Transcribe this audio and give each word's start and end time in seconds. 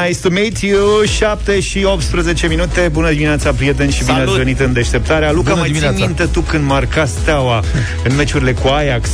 Nice 0.00 0.18
to 0.20 0.30
meet 0.30 0.58
you. 0.58 1.02
7 1.04 1.60
și 1.60 1.84
18 1.84 2.46
minute. 2.46 2.88
Bună 2.92 3.10
dimineața, 3.10 3.52
prieteni, 3.52 3.92
și 3.92 4.02
Salut. 4.02 4.20
bine 4.20 4.30
ați 4.30 4.38
venit 4.38 4.60
în 4.60 4.72
deșteptarea. 4.72 5.32
Luca, 5.32 5.54
mai 5.54 5.70
ții 5.70 5.90
minte 5.94 6.24
tu 6.24 6.40
când 6.40 6.66
marca 6.66 7.04
Steaua 7.04 7.62
În 8.04 8.14
meciurile 8.16 8.52
cu 8.52 8.68
Ajax 8.68 9.08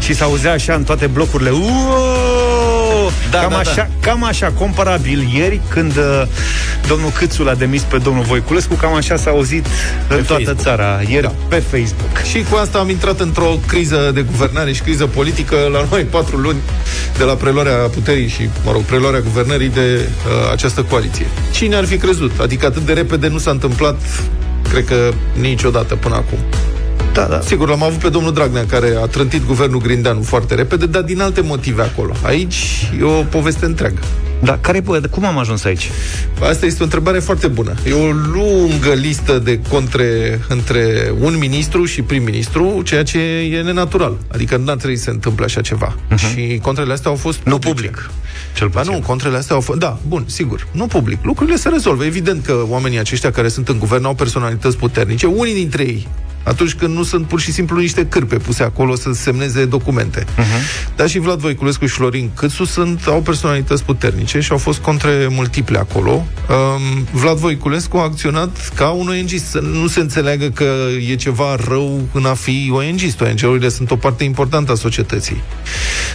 Și 0.00 0.14
s-auzea 0.14 0.52
așa 0.52 0.74
în 0.74 0.84
toate 0.84 1.06
blocurile. 1.06 1.50
Uuuu! 1.50 2.61
Da, 3.30 3.38
cam, 3.38 3.50
da, 3.50 3.56
așa, 3.56 3.74
da. 3.74 3.88
cam 4.00 4.24
așa, 4.24 4.52
comparabil 4.58 5.28
ieri 5.34 5.60
Când 5.68 5.96
uh, 5.96 6.22
domnul 6.88 7.10
Câțu 7.10 7.42
l-a 7.42 7.54
demis 7.54 7.82
pe 7.82 7.98
domnul 7.98 8.24
Voiculescu 8.24 8.74
Cam 8.74 8.94
așa 8.94 9.16
s-a 9.16 9.30
auzit 9.30 9.66
pe 10.08 10.14
în 10.14 10.24
toată 10.24 10.42
Facebook. 10.42 10.64
țara 10.64 11.00
Ieri 11.08 11.22
da. 11.22 11.32
pe 11.48 11.56
Facebook 11.56 12.18
Și 12.30 12.44
cu 12.50 12.56
asta 12.56 12.78
am 12.78 12.90
intrat 12.90 13.20
într-o 13.20 13.58
criză 13.66 14.10
de 14.14 14.22
guvernare 14.22 14.72
și 14.72 14.80
criză 14.80 15.06
politică 15.06 15.56
La 15.72 15.86
noi 15.90 16.02
patru 16.02 16.36
luni 16.36 16.58
de 17.18 17.24
la 17.24 17.32
preluarea 17.32 17.74
puterii 17.74 18.28
și, 18.28 18.48
mă 18.64 18.72
rog, 18.72 18.82
preluarea 18.82 19.20
guvernării 19.20 19.68
de 19.68 20.00
uh, 20.00 20.50
această 20.52 20.82
coaliție. 20.82 21.26
Cine 21.52 21.76
ar 21.76 21.84
fi 21.84 21.96
crezut? 21.96 22.32
Adică 22.40 22.66
atât 22.66 22.82
de 22.82 22.92
repede 22.92 23.28
nu 23.28 23.38
s-a 23.38 23.50
întâmplat, 23.50 24.00
cred 24.70 24.84
că 24.84 25.12
niciodată 25.40 25.94
până 25.94 26.14
acum. 26.14 26.38
Da, 27.12 27.24
da. 27.24 27.40
Sigur, 27.40 27.68
l-am 27.68 27.82
avut 27.82 27.98
pe 27.98 28.08
domnul 28.08 28.32
Dragnea, 28.32 28.66
care 28.66 28.96
a 29.02 29.06
trântit 29.06 29.46
guvernul 29.46 29.80
Grindeanu 29.80 30.22
foarte 30.22 30.54
repede, 30.54 30.86
dar 30.86 31.02
din 31.02 31.20
alte 31.20 31.40
motive 31.40 31.82
acolo. 31.82 32.12
Aici 32.22 32.90
e 33.00 33.02
o 33.02 33.22
poveste 33.22 33.64
întreagă. 33.64 34.00
Dar 34.42 34.58
care, 34.60 34.82
cum 35.10 35.24
am 35.24 35.38
ajuns 35.38 35.64
aici? 35.64 35.90
Asta 36.48 36.66
este 36.66 36.80
o 36.80 36.84
întrebare 36.84 37.18
foarte 37.18 37.46
bună. 37.46 37.74
E 37.88 37.92
o 37.92 38.10
lungă 38.10 38.92
listă 38.94 39.38
de 39.38 39.60
contre 39.68 40.40
între 40.48 41.12
un 41.20 41.38
ministru 41.38 41.84
și 41.84 42.02
prim-ministru, 42.02 42.82
ceea 42.84 43.02
ce 43.02 43.18
e 43.18 43.62
nenatural. 43.62 44.18
Adică 44.32 44.56
nu 44.56 44.70
ar 44.70 44.76
trebui 44.76 44.96
să 44.96 45.02
se 45.02 45.10
întâmple 45.10 45.44
așa 45.44 45.60
ceva. 45.60 45.94
Uh-huh. 45.94 46.16
Și 46.16 46.58
contrele 46.62 46.92
astea 46.92 47.10
au 47.10 47.16
fost 47.16 47.38
Nu 47.44 47.58
public. 47.58 48.10
Cel 48.56 48.68
puțin. 48.68 48.90
Ba 48.90 48.96
nu, 48.96 49.02
contrele 49.06 49.36
astea 49.36 49.54
au 49.54 49.60
fost... 49.60 49.78
Da, 49.78 49.98
bun, 50.08 50.24
sigur. 50.26 50.66
Nu 50.70 50.86
public. 50.86 51.18
Lucrurile 51.22 51.56
se 51.56 51.68
rezolvă. 51.68 52.04
Evident 52.04 52.44
că 52.44 52.64
oamenii 52.68 52.98
aceștia 52.98 53.30
care 53.30 53.48
sunt 53.48 53.68
în 53.68 53.78
guvern 53.78 54.04
au 54.04 54.14
personalități 54.14 54.76
puternice. 54.76 55.26
Unii 55.26 55.54
dintre 55.54 55.82
ei 55.82 56.08
atunci 56.42 56.74
când 56.74 56.94
nu 56.94 57.02
sunt 57.02 57.26
pur 57.26 57.40
și 57.40 57.52
simplu 57.52 57.78
niște 57.78 58.06
cârpe 58.06 58.36
puse 58.36 58.62
acolo 58.62 58.94
să 58.94 59.10
semneze 59.12 59.64
documente. 59.64 60.24
Uh-huh. 60.24 60.96
Dar 60.96 61.08
și 61.08 61.18
Vlad 61.18 61.38
Voiculescu 61.38 61.86
și 61.86 61.94
Florin 61.94 62.30
Câțu 62.36 62.64
sunt, 62.64 63.06
au 63.06 63.20
personalități 63.20 63.84
puternice 63.84 64.40
și 64.40 64.52
au 64.52 64.58
fost 64.58 64.78
contre 64.78 65.26
multiple 65.30 65.78
acolo. 65.78 66.10
Um, 66.12 67.06
Vlad 67.12 67.36
Voiculescu 67.36 67.96
a 67.96 68.02
acționat 68.02 68.72
ca 68.74 68.88
un 68.88 69.08
ONG. 69.08 69.28
Să 69.50 69.60
nu 69.60 69.86
se 69.86 70.00
înțeleagă 70.00 70.48
că 70.48 70.74
e 71.10 71.14
ceva 71.14 71.56
rău 71.68 72.00
în 72.12 72.24
a 72.24 72.34
fi 72.34 72.70
ONG. 72.72 73.00
ONG-urile 73.20 73.68
sunt 73.68 73.90
o 73.90 73.96
parte 73.96 74.24
importantă 74.24 74.72
a 74.72 74.74
societății. 74.74 75.42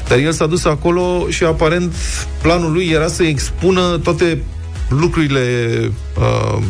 Dar 0.08 0.17
el 0.17 0.31
s-a 0.31 0.45
dus 0.45 0.66
acolo 0.66 1.25
și 1.30 1.44
aparent 1.44 1.94
planul 2.41 2.72
lui 2.72 2.88
era 2.88 3.08
să 3.08 3.23
expună 3.23 4.00
toate 4.03 4.41
lucrurile, 4.90 5.42
uh, 6.18 6.64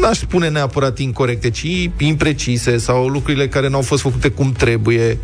n-aș 0.00 0.18
spune 0.18 0.48
neapărat 0.48 0.98
incorrecte, 0.98 1.50
ci 1.50 1.90
imprecise 1.98 2.76
sau 2.76 3.06
lucrurile 3.06 3.48
care 3.48 3.68
n-au 3.68 3.82
fost 3.82 4.02
făcute 4.02 4.28
cum 4.28 4.52
trebuie 4.52 5.18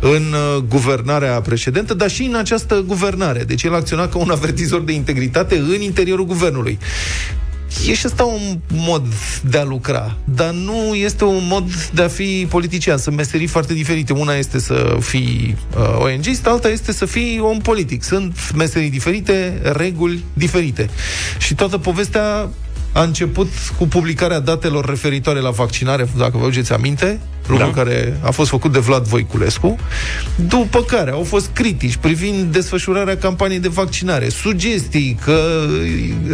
în 0.00 0.22
uh, 0.32 0.62
guvernarea 0.68 1.40
precedentă, 1.40 1.94
dar 1.94 2.10
și 2.10 2.22
în 2.22 2.34
această 2.34 2.84
guvernare. 2.86 3.44
Deci 3.44 3.62
el 3.62 3.74
acționa 3.74 4.08
ca 4.08 4.18
un 4.18 4.30
avertizor 4.30 4.80
de 4.80 4.92
integritate 4.92 5.56
în 5.56 5.80
interiorul 5.80 6.26
guvernului. 6.26 6.78
E 7.88 7.94
și 7.94 8.06
asta 8.06 8.24
un 8.24 8.58
mod 8.68 9.06
de 9.42 9.58
a 9.58 9.64
lucra, 9.64 10.16
dar 10.24 10.50
nu 10.50 10.94
este 10.94 11.24
un 11.24 11.46
mod 11.48 11.74
de 11.92 12.02
a 12.02 12.08
fi 12.08 12.46
politician. 12.48 12.98
Sunt 12.98 13.16
meserii 13.16 13.46
foarte 13.46 13.74
diferite. 13.74 14.12
Una 14.12 14.34
este 14.34 14.58
să 14.58 14.96
fii 15.00 15.56
uh, 15.76 15.98
ONG, 15.98 16.24
alta 16.44 16.68
este 16.68 16.92
să 16.92 17.06
fii 17.06 17.40
om 17.40 17.58
politic. 17.58 18.02
Sunt 18.02 18.52
meserii 18.54 18.90
diferite, 18.90 19.60
reguli 19.62 20.24
diferite. 20.32 20.90
Și 21.38 21.54
toată 21.54 21.78
povestea 21.78 22.48
a 22.94 23.02
început 23.02 23.48
cu 23.78 23.86
publicarea 23.86 24.40
datelor 24.40 24.84
referitoare 24.88 25.40
la 25.40 25.50
vaccinare, 25.50 26.08
dacă 26.16 26.36
vă 26.38 26.44
aduceți 26.44 26.72
aminte, 26.72 27.20
lucru 27.46 27.64
da. 27.64 27.70
care 27.70 28.20
a 28.22 28.30
fost 28.30 28.50
făcut 28.50 28.72
de 28.72 28.78
Vlad 28.78 29.06
Voiculescu, 29.06 29.76
după 30.36 30.82
care 30.82 31.10
au 31.10 31.22
fost 31.22 31.50
critici 31.52 31.96
privind 31.96 32.52
desfășurarea 32.52 33.16
campaniei 33.16 33.60
de 33.60 33.68
vaccinare, 33.68 34.28
sugestii 34.28 35.18
că 35.24 35.66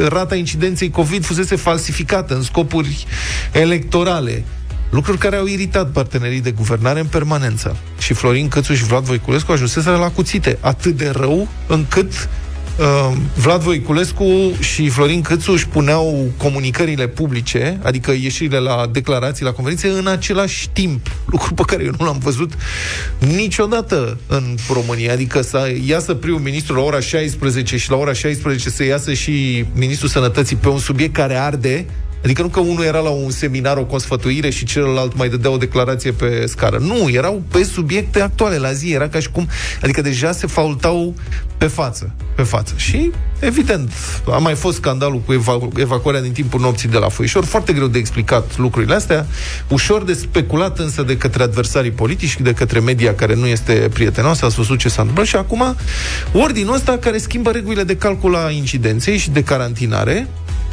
rata 0.09 0.35
incidenței 0.35 0.91
COVID 0.91 1.25
fusese 1.25 1.57
falsificată 1.57 2.35
în 2.35 2.43
scopuri 2.43 3.07
electorale, 3.53 4.45
lucruri 4.91 5.19
care 5.19 5.37
au 5.37 5.47
iritat 5.47 5.91
partenerii 5.91 6.41
de 6.41 6.51
guvernare 6.51 7.01
în 7.01 7.07
permanență. 7.07 7.77
Și 7.99 8.13
Florin 8.13 8.49
Cățuș 8.49 8.77
și 8.77 8.85
Vlad 8.85 9.05
Voiculescu 9.05 9.53
ajunseseră 9.53 9.97
la 9.97 10.11
cuțite, 10.11 10.59
atât 10.61 10.97
de 10.97 11.13
rău 11.15 11.49
încât 11.67 12.29
uh, 12.81 13.17
Vlad 13.37 13.61
Voiculescu 13.61 14.53
și 14.61 14.89
Florin 14.89 15.23
Câțu 15.23 15.53
își 15.53 15.69
puneau 15.69 16.31
comunicările 16.37 17.09
publice, 17.09 17.81
adică 17.83 18.11
ieșirile 18.11 18.59
la 18.59 18.87
declarații, 18.93 19.45
la 19.45 19.53
conferințe, 19.53 19.89
în 19.89 20.07
același 20.07 20.69
timp. 20.73 21.07
Lucru 21.25 21.55
pe 21.55 21.63
care 21.67 21.85
eu 21.85 21.93
nu 21.99 22.05
l-am 22.05 22.19
văzut 22.19 22.53
niciodată 23.19 24.19
în 24.27 24.57
România. 24.73 25.13
Adică 25.13 25.41
să 25.41 25.73
iasă 25.87 26.15
primul 26.15 26.41
ministru 26.41 26.75
la 26.75 26.83
ora 26.83 27.01
16 27.01 27.77
și 27.77 27.91
la 27.91 27.97
ora 27.97 28.13
16 28.13 28.71
să 28.71 28.85
iasă 28.85 29.13
și 29.13 29.65
ministrul 29.75 30.09
sănătății 30.09 30.57
pe 30.57 30.69
un 30.69 30.79
subiect 30.79 31.15
care 31.15 31.37
arde, 31.37 31.87
Adică 32.25 32.43
nu 32.43 32.49
că 32.49 32.61
unul 32.61 32.85
era 32.85 32.99
la 32.99 33.09
un 33.09 33.31
seminar, 33.31 33.77
o 33.77 33.85
consfătuire 33.85 34.51
și 34.51 34.65
celălalt 34.65 35.17
mai 35.17 35.29
dădea 35.29 35.51
o 35.51 35.57
declarație 35.57 36.13
pe 36.13 36.47
scară. 36.47 36.79
Nu, 36.79 37.09
erau 37.11 37.43
pe 37.51 37.65
subiecte 37.65 38.21
actuale 38.21 38.57
la 38.57 38.73
zi. 38.73 38.93
Era 38.93 39.09
ca 39.09 39.21
și 39.21 39.31
cum... 39.31 39.49
Adică 39.83 40.01
deja 40.01 40.33
se 40.33 40.47
faultau 40.47 41.15
pe 41.59 41.67
față. 41.67 42.15
Pe 42.35 42.43
față. 42.43 42.73
Și, 42.77 43.11
evident, 43.39 43.93
a 44.31 44.39
mai 44.39 44.55
fost 44.55 44.77
scandalul 44.77 45.21
cu 45.21 45.33
evacu- 45.33 45.73
evacuarea 45.77 46.21
din 46.21 46.33
timpul 46.33 46.61
nopții 46.61 46.89
de 46.89 46.99
la 46.99 47.09
Foișor. 47.09 47.45
Foarte 47.45 47.73
greu 47.73 47.87
de 47.87 47.99
explicat 47.99 48.57
lucrurile 48.59 48.95
astea. 48.95 49.27
Ușor 49.69 50.05
de 50.05 50.13
speculat 50.13 50.79
însă 50.79 51.03
de 51.03 51.17
către 51.17 51.43
adversarii 51.43 51.91
politici 51.91 52.29
și 52.29 52.43
de 52.43 52.53
către 52.53 52.81
media 52.81 53.15
care 53.15 53.35
nu 53.35 53.47
este 53.47 53.89
prietenoasă. 53.93 54.45
A 54.45 54.49
spus 54.49 54.69
ce 54.79 54.89
s-a 54.89 55.01
întâmplat 55.01 55.27
și 55.27 55.37
acum 55.37 55.77
ordinul 56.33 56.75
ăsta 56.75 56.99
care 56.99 57.19
schimbă 57.19 57.51
regulile 57.51 57.83
de 57.83 57.97
calcul 57.97 58.37
a 58.37 58.51
incidenței 58.51 59.17
și 59.17 59.31
de 59.31 59.43
carantinare 59.43 60.29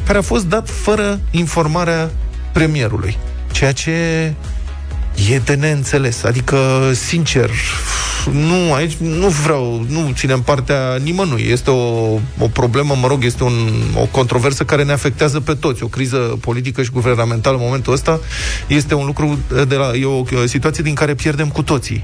care 0.07 0.19
a 0.19 0.21
fost 0.21 0.45
dat 0.45 0.69
fără 0.69 1.19
informarea 1.31 2.09
premierului. 2.53 3.17
Ceea 3.51 3.71
ce 3.71 4.33
e 5.31 5.41
de 5.45 5.53
neînțeles. 5.53 6.23
Adică, 6.23 6.57
sincer, 6.93 7.49
nu, 8.31 8.73
aici 8.73 8.93
nu 8.93 9.27
vreau, 9.27 9.85
nu 9.89 10.11
ținem 10.13 10.41
partea 10.41 10.97
nimănui. 11.03 11.47
Este 11.49 11.69
o, 11.69 12.19
o 12.39 12.47
problemă, 12.53 12.95
mă 13.01 13.07
rog, 13.07 13.23
este 13.23 13.43
un, 13.43 13.71
o 13.95 14.05
controversă 14.05 14.63
care 14.63 14.83
ne 14.83 14.91
afectează 14.91 15.39
pe 15.39 15.53
toți. 15.53 15.83
O 15.83 15.87
criză 15.87 16.17
politică 16.17 16.83
și 16.83 16.89
guvernamentală 16.89 17.55
în 17.55 17.63
momentul 17.63 17.93
ăsta 17.93 18.19
este 18.67 18.93
un 18.93 19.05
lucru 19.05 19.39
de 19.67 19.75
la, 19.75 19.91
e 19.95 20.05
o, 20.05 20.17
o 20.17 20.45
situație 20.45 20.83
din 20.83 20.93
care 20.93 21.13
pierdem 21.13 21.47
cu 21.47 21.61
toții. 21.61 22.03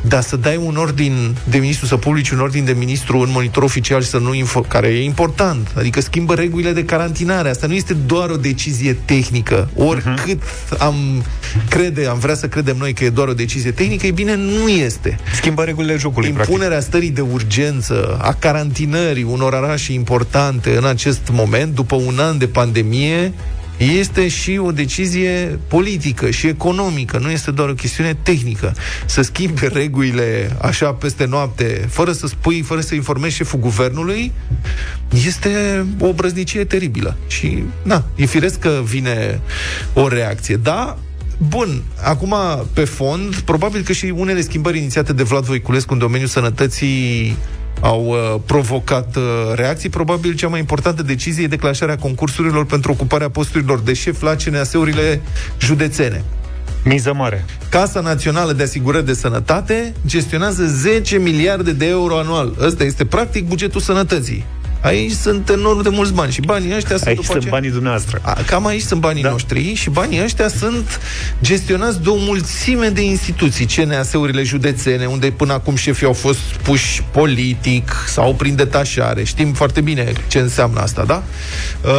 Dar 0.00 0.22
să 0.22 0.36
dai 0.36 0.56
un 0.56 0.76
ordin 0.76 1.36
de 1.44 1.58
ministru, 1.58 1.86
să 1.86 1.96
publici 1.96 2.30
un 2.30 2.40
ordin 2.40 2.64
de 2.64 2.72
ministru 2.72 3.18
în 3.18 3.28
monitor 3.30 3.62
oficial 3.62 4.02
și 4.02 4.08
să 4.08 4.18
nu 4.18 4.34
info, 4.34 4.60
care 4.60 4.88
e 4.88 5.04
important, 5.04 5.68
adică 5.76 6.00
schimbă 6.00 6.34
regulile 6.34 6.72
de 6.72 6.84
carantinare. 6.84 7.48
Asta 7.48 7.66
nu 7.66 7.74
este 7.74 7.92
doar 7.92 8.30
o 8.30 8.36
decizie 8.36 8.92
tehnică. 9.04 9.70
Oricât 9.76 10.42
uh-huh. 10.42 10.78
am 10.78 11.24
crede, 11.68 12.06
am 12.06 12.18
vrea 12.18 12.34
să 12.34 12.41
credem 12.48 12.76
noi 12.76 12.92
că 12.92 13.04
e 13.04 13.10
doar 13.10 13.28
o 13.28 13.32
decizie 13.34 13.70
tehnică, 13.70 14.06
e 14.06 14.10
bine, 14.10 14.34
nu 14.34 14.68
este. 14.68 15.18
Schimbă 15.34 15.62
regulile 15.62 15.96
jocului, 15.96 16.28
Impunerea 16.28 16.66
practic. 16.68 16.88
stării 16.88 17.10
de 17.10 17.20
urgență, 17.20 18.18
a 18.22 18.32
carantinării 18.38 19.22
unor 19.22 19.52
orașe 19.52 19.92
importante 19.92 20.76
în 20.76 20.84
acest 20.84 21.28
moment, 21.32 21.74
după 21.74 21.94
un 21.94 22.18
an 22.18 22.38
de 22.38 22.46
pandemie, 22.46 23.32
este 23.76 24.28
și 24.28 24.60
o 24.62 24.70
decizie 24.72 25.58
politică 25.68 26.30
și 26.30 26.46
economică, 26.46 27.18
nu 27.18 27.30
este 27.30 27.50
doar 27.50 27.68
o 27.68 27.74
chestiune 27.74 28.16
tehnică. 28.22 28.74
Să 29.06 29.22
schimbe 29.22 29.66
regulile 29.66 30.56
așa 30.60 30.92
peste 30.92 31.24
noapte, 31.24 31.86
fără 31.88 32.12
să 32.12 32.26
spui, 32.26 32.60
fără 32.60 32.80
să 32.80 32.94
informezi 32.94 33.34
șeful 33.34 33.58
guvernului, 33.58 34.32
este 35.26 35.84
o 36.00 36.12
brăznicie 36.12 36.64
teribilă. 36.64 37.16
Și, 37.26 37.62
na, 37.82 38.04
e 38.14 38.24
firesc 38.24 38.58
că 38.58 38.80
vine 38.84 39.40
o 39.92 40.08
reacție. 40.08 40.56
Da, 40.56 40.98
Bun, 41.48 41.82
acum, 42.02 42.34
pe 42.72 42.84
fond, 42.84 43.36
probabil 43.36 43.82
că 43.82 43.92
și 43.92 44.12
unele 44.16 44.40
schimbări 44.40 44.78
inițiate 44.78 45.12
de 45.12 45.22
Vlad 45.22 45.44
Voiculescu 45.44 45.92
în 45.92 45.98
domeniul 45.98 46.28
sănătății 46.28 47.36
au 47.80 48.06
uh, 48.06 48.40
provocat 48.46 49.16
uh, 49.16 49.22
reacții. 49.54 49.88
Probabil 49.88 50.34
cea 50.34 50.48
mai 50.48 50.58
importantă 50.58 51.02
decizie 51.02 51.44
e 51.44 51.46
declanșarea 51.46 51.96
concursurilor 51.96 52.64
pentru 52.66 52.92
ocuparea 52.92 53.30
posturilor 53.30 53.80
de 53.80 53.92
șef 53.92 54.20
la 54.20 54.34
CNAS-urile 54.34 55.20
județene. 55.60 56.24
Miză 56.84 57.12
mare. 57.12 57.44
Casa 57.68 58.00
Națională 58.00 58.52
de 58.52 58.62
Asigurări 58.62 59.06
de 59.06 59.14
Sănătate 59.14 59.94
gestionează 60.06 60.66
10 60.66 61.18
miliarde 61.18 61.72
de 61.72 61.86
euro 61.86 62.18
anual. 62.18 62.54
Ăsta 62.60 62.84
este 62.84 63.04
practic 63.04 63.48
bugetul 63.48 63.80
sănătății. 63.80 64.44
Aici 64.82 65.12
sunt 65.12 65.48
enorm 65.48 65.82
de 65.82 65.88
mulți 65.88 66.12
bani 66.12 66.32
și 66.32 66.40
banii 66.40 66.74
ăștia 66.74 66.96
sunt 66.96 67.08
Aici 67.08 67.24
sunt 67.24 67.48
banii 67.48 67.70
dumneavoastră. 67.70 68.18
A, 68.22 68.38
cam 68.46 68.66
aici 68.66 68.82
sunt 68.82 69.00
banii 69.00 69.22
da. 69.22 69.30
noștri 69.30 69.74
și 69.74 69.90
banii 69.90 70.22
ăștia 70.22 70.48
sunt 70.48 71.00
gestionați 71.42 72.02
de 72.02 72.08
o 72.08 72.16
mulțime 72.16 72.88
de 72.88 73.02
instituții, 73.02 73.66
CNAS-urile 73.66 74.42
județene, 74.42 75.06
unde 75.06 75.30
până 75.30 75.52
acum 75.52 75.74
șefii 75.74 76.06
au 76.06 76.12
fost 76.12 76.38
puși 76.62 77.02
politic 77.10 77.92
sau 78.06 78.34
prin 78.34 78.54
detașare. 78.56 79.24
Știm 79.24 79.52
foarte 79.52 79.80
bine 79.80 80.12
ce 80.28 80.38
înseamnă 80.38 80.80
asta, 80.80 81.04
da? 81.04 81.22
Uh, 81.84 81.90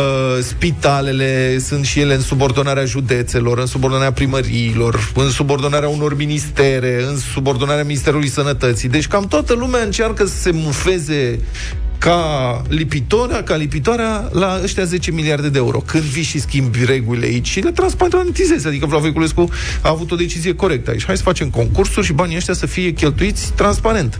spitalele 0.42 1.58
sunt 1.60 1.86
și 1.86 2.00
ele 2.00 2.14
în 2.14 2.22
subordonarea 2.22 2.86
județelor, 2.86 3.58
în 3.58 3.66
subordonarea 3.66 4.12
primăriilor, 4.12 5.12
în 5.16 5.30
subordonarea 5.30 5.90
unor 5.90 6.16
ministere, 6.16 7.04
în 7.08 7.18
subordonarea 7.18 7.84
Ministerului 7.84 8.30
Sănătății. 8.30 8.90
Deci 8.90 9.08
cam 9.08 9.28
toată 9.28 9.54
lumea 9.54 9.82
încearcă 9.82 10.26
să 10.26 10.36
se 10.36 10.52
mufeze 10.52 11.40
ca 12.04 12.62
lipitoarea, 12.68 13.44
ca 13.44 13.56
lipitoarea 13.56 14.30
la 14.32 14.60
ăștia 14.64 14.84
10 14.84 15.12
miliarde 15.12 15.50
de 15.50 15.58
euro. 15.58 15.78
Când 15.78 16.04
vii 16.04 16.24
și 16.24 16.40
schimbi 16.40 16.86
regulile 16.86 17.26
aici 17.26 17.48
și 17.48 17.60
le 17.60 17.72
transparentizezi, 17.72 18.68
adică 18.68 18.86
Vlad 18.86 19.02
Voiculescu 19.02 19.50
a 19.82 19.90
avut 19.90 20.12
o 20.12 20.16
decizie 20.16 20.56
corectă 20.56 20.92
aici. 20.92 21.06
Hai 21.06 21.18
să 21.18 21.24
facem 21.24 21.50
concursuri 21.50 22.06
și 22.06 22.14
banii 22.14 22.36
ăștia 22.36 22.54
să 22.54 22.66
fie 22.66 22.92
cheltuiți 22.92 23.52
transparent. 23.56 24.20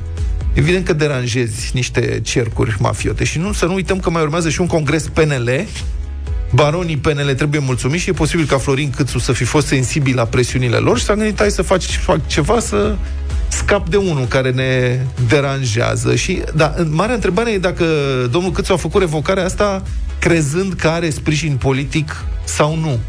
Evident 0.54 0.86
că 0.86 0.94
deranjezi 0.94 1.72
niște 1.74 2.20
cercuri 2.24 2.76
mafiote 2.80 3.24
și 3.24 3.40
nu 3.40 3.54
să 3.54 3.66
nu 3.66 3.74
uităm 3.74 4.00
că 4.00 4.10
mai 4.10 4.22
urmează 4.22 4.50
și 4.50 4.62
un 4.62 4.68
congres 4.68 5.08
PNL 5.08 5.66
baronii 6.54 6.98
PNL 6.98 7.34
trebuie 7.36 7.60
mulțumiți 7.60 8.04
și 8.04 8.10
e 8.10 8.14
posibil 8.14 8.46
ca 8.46 8.58
Florin 8.58 8.90
Câțu 8.90 9.20
să 9.20 9.32
fi 9.32 9.44
fost 9.44 9.68
sensibil 9.68 10.16
la 10.16 10.26
presiunile 10.26 10.78
lor 10.78 10.98
și 10.98 11.04
s-a 11.04 11.16
gândit 11.16 11.40
hai 11.40 11.52
să 11.52 11.62
faci, 11.62 11.98
fac 11.98 12.28
ceva 12.28 12.60
să 12.60 12.96
scap 13.58 13.90
de 13.90 13.98
unul 13.98 14.26
care 14.26 14.52
ne 14.52 15.00
deranjează. 15.28 16.16
Și, 16.16 16.42
da, 16.56 16.74
marea 16.90 17.16
întrebare 17.16 17.52
e 17.52 17.58
dacă 17.58 17.86
domnul 18.32 18.52
Câțu 18.52 18.74
a 18.74 18.78
făcut 18.78 19.02
revocarea 19.02 19.46
asta 19.46 19.84
crezând 20.20 20.74
că 20.74 20.88
are 20.88 21.10
sprijin 21.10 21.56
politic 21.56 22.26
sau 22.44 22.76
nu. 22.76 23.00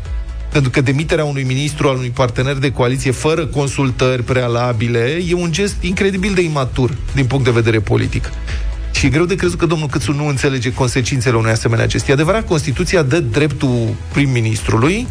Pentru 0.52 0.70
că 0.70 0.80
demiterea 0.80 1.24
unui 1.24 1.42
ministru 1.42 1.88
al 1.88 1.96
unui 1.96 2.10
partener 2.10 2.54
de 2.54 2.72
coaliție 2.72 3.10
fără 3.10 3.46
consultări 3.46 4.22
prealabile 4.22 5.18
e 5.28 5.34
un 5.34 5.52
gest 5.52 5.76
incredibil 5.80 6.34
de 6.34 6.42
imatur 6.42 6.96
din 7.14 7.24
punct 7.24 7.44
de 7.44 7.50
vedere 7.50 7.80
politic. 7.80 8.30
Și 8.92 9.06
e 9.06 9.08
greu 9.08 9.24
de 9.24 9.34
crezut 9.34 9.58
că 9.58 9.66
domnul 9.66 9.88
Câțu 9.88 10.12
nu 10.12 10.26
înțelege 10.26 10.72
consecințele 10.72 11.36
unui 11.36 11.50
asemenea 11.50 11.86
gest. 11.86 12.08
E 12.08 12.12
adevărat, 12.12 12.46
Constituția 12.46 13.02
dă 13.02 13.20
dreptul 13.20 13.94
prim-ministrului 14.12 15.06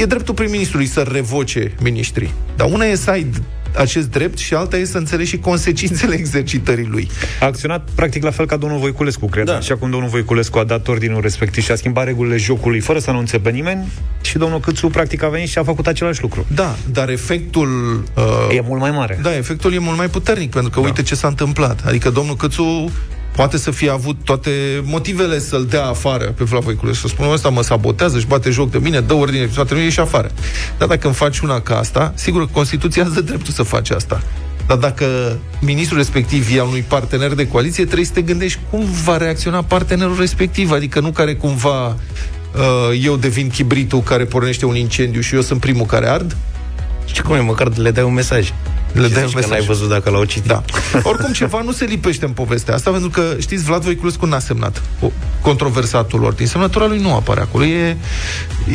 E 0.00 0.06
dreptul 0.06 0.34
prim-ministrului 0.34 0.86
să 0.86 1.00
revoce 1.12 1.74
ministrii. 1.80 2.32
Dar 2.56 2.68
una 2.70 2.84
e 2.84 2.94
să 2.94 3.10
ai 3.10 3.30
acest 3.76 4.10
drept 4.10 4.38
și 4.38 4.54
alta 4.54 4.76
este 4.76 4.90
să 4.90 4.98
înțelegi 4.98 5.28
și 5.28 5.38
consecințele 5.38 6.14
exercitării 6.14 6.86
lui. 6.86 7.08
A 7.40 7.44
acționat 7.46 7.88
practic 7.94 8.22
la 8.22 8.30
fel 8.30 8.46
ca 8.46 8.56
domnul 8.56 8.78
Voiculescu, 8.78 9.26
cred. 9.26 9.44
Da. 9.44 9.60
Și 9.60 9.72
acum 9.72 9.90
domnul 9.90 10.08
Voiculescu 10.08 10.58
a 10.58 10.64
dat 10.64 10.88
ordinul 10.88 11.20
respectiv 11.20 11.62
și 11.62 11.70
a 11.70 11.74
schimbat 11.74 12.04
regulile 12.04 12.36
jocului 12.36 12.80
fără 12.80 12.98
să 12.98 13.10
anunțe 13.10 13.38
pe 13.38 13.50
nimeni 13.50 13.92
și 14.20 14.38
domnul 14.38 14.60
Câțu 14.60 14.86
practic 14.88 15.22
a 15.22 15.28
venit 15.28 15.48
și 15.48 15.58
a 15.58 15.64
făcut 15.64 15.86
același 15.86 16.22
lucru. 16.22 16.46
Da, 16.54 16.76
dar 16.90 17.08
efectul... 17.08 18.02
Uh, 18.16 18.56
e 18.56 18.60
mult 18.60 18.80
mai 18.80 18.90
mare. 18.90 19.18
Da, 19.22 19.36
efectul 19.36 19.72
e 19.72 19.78
mult 19.78 19.96
mai 19.96 20.08
puternic, 20.08 20.50
pentru 20.50 20.70
că 20.70 20.80
da. 20.80 20.86
uite 20.86 21.02
ce 21.02 21.14
s-a 21.14 21.28
întâmplat. 21.28 21.80
Adică 21.86 22.10
domnul 22.10 22.36
Câțu 22.36 22.90
poate 23.36 23.56
să 23.56 23.70
fie 23.70 23.90
avut 23.90 24.16
toate 24.24 24.50
motivele 24.82 25.38
să-l 25.38 25.64
dea 25.64 25.86
afară 25.86 26.24
pe 26.24 26.44
Vlad 26.44 26.62
Voiculescu. 26.62 27.08
Să 27.08 27.14
spună, 27.14 27.30
ăsta 27.32 27.48
mă 27.48 27.62
sabotează, 27.62 28.16
își 28.16 28.26
bate 28.26 28.50
joc 28.50 28.70
de 28.70 28.78
mine, 28.78 29.00
dă 29.00 29.14
ordine, 29.14 29.46
toate 29.46 29.74
nu 29.74 29.80
ieși 29.80 30.00
afară. 30.00 30.30
Dar 30.78 30.88
dacă 30.88 31.06
îmi 31.06 31.16
faci 31.16 31.38
una 31.38 31.60
ca 31.60 31.78
asta, 31.78 32.12
sigur 32.14 32.44
că 32.44 32.50
Constituția 32.52 33.02
îți 33.04 33.14
dă 33.14 33.20
dreptul 33.20 33.52
să 33.52 33.62
faci 33.62 33.90
asta. 33.90 34.22
Dar 34.66 34.76
dacă 34.76 35.38
ministrul 35.60 35.98
respectiv 35.98 36.48
e 36.54 36.60
al 36.60 36.66
unui 36.66 36.84
partener 36.88 37.34
de 37.34 37.48
coaliție, 37.48 37.84
trebuie 37.84 38.06
să 38.06 38.12
te 38.12 38.22
gândești 38.22 38.58
cum 38.70 38.84
va 39.04 39.16
reacționa 39.16 39.62
partenerul 39.62 40.16
respectiv, 40.18 40.70
adică 40.70 41.00
nu 41.00 41.10
care 41.10 41.34
cumva 41.34 41.86
uh, 41.86 43.00
eu 43.02 43.16
devin 43.16 43.48
chibritul 43.48 44.00
care 44.02 44.24
pornește 44.24 44.66
un 44.66 44.76
incendiu 44.76 45.20
și 45.20 45.34
eu 45.34 45.40
sunt 45.40 45.60
primul 45.60 45.86
care 45.86 46.08
ard. 46.08 46.36
Și 47.12 47.22
cum 47.22 47.34
e, 47.34 47.40
măcar 47.40 47.76
le 47.76 47.90
dai 47.90 48.04
un 48.04 48.12
mesaj. 48.12 48.52
Le 48.92 49.08
dai 49.08 49.22
un 49.24 49.30
mesaj. 49.34 49.50
n-ai 49.50 49.60
văzut 49.60 49.88
dacă 49.88 50.10
l-au 50.10 50.24
citit. 50.24 50.46
Da. 50.46 50.62
Oricum, 51.02 51.32
ceva 51.32 51.60
nu 51.62 51.72
se 51.72 51.84
lipește 51.84 52.24
în 52.24 52.30
povestea 52.30 52.74
asta, 52.74 52.90
pentru 52.90 53.08
că, 53.10 53.22
știți, 53.38 53.64
Vlad 53.64 53.82
Voiculescu 53.82 54.26
n-a 54.26 54.38
semnat 54.38 54.82
controversatul 55.40 56.24
ordin. 56.24 56.46
Semnătura 56.46 56.86
lui 56.86 56.98
nu 57.00 57.14
apare 57.14 57.40
acolo. 57.40 57.64
E, 57.64 57.96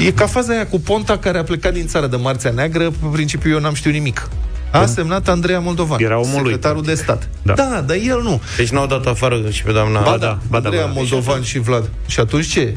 e 0.05 0.11
ca 0.11 0.25
faza 0.25 0.53
aia 0.53 0.67
cu 0.67 0.79
Ponta 0.79 1.17
care 1.17 1.37
a 1.37 1.43
plecat 1.43 1.73
din 1.73 1.87
țară 1.87 2.07
de 2.07 2.15
Marțea 2.15 2.51
Neagră, 2.51 2.83
pe 2.83 3.05
principiu 3.11 3.51
eu 3.51 3.59
n-am 3.59 3.73
știut 3.73 3.93
nimic. 3.93 4.27
A 4.71 4.85
semnat 4.85 5.27
Andreea 5.27 5.59
Moldovan, 5.59 5.99
Era 6.01 6.19
omul 6.19 6.41
secretarul 6.43 6.77
lui. 6.77 6.87
de 6.87 6.93
stat. 7.01 7.29
Da. 7.41 7.53
da, 7.53 7.83
dar 7.85 7.97
el 8.07 8.19
nu. 8.23 8.41
Deci 8.57 8.69
n-au 8.69 8.87
dat 8.87 9.05
afară 9.05 9.49
și 9.49 9.63
pe 9.63 9.71
doamna... 9.71 10.01
Ba 10.01 10.17
da, 10.17 10.39
ba 10.49 10.59
da, 10.59 10.65
Andreea 10.65 10.85
ba 10.85 10.91
da. 10.93 10.99
Moldovan 10.99 11.41
și 11.41 11.59
Vlad. 11.59 11.89
Și 12.07 12.19
atunci 12.19 12.47
ce? 12.47 12.75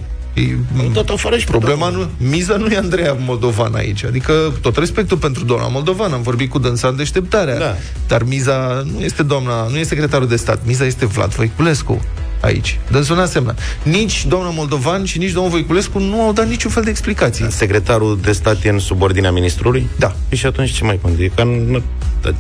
Tot 0.93 1.09
afară 1.09 1.37
și 1.37 1.45
problema 1.45 1.89
nu, 1.89 2.09
miza 2.17 2.57
nu 2.57 2.67
e 2.67 2.77
Andreea 2.77 3.17
Moldovan 3.19 3.75
aici. 3.75 4.05
Adică 4.05 4.53
tot 4.61 4.77
respectul 4.77 5.17
pentru 5.17 5.45
doamna 5.45 5.69
Moldovan, 5.69 6.13
am 6.13 6.23
vorbit 6.23 6.51
cu 6.51 6.59
dânsa 6.59 6.89
în 6.89 6.97
deșteptarea. 6.97 7.59
Da. 7.59 7.77
Dar 8.07 8.23
miza 8.23 8.85
nu 8.93 9.01
este 9.01 9.23
doamna, 9.23 9.63
nu 9.63 9.77
este 9.77 9.95
secretarul 9.95 10.29
de 10.29 10.37
stat, 10.37 10.61
miza 10.67 10.85
este 10.85 11.07
Vlad 11.07 11.35
Voiculescu 11.35 12.05
aici. 12.41 12.79
Dânsul 12.91 13.17
n-a 13.17 13.27
semnat. 13.27 13.59
Nici 13.83 14.27
doamna 14.27 14.51
Moldovan 14.51 15.05
și 15.05 15.19
nici 15.19 15.31
domnul 15.31 15.51
Voiculescu 15.51 15.99
nu 15.99 16.21
au 16.21 16.33
dat 16.33 16.49
niciun 16.49 16.71
fel 16.71 16.83
de 16.83 16.91
explicații. 16.91 17.47
Secretarul 17.51 18.19
de 18.23 18.33
stat 18.33 18.65
e 18.65 18.69
în 18.69 18.79
subordinea 18.79 19.33
ministrului? 19.33 19.89
Da. 19.99 20.15
Și 20.33 20.47
atunci 20.47 20.71
ce 20.71 20.85
mai 20.85 20.99
contează? 21.03 21.33
Ce 22.25 22.33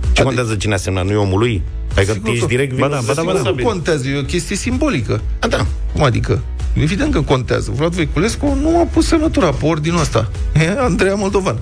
adică... 0.00 0.22
contează 0.22 0.54
cine 0.54 0.74
a 0.74 0.76
semnat? 0.76 1.04
Nu 1.04 1.10
e 1.10 1.14
omul 1.14 1.38
lui? 1.38 1.62
Adică 1.96 2.12
Sigur 2.12 2.30
ești 2.30 2.46
direct 2.46 2.78
ba 2.78 2.88
da, 2.88 3.00
ba 3.06 3.12
da, 3.12 3.22
ba 3.22 3.32
da. 3.32 3.50
Nu 3.50 3.62
contează, 3.62 4.08
e 4.08 4.18
o 4.18 4.22
chestie 4.22 4.56
simbolică. 4.56 5.20
A, 5.38 5.46
da. 5.46 5.66
Cum 5.92 6.02
adică? 6.02 6.42
Evident 6.74 7.12
că 7.12 7.20
contează. 7.20 7.72
Vlad 7.74 7.92
Voiculescu 7.92 8.58
nu 8.60 8.78
a 8.80 8.84
pus 8.84 9.06
semnătura 9.06 9.50
pe 9.50 9.66
ordinul 9.66 10.00
ăsta. 10.00 10.30
E 10.54 10.78
Andreea 10.78 11.14
Moldovan. 11.14 11.56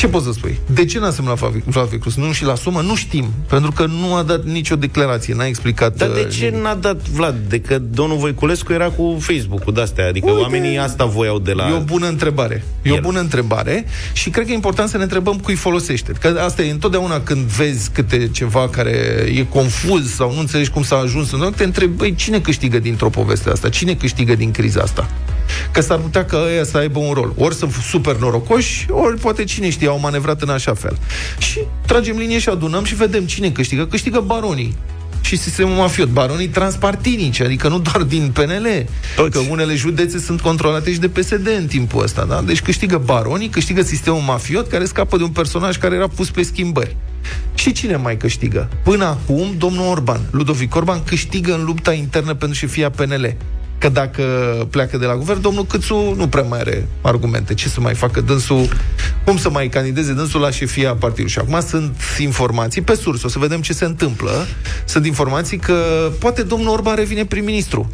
Ce 0.00 0.08
poți 0.08 0.24
să 0.24 0.32
spui? 0.32 0.58
De 0.66 0.84
ce 0.84 0.98
n-a 0.98 1.10
semnat 1.10 1.38
Vlad 1.64 1.88
Vicrus? 1.88 2.16
Nu 2.16 2.32
și 2.32 2.44
la 2.44 2.54
sumă? 2.54 2.80
Nu 2.80 2.94
știm. 2.94 3.28
Pentru 3.48 3.72
că 3.72 3.86
nu 3.86 4.14
a 4.14 4.22
dat 4.22 4.44
nicio 4.44 4.76
declarație, 4.76 5.34
n-a 5.34 5.46
explicat. 5.46 5.96
Dar 5.96 6.08
de 6.08 6.20
uh, 6.20 6.32
ce 6.38 6.54
n-a 6.62 6.74
dat 6.74 7.08
Vlad? 7.08 7.34
De 7.48 7.60
că 7.60 7.78
domnul 7.78 8.16
Voiculescu 8.16 8.72
era 8.72 8.88
cu 8.88 9.16
Facebook-ul 9.20 9.72
de-astea. 9.72 10.08
Adică 10.08 10.30
Uite, 10.30 10.40
oamenii 10.40 10.78
asta 10.78 11.04
voiau 11.04 11.38
de 11.38 11.52
la... 11.52 11.68
E 11.68 11.72
o 11.72 11.80
bună 11.80 12.08
întrebare. 12.08 12.64
E 12.82 12.88
el. 12.88 12.96
o 12.96 13.00
bună 13.00 13.20
întrebare 13.20 13.86
și 14.12 14.30
cred 14.30 14.44
că 14.44 14.50
e 14.50 14.54
important 14.54 14.88
să 14.88 14.96
ne 14.96 15.02
întrebăm 15.02 15.38
cui 15.38 15.54
folosește. 15.54 16.12
Că 16.20 16.40
asta 16.44 16.62
e 16.62 16.70
întotdeauna 16.70 17.20
când 17.20 17.40
vezi 17.40 17.90
câte 17.90 18.28
ceva 18.32 18.68
care 18.68 19.24
e 19.34 19.44
confuz 19.48 20.14
sau 20.14 20.32
nu 20.32 20.40
înțelegi 20.40 20.70
cum 20.70 20.82
s-a 20.82 20.96
ajuns 20.96 21.32
în 21.32 21.52
te 21.56 21.64
întrebi, 21.64 21.96
băi, 21.96 22.14
cine 22.14 22.40
câștigă 22.40 22.78
dintr-o 22.78 23.08
poveste 23.08 23.50
asta? 23.50 23.68
Cine 23.68 23.94
câștigă 23.94 24.34
din 24.34 24.50
criza 24.50 24.80
asta? 24.80 25.10
Că 25.72 25.80
s-ar 25.80 25.98
putea 25.98 26.24
că 26.24 26.40
ăia 26.46 26.64
să 26.64 26.76
aibă 26.76 26.98
un 26.98 27.12
rol. 27.12 27.32
Ori 27.36 27.54
sunt 27.54 27.72
super 27.72 28.16
norocoși, 28.16 28.86
ori 28.90 29.18
poate 29.18 29.44
cine 29.44 29.70
știe, 29.70 29.88
au 29.90 29.98
manevrat 30.00 30.42
în 30.42 30.48
așa 30.48 30.74
fel. 30.74 30.98
Și 31.38 31.60
tragem 31.86 32.16
linie 32.16 32.38
și 32.38 32.48
adunăm 32.48 32.84
și 32.84 32.94
vedem 32.94 33.24
cine 33.24 33.50
câștigă. 33.50 33.86
Câștigă 33.86 34.20
baronii 34.20 34.76
și 35.20 35.36
sistemul 35.36 35.74
mafiot, 35.74 36.08
baronii 36.08 36.48
transpartinici, 36.48 37.40
adică 37.40 37.68
nu 37.68 37.78
doar 37.78 38.02
din 38.02 38.30
PNL, 38.32 38.86
Toți. 39.16 39.30
că 39.30 39.38
unele 39.50 39.74
județe 39.74 40.18
sunt 40.18 40.40
controlate 40.40 40.92
și 40.92 40.98
de 40.98 41.08
PSD 41.08 41.46
în 41.58 41.66
timpul 41.66 42.02
ăsta, 42.02 42.24
da? 42.24 42.42
Deci 42.42 42.60
câștigă 42.60 43.02
baronii, 43.04 43.48
câștigă 43.48 43.82
sistemul 43.82 44.20
mafiot 44.20 44.68
care 44.68 44.84
scapă 44.84 45.16
de 45.16 45.22
un 45.22 45.30
personaj 45.30 45.78
care 45.78 45.94
era 45.94 46.08
pus 46.08 46.30
pe 46.30 46.42
schimbări. 46.42 46.96
Și 47.54 47.72
cine 47.72 47.96
mai 47.96 48.16
câștigă? 48.16 48.68
Până 48.84 49.04
acum, 49.04 49.54
domnul 49.58 49.86
Orban, 49.86 50.20
Ludovic 50.30 50.74
Orban, 50.74 51.04
câștigă 51.04 51.54
în 51.54 51.64
lupta 51.64 51.92
internă 51.92 52.34
pentru 52.34 52.58
șefia 52.58 52.90
PNL 52.90 53.36
că 53.80 53.88
dacă 53.88 54.22
pleacă 54.70 54.96
de 54.96 55.06
la 55.06 55.16
guvern, 55.16 55.40
domnul 55.40 55.66
Câțu 55.66 56.14
nu 56.16 56.28
prea 56.28 56.42
mai 56.42 56.58
are 56.58 56.88
argumente. 57.00 57.54
Ce 57.54 57.68
să 57.68 57.80
mai 57.80 57.94
facă 57.94 58.20
dânsul, 58.20 58.68
cum 59.24 59.36
să 59.36 59.50
mai 59.50 59.68
candideze 59.68 60.12
dânsul 60.12 60.40
la 60.40 60.50
șefia 60.50 60.94
partidului. 60.94 61.30
Și 61.30 61.38
acum 61.38 61.60
sunt 61.60 61.96
informații 62.18 62.82
pe 62.82 62.94
sursă, 62.94 63.26
o 63.26 63.28
să 63.28 63.38
vedem 63.38 63.60
ce 63.60 63.72
se 63.72 63.84
întâmplă. 63.84 64.46
Sunt 64.84 65.06
informații 65.06 65.58
că 65.58 66.10
poate 66.18 66.42
domnul 66.42 66.72
Orban 66.72 66.94
revine 66.94 67.24
prim-ministru. 67.24 67.90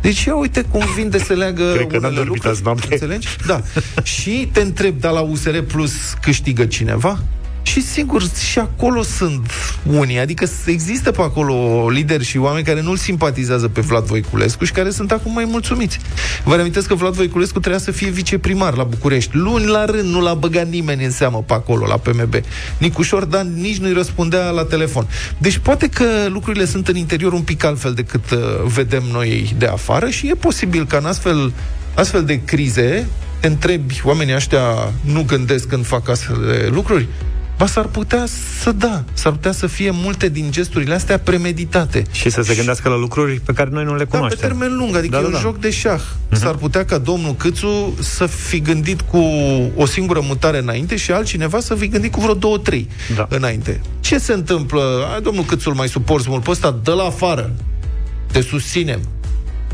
Deci, 0.00 0.24
ia 0.24 0.34
uite 0.34 0.62
cum 0.62 0.84
vin 0.96 1.10
de 1.10 1.18
se 1.18 1.34
leagă 1.34 1.72
Cred 1.72 1.86
că 1.86 1.96
unele 1.96 2.22
lucruri. 2.22 2.60
Înțelegi? 2.90 3.28
Da. 3.46 3.60
Și 4.02 4.48
te 4.52 4.60
întreb, 4.60 5.00
dar 5.00 5.12
la 5.12 5.20
USR 5.20 5.58
Plus 5.58 5.92
câștigă 6.22 6.64
cineva? 6.64 7.18
Și 7.62 7.82
sigur, 7.82 8.22
și 8.50 8.58
acolo 8.58 9.02
sunt 9.02 9.50
unii, 9.82 10.18
adică 10.18 10.46
există 10.66 11.10
pe 11.10 11.22
acolo 11.22 11.88
lideri 11.88 12.24
și 12.24 12.38
oameni 12.38 12.64
care 12.64 12.82
nu-l 12.82 12.96
simpatizează 12.96 13.68
pe 13.68 13.80
Vlad 13.80 14.04
Voiculescu 14.04 14.64
și 14.64 14.72
care 14.72 14.90
sunt 14.90 15.12
acum 15.12 15.32
mai 15.32 15.44
mulțumiți. 15.44 15.98
Vă 16.44 16.54
reamintesc 16.54 16.88
că 16.88 16.94
Vlad 16.94 17.14
Voiculescu 17.14 17.58
trebuia 17.58 17.80
să 17.80 17.90
fie 17.90 18.10
viceprimar 18.10 18.76
la 18.76 18.82
București. 18.82 19.36
Luni 19.36 19.66
la 19.66 19.84
rând 19.84 20.08
nu 20.08 20.20
l-a 20.20 20.34
băgat 20.34 20.68
nimeni 20.68 21.04
în 21.04 21.10
seamă 21.10 21.44
pe 21.46 21.52
acolo, 21.52 21.86
la 21.86 21.96
PMB. 21.96 22.34
Nicușor 22.78 23.24
Dan 23.24 23.60
nici 23.60 23.78
nu-i 23.78 23.92
răspundea 23.92 24.50
la 24.50 24.64
telefon. 24.64 25.06
Deci 25.38 25.58
poate 25.58 25.88
că 25.88 26.04
lucrurile 26.28 26.64
sunt 26.64 26.88
în 26.88 26.96
interior 26.96 27.32
un 27.32 27.42
pic 27.42 27.64
altfel 27.64 27.92
decât 27.92 28.30
uh, 28.30 28.38
vedem 28.64 29.02
noi 29.12 29.54
de 29.58 29.66
afară 29.66 30.08
și 30.08 30.28
e 30.28 30.34
posibil 30.34 30.86
ca 30.86 30.96
în 30.96 31.04
astfel, 31.04 31.52
astfel 31.94 32.24
de 32.24 32.40
crize 32.44 33.06
te 33.40 33.46
întrebi, 33.46 34.00
oamenii 34.04 34.34
ăștia 34.34 34.92
nu 35.00 35.24
gândesc 35.26 35.68
când 35.68 35.86
fac 35.86 36.08
astfel 36.08 36.36
de 36.46 36.68
lucruri? 36.72 37.08
Ba 37.60 37.66
s-ar 37.66 37.86
putea 37.86 38.24
să 38.60 38.72
da, 38.72 39.04
s-ar 39.12 39.32
putea 39.32 39.52
să 39.52 39.66
fie 39.66 39.90
multe 39.90 40.28
din 40.28 40.50
gesturile 40.50 40.94
astea 40.94 41.18
premeditate. 41.18 42.02
Și 42.10 42.30
să 42.30 42.42
se 42.42 42.54
gândească 42.54 42.88
la 42.88 42.96
lucruri 42.96 43.40
pe 43.44 43.52
care 43.52 43.70
noi 43.72 43.84
nu 43.84 43.96
le 43.96 44.04
cunoaștem. 44.04 44.38
Da, 44.40 44.46
pe 44.46 44.52
termen 44.52 44.78
lung, 44.78 44.96
adică 44.96 45.16
da, 45.16 45.18
da, 45.18 45.22
e 45.22 45.26
un 45.26 45.32
da. 45.32 45.38
joc 45.38 45.58
de 45.58 45.70
șah. 45.70 46.00
Uh-huh. 46.00 46.36
S-ar 46.36 46.54
putea 46.54 46.84
ca 46.84 46.98
domnul 46.98 47.34
Câțu 47.34 47.96
să 47.98 48.26
fi 48.26 48.60
gândit 48.60 49.00
cu 49.00 49.18
o 49.76 49.86
singură 49.86 50.20
mutare 50.22 50.58
înainte 50.58 50.96
și 50.96 51.12
altcineva 51.12 51.60
să 51.60 51.74
fi 51.74 51.88
gândit 51.88 52.12
cu 52.12 52.20
vreo 52.20 52.34
două, 52.34 52.58
trei 52.58 52.88
da. 53.16 53.26
înainte. 53.30 53.80
Ce 54.00 54.18
se 54.18 54.32
întâmplă? 54.32 55.08
Ai, 55.14 55.20
domnul 55.20 55.44
Câțu, 55.44 55.74
mai 55.74 55.88
suporți 55.88 56.28
mult 56.28 56.42
pe 56.42 56.50
ăsta, 56.50 56.78
dă 56.82 56.92
la 56.92 57.04
afară. 57.04 57.50
Te 58.32 58.40
susținem. 58.40 59.00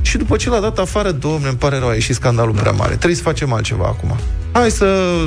Și 0.00 0.16
după 0.16 0.36
ce 0.36 0.48
l-a 0.48 0.60
dat 0.60 0.78
afară, 0.78 1.10
domne, 1.10 1.48
îmi 1.48 1.56
pare 1.56 1.78
rău, 1.78 1.88
a 1.88 1.94
ieșit 1.94 2.14
scandalul 2.14 2.54
da. 2.54 2.60
prea 2.60 2.72
mare. 2.72 2.94
Trebuie 2.94 3.14
să 3.14 3.22
facem 3.22 3.52
altceva 3.52 3.84
acum. 3.84 4.16
Hai 4.56 4.70
să... 4.70 5.18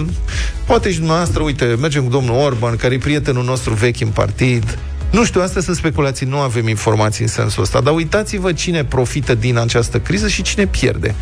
Poate 0.66 0.92
și 0.92 0.98
dumneavoastră, 0.98 1.44
uite, 1.44 1.76
mergem 1.80 2.04
cu 2.04 2.10
domnul 2.10 2.36
Orban, 2.36 2.76
care 2.76 2.94
e 2.94 2.98
prietenul 2.98 3.44
nostru 3.44 3.74
vechi 3.74 4.02
în 4.02 4.08
partid, 4.08 4.78
nu 5.12 5.26
știu, 5.26 5.42
astea 5.42 5.62
sunt 5.62 5.76
speculații, 5.76 6.26
nu 6.26 6.38
avem 6.38 6.68
informații 6.68 7.24
în 7.24 7.30
sensul 7.30 7.64
ăsta, 7.64 7.82
dar 7.82 7.94
uitați-vă 7.94 8.54
cine 8.54 8.84
profită 8.84 9.36
din 9.36 9.58
această 9.58 10.00
criză 10.00 10.28
și 10.28 10.42
cine 10.42 10.66
pierde. 10.66 11.16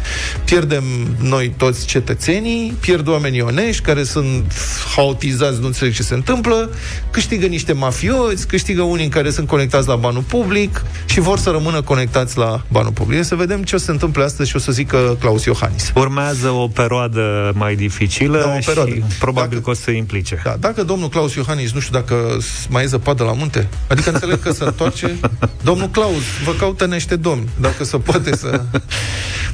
Pierdem 0.45 0.83
noi 1.21 1.53
toți 1.57 1.85
cetățenii, 1.85 2.77
pierd 2.79 3.07
oamenii 3.07 3.41
onești 3.41 3.81
care 3.81 4.03
sunt 4.03 4.53
haotizați, 4.95 5.59
nu 5.59 5.65
înțeleg 5.65 5.93
ce 5.93 6.03
se 6.03 6.13
întâmplă, 6.13 6.69
câștigă 7.11 7.45
niște 7.45 7.73
mafioți, 7.73 8.47
câștigă 8.47 8.81
unii 8.81 9.03
în 9.03 9.09
care 9.09 9.29
sunt 9.29 9.47
conectați 9.47 9.87
la 9.87 9.95
banul 9.95 10.21
public 10.21 10.83
și 11.05 11.19
vor 11.19 11.37
să 11.37 11.49
rămână 11.49 11.81
conectați 11.81 12.37
la 12.37 12.63
banul 12.67 12.91
public. 12.91 13.23
Să 13.23 13.35
vedem 13.35 13.63
ce 13.63 13.75
o 13.75 13.77
să 13.77 13.85
se 13.85 13.91
întâmple 13.91 14.23
astăzi 14.23 14.49
și 14.49 14.55
o 14.55 14.59
să 14.59 14.71
zică 14.71 15.17
Claus 15.19 15.45
Iohannis. 15.45 15.91
Urmează 15.95 16.49
o 16.49 16.67
perioadă 16.67 17.51
mai 17.55 17.75
dificilă 17.75 18.37
da, 18.37 18.47
o 18.47 18.59
perioadă. 18.65 18.91
și 18.91 19.01
probabil 19.19 19.49
dacă, 19.49 19.61
că 19.61 19.69
o 19.69 19.73
să 19.73 19.91
implice. 19.91 20.41
Da, 20.43 20.55
dacă 20.59 20.83
domnul 20.83 21.09
Claus 21.09 21.33
Iohannis, 21.33 21.71
nu 21.71 21.79
știu 21.79 21.93
dacă 21.99 22.37
mai 22.69 22.83
e 22.83 22.87
zăpadă 22.87 23.23
la 23.23 23.33
munte, 23.33 23.67
Adică 23.87 24.09
înțeleg 24.09 24.39
că 24.39 24.51
se 24.51 24.63
întoarce 24.63 25.19
Domnul 25.63 25.89
Claus, 25.89 26.23
vă 26.43 26.51
caută 26.51 26.85
niște 26.85 27.15
domni 27.15 27.49
Dacă 27.59 27.83
se 27.83 27.97
poate 27.97 28.35
să... 28.35 28.61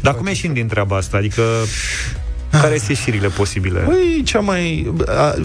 Dar 0.02 0.16
cum 0.16 0.28
ieșim 0.28 0.54
din 0.54 0.68
treaba 0.68 0.98
asta? 0.98 1.18
Adică 1.18 1.42
care 2.62 2.78
sunt 2.78 2.90
ieșirile 2.90 3.28
posibile? 3.28 3.80
Păi, 3.80 4.22
cea 4.26 4.40
mai... 4.40 4.94
A, 5.08 5.36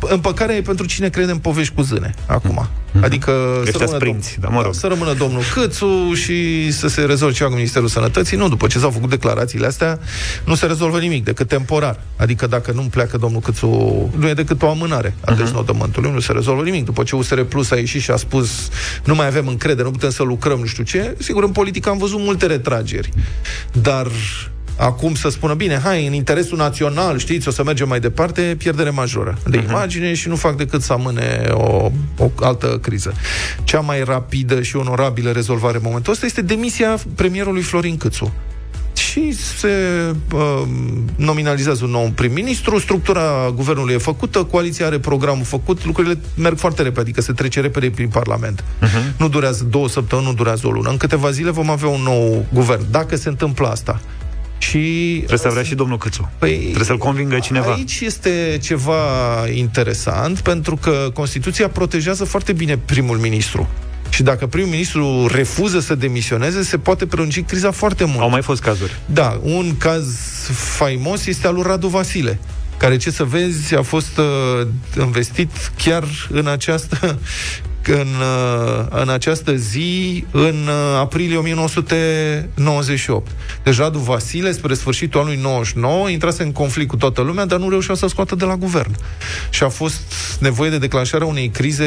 împăcarea 0.00 0.54
e 0.54 0.60
pentru 0.60 0.86
cine 0.86 1.08
crede 1.08 1.30
în 1.30 1.38
povești 1.38 1.74
cu 1.74 1.82
zâne, 1.82 2.14
acum. 2.26 2.68
Mm-hmm. 2.68 3.04
Adică 3.04 3.62
să 3.64 3.78
rămână, 3.78 3.96
sprinți, 3.96 4.34
dom- 4.34 4.40
da, 4.40 4.48
mă 4.48 4.62
rog. 4.62 4.74
să 4.74 4.86
rămână 4.86 5.12
domnul 5.12 5.42
Câțu 5.54 6.12
și 6.14 6.70
să 6.72 6.88
se 6.88 7.02
rezolve 7.02 7.34
ceva 7.34 7.48
cu 7.48 7.54
Ministerul 7.54 7.88
Sănătății. 7.88 8.36
Nu, 8.36 8.48
după 8.48 8.66
ce 8.66 8.78
s-au 8.78 8.90
făcut 8.90 9.10
declarațiile 9.10 9.66
astea, 9.66 9.98
nu 10.44 10.54
se 10.54 10.66
rezolvă 10.66 10.98
nimic, 10.98 11.24
decât 11.24 11.48
temporar. 11.48 12.00
Adică 12.16 12.46
dacă 12.46 12.72
nu 12.72 12.80
pleacă 12.80 13.16
domnul 13.16 13.40
Câțu, 13.40 13.66
nu 14.16 14.28
e 14.28 14.34
decât 14.34 14.62
o 14.62 14.68
amânare 14.68 15.14
a 15.20 15.32
mm-hmm. 15.32 15.36
deznodământului, 15.36 16.10
nu 16.10 16.20
se 16.20 16.32
rezolvă 16.32 16.62
nimic. 16.62 16.84
După 16.84 17.02
ce 17.02 17.16
USR 17.16 17.40
Plus 17.40 17.70
a 17.70 17.76
ieșit 17.76 18.00
și 18.00 18.10
a 18.10 18.16
spus 18.16 18.68
nu 19.04 19.14
mai 19.14 19.26
avem 19.26 19.46
încredere, 19.46 19.82
nu 19.82 19.90
putem 19.90 20.10
să 20.10 20.22
lucrăm, 20.22 20.58
nu 20.58 20.66
știu 20.66 20.84
ce, 20.84 21.16
sigur, 21.18 21.44
în 21.44 21.52
politică 21.52 21.88
am 21.88 21.98
văzut 21.98 22.18
multe 22.18 22.46
retrageri. 22.46 23.10
Dar 23.72 24.06
acum 24.76 25.14
să 25.14 25.28
spună, 25.28 25.54
bine, 25.54 25.80
hai, 25.82 26.06
în 26.06 26.12
interesul 26.12 26.58
național, 26.58 27.18
știți, 27.18 27.48
o 27.48 27.50
să 27.50 27.64
mergem 27.64 27.88
mai 27.88 28.00
departe, 28.00 28.54
pierdere 28.58 28.90
majoră 28.90 29.38
de 29.46 29.58
uh-huh. 29.58 29.68
imagine 29.68 30.14
și 30.14 30.28
nu 30.28 30.36
fac 30.36 30.56
decât 30.56 30.82
să 30.82 30.92
amâne 30.92 31.46
o, 31.50 31.90
o 32.18 32.30
altă 32.40 32.78
criză. 32.82 33.12
Cea 33.64 33.80
mai 33.80 34.04
rapidă 34.04 34.62
și 34.62 34.76
onorabilă 34.76 35.30
rezolvare 35.30 35.76
în 35.76 35.82
momentul 35.84 36.12
ăsta 36.12 36.26
este 36.26 36.42
demisia 36.42 36.98
premierului 37.14 37.62
Florin 37.62 37.96
Câțu 37.96 38.32
și 38.96 39.32
se 39.32 39.68
uh, 40.32 40.62
nominalizează 41.16 41.84
un 41.84 41.90
nou 41.90 42.10
prim-ministru, 42.14 42.78
structura 42.78 43.50
guvernului 43.54 43.94
e 43.94 43.98
făcută, 43.98 44.44
coaliția 44.44 44.86
are 44.86 44.98
programul 44.98 45.44
făcut, 45.44 45.84
lucrurile 45.84 46.18
merg 46.34 46.58
foarte 46.58 46.82
repede, 46.82 47.00
adică 47.00 47.20
se 47.20 47.32
trece 47.32 47.60
repede 47.60 47.90
prin 47.90 48.08
Parlament. 48.08 48.62
Uh-huh. 48.62 49.16
Nu 49.18 49.28
durează 49.28 49.64
două 49.64 49.88
săptămâni, 49.88 50.26
nu 50.26 50.34
durează 50.34 50.66
o 50.66 50.70
lună. 50.70 50.90
În 50.90 50.96
câteva 50.96 51.30
zile 51.30 51.50
vom 51.50 51.70
avea 51.70 51.88
un 51.88 52.02
nou 52.02 52.46
guvern. 52.52 52.86
Dacă 52.90 53.16
se 53.16 53.28
întâmplă 53.28 53.68
asta, 53.68 54.00
și 54.58 55.14
Trebuie 55.16 55.38
să 55.38 55.48
vrea 55.48 55.62
și 55.62 55.74
domnul 55.74 55.98
Câțu. 55.98 56.30
Păi, 56.38 56.56
Trebuie 56.58 56.84
să-l 56.84 56.98
convingă 56.98 57.38
cineva. 57.38 57.72
Aici 57.72 58.00
este 58.00 58.58
ceva 58.62 58.94
interesant, 59.54 60.40
pentru 60.40 60.76
că 60.76 61.10
Constituția 61.14 61.68
protejează 61.68 62.24
foarte 62.24 62.52
bine 62.52 62.78
primul 62.78 63.16
ministru. 63.16 63.68
Și 64.08 64.22
dacă 64.22 64.46
primul 64.46 64.70
ministru 64.70 65.26
refuză 65.26 65.80
să 65.80 65.94
demisioneze, 65.94 66.62
se 66.62 66.78
poate 66.78 67.06
prelungi 67.06 67.42
criza 67.42 67.70
foarte 67.70 68.04
mult. 68.04 68.20
Au 68.20 68.30
mai 68.30 68.42
fost 68.42 68.62
cazuri. 68.62 69.00
Da, 69.06 69.40
un 69.42 69.76
caz 69.76 70.14
faimos 70.76 71.26
este 71.26 71.46
al 71.46 71.54
lui 71.54 71.62
Radu 71.62 71.86
Vasile 71.86 72.38
care, 72.78 72.96
ce 72.96 73.10
să 73.10 73.24
vezi, 73.24 73.74
a 73.74 73.82
fost 73.82 74.18
uh, 74.18 74.66
investit 74.98 75.72
chiar 75.76 76.04
în 76.30 76.46
această 76.46 77.18
în, 77.88 78.08
uh, 78.20 78.86
în 78.88 79.08
această 79.08 79.54
zi, 79.54 80.24
în 80.30 80.54
uh, 80.66 80.98
aprilie 80.98 81.36
1998. 81.36 83.30
Deci 83.62 83.76
Radu 83.76 83.98
Vasile, 83.98 84.52
spre 84.52 84.74
sfârșitul 84.74 85.20
anului 85.20 85.38
99, 85.42 86.08
intrase 86.08 86.42
în 86.42 86.52
conflict 86.52 86.88
cu 86.88 86.96
toată 86.96 87.20
lumea, 87.20 87.44
dar 87.44 87.58
nu 87.58 87.68
reușea 87.68 87.94
să 87.94 88.06
scoată 88.06 88.34
de 88.34 88.44
la 88.44 88.56
guvern. 88.56 88.96
Și 89.50 89.62
a 89.62 89.68
fost 89.68 90.00
nevoie 90.38 90.70
de 90.70 90.78
declanșarea 90.78 91.26
unei 91.26 91.48
crize 91.48 91.84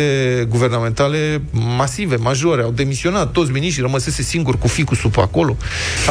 guvernamentale 0.49 1.41
masive, 1.51 2.15
majore. 2.15 2.61
Au 2.61 2.71
demisionat 2.71 3.31
toți 3.31 3.51
miniștrii, 3.51 3.83
rămăsese 3.83 4.21
singur 4.21 4.57
cu 4.57 4.67
ficul 4.67 4.95
sub 4.95 5.17
acolo. 5.17 5.57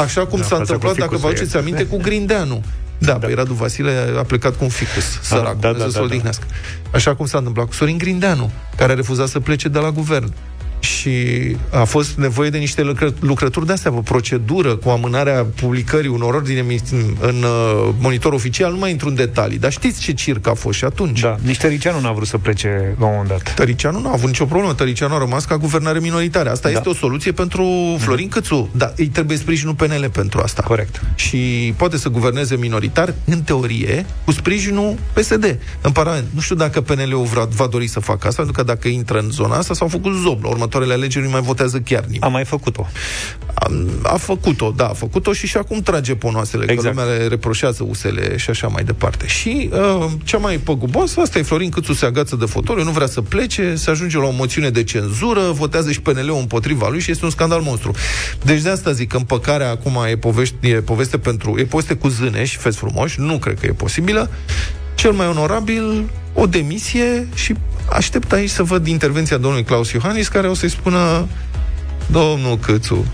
Așa 0.04 0.26
cum 0.26 0.38
da, 0.40 0.44
s-a 0.44 0.56
întâmplat, 0.56 0.96
dacă 0.96 1.16
vă 1.16 1.26
aduceți 1.26 1.56
aminte, 1.56 1.86
cu 1.86 1.96
Grindeanu. 1.96 2.62
Da, 2.98 3.12
da. 3.12 3.26
Păi 3.26 3.34
Radu 3.34 3.54
Vasile 3.54 4.14
a 4.18 4.22
plecat 4.22 4.56
cu 4.56 4.64
un 4.64 4.70
ficus, 4.70 5.20
sărac, 5.22 5.58
da, 5.58 5.72
da, 5.72 5.78
da, 5.78 6.00
da, 6.00 6.16
da. 6.22 6.30
Așa 6.92 7.14
cum 7.14 7.26
s-a 7.26 7.38
întâmplat 7.38 7.66
cu 7.66 7.72
Sorin 7.72 7.98
Grindeanu, 7.98 8.50
care 8.76 8.92
a 8.92 8.94
refuzat 8.94 9.28
să 9.28 9.40
plece 9.40 9.68
de 9.68 9.78
la 9.78 9.90
guvern 9.90 10.32
și 10.80 11.10
a 11.70 11.84
fost 11.84 12.16
nevoie 12.16 12.50
de 12.50 12.58
niște 12.58 12.82
lucră, 12.82 13.14
lucrături 13.20 13.66
de 13.66 13.72
astea, 13.72 13.92
o 13.94 14.00
procedură 14.00 14.76
cu 14.76 14.88
amânarea 14.88 15.46
publicării 15.60 16.10
unor 16.10 16.34
ordine 16.34 16.64
în 17.20 17.42
uh, 17.42 17.94
monitor 17.98 18.32
oficial, 18.32 18.72
nu 18.72 18.78
mai 18.78 18.90
intru 18.90 19.08
în 19.08 19.14
detalii, 19.14 19.58
dar 19.58 19.72
știți 19.72 20.00
ce 20.00 20.12
circ 20.12 20.46
a 20.46 20.54
fost 20.54 20.78
și 20.78 20.84
atunci. 20.84 21.20
Da, 21.20 21.36
nici 21.42 21.58
Tăricianu 21.58 22.00
n-a 22.00 22.12
vrut 22.12 22.26
să 22.26 22.38
plece 22.38 22.94
la 22.98 23.06
un 23.06 23.12
moment 23.12 23.28
dat. 23.28 23.54
Tăricianu 23.54 24.00
nu 24.00 24.08
a 24.08 24.12
avut 24.12 24.26
nicio 24.26 24.44
problemă, 24.44 24.74
Tăricianu 24.74 25.14
a 25.14 25.18
rămas 25.18 25.44
ca 25.44 25.56
guvernare 25.56 25.98
minoritară. 25.98 26.50
Asta 26.50 26.68
da. 26.68 26.76
este 26.76 26.88
o 26.88 26.94
soluție 26.94 27.32
pentru 27.32 27.62
mhm. 27.62 27.98
Florin 27.98 28.28
Câțu, 28.28 28.68
dar 28.72 28.92
îi 28.96 29.06
trebuie 29.06 29.36
sprijinul 29.36 29.74
PNL 29.74 30.10
pentru 30.12 30.40
asta. 30.40 30.62
Corect. 30.62 31.02
Și 31.14 31.72
poate 31.76 31.96
să 31.96 32.08
guverneze 32.08 32.56
minoritar, 32.56 33.14
în 33.24 33.42
teorie, 33.42 34.06
cu 34.24 34.32
sprijinul 34.32 34.96
PSD 35.12 35.58
în 35.80 35.92
Parlament. 35.92 36.24
Nu 36.34 36.40
știu 36.40 36.54
dacă 36.54 36.80
PNL-ul 36.80 37.24
va, 37.24 37.48
va 37.50 37.66
dori 37.66 37.86
să 37.86 38.00
facă 38.00 38.26
asta, 38.26 38.42
pentru 38.42 38.62
că 38.62 38.72
dacă 38.72 38.88
intră 38.88 39.18
în 39.18 39.30
zona 39.30 39.56
asta, 39.56 39.74
s-au 39.74 39.88
făcut 39.88 40.12
zob 40.14 40.42
la 40.42 40.48
următoarele 40.68 40.92
alegeri 40.92 41.24
nu 41.24 41.30
mai 41.30 41.40
votează 41.40 41.78
chiar 41.80 42.04
nimeni. 42.04 42.22
A 42.22 42.28
mai 42.28 42.44
făcut-o. 42.44 42.86
A, 43.54 43.70
a 44.02 44.16
făcut-o, 44.16 44.72
da, 44.76 44.88
a 44.88 44.92
făcut-o 44.92 45.32
și 45.32 45.46
și 45.46 45.56
acum 45.56 45.80
trage 45.80 46.14
ponoasele, 46.14 46.64
exact. 46.70 46.94
că 46.96 47.02
lumea 47.02 47.16
le 47.16 47.26
reproșează 47.26 47.84
USL 47.88 48.18
și 48.36 48.50
așa 48.50 48.68
mai 48.68 48.84
departe. 48.84 49.26
Și 49.26 49.70
uh, 49.72 50.10
cea 50.24 50.38
mai 50.38 50.56
păguboasă, 50.56 51.20
asta 51.20 51.38
e 51.38 51.42
Florin 51.42 51.70
Câțu 51.70 51.92
se 51.92 52.06
agață 52.06 52.36
de 52.36 52.44
fotoliu, 52.44 52.84
nu 52.84 52.90
vrea 52.90 53.06
să 53.06 53.20
plece, 53.20 53.74
se 53.74 53.90
ajunge 53.90 54.18
la 54.18 54.24
o 54.24 54.30
moțiune 54.30 54.70
de 54.70 54.84
cenzură, 54.84 55.40
votează 55.40 55.92
și 55.92 56.00
PNL-ul 56.00 56.38
împotriva 56.38 56.88
lui 56.88 57.00
și 57.00 57.10
este 57.10 57.24
un 57.24 57.30
scandal 57.30 57.60
monstru. 57.60 57.90
Deci 58.44 58.60
de 58.60 58.68
asta 58.68 58.92
zic 58.92 59.08
că 59.08 59.16
împăcarea 59.16 59.70
acum 59.70 60.04
e, 60.10 60.16
povești, 60.16 60.54
e 60.60 60.74
poveste 60.74 61.18
pentru, 61.18 61.58
e 61.58 61.64
poveste 61.64 61.94
cu 61.94 62.08
zâne 62.08 62.44
și 62.44 62.56
feți 62.56 62.76
frumoși, 62.76 63.20
nu 63.20 63.38
cred 63.38 63.60
că 63.60 63.66
e 63.66 63.72
posibilă. 63.72 64.30
Cel 64.94 65.12
mai 65.12 65.26
onorabil, 65.26 66.04
o 66.34 66.46
demisie 66.46 67.28
și 67.34 67.54
aștept 67.90 68.32
aici 68.32 68.50
să 68.50 68.62
văd 68.62 68.86
intervenția 68.86 69.36
domnului 69.36 69.64
Claus 69.64 69.90
Iohannis, 69.90 70.28
care 70.28 70.48
o 70.48 70.54
să-i 70.54 70.68
spună 70.68 71.26
domnul 72.06 72.58
Câțu, 72.58 73.06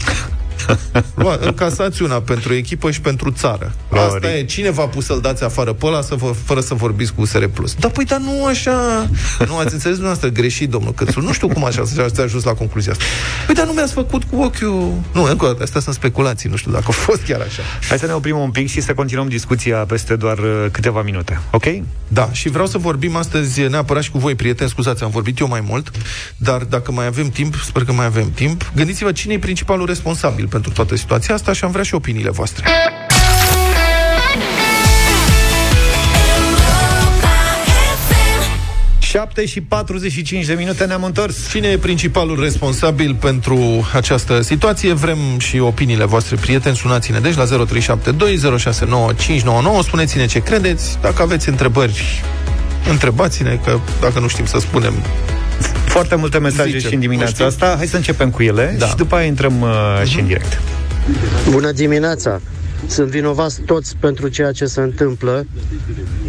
Lua, 1.15 1.39
încasați 1.41 2.03
una 2.03 2.21
pentru 2.21 2.55
echipă 2.55 2.91
și 2.91 3.01
pentru 3.01 3.31
țară. 3.31 3.75
Lori. 3.91 4.15
Asta 4.15 4.37
e. 4.37 4.45
Cine 4.45 4.71
v-a 4.71 4.87
pus 4.87 5.05
să-l 5.05 5.21
dați 5.21 5.45
afară 5.45 5.73
pe 5.73 5.87
ăla 5.87 6.01
să 6.01 6.15
vă, 6.15 6.35
fără 6.45 6.61
să 6.61 6.75
vorbiți 6.75 7.15
cu 7.15 7.21
USR+. 7.21 7.45
Da, 7.79 7.89
păi, 7.89 8.05
dar 8.05 8.19
nu 8.19 8.45
așa... 8.45 9.09
Nu 9.47 9.57
ați 9.57 9.73
înțeles 9.73 9.97
dumneavoastră 9.97 10.29
greșit, 10.29 10.71
domnul 10.71 10.93
Cățu. 10.93 11.21
Nu 11.21 11.33
știu 11.33 11.49
cum 11.49 11.65
așa 11.65 11.83
ați 12.03 12.21
ajuns 12.21 12.45
la 12.45 12.53
concluzia 12.53 12.93
asta. 12.93 13.05
Păi, 13.47 13.55
dar 13.55 13.67
nu 13.67 13.73
mi-ați 13.73 13.93
făcut 13.93 14.25
cu 14.25 14.37
ochiul... 14.43 14.95
Nu, 15.13 15.23
încă 15.23 15.45
o 15.45 15.49
dată, 15.49 15.63
astea 15.63 15.81
sunt 15.81 15.95
speculații. 15.95 16.51
Nu 16.51 16.57
știu 16.57 16.71
dacă 16.71 16.85
a 16.89 16.93
fost 16.93 17.23
chiar 17.23 17.41
așa. 17.41 17.63
Hai 17.89 17.99
să 17.99 18.07
ne 18.07 18.13
oprim 18.13 18.39
un 18.39 18.51
pic 18.51 18.69
și 18.69 18.81
să 18.81 18.95
continuăm 18.95 19.29
discuția 19.29 19.77
peste 19.77 20.17
doar 20.17 20.39
uh, 20.39 20.67
câteva 20.71 21.03
minute. 21.03 21.41
Ok? 21.51 21.65
Da, 22.09 22.29
și 22.33 22.49
vreau 22.49 22.67
să 22.67 22.79
vorbim 22.79 23.17
astăzi 23.17 23.61
neapărat 23.61 24.03
și 24.03 24.11
cu 24.11 24.19
voi, 24.19 24.35
prieteni. 24.35 24.71
Scuzați, 24.71 25.03
am 25.03 25.11
vorbit 25.11 25.39
eu 25.39 25.49
mai 25.49 25.61
mult, 25.69 25.91
dar 26.37 26.63
dacă 26.63 26.93
mai 26.93 27.07
avem 27.07 27.29
timp, 27.29 27.55
sper 27.55 27.85
că 27.85 27.93
mai 27.93 28.05
avem 28.05 28.31
timp, 28.31 28.73
gândiți-vă 28.75 29.13
cine 29.13 29.33
e 29.33 29.39
principalul 29.39 29.87
responsabil 29.87 30.47
pentru 30.55 30.73
toată 30.73 30.97
situația 30.97 31.35
asta 31.35 31.53
și 31.53 31.65
am 31.65 31.71
vrea 31.71 31.83
și 31.83 31.95
opiniile 31.95 32.31
voastre. 32.31 32.65
7 38.99 39.47
și 39.47 39.61
45 39.61 40.45
de 40.45 40.53
minute 40.53 40.85
ne-am 40.85 41.05
întors. 41.05 41.49
Cine 41.51 41.69
e 41.69 41.79
principalul 41.79 42.41
responsabil 42.41 43.15
pentru 43.15 43.89
această 43.93 44.41
situație? 44.41 44.93
Vrem 44.93 45.19
și 45.39 45.59
opiniile 45.59 46.05
voastre, 46.05 46.37
prieteni. 46.37 46.77
Sunați-ne 46.77 47.19
deci 47.19 47.35
la 47.35 47.45
0372 47.45 48.59
069 48.59 49.13
599. 49.13 49.83
Spuneți-ne 49.83 50.27
ce 50.27 50.43
credeți. 50.43 50.99
Dacă 51.01 51.23
aveți 51.23 51.49
întrebări 51.49 52.23
întrebați-ne 52.91 53.61
că 53.65 53.79
dacă 54.01 54.19
nu 54.19 54.29
știm 54.29 54.47
să 54.47 54.59
spunem 54.59 54.95
foarte 55.95 56.15
multe 56.15 56.39
mesaje 56.39 56.71
Zice, 56.71 56.89
și 56.89 56.95
în 56.95 57.01
dimineața 57.01 57.45
asta. 57.45 57.75
Hai 57.77 57.87
să 57.87 57.97
începem 57.97 58.31
cu 58.31 58.43
ele 58.43 58.75
da. 58.79 58.87
și 58.87 58.97
după 58.97 59.15
aia 59.15 59.27
intrăm 59.27 59.61
uh, 59.61 59.69
uh-huh. 59.69 60.05
și 60.05 60.21
în 60.21 60.27
direct. 60.27 60.61
Bună 61.51 61.73
dimineața! 61.73 62.41
Sunt 62.87 63.09
vinovați 63.09 63.61
toți 63.61 63.97
pentru 64.01 64.29
ceea 64.29 64.53
ce 64.53 64.65
se 64.65 64.81
întâmplă. 64.81 65.47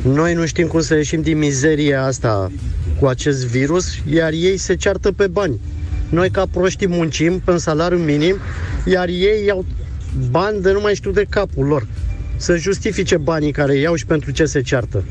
Noi 0.01 0.33
nu 0.33 0.45
știm 0.45 0.67
cum 0.67 0.81
să 0.81 0.95
ieșim 0.95 1.21
din 1.21 1.37
mizeria 1.37 2.03
asta 2.03 2.51
cu 2.99 3.05
acest 3.05 3.45
virus, 3.45 3.85
iar 4.09 4.31
ei 4.31 4.57
se 4.57 4.75
ceartă 4.75 5.11
pe 5.11 5.27
bani. 5.27 5.59
Noi 6.09 6.29
ca 6.29 6.43
proștii 6.51 6.87
muncim 6.87 7.39
pe 7.39 7.57
salariu 7.57 7.97
minim, 7.97 8.35
iar 8.85 9.07
ei 9.07 9.45
iau 9.45 9.65
bani 10.29 10.61
de 10.61 10.71
nu 10.71 10.79
mai 10.81 10.95
știu 10.95 11.11
de 11.11 11.25
capul 11.29 11.65
lor. 11.65 11.87
Să 12.35 12.55
justifice 12.55 13.17
banii 13.17 13.51
care 13.51 13.77
iau 13.77 13.95
și 13.95 14.05
pentru 14.05 14.31
ce 14.31 14.45
se 14.45 14.61
ceartă. 14.61 15.03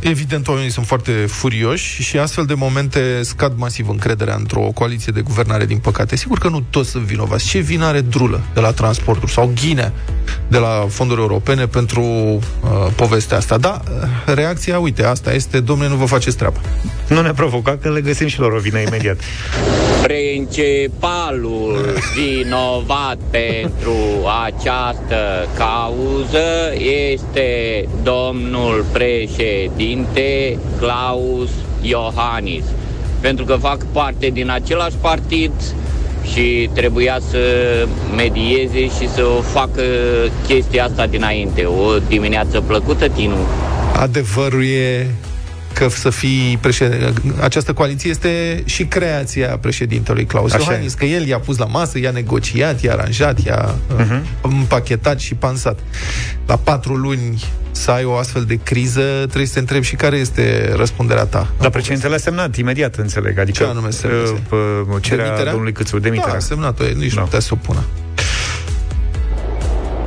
Evident, 0.00 0.48
oamenii 0.48 0.70
sunt 0.70 0.86
foarte 0.86 1.12
furioși 1.12 2.02
și 2.02 2.18
astfel 2.18 2.44
de 2.44 2.54
momente 2.54 3.22
scad 3.22 3.52
masiv 3.56 3.88
încrederea 3.88 4.34
într-o 4.34 4.60
coaliție 4.60 5.12
de 5.12 5.20
guvernare, 5.20 5.66
din 5.66 5.78
păcate. 5.78 6.16
Sigur 6.16 6.38
că 6.38 6.48
nu 6.48 6.60
toți 6.70 6.90
sunt 6.90 7.04
vinovați. 7.04 7.46
Ce 7.46 7.58
vin 7.58 7.82
are 7.82 8.00
Drulă 8.00 8.40
de 8.54 8.60
la 8.60 8.70
transporturi 8.70 9.32
sau 9.32 9.52
Ghine 9.54 9.92
de 10.50 10.58
la 10.58 10.86
fonduri 10.88 11.20
europene 11.20 11.66
pentru 11.66 12.02
uh, 12.02 12.40
povestea 12.96 13.36
asta? 13.36 13.58
Da, 13.58 13.80
reacția, 14.26 14.78
uite, 14.78 15.04
asta 15.04 15.32
este, 15.32 15.60
domnule, 15.60 15.88
nu 15.88 15.96
vă 15.96 16.04
faceți 16.04 16.36
treaba. 16.36 16.60
Nu 17.08 17.20
ne 17.20 17.32
provoca 17.32 17.78
că 17.82 17.90
le 17.90 18.00
găsim 18.00 18.26
și 18.26 18.40
lor 18.40 18.52
o 18.52 18.58
vină 18.58 18.78
imediat. 18.78 19.16
Principalul 20.02 21.94
vinovat 22.14 23.18
pentru 23.30 23.96
această 24.44 25.48
cauză 25.56 26.72
este 27.12 27.88
domnul 28.02 28.84
președinte 28.92 30.58
Klaus 30.78 31.50
Iohannis. 31.80 32.64
Pentru 33.20 33.44
că 33.44 33.54
fac 33.54 33.86
parte 33.92 34.26
din 34.26 34.50
același 34.50 34.96
partid 35.00 35.52
și 36.32 36.70
trebuia 36.72 37.18
să 37.30 37.38
medieze 38.16 38.80
și 38.80 39.08
să 39.14 39.22
facă 39.52 39.82
chestia 40.46 40.84
asta 40.84 41.06
dinainte. 41.06 41.64
O 41.64 41.98
dimineață 42.08 42.60
plăcută, 42.60 43.08
Tinu. 43.08 43.36
Adevărul 43.96 44.64
e 44.64 45.06
că 45.80 45.88
să 45.88 46.10
fii 46.10 46.58
președinte. 46.60 47.12
Această 47.40 47.72
coaliție 47.72 48.10
este 48.10 48.62
și 48.64 48.84
creația 48.84 49.58
președintelui 49.60 50.24
Claus 50.24 50.52
Așa 50.52 50.62
Iohannis, 50.62 50.92
e. 50.92 50.96
că 50.96 51.04
el 51.04 51.26
i-a 51.26 51.38
pus 51.38 51.56
la 51.58 51.64
masă, 51.64 51.98
i-a 51.98 52.10
negociat, 52.10 52.82
i-a 52.82 52.92
aranjat, 52.92 53.44
i-a 53.44 53.74
uh-huh. 53.96 54.20
împachetat 54.42 55.18
și 55.20 55.34
pansat. 55.34 55.78
La 56.46 56.56
patru 56.56 56.94
luni 56.94 57.44
să 57.70 57.90
ai 57.90 58.04
o 58.04 58.14
astfel 58.16 58.44
de 58.44 58.54
criză, 58.62 59.00
trebuie 59.00 59.46
să 59.46 59.52
te 59.52 59.58
întrebi 59.58 59.84
și 59.84 59.94
care 59.94 60.16
este 60.16 60.72
răspunderea 60.76 61.24
ta. 61.24 61.48
Dar 61.60 61.70
președintele 61.70 62.14
a 62.14 62.18
semnat 62.18 62.56
imediat, 62.56 62.94
înțeleg. 62.94 63.38
Adică, 63.38 63.62
Ce 63.64 63.70
anume 63.70 63.90
semnase? 63.90 64.42
Uh, 64.50 64.96
cerea 65.00 65.24
demiterea? 65.24 65.50
domnului 65.50 65.72
Câțu, 65.72 65.98
demiterea. 65.98 66.32
Da, 66.32 66.38
a 66.38 66.40
semnat-o, 66.40 66.84
nici 66.96 67.14
da. 67.14 67.20
nu 67.20 67.26
putea 67.26 67.40
să 67.40 67.50
o 67.52 67.56
pună. 67.56 67.84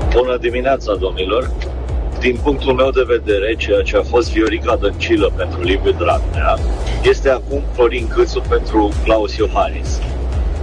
Bună 0.10 0.38
dimineața, 0.42 0.96
domnilor! 1.00 1.73
Din 2.24 2.38
punctul 2.44 2.74
meu 2.74 2.90
de 2.90 3.04
vedere, 3.08 3.56
ceea 3.56 3.82
ce 3.82 3.98
a 3.98 4.02
fost 4.02 4.32
Viorica 4.32 4.76
Dăncilă 4.76 5.32
pentru 5.38 5.62
Liviu 5.62 5.92
Dragnea, 5.92 6.58
este 7.04 7.30
acum 7.30 7.64
Florin 7.74 8.08
Câțu 8.08 8.42
pentru 8.50 8.92
Claus 9.04 9.36
Iohannis. 9.36 10.00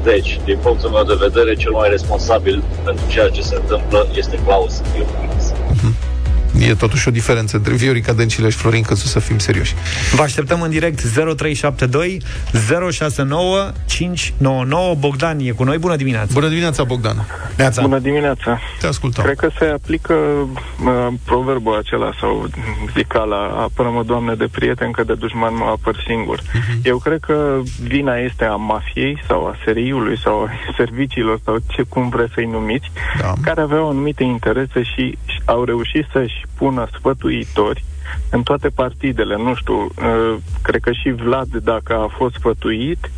Deci, 0.03 0.41
din 0.45 0.59
punctul 0.63 0.91
meu 0.91 1.05
de 1.05 1.17
vedere, 1.29 1.55
cel 1.55 1.71
mai 1.73 1.89
responsabil 1.89 2.63
pentru 2.85 3.05
ceea 3.09 3.29
ce 3.29 3.43
se 3.43 3.55
întâmplă 3.55 4.07
este 4.17 4.39
Claus 4.45 4.83
Iohannis. 4.99 5.53
Uh-huh. 6.55 6.69
E 6.69 6.75
totuși 6.75 7.09
o 7.09 7.11
diferență 7.11 7.57
între 7.57 7.75
Viorica 7.75 8.13
Dăncilă 8.13 8.49
și 8.49 8.57
Florin 8.57 8.83
Căsu, 8.83 9.07
să 9.07 9.19
fim 9.19 9.39
serioși. 9.39 9.75
Vă 10.15 10.23
așteptăm 10.23 10.61
în 10.61 10.71
direct 10.71 11.03
0372 11.03 12.21
069 12.91 13.73
599. 13.87 14.95
Bogdan 14.95 15.39
e 15.39 15.51
cu 15.51 15.65
noi. 15.65 15.79
Bună 15.79 15.97
dimineața! 15.97 16.31
Bună 16.33 16.49
dimineața, 16.49 16.85
Bogdan! 16.85 17.27
Neața. 17.57 17.83
Bună 17.83 17.99
dimineața! 17.99 18.61
Te 18.81 18.87
ascultăm. 18.87 19.25
Cred 19.25 19.37
că 19.37 19.51
se 19.59 19.65
aplică 19.65 20.15
uh, 20.15 21.07
proverbul 21.25 21.77
acela 21.77 22.11
sau 22.21 22.49
zicala 22.97 23.37
apără-mă, 23.37 24.03
Doamne, 24.03 24.35
de 24.35 24.49
prieten, 24.51 24.91
că 24.91 25.05
de 25.05 25.15
dușman 25.15 25.55
mă 25.55 25.65
apăr 25.65 26.05
singur. 26.07 26.41
Uh-huh. 26.41 26.83
Eu 26.83 26.99
cred 26.99 27.19
că 27.21 27.61
vina 27.83 28.15
este 28.17 28.45
a 28.45 28.55
mafiei 28.55 29.23
sau 29.29 29.47
a 29.47 29.57
seriului 29.65 30.19
sau 30.19 30.43
a 30.43 30.51
serviciilor 30.79 31.41
sau 31.45 31.57
ce 31.67 31.83
cum 31.83 32.09
vreți 32.09 32.33
să-i 32.35 32.47
numiți, 32.47 32.91
da. 33.21 33.33
care 33.43 33.61
aveau 33.61 33.89
anumite 33.89 34.23
interese 34.23 34.83
și 34.83 35.19
au 35.51 35.65
reușit 35.65 36.07
să-și 36.13 36.45
pună 36.59 36.89
sfătuitori 36.99 37.85
în 38.31 38.43
toate 38.43 38.69
partidele. 38.69 39.37
Nu 39.37 39.55
știu, 39.55 39.75
uh, 39.75 40.37
cred 40.63 40.81
că 40.81 40.93
și 40.93 41.11
Vlad, 41.11 41.49
dacă 41.63 41.95
a 41.95 42.15
fost 42.17 42.35
sfătuit, 42.35 43.11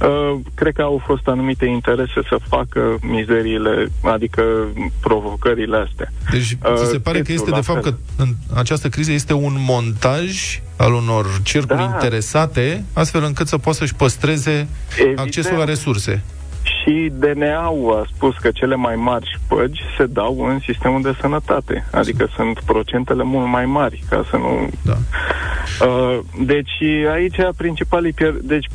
uh, 0.00 0.40
cred 0.54 0.72
că 0.74 0.82
au 0.82 1.02
fost 1.06 1.26
anumite 1.26 1.66
interese 1.66 2.20
să 2.28 2.36
facă 2.48 2.96
mizeriile, 3.00 3.86
adică 4.02 4.42
provocările 5.00 5.76
astea. 5.76 6.12
Deci, 6.30 6.56
uh, 6.64 6.76
se 6.90 6.98
pare 6.98 7.22
că 7.22 7.32
este, 7.32 7.50
de 7.50 7.60
fapt, 7.60 7.82
că 7.82 7.94
în 8.16 8.28
această 8.54 8.88
criză 8.88 9.12
este 9.12 9.32
un 9.32 9.54
montaj 9.58 10.60
al 10.76 10.92
unor 10.92 11.26
cercuri 11.42 11.78
da. 11.78 11.84
interesate, 11.84 12.84
astfel 12.92 13.24
încât 13.24 13.46
să 13.46 13.58
poată 13.58 13.78
să-și 13.78 13.94
păstreze 13.94 14.68
Evident. 14.98 15.18
accesul 15.18 15.56
la 15.56 15.64
resurse. 15.64 16.24
Și 16.86 17.12
DNA-ul 17.18 17.94
a 17.94 18.04
spus 18.14 18.36
că 18.36 18.50
cele 18.50 18.74
mai 18.74 18.96
mari 18.96 19.38
șpăgi 19.38 19.82
se 19.96 20.06
dau 20.06 20.46
în 20.46 20.58
sistemul 20.58 21.02
de 21.02 21.16
sănătate. 21.20 21.86
Adică 21.92 22.28
sunt 22.34 22.60
procentele 22.60 23.22
mult 23.22 23.48
mai 23.48 23.66
mari, 23.66 24.04
ca 24.08 24.24
să 24.30 24.36
nu... 24.36 24.70
Da. 24.84 24.96
Uh, 25.86 26.18
deci 26.44 26.82
aici 27.12 27.36
principalii 27.56 28.12
pierd... 28.12 28.40
Deci 28.40 28.66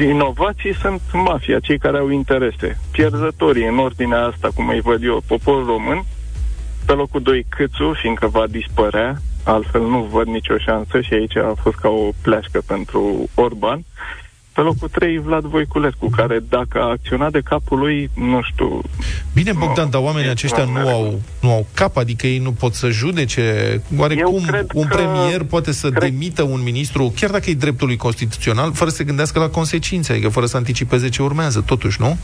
inovații 0.00 0.74
sunt 0.74 1.00
mafia, 1.12 1.58
cei 1.58 1.78
care 1.78 1.98
au 1.98 2.08
interese. 2.08 2.78
Pierzătorii, 2.90 3.66
în 3.66 3.78
ordinea 3.78 4.26
asta, 4.26 4.48
cum 4.54 4.68
îi 4.68 4.80
văd 4.80 5.02
eu, 5.02 5.22
poporul 5.26 5.66
român, 5.66 6.04
pe 6.86 6.92
locul 6.92 7.22
2 7.22 7.46
Câțu, 7.48 7.92
fiindcă 7.92 8.26
va 8.26 8.46
dispărea, 8.46 9.16
altfel 9.44 9.80
nu 9.80 10.08
văd 10.12 10.26
nicio 10.26 10.58
șansă 10.58 11.00
și 11.00 11.14
aici 11.14 11.36
a 11.36 11.52
fost 11.62 11.76
ca 11.76 11.88
o 11.88 12.08
pleașcă 12.22 12.62
pentru 12.66 13.28
Orban. 13.34 13.84
Pe 14.60 14.66
locul 14.66 14.88
3, 14.88 15.18
Vlad 15.18 15.44
Voiculescu, 15.44 16.10
care 16.10 16.42
dacă 16.48 16.80
a 16.80 16.90
acționat 16.90 17.32
de 17.32 17.40
capul 17.40 17.78
lui, 17.78 18.10
nu 18.14 18.40
știu... 18.42 18.80
Bine, 19.32 19.52
Bogdan, 19.52 19.90
dar 19.90 20.00
oamenii 20.00 20.30
aceștia 20.30 20.64
nu 20.64 20.88
au, 20.88 21.20
nu 21.40 21.50
au 21.50 21.66
cap, 21.74 21.96
adică 21.96 22.26
ei 22.26 22.38
nu 22.38 22.52
pot 22.52 22.74
să 22.74 22.90
judece. 22.90 23.42
Oare 23.96 24.14
Eu 24.18 24.30
cum 24.30 24.44
un 24.74 24.86
că... 24.86 24.94
premier 24.96 25.42
poate 25.44 25.72
să 25.72 25.90
cred... 25.90 26.10
demită 26.10 26.42
un 26.42 26.62
ministru, 26.62 27.12
chiar 27.16 27.30
dacă 27.30 27.50
e 27.50 27.54
dreptul 27.54 27.86
lui 27.86 27.96
constituțional, 27.96 28.72
fără 28.72 28.90
să 28.90 28.96
se 28.96 29.04
gândească 29.04 29.38
la 29.38 29.48
consecințe, 29.48 30.12
adică 30.12 30.28
fără 30.28 30.46
să 30.46 30.56
anticipeze 30.56 31.08
ce 31.08 31.22
urmează, 31.22 31.60
totuși, 31.60 32.00
nu? 32.00 32.18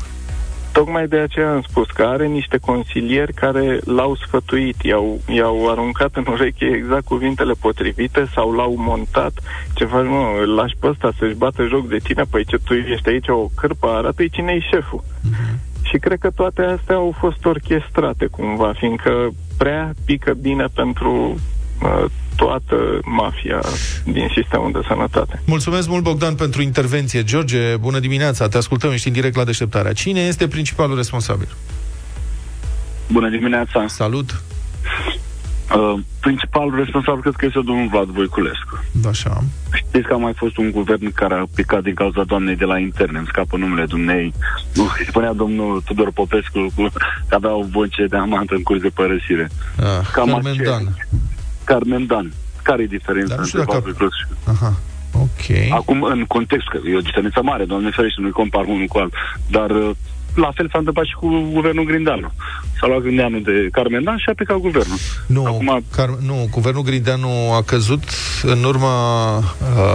Tocmai 0.77 1.09
de 1.09 1.19
aceea 1.19 1.53
am 1.53 1.63
spus 1.69 1.91
că 1.91 2.03
are 2.03 2.27
niște 2.27 2.59
consilieri 2.59 3.33
care 3.33 3.81
l-au 3.85 4.17
sfătuit, 4.17 4.83
i-au, 4.83 5.21
i-au 5.29 5.71
aruncat 5.71 6.17
în 6.17 6.25
ureche 6.31 6.65
exact 6.65 7.05
cuvintele 7.05 7.53
potrivite 7.61 8.27
sau 8.35 8.53
l-au 8.53 8.75
montat. 8.77 9.33
Ce 9.75 9.85
faci, 9.85 10.05
mă, 10.05 10.39
îl 10.43 10.55
lași 10.55 10.77
pe 10.81 10.87
ăsta 10.87 11.11
să-și 11.19 11.35
bată 11.35 11.67
joc 11.67 11.89
de 11.89 11.97
tine? 11.97 12.23
Păi 12.31 12.45
ce 12.45 12.57
tu 12.65 12.75
ești 12.75 13.09
aici 13.09 13.29
o 13.29 13.49
cârpă, 13.57 13.89
arată-i 13.89 14.31
cine 14.31 14.53
e 14.53 14.61
șeful. 14.73 15.03
Uh-huh. 15.03 15.55
Și 15.83 15.99
cred 15.99 16.19
că 16.19 16.31
toate 16.31 16.63
astea 16.63 16.95
au 16.95 17.15
fost 17.19 17.45
orchestrate 17.45 18.27
cumva, 18.27 18.73
fiindcă 18.79 19.29
prea 19.59 19.93
pică 20.05 20.35
bine 20.35 20.65
pentru 20.75 21.35
uh, 21.83 22.05
toată 22.37 23.01
mafia 23.05 23.61
din 24.05 24.29
sistemul 24.35 24.73
de 24.73 24.81
sănătate. 24.89 25.43
Mulțumesc 25.45 25.89
mult, 25.89 26.03
Bogdan, 26.03 26.35
pentru 26.35 26.63
intervenție. 26.63 27.25
George, 27.25 27.77
bună 27.77 27.99
dimineața, 27.99 28.49
te 28.49 28.57
ascultăm, 28.57 28.91
ești 28.91 29.07
în 29.07 29.13
direct 29.13 29.37
la 29.37 29.45
deșteptarea. 29.45 29.93
Cine 29.93 30.21
este 30.21 30.49
principalul 30.49 30.97
responsabil? 30.97 31.49
Bună 33.09 33.29
dimineața! 33.29 33.85
Salut! 33.87 34.43
Uh, 35.75 35.99
principalul 36.21 36.77
responsabil 36.77 37.21
cred 37.21 37.35
că 37.35 37.45
este 37.47 37.61
domnul 37.65 37.89
Vlad 37.89 38.07
Voiculescu. 38.07 38.85
Așa. 39.09 39.43
Știți 39.73 40.07
că 40.07 40.13
a 40.15 40.17
mai 40.17 40.33
fost 40.37 40.57
un 40.57 40.71
guvern 40.71 41.13
care 41.13 41.35
a 41.35 41.47
picat 41.55 41.83
din 41.83 41.95
cauza 41.95 42.25
doamnei 42.25 42.57
de 42.57 42.65
la 42.65 42.79
interne, 42.79 43.19
îmi 43.19 43.27
scapă 43.27 43.57
numele 43.57 43.85
dumnei. 43.85 44.35
Nu, 44.75 44.89
spunea 45.09 45.33
domnul 45.33 45.83
Tudor 45.85 46.11
Popescu 46.11 46.73
că 47.29 47.35
avea 47.35 47.55
o 47.55 47.65
voce 47.71 48.07
de 48.07 48.17
amant 48.17 48.51
în 48.51 48.63
curs 48.63 48.81
de 48.81 48.89
părăsire. 48.89 49.49
Ah, 49.79 50.11
Cam 50.13 50.29
Carmen 50.29 50.63
Dan. 50.65 50.97
Carmen 51.71 52.07
Dan. 52.07 52.33
Care 52.63 52.83
e 52.83 52.97
diferența 52.99 53.35
Dar 53.35 53.45
între 53.45 53.65
dacă... 53.65 54.09
și... 54.17 54.25
Aha. 54.55 54.73
Ok. 55.13 55.71
Acum, 55.71 56.03
în 56.03 56.25
context, 56.29 56.69
că 56.69 56.79
e 56.91 56.97
o 56.97 57.09
diferență 57.11 57.41
mare, 57.43 57.65
doamne 57.65 57.91
ferește, 57.91 58.21
nu-i 58.21 58.31
compar 58.31 58.65
unul 58.65 58.87
cu 58.87 58.99
altul, 58.99 59.19
dar 59.51 59.71
uh, 59.71 59.91
la 60.35 60.51
fel 60.55 60.69
s-a 60.73 60.79
întâmplat 60.79 61.07
și 61.07 61.15
cu 61.15 61.49
guvernul 61.53 61.85
Grindeanu. 61.85 62.31
S-a 62.81 62.87
luat 62.87 63.01
Grindeanu 63.01 63.39
de 63.39 63.69
Carmen 63.73 64.05
Dan 64.05 64.17
și 64.17 64.29
a 64.29 64.35
plecat 64.35 64.57
guvernul. 64.57 64.97
Nu, 65.27 65.45
Acum... 65.45 65.85
Car- 65.97 66.21
nu, 66.27 66.49
guvernul 66.51 66.83
Grindeanu 66.83 67.53
a 67.53 67.63
căzut 67.63 68.03
în 68.43 68.65
urma 68.65 69.37
uh, 69.37 69.45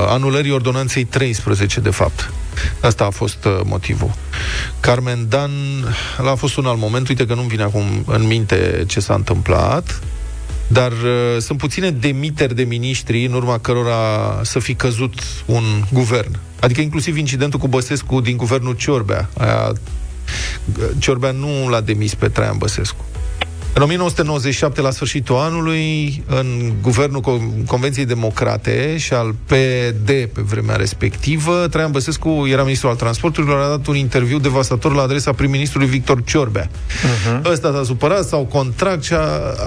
anulării 0.07 0.51
ordonanței 0.51 1.03
13, 1.03 1.79
de 1.79 1.89
fapt. 1.89 2.34
Asta 2.81 3.05
a 3.05 3.10
fost 3.10 3.45
uh, 3.45 3.60
motivul. 3.65 4.12
Carmen 4.79 5.25
Dan, 5.29 5.51
a 6.31 6.36
fost 6.36 6.57
un 6.57 6.65
alt 6.65 6.79
moment, 6.79 7.07
uite 7.07 7.25
că 7.25 7.34
nu-mi 7.34 7.47
vine 7.47 7.63
acum 7.63 7.84
în 8.05 8.27
minte 8.27 8.84
ce 8.88 8.99
s-a 8.99 9.13
întâmplat, 9.13 10.01
Dar 10.71 10.91
uh, 10.91 11.38
sunt 11.39 11.57
puține 11.57 11.91
demiteri 11.91 12.55
de 12.55 12.63
miniștri 12.63 13.25
în 13.25 13.34
urma 13.34 13.57
cărora 13.60 14.39
să 14.43 14.60
fi 14.60 14.73
căzut 14.73 15.13
un 15.45 15.63
guvern. 15.93 16.39
Adică 16.60 16.81
inclusiv 16.81 17.17
incidentul 17.17 17.60
cu 17.60 17.67
Băsescu 17.67 18.21
din 18.21 18.38
guvernul 18.38 18.75
Ciorbea. 18.75 19.29
Aia, 19.38 19.73
Ciorbea 20.97 21.31
nu 21.31 21.69
l-a 21.69 21.81
demis 21.81 22.15
pe 22.15 22.27
Traian 22.27 22.57
Băsescu. 22.57 23.05
În 23.73 23.81
1997, 23.81 24.81
la 24.81 24.91
sfârșitul 24.91 25.36
anului, 25.36 26.23
în 26.27 26.73
guvernul 26.81 27.21
Convenției 27.67 28.05
Democrate 28.05 28.97
și 28.97 29.13
al 29.13 29.36
PD 29.45 30.05
pe 30.05 30.41
vremea 30.41 30.75
respectivă, 30.75 31.67
Traian 31.69 31.91
Băsescu 31.91 32.47
era 32.47 32.63
ministrul 32.63 32.89
al 32.89 32.95
transporturilor, 32.95 33.62
a 33.62 33.67
dat 33.67 33.88
un 33.88 33.95
interviu 33.95 34.39
devastator 34.39 34.93
la 34.93 35.01
adresa 35.01 35.31
prim-ministrului 35.31 35.88
Victor 35.88 36.23
Ciorbea. 36.23 36.67
Uh-huh. 36.67 37.51
Ăsta 37.51 37.71
s-a 37.71 37.84
supărat, 37.84 38.27
s-au 38.27 38.43
contract 38.43 39.03
și 39.03 39.13
a, 39.13 39.19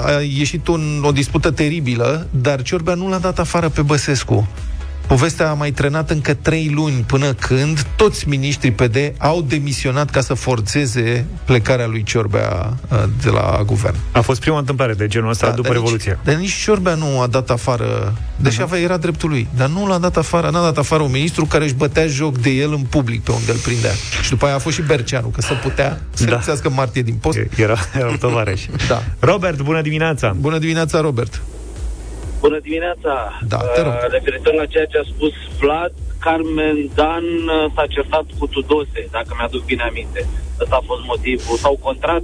a 0.06 0.20
ieșit 0.20 0.66
un, 0.68 1.02
o 1.04 1.12
dispută 1.12 1.50
teribilă, 1.50 2.26
dar 2.30 2.62
Ciorbea 2.62 2.94
nu 2.94 3.08
l-a 3.08 3.18
dat 3.18 3.38
afară 3.38 3.68
pe 3.68 3.82
Băsescu. 3.82 4.48
Povestea 5.06 5.50
a 5.50 5.54
mai 5.54 5.70
trenat 5.70 6.10
încă 6.10 6.34
trei 6.34 6.70
luni 6.74 7.04
până 7.06 7.32
când 7.32 7.86
toți 7.96 8.28
miniștrii 8.28 8.72
PD 8.72 8.96
au 9.18 9.42
demisionat 9.42 10.10
ca 10.10 10.20
să 10.20 10.34
forțeze 10.34 11.26
plecarea 11.44 11.86
lui 11.86 12.02
Ciorbea 12.02 12.76
uh, 12.90 13.02
de 13.22 13.30
la 13.30 13.62
guvern. 13.66 13.96
A 14.12 14.20
fost 14.20 14.40
prima 14.40 14.58
întâmplare 14.58 14.94
de 14.94 15.06
genul 15.06 15.30
ăsta 15.30 15.46
da, 15.46 15.52
după 15.52 15.68
dar 15.68 15.76
Revoluție. 15.76 16.10
Nici, 16.10 16.24
dar 16.24 16.34
nici 16.34 16.54
Ciorbea 16.62 16.94
nu 16.94 17.20
a 17.20 17.26
dat 17.26 17.50
afară, 17.50 18.14
deși 18.36 18.60
uh-huh. 18.62 18.82
era 18.82 18.96
dreptul 18.96 19.28
lui, 19.28 19.48
dar 19.56 19.68
nu 19.68 19.86
l-a 19.86 19.98
dat 19.98 20.16
afară, 20.16 20.50
n-a 20.50 20.62
dat 20.62 20.78
afară 20.78 21.02
un 21.02 21.10
ministru 21.10 21.44
care 21.44 21.64
își 21.64 21.74
bătea 21.74 22.06
joc 22.06 22.38
de 22.38 22.50
el 22.50 22.72
în 22.72 22.82
public 22.82 23.22
pe 23.22 23.32
unde 23.32 23.52
îl 23.52 23.58
prindea. 23.58 23.92
Și 24.22 24.30
după 24.30 24.46
aia 24.46 24.54
a 24.54 24.58
fost 24.58 24.76
și 24.76 24.82
Berceanu, 24.82 25.26
că 25.26 25.40
să 25.40 25.54
putea 25.62 26.00
să 26.12 26.24
da. 26.24 26.30
lipsească 26.30 26.70
martie 26.70 27.02
din 27.02 27.14
post. 27.14 27.38
Era, 27.56 27.76
era 27.98 28.16
tovarăș. 28.16 28.62
da. 28.88 29.02
Robert, 29.18 29.62
bună 29.62 29.82
dimineața! 29.82 30.36
Bună 30.40 30.58
dimineața, 30.58 31.00
Robert! 31.00 31.42
Bună 32.46 32.59
dimineața! 32.59 33.12
Da, 33.48 33.57
te 33.57 33.83
rog. 33.83 33.92
Uh, 33.92 34.11
referitor 34.16 34.54
la 34.54 34.66
ceea 34.66 34.85
ce 34.85 34.98
a 34.98 35.11
spus 35.14 35.35
Vlad, 35.61 35.92
Carmen 36.20 36.78
Dan 36.94 37.24
uh, 37.24 37.72
s-a 37.74 37.87
certat 37.87 38.26
cu 38.38 38.46
Tudose, 38.46 39.00
dacă 39.11 39.30
mi-aduc 39.37 39.64
bine 39.64 39.83
aminte. 39.83 40.20
Ăsta 40.61 40.76
a 40.80 40.85
fost 40.90 41.02
motivul, 41.12 41.57
sau 41.57 41.78
contrat, 41.83 42.22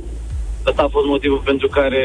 ăsta 0.67 0.83
a 0.83 0.95
fost 0.97 1.07
motivul 1.07 1.43
pentru 1.45 1.69
care 1.69 2.05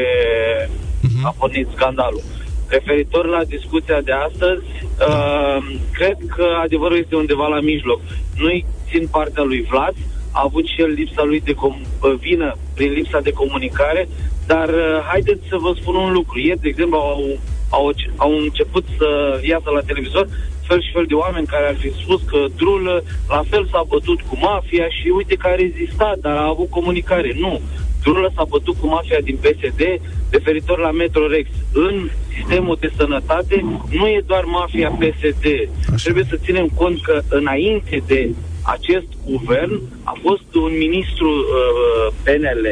uh-huh. 1.06 1.24
a 1.24 1.34
pornit 1.38 1.68
scandalul. 1.76 2.24
Referitor 2.68 3.26
la 3.26 3.44
discuția 3.44 4.02
de 4.02 4.12
astăzi, 4.12 4.66
da. 4.98 5.06
uh, 5.06 5.76
cred 5.94 6.18
că 6.36 6.46
adevărul 6.66 6.98
este 6.98 7.16
undeva 7.16 7.48
la 7.48 7.60
mijloc. 7.60 8.00
Nu-i 8.36 8.66
țin 8.90 9.08
partea 9.08 9.44
lui 9.44 9.62
Vlad, 9.70 9.96
a 10.32 10.42
avut 10.44 10.66
și 10.66 10.82
el 10.82 10.92
lipsa 10.92 11.24
lui 11.24 11.40
de 11.40 11.54
com- 11.54 11.86
uh, 12.02 12.14
vină 12.20 12.58
prin 12.76 12.92
lipsa 12.92 13.20
de 13.20 13.32
comunicare, 13.32 14.08
dar 14.48 14.70
uh, 14.70 15.00
haideți 15.10 15.48
să 15.50 15.58
vă 15.58 15.72
spun 15.80 15.96
un 15.96 16.12
lucru. 16.14 16.40
Ieri, 16.40 16.60
de 16.60 16.68
exemplu, 16.68 16.98
au 16.98 17.40
au, 17.70 17.94
au 18.16 18.32
început 18.38 18.86
să 18.98 19.40
iasă 19.42 19.70
la 19.70 19.82
televizor 19.82 20.28
fel 20.68 20.82
și 20.82 20.92
fel 20.92 21.06
de 21.08 21.14
oameni 21.14 21.48
care 21.54 21.68
ar 21.68 21.76
fi 21.76 21.90
spus 22.02 22.22
că 22.32 22.40
Drulă 22.56 23.04
la 23.28 23.44
fel 23.50 23.68
s-a 23.72 23.84
bătut 23.88 24.20
cu 24.22 24.38
mafia 24.42 24.88
și 24.90 25.08
uite 25.16 25.36
că 25.36 25.48
a 25.48 25.56
rezistat, 25.56 26.18
dar 26.18 26.36
a 26.38 26.48
avut 26.48 26.70
comunicare. 26.70 27.32
Nu. 27.40 27.62
Drulă 28.04 28.32
s-a 28.36 28.46
bătut 28.50 28.76
cu 28.80 28.88
mafia 28.88 29.20
din 29.24 29.38
PSD 29.44 29.82
referitor 30.30 30.80
la 30.80 30.92
Metrorex. 30.92 31.50
În 31.74 32.10
sistemul 32.36 32.78
de 32.80 32.92
sănătate 32.98 33.66
nu 33.90 34.08
e 34.08 34.24
doar 34.26 34.44
mafia 34.44 34.90
PSD. 34.90 35.46
Așa. 35.86 36.04
Trebuie 36.04 36.26
să 36.30 36.40
ținem 36.44 36.68
cont 36.68 37.02
că 37.02 37.22
înainte 37.30 38.04
de 38.06 38.30
acest 38.62 39.08
guvern 39.26 39.82
a 40.04 40.14
fost 40.22 40.56
un 40.56 40.78
ministru 40.78 41.30
uh, 41.30 42.14
PNL 42.24 42.68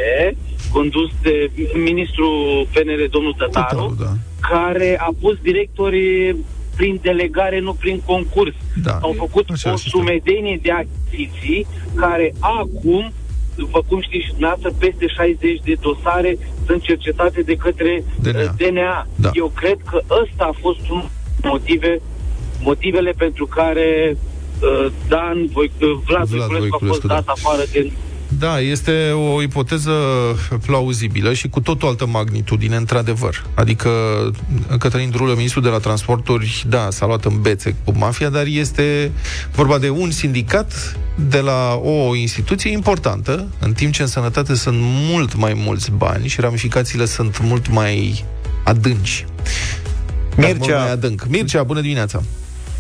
condus 0.71 1.10
de 1.21 1.51
ministrul 1.73 2.67
PNL, 2.73 3.08
domnul 3.10 3.34
Tătaru, 3.34 3.67
Tătaru 3.67 3.95
da 3.99 4.12
care 4.49 4.99
a 4.99 5.10
pus 5.19 5.38
directorii 5.41 6.36
prin 6.75 6.99
delegare, 7.01 7.60
nu 7.60 7.73
prin 7.73 8.01
concurs. 8.06 8.56
Da. 8.84 8.97
Au 9.01 9.13
făcut 9.17 9.49
o 9.49 9.75
sumedenie 9.75 10.60
de 10.62 10.71
achiziții 10.71 11.67
care 11.95 12.34
acum, 12.39 13.12
după 13.56 13.84
cum 13.88 14.01
știți 14.01 14.27
dumneavoastră, 14.27 14.71
peste 14.79 15.08
60 15.08 15.62
de 15.63 15.75
dosare 15.82 16.38
sunt 16.65 16.82
cercetate 16.82 17.41
de 17.41 17.56
către 17.56 18.03
DNA. 18.21 18.39
Uh, 18.39 18.49
DNA. 18.58 19.08
Da. 19.15 19.29
Eu 19.34 19.51
cred 19.56 19.77
că 19.89 20.01
ăsta 20.23 20.43
a 20.43 20.56
fost 20.60 20.89
un 20.89 21.03
motive, 21.43 22.01
motivele 22.62 23.12
pentru 23.12 23.45
care 23.45 24.17
uh, 24.17 24.91
Dan 25.08 25.49
Voi, 25.51 25.71
uh, 25.82 25.99
Vlad, 26.06 26.27
Vlad 26.27 26.47
Voiculescu 26.47 26.77
a 26.82 26.86
fost 26.88 27.03
dat 27.03 27.25
da. 27.25 27.32
afară 27.32 27.63
din 27.71 27.91
da, 28.43 28.60
este 28.60 29.12
o 29.12 29.41
ipoteză 29.41 29.91
plauzibilă 30.65 31.34
și 31.34 31.47
cu 31.47 31.60
tot 31.60 31.84
o 31.84 31.88
altă 31.88 32.06
magnitudine, 32.06 32.75
într-adevăr. 32.75 33.45
Adică 33.53 33.89
Cătălin 34.79 35.10
Drulă, 35.10 35.34
ministrul 35.36 35.63
de 35.63 35.69
la 35.69 35.77
transporturi, 35.77 36.65
da, 36.69 36.88
s-a 36.89 37.06
luat 37.06 37.25
în 37.25 37.41
bețe 37.41 37.75
cu 37.84 37.93
mafia, 37.97 38.29
dar 38.29 38.45
este 38.45 39.12
vorba 39.56 39.77
de 39.77 39.89
un 39.89 40.12
sindicat 40.12 40.97
de 41.29 41.39
la 41.39 41.82
o 41.84 42.15
instituție 42.15 42.71
importantă, 42.71 43.47
în 43.60 43.73
timp 43.73 43.93
ce 43.93 44.01
în 44.01 44.08
sănătate 44.08 44.56
sunt 44.56 44.77
mult 44.82 45.36
mai 45.36 45.53
mulți 45.56 45.91
bani 45.91 46.27
și 46.27 46.41
ramificațiile 46.41 47.06
sunt 47.06 47.41
mult 47.41 47.69
mai 47.69 48.25
adânci. 48.63 49.25
Mircea, 50.36 50.56
mult 50.58 50.69
mai 50.69 50.91
adânc. 50.91 51.25
Mircea, 51.27 51.63
bună 51.63 51.82
dimineața! 51.82 52.23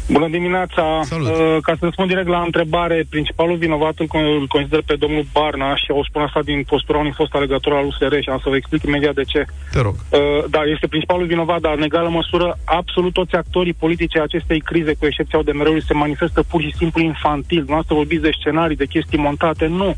Bună 0.09 0.27
dimineața! 0.29 1.01
Salut. 1.03 1.27
Uh, 1.27 1.57
ca 1.61 1.73
să 1.79 1.85
răspund 1.85 2.07
direct 2.07 2.27
la 2.27 2.41
întrebare, 2.41 3.05
principalul 3.09 3.57
vinovat 3.57 3.93
îl, 3.97 4.07
îl 4.11 4.47
consider 4.47 4.81
pe 4.85 4.95
domnul 4.95 5.25
Barna 5.33 5.75
și 5.75 5.91
o 5.91 6.03
spun 6.03 6.21
asta 6.21 6.41
din 6.43 6.63
postura 6.67 6.97
unui 6.97 7.13
fost 7.15 7.33
alegător 7.33 7.73
al 7.73 7.85
USR 7.85 8.13
și 8.19 8.29
am 8.29 8.39
să 8.43 8.49
vă 8.49 8.55
explic 8.55 8.83
imediat 8.83 9.13
de 9.13 9.23
ce. 9.23 9.45
Te 9.71 9.81
rog. 9.81 9.95
Uh, 9.95 10.19
da, 10.49 10.61
este 10.73 10.87
principalul 10.87 11.27
vinovat, 11.27 11.61
dar 11.61 11.73
în 11.77 11.83
egală 11.83 12.09
măsură 12.09 12.57
absolut 12.65 13.13
toți 13.13 13.35
actorii 13.35 13.73
politice 13.73 14.19
acestei 14.19 14.59
crize, 14.59 14.93
cu 14.99 15.05
excepția 15.05 15.39
ODMR-ului, 15.39 15.83
se 15.83 15.93
manifestă 15.93 16.43
pur 16.43 16.61
și 16.61 16.73
simplu 16.77 17.01
infantil. 17.01 17.65
Nu 17.67 17.81
să 17.87 17.93
vorbiți 17.93 18.21
de 18.21 18.37
scenarii, 18.39 18.75
de 18.75 18.85
chestii 18.85 19.17
montate, 19.17 19.65
nu. 19.67 19.95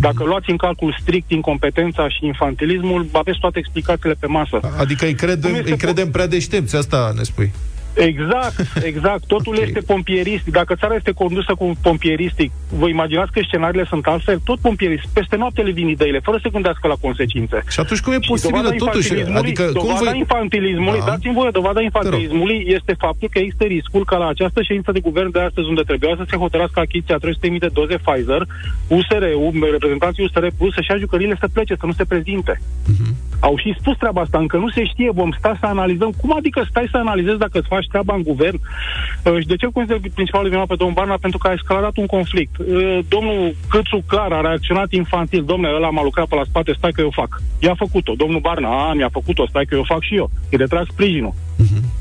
Dacă 0.00 0.24
luați 0.24 0.50
în 0.50 0.56
calcul 0.56 0.96
strict 1.00 1.30
incompetența 1.30 2.08
și 2.08 2.26
infantilismul, 2.26 3.08
aveți 3.12 3.38
toate 3.38 3.58
explicațiile 3.58 4.14
pe 4.18 4.26
masă. 4.26 4.60
Adică 4.78 5.04
îi 5.04 5.14
credem, 5.14 5.54
îi 5.64 5.76
credem 5.76 6.10
prea 6.10 6.26
deștepți, 6.26 6.76
asta 6.76 7.12
ne 7.16 7.22
spui. 7.22 7.52
Exact, 7.98 8.84
exact. 8.90 9.26
Totul 9.26 9.52
okay. 9.52 9.66
este 9.66 9.80
pompieristic. 9.80 10.52
Dacă 10.52 10.74
țara 10.74 10.94
este 10.94 11.12
condusă 11.12 11.54
cu 11.54 11.76
pompieristic, 11.82 12.50
vă 12.68 12.88
imaginați 12.88 13.32
că 13.32 13.40
scenariile 13.44 13.86
sunt 13.88 14.06
altfel? 14.06 14.40
Tot 14.44 14.58
pompieristic. 14.58 15.10
Peste 15.10 15.36
noapte 15.36 15.62
le 15.62 15.70
vin 15.70 15.88
ideile, 15.88 16.20
fără 16.20 16.38
să 16.42 16.48
gândească 16.48 16.88
la 16.88 16.94
consecințe. 17.00 17.62
Și 17.68 17.80
atunci 17.80 18.00
cum 18.00 18.12
e 18.12 18.18
posibil 18.18 18.74
totuși? 18.78 19.12
Adică, 19.34 19.70
dovada 19.72 19.94
cum 19.94 20.04
voi... 20.04 20.18
infantilismului, 20.18 20.98
da. 20.98 21.04
dați-mi 21.04 21.34
voie, 21.34 21.50
dovada 21.52 21.80
infantilismului 21.80 22.64
este 22.66 22.94
faptul 22.98 23.28
că 23.32 23.38
există 23.38 23.64
riscul 23.64 24.04
ca 24.04 24.16
la 24.16 24.28
această 24.28 24.62
ședință 24.62 24.92
de 24.92 25.00
guvern 25.00 25.30
de 25.30 25.40
astăzi, 25.40 25.68
unde 25.68 25.82
trebuia 25.82 26.14
să 26.16 26.24
se 26.30 26.36
hotărască 26.36 26.80
achiziția 26.80 27.16
300.000 27.16 27.58
de 27.58 27.70
doze 27.72 27.96
Pfizer, 28.04 28.46
USR-ul, 28.88 29.68
reprezentanții 29.70 30.24
USR 30.24 30.46
Plus 30.58 30.74
să-și 30.74 30.90
ia 30.90 30.96
jucările 30.96 31.36
să 31.40 31.48
plece, 31.52 31.74
să 31.74 31.86
nu 31.86 31.92
se 31.92 32.04
prezinte. 32.04 32.60
Uh-huh. 32.60 33.12
Au 33.40 33.56
și 33.56 33.76
spus 33.80 33.96
treaba 33.96 34.20
asta, 34.20 34.38
încă 34.38 34.56
nu 34.56 34.68
se 34.68 34.84
știe, 34.84 35.10
vom 35.10 35.30
sta 35.38 35.56
să 35.60 35.66
analizăm. 35.66 36.10
Cum 36.20 36.36
adică 36.36 36.66
stai 36.70 36.88
să 36.90 36.96
analizezi 36.96 37.38
dacă 37.38 37.58
îți 37.58 37.68
faci 37.68 37.87
treaba 37.88 38.14
în 38.14 38.22
guvern. 38.22 38.60
Uh, 38.60 39.40
și 39.40 39.46
de 39.46 39.56
ce 39.56 39.66
consider 39.72 40.00
principalul 40.14 40.48
vinovat 40.48 40.68
pe 40.68 40.74
domnul 40.78 40.96
Barna? 40.96 41.16
Pentru 41.20 41.38
că 41.38 41.48
a 41.48 41.52
escaladat 41.52 41.96
un 41.96 42.06
conflict. 42.06 42.58
Uh, 42.58 42.98
domnul 43.08 43.54
Câțu 43.70 44.02
clar 44.06 44.32
a 44.32 44.40
reacționat 44.40 44.92
infantil. 44.92 45.44
Domnule, 45.44 45.74
ăla 45.74 45.90
m-a 45.90 46.02
lucrat 46.02 46.26
pe 46.28 46.34
la 46.34 46.44
spate, 46.44 46.74
stai 46.76 46.90
că 46.90 47.00
eu 47.00 47.10
fac. 47.10 47.42
I-a 47.58 47.74
făcut-o. 47.74 48.14
Domnul 48.14 48.40
Barna, 48.40 48.88
a, 48.88 48.92
mi-a 48.92 49.08
făcut-o, 49.08 49.46
stai 49.46 49.64
că 49.64 49.74
eu 49.74 49.82
fac 49.82 50.02
și 50.02 50.16
eu. 50.16 50.30
Îi 50.50 50.58
retrag 50.58 50.86
sprijinul. 50.90 51.34
Uh-huh. 51.34 51.97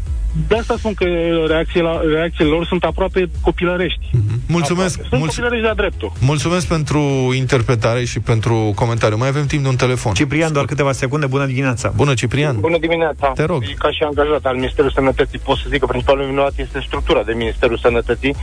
De 0.47 0.55
asta 0.55 0.75
spun 0.77 0.93
că 0.93 1.05
reacțiile, 1.47 1.89
reacțiile 2.13 2.49
lor 2.49 2.65
sunt 2.65 2.83
aproape 2.83 3.29
copilărești. 3.41 3.99
Mm-hmm. 4.09 4.39
Mulțumesc. 4.47 4.99
Aproape. 4.99 5.07
Sunt 5.09 5.21
mulț- 5.21 5.35
copilărești 5.35 5.65
de 5.65 5.73
dreptul. 5.75 6.11
Mulțumesc 6.19 6.67
pentru 6.67 6.99
interpretare 7.35 8.03
și 8.05 8.19
pentru 8.19 8.71
comentariu. 8.75 9.17
Mai 9.17 9.27
avem 9.27 9.45
timp 9.45 9.63
de 9.63 9.69
un 9.69 9.75
telefon. 9.75 10.13
Ciprian, 10.13 10.53
doar 10.53 10.65
câteva 10.65 10.91
secunde. 10.91 11.25
Bună 11.25 11.45
dimineața. 11.45 11.93
Bună, 11.95 12.13
Ciprian. 12.13 12.59
Bună 12.59 12.77
dimineața. 12.77 13.31
Te 13.35 13.43
rog. 13.43 13.63
Ca 13.77 13.91
și 13.91 14.03
angajat 14.03 14.45
al 14.45 14.55
Ministerului 14.55 14.93
Sănătății, 14.93 15.39
pot 15.39 15.57
să 15.57 15.63
zic 15.69 15.79
că 15.79 15.85
principalul 15.85 16.25
vinovat 16.25 16.53
este 16.55 16.83
structura 16.87 17.23
de 17.23 17.33
Ministerul 17.33 17.77
Sănătății 17.77 18.35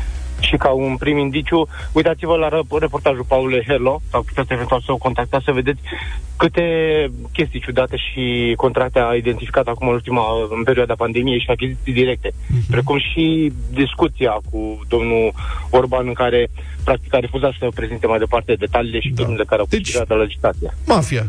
și 0.44 0.56
ca 0.56 0.70
un 0.70 0.96
prim 0.96 1.18
indiciu, 1.18 1.68
uitați-vă 1.92 2.36
la 2.36 2.48
reportajul 2.80 3.24
Paul 3.28 3.62
Herlo, 3.66 4.00
sau 4.10 4.22
puteți 4.22 4.52
eventual 4.52 4.80
să 4.80 4.92
o 4.92 4.96
contactați, 4.96 5.44
să 5.44 5.52
vedeți 5.52 5.80
câte 6.36 6.64
chestii 7.32 7.60
ciudate 7.60 7.96
și 7.96 8.54
contracte 8.56 8.98
a 8.98 9.14
identificat 9.14 9.66
acum 9.66 9.88
în 9.88 9.94
ultima, 9.94 10.24
în 10.56 10.62
perioada 10.62 10.94
pandemiei 10.94 11.40
și 11.40 11.50
achiziții 11.50 11.92
directe. 11.92 12.30
Mm-hmm. 12.30 12.70
Precum 12.70 12.98
și 12.98 13.52
discuția 13.72 14.30
cu 14.50 14.80
domnul 14.88 15.32
Orban 15.70 16.06
în 16.06 16.12
care 16.12 16.48
practic 16.84 17.14
a 17.14 17.18
refuzat 17.18 17.52
să 17.58 17.68
prezinte 17.74 18.06
mai 18.06 18.18
departe 18.18 18.54
detaliile 18.54 19.00
și 19.00 19.08
da. 19.08 19.24
care 19.46 19.60
au 19.60 19.66
deci, 19.68 19.92
la 20.08 20.16
legislația. 20.16 20.74
Mafia. 20.86 21.26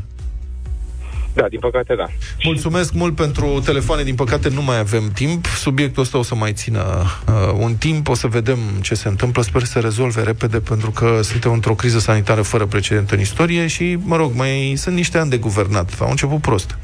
Da, 1.36 1.48
din 1.50 1.60
păcate 1.60 1.96
da. 1.96 2.06
Mulțumesc 2.44 2.94
mult 2.94 3.16
pentru 3.16 3.62
telefoane, 3.66 4.04
din 4.04 4.16
păcate 4.16 4.50
nu 4.50 4.62
mai 4.62 4.80
avem 4.80 5.12
timp. 5.14 5.46
Subiectul 5.46 6.02
ăsta 6.02 6.18
o 6.18 6.24
să 6.24 6.36
mai 6.36 6.54
țină 6.54 7.04
uh, 7.28 7.34
un 7.60 7.76
timp, 7.76 8.08
o 8.10 8.14
să 8.14 8.28
vedem 8.28 8.58
ce 8.82 8.96
se 8.96 9.08
întâmplă. 9.08 9.42
Sper 9.42 9.64
să 9.64 9.72
se 9.72 9.80
rezolve 9.80 10.22
repede, 10.22 10.60
pentru 10.60 10.92
că 10.92 11.20
suntem 11.24 11.52
într-o 11.52 11.74
criză 11.74 12.00
sanitară 12.00 12.42
fără 12.42 12.66
precedent 12.66 13.12
în 13.12 13.20
istorie 13.20 13.68
și, 13.68 13.98
mă 14.04 14.16
rog, 14.16 14.32
mai 14.36 14.74
sunt 14.78 14.96
niște 14.96 15.18
ani 15.18 15.30
de 15.30 15.38
guvernat. 15.38 15.92
Au 16.00 16.10
început 16.10 16.42
prost. 16.42 16.78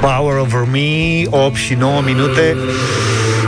Power 0.00 0.36
Over 0.36 0.68
Me 0.72 1.22
8 1.30 1.54
și 1.54 1.74
9 1.74 2.00
minute 2.00 2.56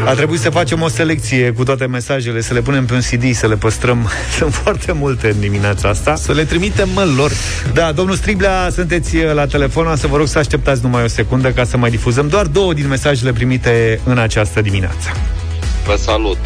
a 0.09 0.14
trebuit 0.14 0.40
să 0.40 0.51
facem 0.51 0.83
o 0.83 0.88
selecție 0.88 1.53
cu 1.53 1.64
toate 1.64 1.87
mesajele, 1.87 2.40
să 2.40 2.55
le 2.55 2.61
punem 2.61 2.87
pe 2.87 2.94
un 2.94 3.01
CD, 3.01 3.35
să 3.35 3.47
le 3.47 3.57
păstrăm. 3.57 4.11
Sunt 4.38 4.55
foarte 4.55 4.92
multe 4.92 5.29
în 5.29 5.40
dimineața 5.40 5.88
asta. 5.88 6.14
Să 6.14 6.33
le 6.33 6.44
trimitem, 6.44 6.88
mă, 6.94 7.12
lor. 7.16 7.33
Da, 7.73 7.92
domnul 7.92 8.14
Striblea, 8.14 8.68
sunteți 8.71 9.16
la 9.23 9.47
telefon, 9.47 9.97
să 9.97 10.07
vă 10.07 10.16
rog 10.16 10.27
să 10.27 10.38
așteptați 10.38 10.83
numai 10.83 11.03
o 11.03 11.07
secundă 11.07 11.51
ca 11.51 11.64
să 11.64 11.77
mai 11.77 11.90
difuzăm 11.90 12.29
doar 12.29 12.47
două 12.47 12.73
din 12.73 12.88
mesajele 12.88 13.33
primite 13.33 14.01
în 14.05 14.18
această 14.18 14.61
dimineață. 14.61 15.09
Vă 15.87 15.97
salut! 15.97 16.38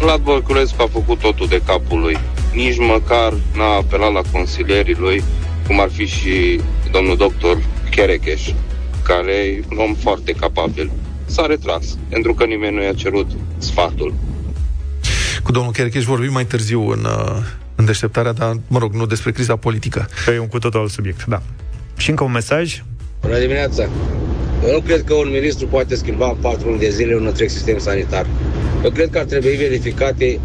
Vlad 0.00 0.20
Voiculescu 0.20 0.82
a 0.82 0.88
făcut 0.92 1.18
totul 1.18 1.46
de 1.46 1.62
capul 1.66 2.00
lui. 2.00 2.18
Nici 2.52 2.78
măcar 2.78 3.32
n-a 3.56 3.74
apelat 3.74 4.12
la 4.12 4.20
consilierii 4.32 4.96
lui, 4.98 5.22
cum 5.66 5.80
ar 5.80 5.88
fi 5.92 6.06
și 6.06 6.60
domnul 6.90 7.16
doctor 7.16 7.58
Cherecheș, 7.90 8.40
care 9.02 9.32
e 9.32 9.64
un 9.70 9.78
om 9.78 9.94
foarte 9.94 10.32
capabil. 10.32 10.90
S-a 11.28 11.46
retras, 11.46 11.98
pentru 12.08 12.34
că 12.34 12.44
nimeni 12.44 12.76
nu 12.76 12.82
i-a 12.82 12.92
cerut 12.92 13.30
sfatul. 13.58 14.14
Cu 15.42 15.52
domnul 15.52 15.72
Cherecheș 15.72 16.04
vorbim 16.04 16.32
mai 16.32 16.44
târziu 16.44 16.88
în, 16.88 17.04
uh, 17.04 17.36
în 17.74 17.84
deșteptarea, 17.84 18.32
dar, 18.32 18.56
mă 18.68 18.78
rog, 18.78 18.94
nu 18.94 19.06
despre 19.06 19.30
criza 19.30 19.56
politică. 19.56 20.08
E 20.34 20.38
un 20.38 20.48
cu 20.48 20.58
totul 20.58 20.80
alt 20.80 20.90
subiect, 20.90 21.24
da. 21.24 21.42
Și 21.96 22.10
încă 22.10 22.24
un 22.24 22.32
mesaj. 22.32 22.82
Bună 23.20 23.38
dimineața! 23.38 23.88
Eu 24.66 24.72
nu 24.72 24.80
cred 24.80 25.04
că 25.04 25.14
un 25.14 25.30
ministru 25.30 25.66
poate 25.66 25.94
schimba 25.94 26.28
în 26.28 26.36
patru 26.40 26.68
luni 26.68 26.80
de 26.80 26.90
zile 26.90 27.14
un 27.14 27.26
întreg 27.26 27.48
sistem 27.48 27.78
sanitar. 27.78 28.26
Eu 28.84 28.90
cred 28.90 29.10
că 29.10 29.18
ar 29.18 29.24
trebui 29.24 29.56
verificate 29.56 30.40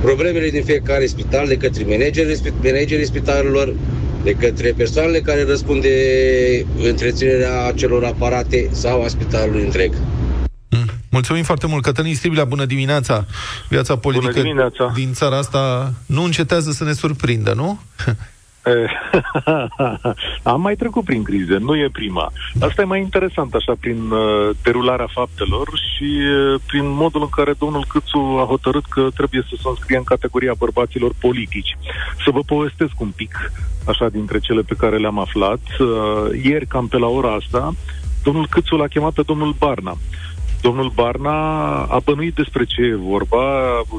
problemele 0.00 0.50
din 0.50 0.64
fiecare 0.64 1.06
spital 1.06 1.46
de 1.46 1.56
către 1.56 1.84
managerii, 1.88 2.52
managerii 2.62 3.06
spitalelor, 3.06 3.74
de 4.22 4.32
către 4.32 4.72
persoanele 4.76 5.20
care 5.20 5.44
răspund 5.44 5.82
de 5.82 6.66
întreținerea 6.82 7.66
acelor 7.66 8.04
aparate 8.04 8.68
sau 8.70 9.02
a 9.02 9.08
spitalului 9.08 9.64
întreg. 9.64 9.92
Mm. 10.70 10.86
Mulțumim 11.10 11.42
foarte 11.42 11.66
mult, 11.66 11.82
Cătălin 11.82 12.14
Stribilea, 12.14 12.44
bună 12.44 12.64
dimineața! 12.64 13.26
Viața 13.68 13.96
politică 13.96 14.30
bună 14.30 14.42
dimineața. 14.42 14.92
din 14.94 15.12
țara 15.12 15.36
asta 15.36 15.92
nu 16.06 16.22
încetează 16.22 16.70
să 16.70 16.84
ne 16.84 16.92
surprindă, 16.92 17.52
nu? 17.52 17.80
Am 20.52 20.60
mai 20.60 20.74
trecut 20.74 21.04
prin 21.04 21.22
crize, 21.22 21.56
nu 21.56 21.76
e 21.76 21.88
prima. 21.92 22.32
Asta 22.60 22.82
e 22.82 22.84
mai 22.84 23.00
interesant, 23.00 23.54
așa, 23.54 23.74
prin 23.80 24.10
uh, 24.10 24.50
derularea 24.62 25.08
faptelor 25.12 25.68
și 25.68 26.04
uh, 26.04 26.60
prin 26.66 26.88
modul 26.88 27.22
în 27.22 27.28
care 27.28 27.52
domnul 27.58 27.84
Câțu 27.88 28.18
a 28.18 28.44
hotărât 28.44 28.84
că 28.84 29.08
trebuie 29.14 29.46
să 29.48 29.54
se 29.56 29.68
înscrie 29.68 29.96
în 29.96 30.04
categoria 30.04 30.54
bărbaților 30.58 31.12
politici. 31.20 31.76
Să 32.24 32.30
vă 32.30 32.40
povestesc 32.46 33.00
un 33.00 33.12
pic, 33.16 33.52
așa, 33.84 34.08
dintre 34.08 34.38
cele 34.38 34.60
pe 34.60 34.74
care 34.78 34.96
le-am 34.96 35.18
aflat. 35.18 35.60
Uh, 35.78 36.42
ieri, 36.44 36.66
cam 36.66 36.86
pe 36.86 36.98
la 36.98 37.06
ora 37.06 37.32
asta, 37.32 37.72
domnul 38.24 38.46
Câțu 38.50 38.76
l-a 38.76 38.86
chemat 38.86 39.12
pe 39.12 39.22
domnul 39.22 39.54
Barna. 39.58 39.96
Domnul 40.60 40.90
Barna 40.94 41.38
a 41.82 41.98
bănuit 42.04 42.34
despre 42.34 42.64
ce 42.64 42.80
e 42.80 42.94
vorba, 42.94 43.44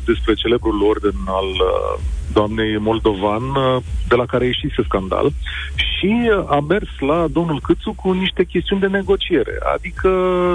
despre 0.06 0.34
celebrul 0.34 0.84
orden 0.84 1.16
al 1.26 1.50
uh, 1.50 2.00
doamnei 2.34 2.78
Moldovan, 2.78 3.44
uh, 3.44 3.84
de 4.08 4.16
la 4.16 4.26
care 4.26 4.44
a 4.44 4.48
ieșit 4.48 4.72
scandal, 4.86 5.32
și 5.76 6.32
a 6.48 6.60
mers 6.68 6.90
la 7.00 7.28
domnul 7.32 7.60
Câțu 7.62 7.94
cu 7.96 8.12
niște 8.12 8.44
chestiuni 8.44 8.82
de 8.82 8.88
negociere. 8.88 9.58
Adică, 9.76 10.10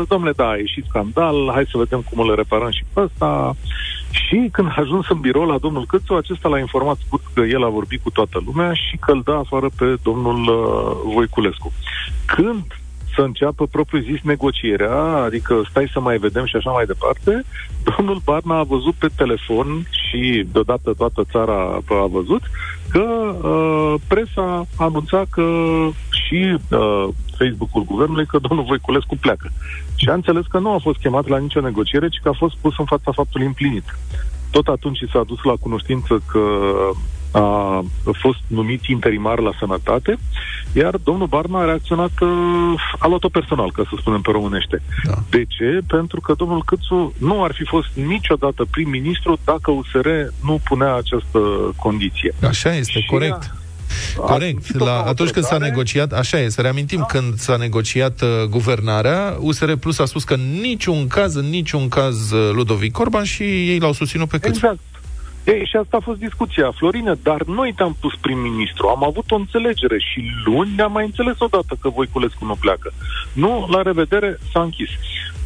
domnule, 0.08 0.32
da, 0.36 0.48
a 0.48 0.56
ieșit 0.56 0.84
scandal, 0.88 1.50
hai 1.52 1.64
să 1.70 1.78
vedem 1.78 2.04
cum 2.10 2.18
îl 2.18 2.34
reparăm 2.34 2.70
și 2.70 2.84
pe 2.92 3.00
ăsta. 3.00 3.56
Și 4.10 4.48
când 4.52 4.68
a 4.68 4.74
ajuns 4.76 5.08
în 5.08 5.20
birou 5.20 5.46
la 5.46 5.58
domnul 5.58 5.86
Câțu, 5.86 6.14
acesta 6.14 6.48
l-a 6.48 6.58
informat 6.58 6.96
scurt 7.06 7.22
că 7.34 7.40
el 7.40 7.64
a 7.64 7.68
vorbit 7.68 8.02
cu 8.02 8.10
toată 8.10 8.42
lumea 8.46 8.72
și 8.72 8.96
că 8.96 9.12
îl 9.12 9.22
dă 9.24 9.32
afară 9.32 9.68
pe 9.76 9.96
domnul 10.02 10.40
uh, 10.40 11.12
Voiculescu. 11.14 11.72
Când 12.26 12.64
să 13.14 13.24
înceapă 13.24 13.66
propriu-zis 13.66 14.20
negocierea, 14.22 14.96
adică 15.26 15.62
stai 15.70 15.90
să 15.92 16.00
mai 16.00 16.18
vedem 16.18 16.44
și 16.44 16.56
așa 16.56 16.70
mai 16.70 16.84
departe, 16.84 17.44
domnul 17.96 18.20
Barna 18.24 18.58
a 18.58 18.62
văzut 18.62 18.94
pe 18.94 19.08
telefon 19.16 19.86
și 19.90 20.46
deodată 20.52 20.94
toată 20.96 21.24
țara 21.30 21.80
a 21.88 22.06
văzut 22.10 22.42
că 22.90 23.00
uh, 23.00 23.94
presa 24.08 24.66
a 24.76 24.84
anunțat 24.84 25.26
că 25.30 25.46
și 26.28 26.58
uh, 26.70 27.08
Facebook-ul 27.38 27.84
guvernului 27.84 28.26
că 28.26 28.38
domnul 28.38 28.64
Voiculescu 28.66 29.16
pleacă. 29.20 29.50
Și 29.94 30.08
a 30.08 30.12
înțeles 30.12 30.46
că 30.46 30.58
nu 30.58 30.72
a 30.72 30.78
fost 30.78 30.98
chemat 30.98 31.28
la 31.28 31.38
nicio 31.38 31.60
negociere, 31.60 32.08
ci 32.08 32.20
că 32.22 32.28
a 32.28 32.36
fost 32.38 32.56
pus 32.56 32.78
în 32.78 32.84
fața 32.84 33.12
faptului 33.12 33.46
împlinit. 33.46 33.98
Tot 34.50 34.66
atunci 34.66 34.98
s-a 35.12 35.22
dus 35.26 35.42
la 35.42 35.54
cunoștință 35.60 36.22
că 36.30 36.40
a 37.30 37.84
fost 38.12 38.38
numit 38.46 38.84
interimar 38.84 39.38
la 39.38 39.50
sănătate, 39.58 40.18
iar 40.72 40.96
domnul 40.96 41.26
Barna 41.26 41.60
a 41.60 41.64
reacționat, 41.64 42.20
uh, 42.20 42.28
a 42.98 43.06
luat-o 43.06 43.28
personal, 43.28 43.72
ca 43.72 43.82
să 43.88 43.96
spunem 44.00 44.20
pe 44.20 44.30
românește. 44.30 44.82
Da. 45.04 45.14
De 45.30 45.44
ce? 45.48 45.80
Pentru 45.86 46.20
că 46.20 46.34
domnul 46.34 46.62
Câțu 46.64 47.14
nu 47.18 47.44
ar 47.44 47.52
fi 47.52 47.64
fost 47.64 47.88
niciodată 47.94 48.66
prim-ministru 48.70 49.38
dacă 49.44 49.70
USR 49.70 50.08
nu 50.44 50.60
punea 50.64 50.94
această 50.94 51.38
condiție. 51.76 52.34
Așa 52.42 52.74
este, 52.74 53.00
Și 53.00 53.06
corect. 53.06 53.54
Corect. 54.16 54.78
La, 54.78 55.02
atunci 55.02 55.30
când 55.30 55.44
s-a 55.44 55.58
negociat, 55.58 56.12
așa 56.12 56.38
e, 56.38 56.48
să 56.48 56.60
reamintim, 56.60 56.98
da. 56.98 57.04
când 57.04 57.38
s-a 57.38 57.56
negociat 57.56 58.20
uh, 58.20 58.28
guvernarea, 58.48 59.36
USR 59.40 59.72
Plus 59.72 59.98
a 59.98 60.04
spus 60.04 60.24
că 60.24 60.34
în 60.34 60.60
niciun 60.60 61.06
caz, 61.06 61.34
în 61.34 61.48
niciun 61.50 61.88
caz 61.88 62.30
uh, 62.30 62.50
Ludovic 62.52 62.98
Orban 62.98 63.24
și 63.24 63.42
ei 63.42 63.78
l-au 63.78 63.92
susținut 63.92 64.28
pe 64.28 64.38
cât. 64.38 64.54
Exact. 64.54 64.78
Ei, 65.44 65.66
și 65.66 65.76
asta 65.76 65.96
a 65.96 66.00
fost 66.00 66.18
discuția, 66.18 66.72
Florine, 66.76 67.14
dar 67.22 67.42
noi 67.42 67.72
te-am 67.76 67.96
pus 68.00 68.14
prim-ministru, 68.20 68.86
am 68.86 69.04
avut 69.04 69.30
o 69.30 69.34
înțelegere 69.34 69.98
și 69.98 70.30
luni 70.44 70.74
ne-am 70.76 70.92
mai 70.92 71.04
înțeles 71.04 71.38
odată 71.38 71.76
că 71.80 71.88
Voiculescu 71.88 72.44
nu 72.44 72.56
pleacă. 72.60 72.92
Nu, 73.32 73.66
la 73.70 73.82
revedere, 73.82 74.38
s-a 74.52 74.62
închis. 74.62 74.88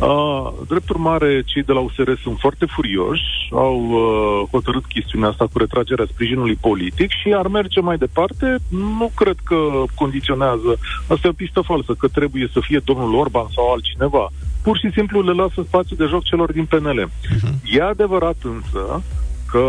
Uh, 0.02 0.52
drept 0.68 0.88
urmare, 0.88 1.42
cei 1.46 1.62
de 1.62 1.72
la 1.72 1.80
USR 1.80 2.10
sunt 2.22 2.38
foarte 2.38 2.66
furioși, 2.66 3.48
au 3.50 3.76
uh, 3.90 4.48
hotărât 4.50 4.84
chestiunea 4.86 5.28
asta 5.28 5.46
cu 5.52 5.58
retragerea 5.58 6.06
sprijinului 6.12 6.58
politic 6.60 7.10
și 7.10 7.34
ar 7.36 7.46
merge 7.46 7.80
mai 7.80 7.96
departe. 7.96 8.56
Nu 8.68 9.10
cred 9.14 9.36
că 9.44 9.56
condiționează, 9.94 10.78
asta 11.08 11.26
e 11.26 11.30
o 11.30 11.40
pistă 11.42 11.60
falsă, 11.60 11.94
că 11.98 12.08
trebuie 12.08 12.48
să 12.52 12.60
fie 12.62 12.80
domnul 12.84 13.14
Orban 13.14 13.46
sau 13.54 13.72
altcineva. 13.72 14.30
Pur 14.62 14.78
și 14.78 14.90
simplu 14.94 15.22
le 15.22 15.32
lasă 15.32 15.62
spațiu 15.66 15.96
de 15.96 16.04
joc 16.04 16.22
celor 16.24 16.52
din 16.52 16.64
PNL. 16.64 17.08
Uh-huh. 17.08 17.42
Mhm. 17.42 17.54
E 17.64 17.82
adevărat 17.82 18.36
însă 18.42 19.02
că, 19.50 19.64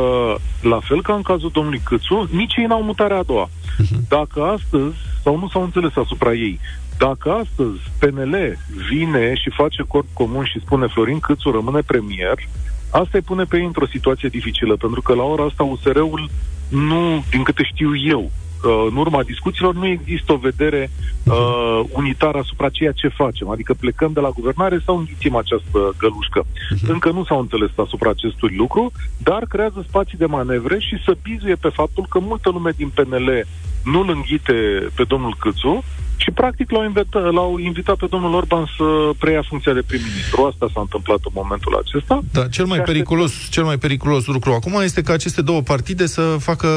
la 0.61 0.79
fel 0.79 1.01
ca 1.01 1.13
în 1.13 1.21
cazul 1.21 1.49
domnului 1.53 1.81
Câțu, 1.83 2.29
nici 2.31 2.55
ei 2.55 2.65
n-au 2.65 2.83
mutarea 2.83 3.17
a 3.17 3.23
doua. 3.23 3.49
Uh-huh. 3.49 4.07
Dacă 4.09 4.43
astăzi, 4.43 4.95
sau 5.23 5.37
nu 5.37 5.47
s-au 5.47 5.63
înțeles 5.63 5.95
asupra 5.95 6.33
ei, 6.33 6.59
dacă 7.05 7.31
astăzi 7.31 7.79
PNL 7.99 8.57
vine 8.89 9.33
și 9.35 9.49
face 9.49 9.83
corp 9.87 10.07
comun 10.13 10.45
și 10.45 10.59
spune 10.59 10.87
Florin 10.87 11.19
Câțu 11.19 11.51
rămâne 11.51 11.81
premier, 11.81 12.37
asta 12.91 13.09
îi 13.13 13.21
pune 13.21 13.43
pe 13.43 13.57
ei 13.57 13.65
într-o 13.65 13.87
situație 13.87 14.29
dificilă, 14.29 14.75
pentru 14.75 15.01
că 15.01 15.13
la 15.13 15.23
ora 15.23 15.43
asta 15.43 15.63
USR-ul 15.63 16.29
nu, 16.69 17.23
din 17.29 17.43
câte 17.43 17.63
știu 17.63 17.95
eu, 17.95 18.19
uh, 18.19 18.42
în 18.89 18.95
urma 18.95 19.23
discuțiilor 19.23 19.73
nu 19.73 19.87
există 19.87 20.33
o 20.33 20.37
vedere 20.37 20.91
uh, 21.23 21.79
unitară 21.91 22.37
asupra 22.37 22.69
ceea 22.69 22.91
ce 22.91 23.07
facem. 23.07 23.49
Adică 23.49 23.73
plecăm 23.73 24.11
de 24.13 24.19
la 24.19 24.29
guvernare 24.29 24.81
sau 24.85 24.97
înghițim 24.97 25.35
această 25.35 25.79
gălușcă. 25.97 26.43
Uh-huh. 26.43 26.87
Încă 26.87 27.11
nu 27.11 27.23
s-au 27.23 27.39
înțeles 27.39 27.69
asupra 27.75 28.09
acestui 28.09 28.55
lucru, 28.57 28.91
dar 29.17 29.45
creează 29.45 29.85
spații 29.87 30.17
de 30.17 30.25
manevre 30.25 30.79
și 30.79 30.95
să 31.05 31.17
bizuie 31.23 31.55
pe 31.55 31.69
faptul 31.69 32.05
că 32.09 32.19
multă 32.19 32.49
lume 32.49 32.71
din 32.75 32.91
PNL 32.93 33.45
nu-l 33.83 34.09
înghite 34.09 34.53
pe 34.95 35.03
domnul 35.03 35.35
Câțu 35.39 35.83
și 36.15 36.31
practic 36.31 36.71
l-au, 36.71 36.83
invitat, 36.83 37.33
l-au 37.33 37.57
invitat 37.57 37.95
pe 37.95 38.05
domnul 38.09 38.33
Orban 38.33 38.65
să 38.77 39.09
preia 39.19 39.43
funcția 39.47 39.73
de 39.73 39.81
prim-ministru. 39.87 40.43
Asta 40.43 40.67
s-a 40.73 40.79
întâmplat 40.79 41.19
în 41.23 41.31
momentul 41.33 41.83
acesta. 41.85 42.21
Da, 42.31 42.47
cel 42.47 42.65
mai, 42.65 42.81
periculos, 42.81 43.33
cel 43.49 43.63
mai 43.63 43.77
periculos 43.77 44.25
lucru 44.25 44.51
acum 44.51 44.81
este 44.81 45.01
ca 45.01 45.13
aceste 45.13 45.41
două 45.41 45.61
partide 45.61 46.05
să 46.05 46.21
facă 46.39 46.67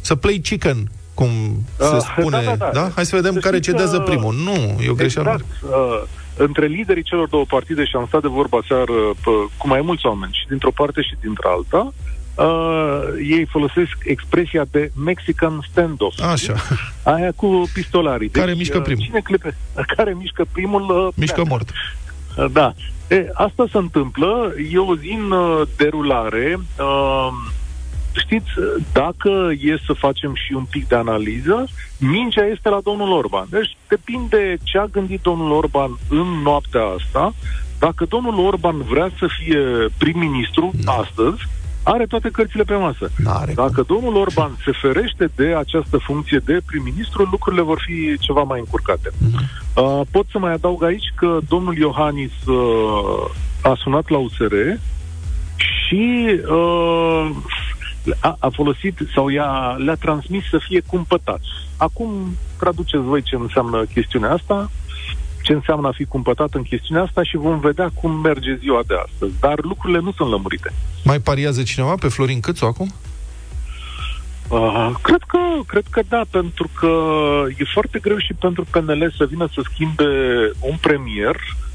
să 0.00 0.14
play 0.14 0.40
chicken 0.42 0.90
cum 1.14 1.28
se 1.78 1.94
uh, 1.94 2.00
spune, 2.00 2.42
da, 2.44 2.54
da, 2.56 2.56
da. 2.56 2.70
da? 2.72 2.90
Hai 2.94 3.06
să 3.06 3.16
vedem 3.16 3.32
să 3.32 3.38
care 3.38 3.60
cedează 3.60 3.96
că... 3.96 4.02
primul. 4.02 4.34
Nu, 4.34 4.82
e 4.84 4.90
o 4.90 4.94
greșeală. 4.94 5.30
Exact. 5.30 5.74
Uh, 5.74 6.02
între 6.36 6.66
liderii 6.66 7.02
celor 7.02 7.28
două 7.28 7.44
partide, 7.48 7.84
și 7.84 7.96
am 7.96 8.06
stat 8.06 8.22
de 8.22 8.28
vorba 8.28 8.58
seară 8.68 8.92
pe, 9.24 9.30
cu 9.56 9.68
mai 9.68 9.80
mulți 9.80 10.06
oameni, 10.06 10.38
și 10.40 10.48
dintr-o 10.48 10.70
parte 10.70 11.02
și 11.02 11.14
dintr-alta, 11.20 11.92
uh, 12.34 13.02
ei 13.30 13.46
folosesc 13.50 13.96
expresia 14.04 14.64
de 14.70 14.90
Mexican 15.04 15.66
standoff. 15.70 16.22
Așa. 16.22 16.54
Aia 17.02 17.32
cu 17.36 17.70
pistolarii. 17.72 18.28
Deci, 18.28 18.42
care 18.42 18.54
mișcă 18.54 18.76
uh, 18.76 18.82
primul. 18.82 19.04
Cine 19.04 19.20
clipe? 19.20 19.56
Care 19.96 20.12
mișcă 20.18 20.44
primul? 20.52 21.06
Uh, 21.06 21.12
mișcă 21.14 21.44
mort. 21.48 21.70
Uh, 22.36 22.44
da. 22.52 22.74
E, 23.08 23.30
asta 23.32 23.64
se 23.70 23.78
întâmplă. 23.78 24.54
E 24.72 24.78
o 24.78 24.96
zi 24.96 25.18
în 25.24 25.30
uh, 25.30 25.66
derulare. 25.76 26.60
Uh, 26.78 27.28
știți, 28.12 28.50
dacă 28.92 29.50
e 29.60 29.76
să 29.86 29.92
facem 29.92 30.34
și 30.34 30.52
un 30.52 30.64
pic 30.70 30.88
de 30.88 30.94
analiză, 30.94 31.64
mingea 31.98 32.44
este 32.44 32.68
la 32.68 32.80
domnul 32.84 33.12
Orban. 33.12 33.46
Deci 33.50 33.76
depinde 33.88 34.56
ce 34.62 34.78
a 34.78 34.84
gândit 34.86 35.20
domnul 35.20 35.50
Orban 35.50 35.98
în 36.08 36.26
noaptea 36.42 36.82
asta. 36.98 37.34
Dacă 37.78 38.04
domnul 38.04 38.46
Orban 38.46 38.82
vrea 38.82 39.10
să 39.18 39.26
fie 39.38 39.58
prim-ministru 39.98 40.70
da. 40.84 40.92
astăzi, 40.92 41.48
are 41.82 42.06
toate 42.06 42.28
cărțile 42.28 42.62
pe 42.62 42.74
masă. 42.74 43.10
N-are 43.16 43.52
Dacă 43.52 43.82
domnul 43.82 44.16
Orban 44.16 44.56
se 44.64 44.70
ferește 44.80 45.30
de 45.34 45.54
această 45.54 45.96
funcție 45.96 46.40
de 46.44 46.60
prim-ministru, 46.66 47.28
lucrurile 47.30 47.62
vor 47.62 47.82
fi 47.86 48.18
ceva 48.18 48.42
mai 48.42 48.58
încurcate. 48.58 49.10
Uh-huh. 49.10 49.60
Uh, 49.74 50.00
pot 50.10 50.26
să 50.30 50.38
mai 50.38 50.52
adaug 50.52 50.84
aici 50.84 51.12
că 51.16 51.38
domnul 51.48 51.76
Iohannis 51.76 52.32
uh, 52.46 53.30
a 53.62 53.74
sunat 53.78 54.08
la 54.08 54.18
USR 54.18 54.54
și 55.56 56.26
uh, 56.50 57.30
a, 58.20 58.36
a 58.38 58.48
folosit 58.48 58.98
sau 59.14 59.28
i-a, 59.28 59.76
le-a 59.78 59.94
transmis 59.94 60.48
să 60.50 60.58
fie 60.68 60.82
cumpătați. 60.86 61.48
Acum 61.76 62.36
traduceți 62.58 63.02
voi 63.02 63.22
ce 63.22 63.36
înseamnă 63.36 63.84
chestiunea 63.84 64.32
asta, 64.32 64.70
ce 65.42 65.52
înseamnă 65.52 65.88
a 65.88 65.92
fi 65.92 66.04
cumpătat 66.04 66.54
în 66.54 66.62
chestiunea 66.62 67.02
asta 67.02 67.22
și 67.22 67.36
vom 67.36 67.60
vedea 67.60 67.90
cum 67.94 68.20
merge 68.20 68.56
ziua 68.56 68.82
de 68.86 68.94
astăzi. 69.04 69.32
Dar 69.40 69.58
lucrurile 69.62 70.00
nu 70.00 70.12
sunt 70.12 70.30
lămurite. 70.30 70.72
Mai 71.04 71.20
pariază 71.20 71.62
cineva 71.62 71.94
pe 71.94 72.08
Florin 72.08 72.40
Câțu 72.40 72.64
acum? 72.64 72.92
Uh, 74.48 74.90
cred 75.02 75.22
că, 75.26 75.38
cred 75.66 75.84
că 75.90 76.00
da, 76.08 76.22
pentru 76.30 76.70
că 76.78 76.92
e 77.58 77.64
foarte 77.72 77.98
greu 77.98 78.18
și 78.18 78.32
pentru 78.32 78.64
PNL 78.70 79.14
să 79.16 79.24
vină 79.24 79.48
să 79.54 79.60
schimbe 79.64 80.04
un 80.60 80.76
premier 80.80 81.36
Uh, 81.36 81.69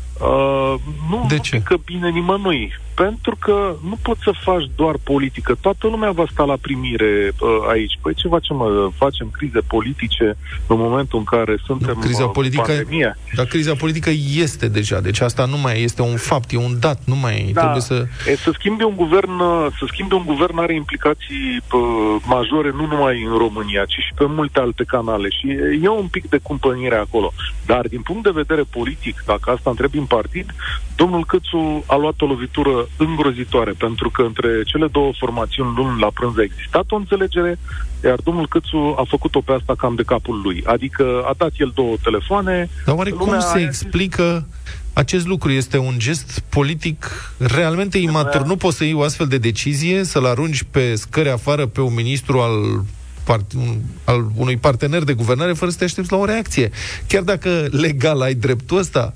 nu, 1.10 1.26
de 1.28 1.36
nu 1.36 1.42
ce? 1.42 1.62
că 1.62 1.76
bine 1.86 2.10
nimănui. 2.10 2.74
Pentru 2.94 3.36
că 3.40 3.76
nu 3.90 3.98
poți 4.02 4.22
să 4.24 4.32
faci 4.44 4.70
doar 4.76 4.96
politică. 5.04 5.58
Toată 5.62 5.88
lumea 5.88 6.12
va 6.12 6.26
sta 6.32 6.44
la 6.44 6.56
primire 6.62 7.32
uh, 7.40 7.50
aici. 7.70 8.00
Păi 8.02 8.14
ce 8.14 8.28
facem? 8.28 8.60
Uh, 8.60 8.88
facem 8.96 9.30
crize 9.32 9.60
politice 9.68 10.38
în 10.68 10.78
momentul 10.78 11.20
în 11.20 11.26
care 11.26 11.56
suntem 11.66 11.94
nu, 11.96 12.00
criza 12.00 12.24
uh, 12.24 12.32
politică, 12.34 12.62
pandemie. 12.62 13.18
Dar 13.34 13.46
criza 13.46 13.74
politică 13.74 14.10
este 14.36 14.68
deja. 14.68 15.00
Deci 15.00 15.20
asta 15.22 15.46
nu 15.46 15.58
mai 15.58 15.82
este 15.82 16.02
un 16.02 16.16
fapt, 16.16 16.52
e 16.52 16.58
un 16.58 16.80
dat. 16.80 17.02
Nu 17.06 17.16
mai 17.16 17.50
da. 17.54 17.62
trebuie 17.62 17.82
să... 17.82 18.06
E, 18.32 18.36
să 18.36 18.52
schimbi 18.54 18.84
un 18.84 18.96
guvern, 18.96 19.40
uh, 19.40 19.68
să 19.80 19.86
schimbi 19.88 20.14
un 20.14 20.24
guvern 20.26 20.58
are 20.58 20.74
implicații 20.74 21.62
uh, 21.72 22.16
majore 22.26 22.72
nu 22.76 22.86
numai 22.86 23.24
în 23.24 23.38
România, 23.38 23.86
ci 23.86 24.00
și 24.08 24.14
pe 24.16 24.26
multe 24.28 24.60
alte 24.60 24.84
canale. 24.84 25.30
Și 25.30 25.48
e 25.84 25.88
un 25.88 26.08
pic 26.08 26.30
de 26.30 26.40
cumpănire 26.42 26.96
acolo. 26.96 27.34
Dar 27.66 27.88
din 27.88 28.02
punct 28.02 28.24
de 28.24 28.32
vedere 28.34 28.64
politic, 28.70 29.24
dacă 29.26 29.52
asta 29.52 29.70
întrebi 29.70 29.98
în 30.06 30.18
partid, 30.18 30.48
domnul 30.96 31.26
Câțu 31.26 31.84
a 31.86 31.96
luat 31.96 32.22
o 32.22 32.26
lovitură 32.26 32.88
îngrozitoare, 32.98 33.72
pentru 33.78 34.10
că 34.10 34.22
între 34.22 34.50
cele 34.66 34.88
două 34.88 35.12
formațiuni 35.20 35.76
luni 35.76 36.00
la 36.00 36.10
prânz 36.14 36.38
a 36.38 36.44
existat 36.44 36.86
o 36.90 36.96
înțelegere, 36.96 37.60
iar 38.04 38.20
domnul 38.24 38.48
Câțu 38.48 38.96
a 38.98 39.04
făcut-o 39.08 39.42
pe 39.42 39.52
asta 39.52 39.74
cam 39.78 39.96
de 39.96 40.04
capul 40.04 40.42
lui. 40.44 40.64
Adică 40.66 41.04
a 41.26 41.34
dat 41.38 41.52
el 41.58 41.72
două 41.76 41.96
telefoane. 42.04 42.70
Dar 42.86 42.96
oare 42.96 43.10
cum 43.10 43.40
se 43.40 43.60
explică 43.60 44.48
acest 44.94 45.26
lucru? 45.28 45.52
Este 45.52 45.78
un 45.78 45.96
gest 45.98 46.40
politic 46.50 46.98
realmente 47.38 47.98
imatur. 47.98 48.42
Nu 48.46 48.56
poți 48.56 48.78
să 48.78 48.84
iei 48.84 48.94
o 48.94 49.02
astfel 49.02 49.28
de 49.28 49.38
decizie, 49.38 50.04
să-l 50.04 50.26
arunci 50.26 50.64
pe 50.72 50.96
scări 50.96 51.30
afară 51.30 51.66
pe 51.66 51.82
un 51.82 51.94
ministru 51.94 52.40
al 52.40 52.84
part, 53.26 53.54
un, 53.54 53.78
al 54.04 54.32
unui 54.36 54.58
partener 54.58 55.04
de 55.04 55.14
guvernare 55.14 55.54
fără 55.54 55.72
să 55.72 55.78
te 55.78 55.84
aștepți 55.84 56.12
la 56.12 56.18
o 56.18 56.26
reacție. 56.26 56.72
Chiar 57.08 57.24
dacă 57.24 57.68
legal 57.72 58.22
ai 58.22 58.34
dreptul 58.34 58.78
ăsta, 58.78 59.14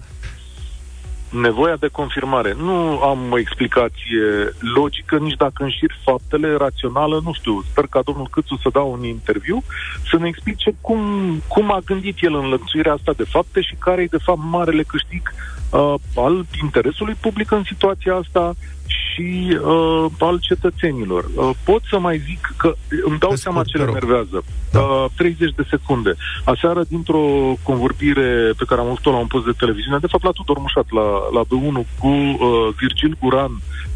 nevoia 1.30 1.76
de 1.76 1.88
confirmare. 1.88 2.56
Nu 2.58 3.02
am 3.02 3.32
o 3.32 3.40
explicație 3.40 4.54
logică, 4.76 5.18
nici 5.18 5.38
dacă 5.38 5.64
înșir 5.64 5.92
faptele, 6.04 6.56
rațională, 6.56 7.22
nu 7.24 7.34
știu. 7.34 7.64
Sper 7.72 7.86
ca 7.90 8.02
domnul 8.06 8.28
Câțu 8.32 8.60
să 8.62 8.70
dau 8.74 8.92
un 8.92 9.04
interviu, 9.04 9.64
să 10.10 10.18
ne 10.18 10.28
explice 10.28 10.76
cum, 10.82 11.02
cum 11.48 11.72
a 11.72 11.80
gândit 11.86 12.18
el 12.22 12.36
în 12.36 12.48
lănțuirea 12.48 12.94
asta 12.94 13.14
de 13.18 13.24
fapte 13.24 13.62
și 13.62 13.76
care 13.80 14.02
e, 14.02 14.06
de 14.06 14.24
fapt, 14.24 14.40
marele 14.50 14.84
câștig 14.84 15.34
uh, 15.70 15.94
al 16.16 16.46
interesului 16.64 17.16
public 17.22 17.52
în 17.52 17.64
situația 17.64 18.16
asta 18.16 18.56
și 18.90 19.58
uh, 19.64 20.06
al 20.20 20.40
cetățenilor. 20.40 21.26
Uh, 21.36 21.50
pot 21.64 21.82
să 21.90 22.00
mai 22.00 22.18
zic 22.26 22.54
că 22.58 22.74
îmi 23.06 23.20
dau 23.20 23.30
Pe 23.30 23.36
seama 23.36 23.64
ce 23.64 23.78
le 23.78 23.84
enervează. 23.88 24.44
Da. 24.72 24.80
Uh, 24.80 25.06
30 25.16 25.54
de 25.56 25.66
secunde. 25.70 26.16
Aseară, 26.44 26.84
dintr-o 26.90 27.54
convorbire 27.64 28.52
pe 28.58 28.66
care 28.68 28.82
am 28.82 28.88
avut-o 28.88 29.12
la 29.12 29.18
un 29.18 29.28
post 29.28 29.46
de 29.46 29.52
televiziune, 29.58 29.98
de 29.98 30.08
fapt 30.08 30.24
la 30.24 30.32
Tudor 30.32 30.58
Mușat, 30.58 30.86
la, 30.92 31.08
la 31.34 31.42
B1 31.44 31.98
cu 32.00 32.08
uh, 32.08 32.38
Virgil 32.80 33.18
Guran, 33.22 33.52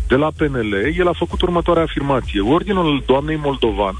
de 0.07 0.15
la 0.15 0.31
PNL, 0.37 0.73
el 0.97 1.07
a 1.07 1.13
făcut 1.13 1.41
următoarea 1.41 1.83
afirmație. 1.83 2.41
Ordinul 2.41 3.03
doamnei 3.05 3.39
Moldovan 3.43 3.95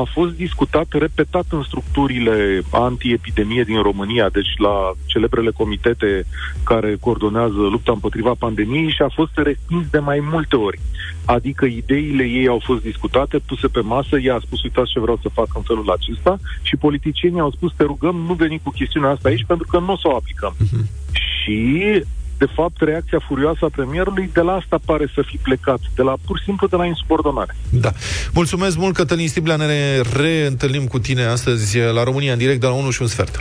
a 0.00 0.02
fost 0.12 0.34
discutat, 0.34 0.86
repetat 0.90 1.44
în 1.50 1.62
structurile 1.62 2.62
antiepidemie 2.70 3.62
din 3.62 3.82
România, 3.82 4.28
deci 4.28 4.52
la 4.56 4.92
celebrele 5.06 5.50
comitete 5.50 6.24
care 6.64 6.96
coordonează 7.00 7.60
lupta 7.74 7.92
împotriva 7.92 8.32
pandemiei 8.38 8.90
și 8.90 9.02
a 9.02 9.08
fost 9.08 9.30
respins 9.34 9.86
de 9.90 9.98
mai 9.98 10.20
multe 10.30 10.56
ori. 10.56 10.80
Adică 11.24 11.64
ideile 11.64 12.24
ei 12.24 12.48
au 12.48 12.60
fost 12.64 12.82
discutate, 12.82 13.38
puse 13.38 13.68
pe 13.68 13.80
masă, 13.80 14.18
ea 14.18 14.34
a 14.34 14.44
spus, 14.44 14.62
uitați 14.62 14.90
ce 14.90 15.00
vreau 15.00 15.18
să 15.22 15.28
fac 15.28 15.48
în 15.54 15.62
felul 15.62 15.90
acesta 15.90 16.38
și 16.62 16.76
politicienii 16.76 17.40
au 17.40 17.50
spus, 17.50 17.72
te 17.76 17.82
rugăm, 17.82 18.16
nu 18.16 18.34
veni 18.34 18.60
cu 18.62 18.70
chestiunea 18.70 19.10
asta 19.10 19.28
aici 19.28 19.44
pentru 19.46 19.66
că 19.70 19.78
nu 19.78 19.92
o 19.92 19.96
să 19.96 20.08
o 20.08 20.16
aplicăm. 20.16 20.54
Uh-huh. 20.56 20.84
Și 21.12 22.02
de 22.44 22.52
fapt, 22.54 22.80
reacția 22.80 23.20
furioasă 23.28 23.58
a 23.64 23.74
premierului 23.76 24.30
de 24.32 24.40
la 24.40 24.52
asta 24.52 24.78
pare 24.84 25.06
să 25.14 25.22
fi 25.26 25.36
plecat, 25.36 25.80
de 25.94 26.02
la 26.02 26.14
pur 26.26 26.38
și 26.38 26.44
simplu 26.44 26.66
de 26.66 26.76
la 26.76 26.86
insubordonare. 26.86 27.56
Da. 27.70 27.92
Mulțumesc 28.32 28.76
mult, 28.76 28.94
Cătălin 28.94 29.28
Stiblea, 29.28 29.56
ne 29.56 30.00
reîntâlnim 30.16 30.86
cu 30.86 30.98
tine 30.98 31.24
astăzi 31.24 31.78
la 31.78 32.02
România 32.02 32.32
în 32.32 32.38
direct 32.38 32.60
de 32.60 32.66
la 32.66 32.72
1 32.72 32.90
și 32.90 33.02
un 33.02 33.08
sfert. 33.08 33.38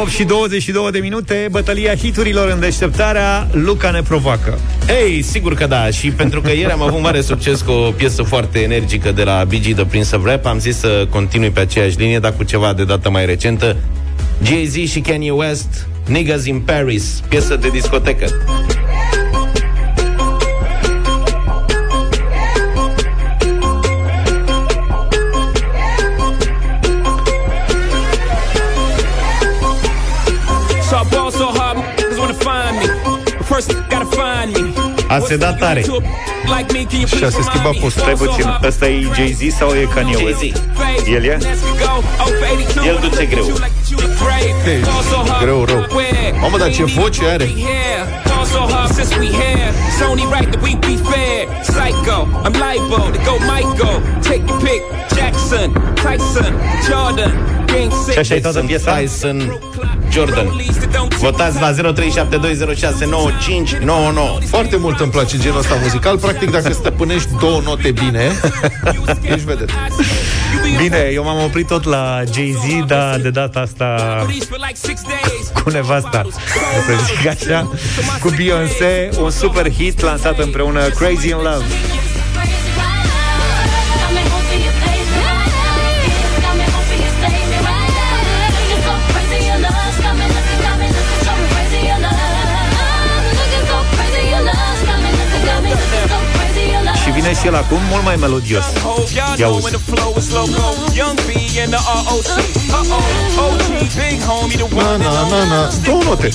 8 0.00 0.10
și 0.10 0.24
22 0.24 0.90
de 0.90 0.98
minute, 0.98 1.48
bătălia 1.50 1.94
hiturilor 1.94 2.50
în 2.50 2.60
deșteptarea, 2.60 3.48
Luca 3.50 3.90
ne 3.90 4.02
provoacă. 4.02 4.58
Ei, 5.04 5.22
sigur 5.22 5.54
că 5.54 5.66
da, 5.66 5.90
și 5.90 6.10
pentru 6.10 6.40
că 6.40 6.50
ieri 6.50 6.72
am 6.72 6.82
avut 6.82 7.00
mare 7.00 7.20
succes 7.20 7.60
cu 7.60 7.70
o 7.70 7.90
piesă 7.90 8.22
foarte 8.22 8.58
energică 8.58 9.12
de 9.12 9.22
la 9.22 9.44
BG 9.44 9.74
The 9.74 9.84
Prince 9.84 10.16
of 10.16 10.24
Rap, 10.24 10.46
am 10.46 10.58
zis 10.58 10.78
să 10.78 11.06
continui 11.10 11.50
pe 11.50 11.60
aceeași 11.60 11.98
linie, 11.98 12.18
dar 12.18 12.32
cu 12.36 12.42
ceva 12.42 12.72
de 12.72 12.84
dată 12.84 13.10
mai 13.10 13.26
recentă. 13.26 13.76
Jay-Z 14.42 14.90
și 14.90 15.00
Kanye 15.00 15.30
West, 15.30 15.86
Niggas 16.06 16.46
in 16.46 16.60
Paris, 16.60 17.22
piesă 17.28 17.56
de 17.56 17.68
discotecă. 17.68 18.26
A 35.12 35.18
se 35.18 35.36
dat 35.36 35.58
tare. 35.58 35.80
Și 37.16 37.24
a 37.24 37.28
se 37.28 37.42
schimba 37.42 37.70
postul. 37.80 38.02
Stai 38.02 38.12
puțin, 38.12 38.58
ăsta 38.62 38.86
e 38.86 39.08
Jay-Z 39.14 39.54
sau 39.56 39.70
e 39.70 39.88
Kanye 39.94 40.16
West? 40.24 40.42
El 41.14 41.24
e? 41.24 41.38
El 42.86 42.98
duce 43.00 43.24
greu. 43.24 43.44
Hey, 44.64 44.82
greu, 45.40 45.64
rău. 45.64 45.86
Mamă, 46.40 46.58
dar 46.58 46.70
ce 46.70 46.84
voce 46.84 47.24
are! 47.24 47.48
so 48.52 48.66
hard 48.74 48.90
since 48.94 49.16
we 49.18 49.28
here. 49.28 49.70
It's 49.88 50.02
only 50.02 50.26
right 50.26 50.48
that 50.52 50.60
we 50.62 50.74
be 50.88 50.96
fair. 51.10 51.40
Psycho, 51.64 52.18
I'm 52.44 52.52
liable 52.64 53.08
to 53.16 53.20
go 53.28 53.34
Michael. 53.52 53.96
Take 54.20 54.42
your 54.48 54.60
pick. 54.60 54.82
Jackson, 55.52 55.94
Tyson, 55.94 56.60
Jordan. 56.90 57.46
Și 58.12 58.18
așa 58.18 58.34
e 58.34 58.40
toată 58.40 58.60
piesa? 58.60 58.96
Tyson, 58.96 59.58
Jordan. 60.10 60.46
Votați 61.18 61.60
la 61.60 61.72
0372069599. 61.72 61.74
Foarte 64.46 64.76
mult 64.76 65.00
îmi 65.00 65.10
place 65.10 65.38
genul 65.38 65.58
ăsta 65.58 65.74
muzical. 65.82 66.18
Practic, 66.18 66.50
dacă 66.50 66.72
stăpânești 66.82 67.28
două 67.40 67.60
note 67.64 67.90
bine, 67.90 68.30
ești 69.22 69.44
vedet. 69.44 69.70
Bine, 70.76 71.10
eu 71.12 71.24
m-am 71.24 71.42
oprit 71.44 71.66
tot 71.66 71.84
la 71.84 72.22
Jay-Z, 72.34 72.86
dar 72.86 73.18
de 73.18 73.30
data 73.30 73.60
asta 73.60 73.96
cu 75.62 75.70
nevasta, 75.70 76.26
să 76.86 76.92
zic 77.06 77.26
așa, 77.26 77.70
cu 78.20 78.32
Beyoncé, 78.36 79.08
un 79.20 79.30
super 79.30 79.72
hit 79.72 80.00
lansat 80.00 80.38
împreună 80.38 80.88
Crazy 80.88 81.28
in 81.28 81.36
Love. 81.36 81.64
Vine 97.22 97.34
și 97.34 97.46
el 97.46 97.54
acum 97.54 97.78
mult 97.90 98.04
mai 98.04 98.16
melodios. 98.16 98.64
Ia 99.36 99.48
uzi. 99.48 99.76
Na, 104.74 104.96
na, 104.96 105.28
na, 105.28 105.44
na. 105.44 105.70
Două 105.84 106.02
note. 106.02 106.28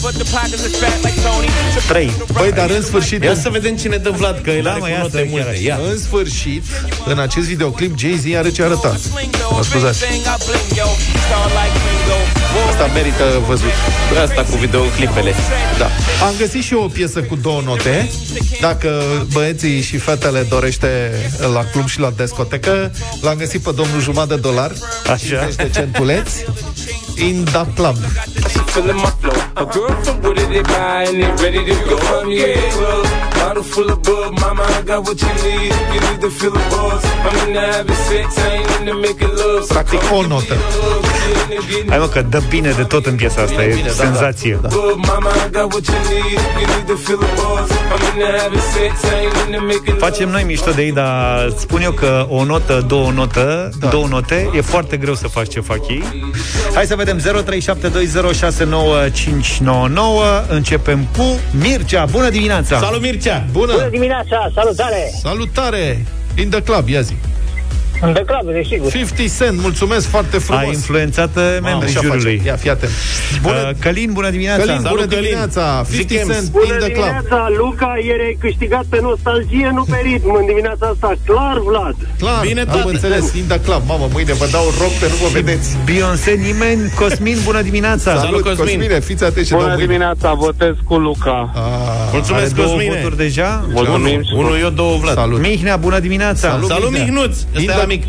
Trei. 1.87 2.11
Băi, 2.31 2.51
dar 2.51 2.69
în 2.69 2.81
sfârșit... 2.81 3.23
Ia 3.23 3.35
să 3.35 3.49
vedem 3.49 3.75
cine 3.75 3.97
dă 3.97 4.09
Vlad, 4.09 4.41
că 4.43 4.49
el 4.49 4.63
da, 4.63 4.71
are 4.71 4.97
note 5.01 5.27
multe. 5.29 5.59
Ia. 5.63 5.79
În 5.89 5.97
sfârșit, 5.97 6.63
în 7.05 7.19
acest 7.19 7.47
videoclip, 7.47 7.99
Jay-Z 7.99 8.35
are 8.37 8.51
ce 8.51 8.63
arăta. 8.63 8.95
Mă 9.51 9.63
scuzați. 9.63 10.03
Asta 12.69 12.85
merită 12.93 13.23
văzut. 13.47 13.71
Asta 14.23 14.41
cu 14.41 14.55
videoclipele. 14.57 15.33
Da. 15.77 15.85
Am 16.25 16.33
găsit 16.37 16.63
și 16.63 16.73
eu 16.73 16.83
o 16.83 16.87
piesă 16.87 17.19
cu 17.21 17.35
două 17.35 17.61
note. 17.65 18.09
Dacă 18.61 19.03
băieții 19.33 19.81
și 19.81 19.97
fetele 19.97 20.41
dorește 20.49 21.11
la 21.53 21.63
club 21.71 21.87
și 21.87 21.99
la 21.99 22.13
discotecă, 22.17 22.91
l-am 23.21 23.35
găsit 23.37 23.61
pe 23.61 23.71
domnul 23.75 24.01
jumătate 24.01 24.33
de 24.33 24.39
dolar. 24.39 24.71
Așa. 25.11 25.47
de 25.55 25.69
centuleți. 25.73 26.45
In 27.19 27.43
the 27.43 27.65
club. 27.75 27.95
A 29.53 29.65
girl 29.71 29.93
from 30.03 30.21
Wooded, 30.21 30.49
they 30.49 30.61
buy 30.61 31.05
and 31.07 31.17
they 31.17 31.31
ready 31.41 31.61
to 31.65 31.75
go. 31.89 32.29
Yeah, 32.29 32.71
club. 32.77 33.05
Bottle 33.33 33.63
full 33.63 33.89
of 33.89 34.01
bug, 34.01 34.39
mama, 34.39 34.63
I 34.63 34.83
got 34.85 35.01
what 35.07 35.19
you 35.21 35.33
need. 35.43 35.73
You 35.93 35.99
need 36.07 36.19
to 36.21 36.29
feel 36.29 36.51
the 36.51 36.63
buzz. 36.69 37.03
I'm 37.25 37.47
in 37.47 37.53
the 37.53 37.63
having 37.71 38.01
sex, 38.07 38.37
I 38.37 38.49
ain't 38.57 38.71
in 38.79 38.85
the 38.85 38.93
making 38.93 39.33
love. 39.41 39.65
Practic 39.67 40.01
o 40.11 40.27
notă. 40.27 40.55
Hai 41.89 41.97
mă, 41.97 42.07
că 42.07 42.21
dă 42.29 42.41
bine 42.49 42.71
de 42.71 42.83
tot 42.83 43.05
în 43.05 43.15
piesa 43.15 43.41
asta, 43.41 43.63
e 43.63 43.73
bine, 43.75 43.89
senzație. 43.89 44.59
Da, 44.61 44.67
da. 44.67 44.75
Facem 49.97 50.29
noi 50.29 50.43
mișto 50.43 50.71
de 50.71 50.81
ei, 50.83 50.91
dar 50.91 51.53
spun 51.57 51.81
eu 51.81 51.91
că 51.91 52.25
o 52.29 52.43
notă, 52.43 52.83
două 52.87 53.11
notă, 53.11 53.69
da. 53.79 53.87
două 53.87 54.07
note, 54.07 54.49
e 54.55 54.61
foarte 54.61 54.97
greu 54.97 55.15
să 55.15 55.27
faci 55.27 55.49
ce 55.49 55.59
fac 55.59 55.87
ei. 55.89 56.03
Hai 56.73 56.85
să 56.85 56.95
vedem 56.95 57.19
0372069599. 57.19 57.23
Începem 60.47 61.07
cu 61.17 61.39
Mircea. 61.61 62.05
Bună 62.05 62.29
dimineața! 62.29 62.79
Salut 62.79 63.01
Mircea! 63.01 63.45
Bună! 63.51 63.71
Bună 63.71 63.89
dimineața! 63.89 64.51
Salutare! 64.55 65.11
Salutare! 65.21 66.05
In 66.35 66.49
the 66.49 66.61
club, 66.61 66.87
ia 66.87 67.01
zi. 67.01 67.13
În 68.01 68.13
reclamă, 68.13 68.51
desigur. 68.51 68.91
50 68.91 69.31
Cent, 69.37 69.61
mulțumesc 69.61 70.07
foarte 70.07 70.37
frumos. 70.37 70.63
A 70.63 70.67
influențat 70.67 71.35
uh, 71.35 71.43
membrii 71.61 71.91
jurului. 71.91 72.41
Ia, 72.45 72.55
fii 72.55 72.69
atent. 72.69 72.91
Bună, 73.41 73.55
uh, 73.69 73.75
Călin, 73.79 74.09
bună 74.13 74.29
dimineața. 74.29 74.61
Călin, 74.63 74.77
bună 74.77 74.87
Salut, 74.89 75.09
dimineața. 75.09 75.85
50 75.91 76.17
Cent, 76.17 76.49
bună 76.51 76.63
in 76.65 76.69
the 76.69 76.91
club. 76.91 76.93
dimineața, 76.93 77.39
Luca. 77.57 77.89
Ieri 78.07 78.21
ai 78.29 78.37
câștigat 78.39 78.85
pe 78.93 78.99
nostalgie, 79.01 79.69
nu 79.73 79.83
pe 79.91 79.97
ritm. 80.03 80.31
În 80.41 80.45
dimineața 80.45 80.85
asta, 80.93 81.09
clar, 81.25 81.57
Vlad. 81.69 81.95
Clar, 82.19 82.41
Bine, 82.47 82.59
am 82.61 82.65
tati. 82.67 82.87
înțeles. 82.93 83.33
In 83.41 83.47
the 83.47 83.59
club. 83.65 83.81
Mamă, 83.87 84.07
mâine 84.15 84.33
vă 84.33 84.47
dau 84.51 84.65
rock 84.81 84.93
pe 85.01 85.07
nu 85.11 85.15
vă 85.23 85.29
vedeți. 85.39 85.67
Beyoncé, 85.85 86.31
nimeni. 86.47 86.81
Cosmin, 86.99 87.37
bună 87.43 87.61
dimineața. 87.61 88.09
Salut, 88.15 88.23
Salut 88.25 88.41
Cosmin. 88.47 88.65
Cosmine, 88.65 88.99
fiți 88.99 89.23
atenți 89.23 89.53
Bună 89.53 89.75
dimineața, 89.85 90.33
votez 90.33 90.73
cu 90.89 90.95
Luca. 90.97 91.37
Ah, 91.55 91.61
Mulțumesc, 92.13 92.55
Cosmine. 92.55 92.83
Două 92.85 92.95
voturi 93.01 93.17
deja. 93.17 93.49
Mulțumim. 93.73 94.21
Unul 94.35 94.57
eu, 94.65 94.69
două 94.69 94.97
Vlad. 95.01 95.15
Salut. 95.15 95.39
Mihnea, 95.39 95.75
bună 95.75 95.99
dimineața. 95.99 96.49
Salut, 96.49 96.69
Salut 96.69 96.91
Mihnuț. 96.91 97.35
Ăsta 97.55 97.81
e 97.81 97.85
mic. 97.87 98.03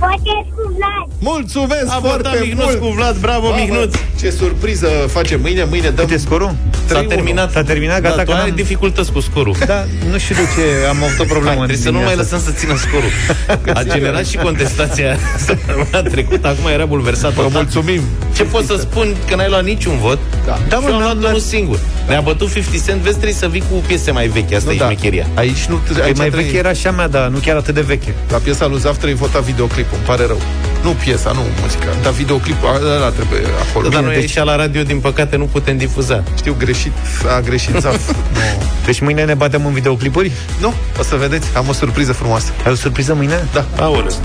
Votez 0.00 0.46
cu 0.54 0.55
Vlad. 0.76 1.08
Mulțumesc 1.18 1.86
A 1.88 2.00
foarte 2.02 2.38
Mihnuț 2.40 2.64
mult. 2.64 2.80
cu 2.80 2.86
Vlad, 2.86 3.16
bravo 3.16 3.48
Mamă, 3.48 3.62
Mihnuț. 3.62 3.94
Ce 4.20 4.30
surpriză 4.30 4.86
facem 4.86 5.40
mâine, 5.40 5.64
mâine 5.64 5.88
dăm... 5.88 6.06
Câte 6.06 6.18
scorul? 6.18 6.54
S-a 6.86 7.02
terminat. 7.02 7.52
S-a 7.52 7.62
terminat, 7.62 8.00
gata, 8.00 8.16
da, 8.16 8.22
că 8.22 8.32
ai 8.32 8.50
dificultăți 8.50 9.12
cu 9.12 9.20
scorul. 9.20 9.56
Da, 9.66 9.84
nu 10.10 10.18
știu 10.18 10.34
de 10.34 10.40
ce 10.40 10.86
am 10.88 10.96
avut 11.02 11.18
o 11.18 11.24
problemă. 11.24 11.56
Hai, 11.56 11.66
trebuie 11.66 11.76
să 11.86 11.90
nu 11.90 11.98
mai 11.98 12.16
lăsăm 12.16 12.40
să 12.40 12.50
țină 12.50 12.76
scorul. 12.76 13.10
A 13.78 13.82
generat 13.82 14.26
și 14.26 14.36
contestația 14.36 15.16
săptămâna 15.46 16.02
trecută, 16.10 16.48
acum 16.48 16.70
era 16.72 16.84
bulversat. 16.84 17.32
Vă 17.32 17.48
mulțumim. 17.52 18.00
Ce 18.36 18.42
pot 18.44 18.64
să 18.64 18.76
spun 18.80 19.16
că 19.28 19.34
n-ai 19.34 19.48
luat 19.48 19.64
niciun 19.64 19.98
vot? 19.98 20.18
Da. 20.46 20.58
Da, 20.68 20.78
mă, 20.78 20.88
am 20.88 21.00
luat 21.00 21.16
unul 21.16 21.38
singur. 21.38 21.78
Ne-a 22.08 22.20
bătut 22.20 22.52
50 22.52 22.84
Cent, 22.86 23.00
vezi, 23.00 23.14
trebuie 23.14 23.32
să 23.32 23.48
vii 23.48 23.62
cu 23.70 23.82
piese 23.86 24.10
mai 24.10 24.26
vechi, 24.26 24.52
asta 24.52 24.68
nu, 24.68 24.74
e 24.74 24.78
da. 24.78 24.84
șmecheria. 24.84 25.26
Aici 25.34 25.64
nu... 25.64 25.76
Păi 25.92 26.02
aici 26.02 26.16
mai 26.16 26.28
veche 26.28 26.56
era 26.56 26.72
și 26.72 26.86
a 26.86 26.90
mea, 26.90 27.08
dar 27.08 27.28
nu 27.28 27.38
chiar 27.38 27.56
atât 27.56 27.74
de 27.74 27.80
veche. 27.80 28.14
La 28.30 28.36
piesa 28.36 28.66
lui 28.66 28.78
Zaf 28.78 28.98
3 28.98 29.14
vota 29.14 29.38
videoclipul, 29.38 29.96
îmi 29.96 30.06
pare 30.06 30.26
rău. 30.26 30.40
Nu 30.82 30.90
piesa, 30.90 31.32
nu 31.32 31.40
muzica, 31.60 31.86
dar 32.02 32.12
videoclipul 32.12 32.68
ăla 32.74 33.08
trebuie 33.10 33.40
acolo. 33.68 33.88
Da, 33.88 33.94
dar 33.94 34.04
noi 34.04 34.14
deci... 34.14 34.34
la 34.34 34.56
radio, 34.56 34.82
din 34.82 35.00
păcate, 35.00 35.36
nu 35.36 35.44
putem 35.44 35.76
difuza. 35.76 36.22
Știu, 36.36 36.54
greșit, 36.58 36.92
a 37.36 37.40
greșit 37.40 37.74
Zaf. 37.74 38.08
no. 38.36 38.66
Deci 38.84 39.00
mâine 39.00 39.24
ne 39.24 39.34
batem 39.34 39.66
în 39.66 39.72
videoclipuri? 39.72 40.32
Nu, 40.60 40.74
o 40.98 41.02
să 41.02 41.16
vedeți, 41.16 41.46
am 41.56 41.68
o 41.68 41.72
surpriză 41.72 42.12
frumoasă. 42.12 42.52
Ai 42.64 42.72
o 42.72 42.74
surpriză 42.74 43.14
mâine? 43.14 43.48
Da. 43.52 43.64
Aoleu. 43.78 44.16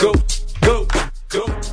Go, 0.00 0.10
go, 0.60 0.86
go. 1.28 1.71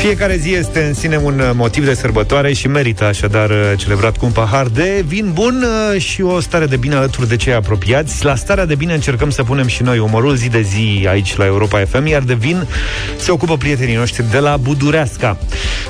Fiecare 0.00 0.36
zi 0.36 0.52
este 0.52 0.82
în 0.82 0.94
sine 0.94 1.16
un 1.16 1.38
uh, 1.38 1.50
motiv 1.54 1.84
de 1.84 1.94
sărbătoare 1.94 2.52
și 2.52 2.68
merită 2.68 3.04
așadar 3.04 3.50
uh, 3.50 3.72
celebrat 3.76 4.16
cu 4.16 4.24
un 4.24 4.32
pahar 4.32 4.66
de 4.66 5.04
vin 5.06 5.30
bun 5.32 5.64
uh, 5.92 6.00
și 6.00 6.22
o 6.22 6.40
stare 6.40 6.66
de 6.66 6.76
bine 6.76 6.94
alături 6.94 7.28
de 7.28 7.36
cei 7.36 7.52
apropiați. 7.52 8.24
La 8.24 8.34
starea 8.34 8.66
de 8.66 8.74
bine 8.74 8.94
încercăm 8.94 9.30
să 9.30 9.42
punem 9.42 9.66
și 9.66 9.82
noi 9.82 9.98
umorul 9.98 10.34
zi 10.34 10.48
de 10.48 10.60
zi 10.60 11.06
aici 11.08 11.36
la 11.36 11.44
Europa 11.44 11.84
FM, 11.84 12.06
iar 12.06 12.22
de 12.22 12.34
vin 12.34 12.66
se 13.16 13.30
ocupă 13.30 13.56
prietenii 13.56 13.94
noștri 13.94 14.30
de 14.30 14.38
la 14.38 14.56
Budureasca. 14.56 15.38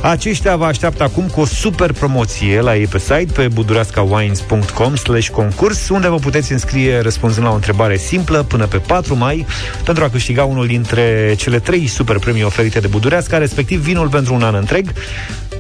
Aceștia 0.01 0.57
vă 0.57 0.65
așteaptă 0.65 1.03
acum 1.03 1.27
cu 1.27 1.41
o 1.41 1.45
super 1.45 1.93
promoție 1.93 2.61
la 2.61 2.77
ei 2.77 2.87
pe 2.87 2.99
site, 2.99 3.33
pe 3.35 3.49
budureascawines.com 3.49 4.97
slash 4.97 5.29
concurs, 5.29 5.89
unde 5.89 6.09
vă 6.09 6.17
puteți 6.17 6.53
înscrie 6.53 7.01
răspunzând 7.01 7.47
la 7.47 7.53
o 7.53 7.55
întrebare 7.55 7.97
simplă 7.97 8.43
până 8.43 8.67
pe 8.67 8.77
4 8.77 9.17
mai 9.17 9.47
pentru 9.85 10.05
a 10.05 10.11
câștiga 10.11 10.45
unul 10.45 10.67
dintre 10.67 11.35
cele 11.37 11.59
trei 11.59 11.87
super 11.87 12.19
premii 12.19 12.43
oferite 12.43 12.81
de 12.81 12.87
Budureasca, 12.87 13.39
respectiv 13.39 13.81
vinul 13.81 14.00
vinul 14.01 14.19
pentru 14.21 14.35
un 14.35 14.43
an 14.43 14.55
întreg, 14.55 14.93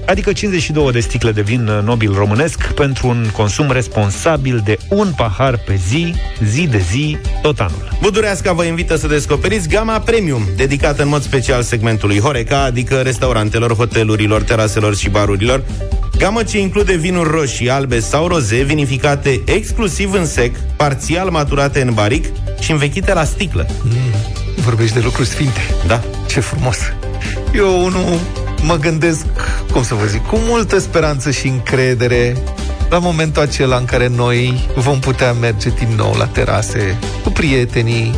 adică 0.06 0.32
52 0.32 0.92
de 0.92 1.00
sticle 1.00 1.32
de 1.32 1.40
vin 1.40 1.64
nobil 1.84 2.12
românesc 2.12 2.72
pentru 2.72 3.08
un 3.08 3.26
consum 3.32 3.70
responsabil 3.70 4.62
de 4.64 4.78
un 4.88 5.12
pahar 5.16 5.58
pe 5.66 5.74
zi, 5.88 6.14
zi 6.44 6.66
de 6.66 6.78
zi, 6.90 7.18
tot 7.42 7.60
anul. 7.60 7.88
Budureasca 8.00 8.52
vă 8.52 8.64
invită 8.64 8.96
să 8.96 9.06
descoperiți 9.06 9.68
gama 9.68 9.98
premium, 9.98 10.42
dedicată 10.56 11.02
în 11.02 11.08
mod 11.08 11.22
special 11.22 11.62
segmentului 11.62 12.20
Horeca, 12.20 12.62
adică 12.62 12.94
restaurantelor, 12.94 13.74
hotelurilor, 13.74 14.42
teraselor 14.42 14.96
și 14.96 15.08
barurilor, 15.08 15.62
Gamă 16.20 16.42
ce 16.42 16.58
include 16.58 16.94
vinuri 16.94 17.30
roșii, 17.30 17.70
albe 17.70 18.00
sau 18.00 18.26
roze, 18.26 18.62
vinificate 18.62 19.42
exclusiv 19.44 20.12
în 20.12 20.26
sec, 20.26 20.56
parțial 20.76 21.30
maturate 21.30 21.80
în 21.80 21.94
baric 21.94 22.24
și 22.58 22.70
învechite 22.70 23.12
la 23.12 23.24
sticlă. 23.24 23.66
Mm, 23.82 24.62
vorbești 24.62 24.94
de 24.94 25.00
lucruri 25.04 25.28
sfinte. 25.28 25.60
Da. 25.86 26.02
Ce 26.26 26.40
frumos. 26.40 26.76
Eu 27.54 27.88
nu 27.88 28.18
mă 28.62 28.76
gândesc, 28.76 29.26
cum 29.72 29.82
să 29.82 29.94
vă 29.94 30.06
zic, 30.06 30.26
cu 30.26 30.36
multă 30.36 30.78
speranță 30.78 31.30
și 31.30 31.46
încredere 31.46 32.36
la 32.90 32.98
momentul 32.98 33.42
acela 33.42 33.76
în 33.76 33.84
care 33.84 34.08
noi 34.08 34.68
vom 34.76 34.98
putea 34.98 35.32
merge 35.32 35.68
din 35.68 35.88
nou 35.96 36.14
la 36.18 36.26
terase 36.26 36.98
cu 37.22 37.30
prietenii, 37.30 38.14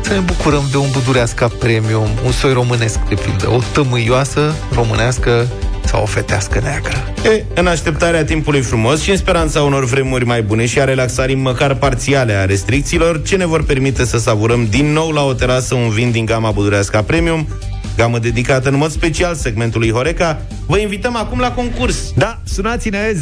să 0.00 0.12
ne 0.12 0.18
bucurăm 0.18 0.62
de 0.70 0.76
un 0.76 0.88
budureasca 0.92 1.48
premium, 1.48 2.08
un 2.24 2.32
soi 2.32 2.52
românesc, 2.52 2.98
de 3.08 3.14
pildă, 3.14 3.50
o 3.50 3.58
tămâioasă 3.72 4.54
românească 4.74 5.46
sau 5.86 6.02
o 6.02 6.06
fetească 6.06 6.60
neagră. 6.62 7.12
E, 7.24 7.44
în 7.54 7.66
așteptarea 7.66 8.24
timpului 8.24 8.60
frumos 8.60 9.02
și 9.02 9.10
în 9.10 9.16
speranța 9.16 9.62
unor 9.62 9.84
vremuri 9.84 10.24
mai 10.24 10.42
bune 10.42 10.66
și 10.66 10.80
a 10.80 10.84
relaxării 10.84 11.34
măcar 11.34 11.74
parțiale 11.74 12.32
a 12.32 12.44
restricțiilor, 12.44 13.22
ce 13.22 13.36
ne 13.36 13.46
vor 13.46 13.64
permite 13.64 14.04
să 14.04 14.18
savurăm 14.18 14.66
din 14.70 14.92
nou 14.92 15.10
la 15.10 15.24
o 15.24 15.32
terasă 15.32 15.74
un 15.74 15.88
vin 15.88 16.10
din 16.10 16.24
gama 16.24 16.50
budurească 16.50 17.04
premium, 17.06 17.48
gamă 17.96 18.18
dedicată 18.18 18.68
în 18.68 18.76
mod 18.76 18.90
special 18.90 19.34
segmentului 19.34 19.90
Horeca. 19.90 20.42
Vă 20.66 20.78
invităm 20.78 21.16
acum 21.16 21.38
la 21.38 21.52
concurs. 21.52 22.12
Da, 22.16 22.40
sunați-ne 22.44 23.12
0372069599, 23.12 23.18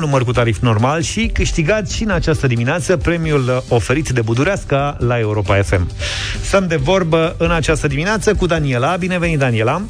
număr 0.00 0.24
cu 0.24 0.32
tarif 0.32 0.58
normal 0.60 1.02
și 1.02 1.30
câștigați 1.32 1.96
și 1.96 2.02
în 2.02 2.10
această 2.10 2.46
dimineață 2.46 2.96
premiul 2.96 3.64
oferit 3.68 4.08
de 4.08 4.20
Budureasca 4.20 4.96
la 4.98 5.18
Europa 5.18 5.62
FM. 5.62 5.90
Stăm 6.42 6.66
de 6.66 6.76
vorbă 6.76 7.34
în 7.38 7.50
această 7.50 7.86
dimineață 7.86 8.34
cu 8.34 8.46
Daniela. 8.46 8.96
Bine 8.96 9.18
venit, 9.18 9.38
Daniela! 9.38 9.82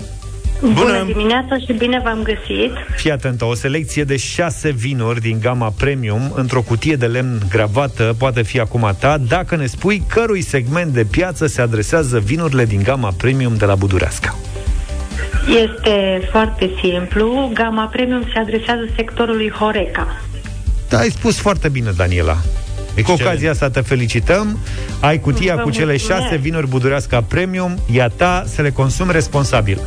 Bună! 0.61 0.75
Bună 0.75 1.05
dimineața 1.07 1.59
și 1.59 1.73
bine 1.73 2.01
v-am 2.05 2.23
găsit! 2.23 2.73
Fii 2.97 3.11
atentă, 3.11 3.45
o 3.45 3.55
selecție 3.55 4.05
de 4.05 4.17
șase 4.17 4.71
vinuri 4.71 5.21
din 5.21 5.39
gama 5.41 5.73
premium 5.77 6.33
într-o 6.35 6.63
cutie 6.63 6.97
de 6.97 7.07
lemn 7.07 7.43
gravată 7.51 8.15
poate 8.19 8.43
fi 8.43 8.61
acum 8.61 8.85
a 8.85 8.93
ta 8.93 9.19
dacă 9.29 9.57
ne 9.57 9.67
spui 9.67 10.03
cărui 10.09 10.43
segment 10.43 10.93
de 10.93 11.05
piață 11.05 11.47
se 11.47 11.61
adresează 11.61 12.19
vinurile 12.19 12.65
din 12.65 12.83
gama 12.83 13.13
premium 13.17 13.57
de 13.57 13.65
la 13.65 13.75
Budureasca. 13.75 14.37
Este 15.63 16.29
foarte 16.31 16.71
simplu. 16.83 17.51
Gama 17.55 17.85
premium 17.85 18.23
se 18.33 18.39
adresează 18.39 18.83
sectorului 18.97 19.51
Horeca. 19.51 20.21
Da, 20.89 20.99
ai 20.99 21.11
spus 21.11 21.39
foarte 21.39 21.69
bine, 21.69 21.91
Daniela. 21.97 22.37
Excelent. 22.95 23.21
Cu 23.21 23.27
ocazia 23.27 23.51
asta 23.51 23.71
te 23.71 23.81
felicităm. 23.81 24.59
Ai 25.01 25.21
cutia 25.21 25.55
Vă 25.55 25.63
cu 25.63 25.71
cele 25.71 25.87
mulțumesc. 25.87 26.23
șase 26.23 26.37
vinuri 26.37 26.69
Budureasca 26.69 27.23
Premium. 27.23 27.79
Ia 27.93 28.09
ta 28.09 28.45
să 28.47 28.63
le 28.63 28.71
consumi 28.71 29.13
responsabil. 29.13 29.81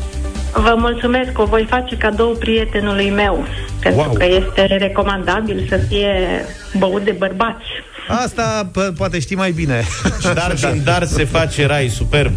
Vă 0.54 0.76
mulțumesc, 0.78 1.40
o 1.40 1.46
voi 1.46 1.66
face 1.70 1.96
cadou 1.98 2.36
prietenului 2.40 3.10
meu, 3.10 3.46
pentru 3.80 4.02
wow. 4.02 4.14
că 4.14 4.26
este 4.26 4.78
recomandabil 4.78 5.66
să 5.70 5.80
fie 5.88 6.46
băut 6.78 7.04
de 7.04 7.16
bărbați. 7.18 7.66
Asta 8.08 8.70
p- 8.72 8.96
poate 8.98 9.20
știi 9.20 9.36
mai 9.36 9.52
bine. 9.52 9.84
Dar 10.34 10.54
din 10.54 10.82
dar 10.84 11.06
se 11.06 11.26
face 11.26 11.66
rai, 11.66 11.88
superb. 11.88 12.34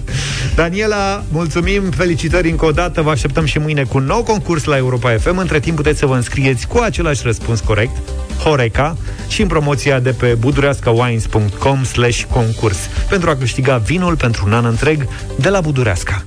Daniela, 0.54 1.22
mulțumim, 1.32 1.82
felicitări 1.90 2.50
încă 2.50 2.64
o 2.64 2.70
dată. 2.70 3.02
Vă 3.02 3.11
așteptăm 3.11 3.44
și 3.44 3.58
mâine 3.58 3.82
cu 3.82 3.96
un 3.96 4.04
nou 4.04 4.22
concurs 4.22 4.64
la 4.64 4.76
Europa 4.76 5.16
FM. 5.18 5.36
Între 5.36 5.61
timp 5.61 5.76
puteți 5.76 5.98
să 5.98 6.06
vă 6.06 6.14
înscrieți 6.14 6.66
cu 6.66 6.78
același 6.78 7.20
răspuns 7.24 7.61
corect 7.61 7.96
Horeca 8.44 8.96
și 9.28 9.42
în 9.42 9.48
promoția 9.48 9.98
de 9.98 10.11
pe 10.11 10.36
budureascawines.com 10.38 11.84
slash 11.84 12.22
concurs 12.30 12.78
pentru 13.08 13.30
a 13.30 13.36
câștiga 13.36 13.76
vinul 13.76 14.16
pentru 14.16 14.42
un 14.46 14.52
an 14.52 14.64
întreg 14.64 15.06
de 15.38 15.48
la 15.48 15.61
Budureasca. 15.61 16.22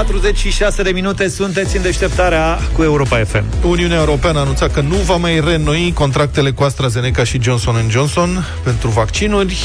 46 0.00 0.82
de 0.82 0.90
minute 0.90 1.28
sunteți 1.28 1.76
în 1.76 1.82
deșteptarea 1.82 2.58
cu 2.72 2.82
Europa 2.82 3.16
FM. 3.24 3.44
Uniunea 3.66 3.98
Europeană 3.98 4.38
a 4.38 4.42
anunțat 4.42 4.72
că 4.72 4.80
nu 4.80 4.96
va 4.96 5.16
mai 5.16 5.40
reînnoi 5.40 5.92
contractele 5.94 6.50
cu 6.50 6.62
AstraZeneca 6.62 7.24
și 7.24 7.42
Johnson 7.42 7.88
Johnson 7.90 8.44
pentru 8.64 8.88
vaccinuri. 8.88 9.56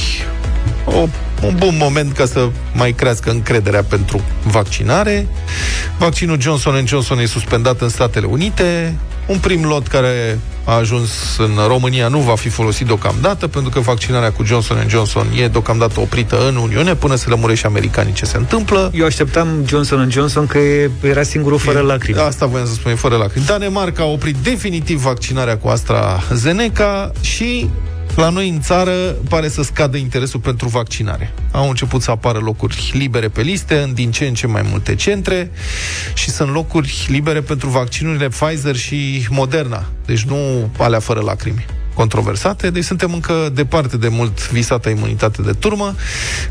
O, 0.85 1.07
un 1.45 1.55
bun 1.57 1.75
moment 1.79 2.13
ca 2.13 2.25
să 2.25 2.49
mai 2.73 2.91
crească 2.91 3.29
încrederea 3.29 3.83
pentru 3.83 4.21
vaccinare. 4.43 5.27
Vaccinul 5.97 6.41
Johnson 6.41 6.85
Johnson 6.85 7.19
e 7.19 7.25
suspendat 7.25 7.81
în 7.81 7.89
Statele 7.89 8.25
Unite. 8.25 8.95
Un 9.27 9.37
prim 9.37 9.63
lot 9.63 9.87
care 9.87 10.39
a 10.65 10.73
ajuns 10.73 11.37
în 11.37 11.51
România 11.67 12.07
nu 12.07 12.19
va 12.19 12.35
fi 12.35 12.49
folosit 12.49 12.85
deocamdată, 12.85 13.47
pentru 13.47 13.71
că 13.71 13.79
vaccinarea 13.79 14.31
cu 14.31 14.43
Johnson 14.43 14.85
Johnson 14.87 15.27
e 15.41 15.47
deocamdată 15.47 15.99
oprită 15.99 16.47
în 16.47 16.55
Uniune, 16.55 16.95
până 16.95 17.15
să 17.15 17.29
lămure 17.29 17.55
și 17.55 17.65
americanii 17.65 18.13
ce 18.13 18.25
se 18.25 18.37
întâmplă. 18.37 18.91
Eu 18.93 19.05
așteptam 19.05 19.47
Johnson 19.67 20.09
Johnson 20.11 20.47
că 20.47 20.59
era 21.01 21.23
singurul 21.23 21.57
fără 21.57 21.79
lacrimi. 21.79 22.19
Asta 22.19 22.45
voiam 22.45 22.65
să 22.65 22.73
spun, 22.73 22.95
fără 22.95 23.15
lacrimi. 23.15 23.45
Danemarca 23.45 24.03
a 24.03 24.05
oprit 24.05 24.35
definitiv 24.35 24.99
vaccinarea 24.99 25.57
cu 25.57 25.67
AstraZeneca 25.67 27.11
și 27.21 27.69
la 28.15 28.29
noi 28.29 28.49
în 28.49 28.61
țară 28.61 28.91
pare 29.29 29.47
să 29.47 29.63
scadă 29.63 29.97
interesul 29.97 30.39
pentru 30.39 30.67
vaccinare. 30.67 31.33
Au 31.51 31.69
început 31.69 32.01
să 32.01 32.11
apară 32.11 32.39
locuri 32.39 32.91
libere 32.93 33.27
pe 33.27 33.41
liste 33.41 33.77
în 33.77 33.93
din 33.93 34.11
ce 34.11 34.25
în 34.25 34.33
ce 34.33 34.47
mai 34.47 34.65
multe 34.69 34.95
centre 34.95 35.51
și 36.13 36.29
sunt 36.29 36.51
locuri 36.51 37.05
libere 37.07 37.41
pentru 37.41 37.69
vaccinurile 37.69 38.27
Pfizer 38.27 38.75
și 38.75 39.27
Moderna, 39.29 39.85
deci 40.05 40.21
nu 40.21 40.69
alea 40.77 40.99
fără 40.99 41.21
lacrimi 41.21 41.65
controversate, 41.93 42.69
deci 42.69 42.83
suntem 42.83 43.13
încă 43.13 43.49
departe 43.53 43.97
de 43.97 44.07
mult 44.07 44.51
visata 44.51 44.89
imunitate 44.89 45.41
de 45.41 45.51
turmă. 45.51 45.95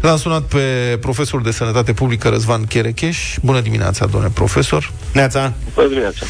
L-am 0.00 0.16
sunat 0.16 0.42
pe 0.42 0.96
profesorul 1.00 1.42
de 1.42 1.50
sănătate 1.50 1.92
publică 1.92 2.28
Răzvan 2.28 2.64
Cherecheș. 2.64 3.36
Bună 3.42 3.60
dimineața, 3.60 4.06
domnule 4.06 4.32
profesor! 4.34 4.92
Neața! 5.12 5.52
Bună 5.74 5.88
dimineața! 5.88 6.26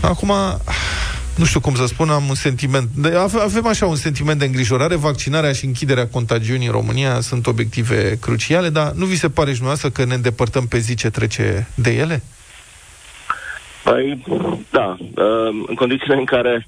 Acum, 0.00 0.32
nu 1.40 1.46
știu 1.46 1.60
cum 1.60 1.74
să 1.74 1.86
spun, 1.86 2.08
am 2.08 2.28
un 2.28 2.34
sentiment, 2.34 2.88
de, 2.96 3.16
avem 3.42 3.66
așa 3.66 3.86
un 3.86 3.94
sentiment 3.96 4.38
de 4.38 4.44
îngrijorare, 4.44 4.94
vaccinarea 4.96 5.52
și 5.52 5.64
închiderea 5.64 6.08
contagiunii 6.08 6.66
în 6.66 6.72
România 6.72 7.20
sunt 7.20 7.46
obiective 7.46 8.18
cruciale, 8.20 8.68
dar 8.68 8.92
nu 8.92 9.04
vi 9.04 9.16
se 9.16 9.28
pare 9.28 9.50
și 9.50 9.56
dumneavoastră 9.56 9.90
că 9.90 10.08
ne 10.08 10.14
îndepărtăm 10.14 10.66
pe 10.66 10.78
zi 10.78 10.94
ce 10.94 11.10
trece 11.10 11.68
de 11.74 11.90
ele? 11.90 12.22
Păi, 13.84 14.24
da, 14.70 14.96
uh, 15.00 15.64
în 15.66 15.74
condițiile 15.74 16.14
în 16.14 16.24
care 16.24 16.66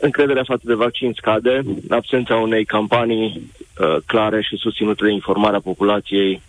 încrederea 0.00 0.42
față 0.46 0.62
de 0.64 0.74
vaccin 0.74 1.12
scade, 1.16 1.62
absența 1.88 2.34
unei 2.36 2.64
campanii 2.64 3.50
uh, 3.78 3.96
clare 4.06 4.42
și 4.42 4.56
susținute 4.56 5.04
de 5.04 5.12
informarea 5.12 5.60
populației 5.60 6.42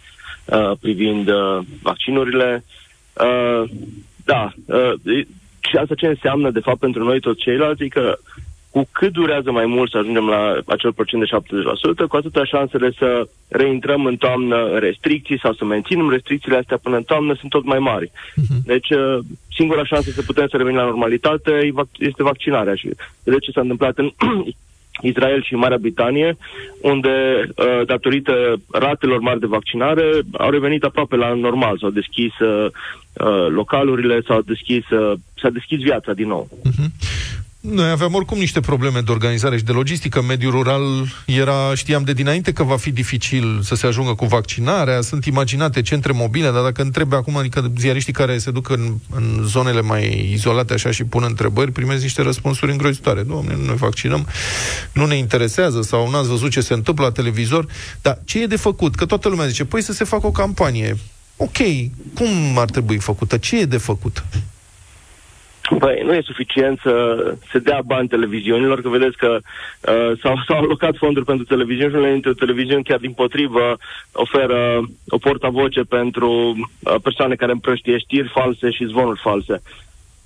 uh, 0.46 0.72
privind 0.82 1.30
vaccinurile, 1.82 2.64
da, 4.26 4.54
și 5.70 5.76
asta 5.76 5.96
ce 5.96 6.08
înseamnă, 6.08 6.50
de 6.52 6.60
fapt, 6.60 6.80
pentru 6.80 7.04
noi 7.04 7.20
toți 7.20 7.42
ceilalți, 7.42 7.84
e 7.84 7.88
că 7.88 8.18
cu 8.70 8.88
cât 8.92 9.12
durează 9.12 9.52
mai 9.52 9.66
mult 9.66 9.92
să 9.92 9.98
ajungem 9.98 10.26
la 10.28 10.58
acel 10.66 10.94
procent 10.94 11.22
de 11.22 11.30
70%, 12.06 12.08
cu 12.08 12.16
atâta 12.16 12.46
șansele 12.46 12.92
să 12.98 13.28
reintrăm 13.48 14.06
în 14.06 14.18
toamnă 14.18 14.70
în 14.74 14.80
restricții 14.80 15.40
sau 15.40 15.54
să 15.54 15.66
menținem 15.66 16.10
restricțiile 16.10 16.58
astea 16.58 16.78
până 16.78 16.96
în 16.96 17.04
toamnă 17.04 17.34
sunt 17.34 17.52
tot 17.52 17.66
mai 17.66 17.80
mari. 17.80 18.12
Uh-huh. 18.12 18.62
Deci, 18.64 18.90
uh, 18.90 19.20
singura 19.56 19.86
șansă 19.86 20.10
să 20.12 20.22
putem 20.22 20.48
să 20.48 20.58
revenim 20.58 20.78
la 20.78 20.86
normalitate 20.86 21.72
este 21.98 22.24
vaccinarea. 22.24 22.76
Și 22.76 22.90
de 23.24 23.38
ce 23.40 23.52
s-a 23.52 23.62
întâmplat 23.62 23.98
în 23.98 24.12
Israel 25.02 25.44
și 25.44 25.54
Marea 25.54 25.78
Britanie, 25.78 26.38
unde, 26.82 27.44
uh, 27.56 27.86
datorită 27.86 28.62
ratelor 28.72 29.20
mari 29.20 29.40
de 29.40 29.46
vaccinare, 29.46 30.04
au 30.32 30.50
revenit 30.50 30.84
aproape 30.84 31.16
la 31.16 31.34
normal, 31.34 31.78
s-au 31.78 31.90
deschis 31.90 32.40
uh, 32.40 32.68
localurile, 33.50 34.22
s-au 34.28 34.42
deschis, 34.42 34.86
s-a 35.42 35.50
deschis 35.50 35.80
viața 35.80 36.14
din 36.14 36.28
nou. 36.28 36.50
Uh-huh. 36.52 36.90
Noi 37.62 37.90
aveam 37.90 38.14
oricum 38.14 38.38
niște 38.38 38.60
probleme 38.60 39.00
de 39.00 39.12
organizare 39.12 39.58
și 39.58 39.64
de 39.64 39.72
logistică. 39.72 40.22
Mediul 40.22 40.52
rural 40.52 40.84
era, 41.26 41.76
știam 41.76 42.04
de 42.04 42.14
dinainte 42.14 42.54
că 42.54 42.64
va 42.64 42.78
fi 42.78 42.92
dificil 42.92 43.62
să 43.64 43.76
se 43.76 43.88
ajungă 43.88 44.14
cu 44.14 44.26
vaccinarea. 44.26 45.02
Sunt 45.02 45.26
imaginate 45.26 45.82
centre 45.82 46.12
mobile, 46.12 46.52
dar 46.52 46.64
dacă 46.64 46.82
întrebe 46.82 47.16
acum, 47.16 47.38
adică 47.38 47.72
ziariștii 47.78 48.14
care 48.14 48.38
se 48.38 48.52
duc 48.52 48.70
în, 48.70 48.94
în 49.10 49.42
zonele 49.46 49.82
mai 49.82 50.30
izolate 50.34 50.74
așa 50.74 50.92
și 50.92 51.04
pun 51.04 51.24
întrebări, 51.24 51.72
primesc 51.72 52.02
niște 52.02 52.22
răspunsuri 52.22 52.72
îngrozitoare. 52.72 53.22
Doamne, 53.22 53.56
nu 53.56 53.66
ne 53.66 53.74
vaccinăm, 53.74 54.28
nu 54.92 55.06
ne 55.06 55.16
interesează 55.16 55.82
sau 55.82 56.10
n-ați 56.10 56.28
văzut 56.28 56.52
ce 56.52 56.62
se 56.62 56.74
întâmplă 56.74 57.06
la 57.06 57.12
televizor. 57.12 57.66
Dar 58.02 58.22
ce 58.26 58.42
e 58.42 58.48
de 58.48 58.56
făcut? 58.56 58.96
Că 58.96 59.06
toată 59.06 59.30
lumea 59.30 59.48
zice, 59.48 59.66
păi 59.66 59.82
să 59.82 59.94
se 59.94 60.04
facă 60.04 60.28
o 60.28 60.32
campanie. 60.32 60.98
Ok, 61.38 61.58
cum 62.14 62.58
ar 62.58 62.70
trebui 62.70 62.98
făcută? 62.98 63.38
Ce 63.38 63.60
e 63.60 63.66
de 63.66 63.78
făcut? 63.78 64.24
Păi, 65.80 66.02
nu 66.04 66.14
e 66.14 66.22
suficient 66.22 66.80
să 66.80 66.94
se 67.52 67.60
dea 67.60 67.82
bani 67.86 68.08
televiziunilor, 68.08 68.82
că 68.82 68.90
vedeți 68.90 69.18
că 69.18 69.38
uh, 69.38 70.20
s-au, 70.22 70.36
s-au 70.48 70.58
alocat 70.58 70.96
fonduri 70.98 71.26
pentru 71.26 71.46
televiziuni 71.46 71.92
și 71.92 71.98
unele 71.98 72.12
dintre 72.12 72.34
televiziuni 72.34 72.84
chiar 72.84 73.00
din 73.00 73.12
potrivă 73.12 73.78
oferă 74.12 74.82
o 75.08 75.18
portavoce 75.18 75.82
pentru 75.82 76.30
uh, 76.30 76.96
persoane 77.04 77.36
care 77.36 77.52
împrăștie 77.52 77.98
știri 77.98 78.32
false 78.34 78.70
și 78.70 78.86
zvonuri 78.86 79.20
false. 79.24 79.62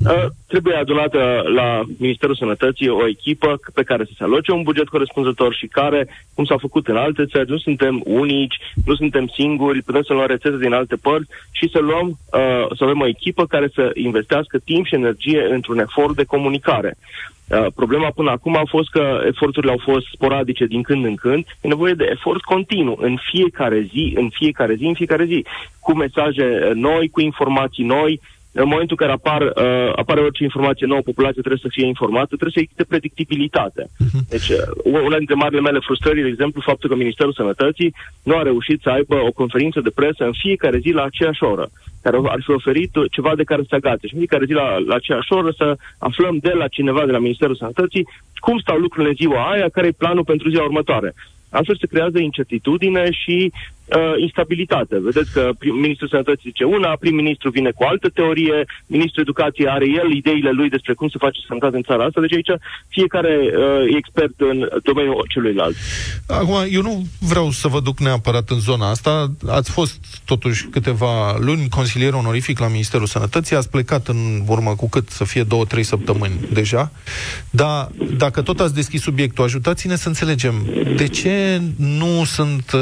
Uh, 0.06 0.26
trebuie 0.47 0.76
adunată 0.76 1.43
la 1.56 1.82
Ministerul 1.97 2.36
Sănătății 2.36 2.89
o 2.89 3.08
echipă 3.08 3.60
pe 3.74 3.84
care 3.84 4.04
să 4.04 4.12
se 4.18 4.24
aloce 4.24 4.51
un 4.51 4.62
buget 4.62 4.88
corespunzător 4.88 5.54
și 5.54 5.68
care, 5.68 6.08
cum 6.34 6.45
s-a 6.45 6.58
făcut 6.58 6.88
în 6.88 6.95
alte 6.95 7.26
țări, 7.26 7.49
nu 7.49 7.58
suntem 7.58 8.01
unici, 8.04 8.56
nu 8.86 8.95
suntem 8.95 9.28
singuri, 9.28 9.82
putem 9.82 10.01
să 10.01 10.14
luăm 10.14 10.28
rețete 10.28 10.58
din 10.58 10.74
alte 10.74 10.95
părți 10.95 11.30
și 11.51 11.70
să 11.72 11.80
luăm, 11.80 12.08
uh, 12.10 12.76
să 12.78 12.84
avem 12.84 12.99
o 12.99 13.08
echipă 13.08 13.45
care 13.45 13.70
să 13.74 13.91
investească 13.93 14.58
timp 14.58 14.86
și 14.86 14.95
energie 14.95 15.47
într-un 15.49 15.80
efort 15.80 16.16
de 16.16 16.24
comunicare. 16.24 16.97
Uh, 17.47 17.66
problema 17.76 18.10
până 18.16 18.32
acum 18.32 18.58
a 18.58 18.64
fost 18.70 18.89
că 18.89 19.22
eforturile 19.26 19.72
au 19.72 19.82
fost 19.84 20.06
sporadice 20.14 20.66
din 20.66 20.82
când 20.82 21.06
în 21.06 21.16
când. 21.16 21.45
E 21.62 21.68
nevoie 21.68 21.93
de 21.93 22.10
efort 22.12 22.41
continuu, 22.41 22.97
în 23.01 23.18
fiecare 23.32 23.88
zi, 23.91 24.14
în 24.16 24.30
fiecare 24.30 24.76
zi, 24.76 24.86
în 24.86 24.93
fiecare 24.93 25.26
zi, 25.26 25.45
cu 25.80 25.93
mesaje 25.93 26.72
noi, 26.74 27.10
cu 27.10 27.22
informații 27.22 27.84
noi, 27.84 28.20
în 28.62 28.68
momentul 28.68 28.95
în 28.99 29.01
care 29.06 29.12
apar, 29.12 29.41
uh, 29.41 29.93
apare 29.95 30.22
orice 30.22 30.43
informație 30.43 30.86
nouă, 30.88 31.01
populația 31.01 31.41
trebuie 31.41 31.66
să 31.68 31.74
fie 31.76 31.86
informată, 31.86 32.28
trebuie 32.28 32.58
să 32.58 32.60
existe 32.60 32.84
predictibilitate. 32.84 33.89
Mhm. 33.97 34.20
Deci, 34.30 34.49
uh, 34.49 35.01
una 35.10 35.18
dintre 35.18 35.36
marile 35.36 35.62
mele 35.62 35.80
frustrări, 35.88 36.22
de 36.22 36.28
exemplu, 36.28 36.62
faptul 36.62 36.89
că 36.89 36.95
Ministerul 36.95 37.34
Sănătății 37.34 37.93
nu 38.24 38.36
a 38.38 38.41
reușit 38.41 38.82
să 38.82 38.89
aibă 38.89 39.16
o 39.16 39.32
conferință 39.32 39.80
de 39.82 39.95
presă 39.99 40.24
în 40.24 40.36
fiecare 40.43 40.78
zi 40.78 40.89
la 40.89 41.04
aceeași 41.04 41.43
oră, 41.43 41.70
care 42.01 42.18
ar 42.24 42.41
fi 42.43 42.51
oferit 42.51 42.91
ceva 43.12 43.36
de 43.36 43.43
care 43.43 43.62
să 43.70 43.76
agate. 43.76 44.08
Și 44.08 44.14
în 44.14 44.20
fiecare 44.20 44.45
zi 44.45 44.54
la, 44.54 44.78
la 44.78 44.95
aceeași 44.95 45.34
oră 45.34 45.51
să 45.58 45.78
aflăm 45.97 46.38
de 46.38 46.54
la 46.62 46.68
cineva 46.68 47.06
de 47.06 47.12
la 47.12 47.20
Ministerul 47.20 47.56
Sănătății 47.56 48.08
cum 48.45 48.58
stau 48.60 48.78
lucrurile 48.78 49.10
în 49.10 49.16
ziua 49.16 49.51
aia, 49.51 49.70
care 49.70 49.88
e 49.88 50.01
planul 50.04 50.24
pentru 50.24 50.49
ziua 50.49 50.64
următoare. 50.64 51.14
Astfel 51.49 51.78
se 51.80 51.88
creează 51.88 52.20
incertitudine 52.20 53.12
și 53.12 53.51
uh, 53.86 54.14
instabilitate. 54.18 54.96
Vedeți 55.00 55.32
că 55.34 55.50
Ministrul 55.82 56.08
Sănătății 56.08 56.50
zice 56.50 56.64
una, 56.64 56.96
prim-ministru 57.00 57.50
vine 57.50 57.72
cu 57.72 57.84
altă 57.84 58.10
teorie, 58.10 58.66
Ministrul 58.86 59.22
Educației 59.22 59.68
are 59.68 59.88
el 59.90 60.12
ideile 60.12 60.52
lui 60.52 60.70
despre 60.70 60.94
cum 60.94 61.08
se 61.08 61.18
face 61.20 61.40
sănătate 61.48 61.76
în 61.76 61.82
țara 61.84 62.04
asta, 62.04 62.22
deci 62.22 62.34
aici 62.34 62.62
fiecare 62.88 63.34
uh, 63.42 63.94
e 63.94 63.98
expert 63.98 64.34
în 64.38 64.70
domeniul 64.84 65.26
celuilalt. 65.30 65.76
Acum, 66.28 66.56
eu 66.70 66.82
nu 66.82 67.06
vreau 67.20 67.50
să 67.50 67.68
vă 67.68 67.80
duc 67.80 68.00
neapărat 68.00 68.50
în 68.50 68.60
zona 68.60 68.90
asta. 68.90 69.32
Ați 69.48 69.72
fost 69.72 70.22
totuși 70.26 70.66
câteva 70.66 71.38
luni 71.38 71.70
consilier 71.70 72.14
onorific 72.14 72.60
la 72.60 72.68
Ministerul 72.68 73.06
Sănătății, 73.06 73.56
ați 73.56 73.70
plecat 73.70 74.08
în 74.08 74.44
urmă 74.48 74.76
cu 74.76 74.90
cât 74.90 75.10
să 75.10 75.24
fie 75.24 75.44
două, 75.44 75.66
trei 75.66 75.84
săptămâni 75.84 76.40
deja, 76.54 76.92
dar 77.50 77.90
dacă 78.18 78.42
tot 78.42 78.60
ați 78.60 78.74
deschis 78.74 79.02
subiectul, 79.02 79.44
ajutați-ne 79.44 79.96
să 79.96 80.08
înțelegem 80.08 80.54
de 80.96 81.08
ce 81.08 81.62
nu 81.76 82.24
sunt 82.26 82.72
uh, 82.74 82.82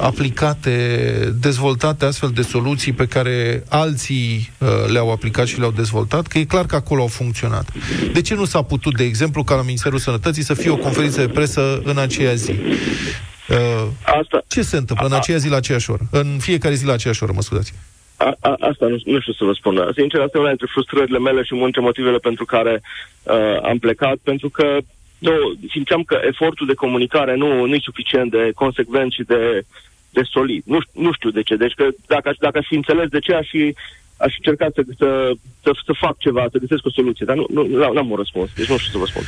aplicate 0.00 0.29
aplicate, 0.30 1.34
dezvoltate 1.40 2.04
astfel 2.04 2.30
de 2.34 2.42
soluții 2.42 2.92
pe 2.92 3.06
care 3.06 3.64
alții 3.68 4.50
uh, 4.58 4.68
le-au 4.92 5.10
aplicat 5.10 5.46
și 5.46 5.58
le-au 5.58 5.70
dezvoltat, 5.70 6.26
că 6.26 6.38
e 6.38 6.44
clar 6.44 6.66
că 6.66 6.74
acolo 6.74 7.00
au 7.00 7.06
funcționat. 7.06 7.72
De 8.12 8.20
ce 8.20 8.34
nu 8.34 8.44
s-a 8.44 8.62
putut, 8.62 8.96
de 8.96 9.04
exemplu, 9.04 9.42
ca 9.42 9.54
la 9.54 9.62
Ministerul 9.62 9.98
Sănătății 9.98 10.42
să 10.42 10.54
fie 10.54 10.70
o 10.70 10.76
conferință 10.76 11.20
de 11.20 11.32
presă 11.32 11.80
în 11.84 11.98
aceea 11.98 12.34
zi? 12.34 12.50
Uh, 12.50 13.86
Asta, 14.20 14.42
ce 14.48 14.62
se 14.62 14.76
întâmplă 14.76 15.06
în 15.06 15.12
aceea 15.12 15.38
zi 15.38 15.48
la 15.48 15.56
aceeași 15.56 15.90
oră? 15.90 16.02
În 16.10 16.36
fiecare 16.40 16.74
zi 16.74 16.86
la 16.86 16.92
aceeași 16.92 17.22
oră, 17.22 17.32
mă 17.34 17.42
scuzați. 17.42 17.72
A, 18.16 18.36
a, 18.40 18.54
asta 18.70 18.86
nu, 18.86 18.98
nu 19.04 19.20
știu 19.20 19.32
să 19.32 19.44
vă 19.44 19.52
spun. 19.52 19.90
Sincer, 19.96 20.20
asta 20.20 20.36
e 20.36 20.40
una 20.40 20.48
dintre 20.48 20.68
frustrările 20.70 21.18
mele 21.18 21.42
și 21.42 21.54
multe 21.54 21.80
motivele 21.80 22.18
pentru 22.18 22.44
care 22.44 22.82
uh, 23.22 23.56
am 23.62 23.78
plecat, 23.78 24.16
pentru 24.22 24.48
că 24.48 24.78
nu, 25.18 25.32
simțeam 25.70 26.02
că 26.02 26.20
efortul 26.22 26.66
de 26.66 26.74
comunicare 26.74 27.36
nu, 27.36 27.66
nu 27.66 27.74
e 27.74 27.80
suficient 27.82 28.30
de 28.30 28.50
consecvent 28.54 29.12
și 29.12 29.22
de 29.22 29.64
de 30.10 30.22
solid. 30.30 30.62
Nu, 30.66 30.78
nu 30.92 31.12
știu 31.12 31.30
de 31.30 31.42
ce. 31.42 31.56
Deci 31.56 31.74
că 31.74 31.86
dacă, 32.06 32.34
dacă 32.38 32.58
aș 32.58 32.66
fi 32.66 32.74
înțeles 32.74 33.08
de 33.08 33.18
ce, 33.18 33.34
aș 33.34 33.48
fi 33.48 33.74
aș 34.16 34.34
încerca 34.36 34.66
să, 34.74 34.82
să, 34.98 35.32
să, 35.62 35.70
să 35.84 35.92
fac 36.00 36.18
ceva, 36.18 36.46
să 36.52 36.58
găsesc 36.58 36.86
o 36.86 36.90
soluție, 36.90 37.26
dar 37.26 37.36
nu, 37.36 37.46
nu, 37.52 37.66
nu 37.66 37.98
am 37.98 38.10
un 38.10 38.16
răspuns, 38.16 38.50
deci 38.54 38.68
nu 38.68 38.76
știu 38.76 38.92
să 38.92 38.98
vă 38.98 39.06
spun. 39.06 39.22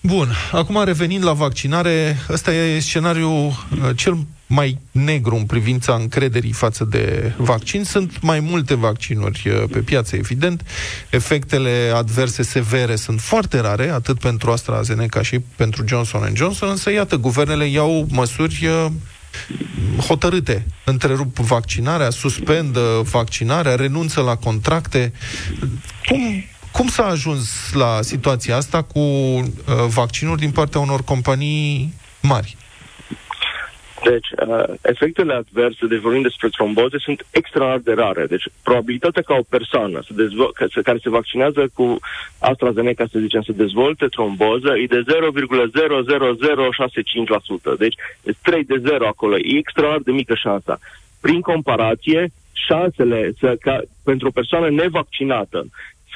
Bun, 0.00 0.28
acum 0.52 0.84
revenind 0.84 1.24
la 1.24 1.32
vaccinare, 1.32 2.16
ăsta 2.30 2.52
e 2.52 2.78
scenariul 2.78 3.46
uh, 3.46 3.90
cel 3.96 4.16
mai 4.46 4.78
negru 4.90 5.34
în 5.34 5.44
privința 5.44 5.94
încrederii 5.94 6.52
față 6.52 6.84
de 6.84 7.32
vaccin. 7.36 7.84
Sunt 7.84 8.20
mai 8.22 8.40
multe 8.40 8.74
vaccinuri 8.74 9.42
uh, 9.46 9.62
pe 9.72 9.78
piață, 9.78 10.16
evident. 10.16 10.62
Efectele 11.10 11.92
adverse 11.94 12.42
severe 12.42 12.96
sunt 12.96 13.20
foarte 13.20 13.60
rare, 13.60 13.88
atât 13.88 14.18
pentru 14.18 14.50
AstraZeneca 14.50 15.22
și 15.22 15.38
pentru 15.56 15.84
Johnson 15.86 16.32
Johnson, 16.34 16.68
însă, 16.68 16.92
iată, 16.92 17.16
guvernele 17.16 17.64
iau 17.64 18.06
măsuri 18.10 18.66
uh, 18.66 18.86
hotărâte. 20.06 20.66
Întrerup 20.84 21.36
vaccinarea, 21.36 22.10
suspendă 22.10 22.80
vaccinarea, 23.10 23.74
renunță 23.74 24.20
la 24.20 24.36
contracte. 24.36 25.12
Cum, 26.08 26.44
cum 26.72 26.88
s-a 26.88 27.04
ajuns 27.04 27.48
la 27.72 27.98
situația 28.02 28.56
asta 28.56 28.82
cu 28.82 28.98
uh, 28.98 29.44
vaccinuri 29.88 30.40
din 30.40 30.50
partea 30.50 30.80
unor 30.80 31.04
companii 31.04 31.94
mari? 32.20 32.56
Deci, 34.04 34.28
uh, 34.46 34.64
efectele 34.82 35.34
adverse, 35.34 35.86
deci 35.86 36.00
vorbim 36.00 36.22
despre 36.22 36.48
tromboze, 36.48 36.96
sunt 36.98 37.26
extraordinar 37.30 37.78
de 37.78 37.92
rare. 38.02 38.26
Deci, 38.26 38.44
probabilitatea 38.62 39.22
ca 39.22 39.34
o 39.34 39.42
persoană 39.48 40.00
să 40.06 40.12
dezvol- 40.14 40.52
ca 40.52 40.66
să, 40.72 40.82
care 40.82 40.98
se 41.02 41.10
vaccinează 41.10 41.70
cu 41.74 41.98
AstraZeneca, 42.38 43.06
să 43.10 43.18
zicem, 43.18 43.42
să 43.42 43.52
dezvolte 43.52 44.06
tromboză, 44.06 44.76
e 44.76 44.86
de 44.86 45.02
0,00065%. 45.06 47.74
Deci, 47.78 47.94
e 48.22 48.32
3 48.42 48.64
de 48.64 48.82
0 48.84 49.06
acolo. 49.06 49.36
E 49.36 49.58
extraordinar 49.58 50.02
de 50.04 50.12
mică 50.12 50.34
șansa. 50.34 50.78
Prin 51.20 51.40
comparație, 51.40 52.32
șansele 52.52 53.32
să, 53.38 53.56
ca, 53.60 53.80
pentru 54.04 54.28
o 54.28 54.30
persoană 54.30 54.70
nevaccinată 54.70 55.66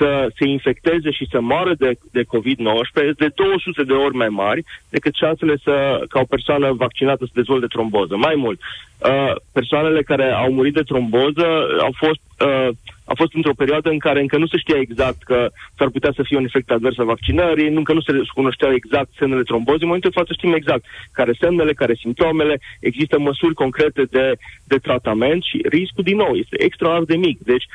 să 0.03 0.28
se 0.38 0.48
infecteze 0.48 1.11
și 1.11 1.26
să 1.30 1.40
moară 1.40 1.72
de, 1.78 1.90
de 2.11 2.22
COVID-19 2.22 3.16
de 3.16 3.28
200 3.34 3.82
de 3.82 3.92
ori 3.92 4.14
mai 4.14 4.28
mari 4.28 4.64
decât 4.88 5.14
șansele 5.14 5.57
să, 5.62 6.05
ca 6.09 6.20
o 6.20 6.32
persoană 6.34 6.72
vaccinată 6.72 7.24
să 7.24 7.38
dezvolte 7.40 7.66
tromboză. 7.66 8.16
Mai 8.16 8.34
mult, 8.36 8.61
uh, 8.61 9.32
persoanele 9.53 10.03
care 10.03 10.26
au 10.30 10.53
murit 10.53 10.74
de 10.74 10.88
tromboză 10.90 11.46
au 11.86 11.92
fost, 12.03 12.22
uh, 12.46 12.68
au 13.05 13.16
fost 13.16 13.34
într-o 13.34 13.61
perioadă 13.62 13.88
în 13.90 13.98
care 13.98 14.20
încă 14.20 14.36
nu 14.38 14.46
se 14.46 14.59
știa 14.59 14.78
exact 14.78 15.22
că 15.22 15.50
s-ar 15.76 15.88
putea 15.88 16.12
să 16.14 16.22
fie 16.22 16.36
un 16.36 16.44
efect 16.44 16.70
advers 16.70 16.98
al 16.98 17.12
vaccinării, 17.14 17.68
încă 17.68 17.92
nu 17.92 18.00
se 18.00 18.12
cunoșteau 18.34 18.72
exact 18.72 19.11
semnele 19.18 19.42
trombozei. 19.42 19.82
În 19.82 19.86
momentul 19.86 20.11
de 20.11 20.18
față 20.20 20.32
știm 20.32 20.53
exact 20.55 20.84
care 21.12 21.32
semnele, 21.40 21.72
care 21.72 21.94
simptomele, 21.94 22.61
există 22.80 23.18
măsuri 23.18 23.55
concrete 23.55 24.03
de, 24.11 24.32
de 24.64 24.78
tratament 24.78 25.42
și 25.42 25.64
riscul, 25.68 26.05
din 26.05 26.16
nou, 26.16 26.32
este 26.34 26.62
extraordinar 26.62 26.90
de 27.05 27.26
mic. 27.26 27.38
Deci, 27.40 27.66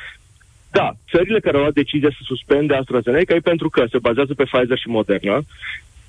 da, 0.70 0.92
țările 1.10 1.40
care 1.40 1.56
au 1.56 1.62
luat 1.62 1.74
decizia 1.74 2.08
să 2.10 2.18
suspende 2.22 2.74
AstraZeneca 2.74 3.34
e 3.34 3.50
pentru 3.52 3.68
că 3.68 3.84
se 3.90 3.98
bazează 3.98 4.34
pe 4.34 4.44
Pfizer 4.44 4.78
și 4.78 4.88
Moderna. 4.88 5.40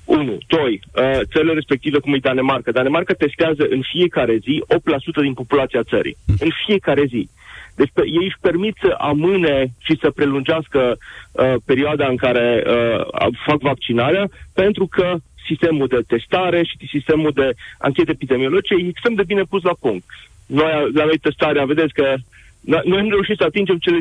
1. 0.04 0.38
2. 0.46 0.80
Uh, 0.94 1.20
țările 1.32 1.52
respective, 1.52 1.98
cum 1.98 2.14
e 2.14 2.18
Danemarca. 2.18 2.70
Danemarca 2.70 3.12
testează 3.12 3.66
în 3.70 3.82
fiecare 3.92 4.36
zi 4.36 4.64
8% 4.68 4.76
din 5.22 5.34
populația 5.34 5.82
țării. 5.82 6.16
În 6.38 6.48
fiecare 6.66 7.04
zi. 7.04 7.28
Deci 7.74 7.90
pe, 7.92 8.02
ei 8.04 8.24
își 8.24 8.40
permit 8.40 8.76
să 8.80 8.94
amâne 8.98 9.72
și 9.78 9.98
să 10.00 10.10
prelungească 10.10 10.98
uh, 11.32 11.54
perioada 11.64 12.06
în 12.06 12.16
care 12.16 12.64
uh, 12.66 13.06
fac 13.46 13.60
vaccinarea, 13.60 14.30
pentru 14.54 14.86
că 14.86 15.16
sistemul 15.46 15.86
de 15.86 16.00
testare 16.06 16.62
și 16.64 16.88
sistemul 16.88 17.30
de 17.34 17.50
anchete 17.78 18.10
epidemiologice 18.10 18.74
e 18.74 18.88
extrem 18.88 19.14
de 19.14 19.22
bine 19.22 19.42
pus 19.42 19.62
la 19.62 19.76
punct. 19.80 20.04
Noi, 20.46 20.90
la 20.94 21.04
noi 21.04 21.18
testarea, 21.18 21.64
vedeți 21.64 21.92
că 21.92 22.14
noi 22.60 22.98
am 22.98 23.08
reușit 23.08 23.36
să 23.36 23.44
atingem 23.44 23.76
cele 23.76 23.98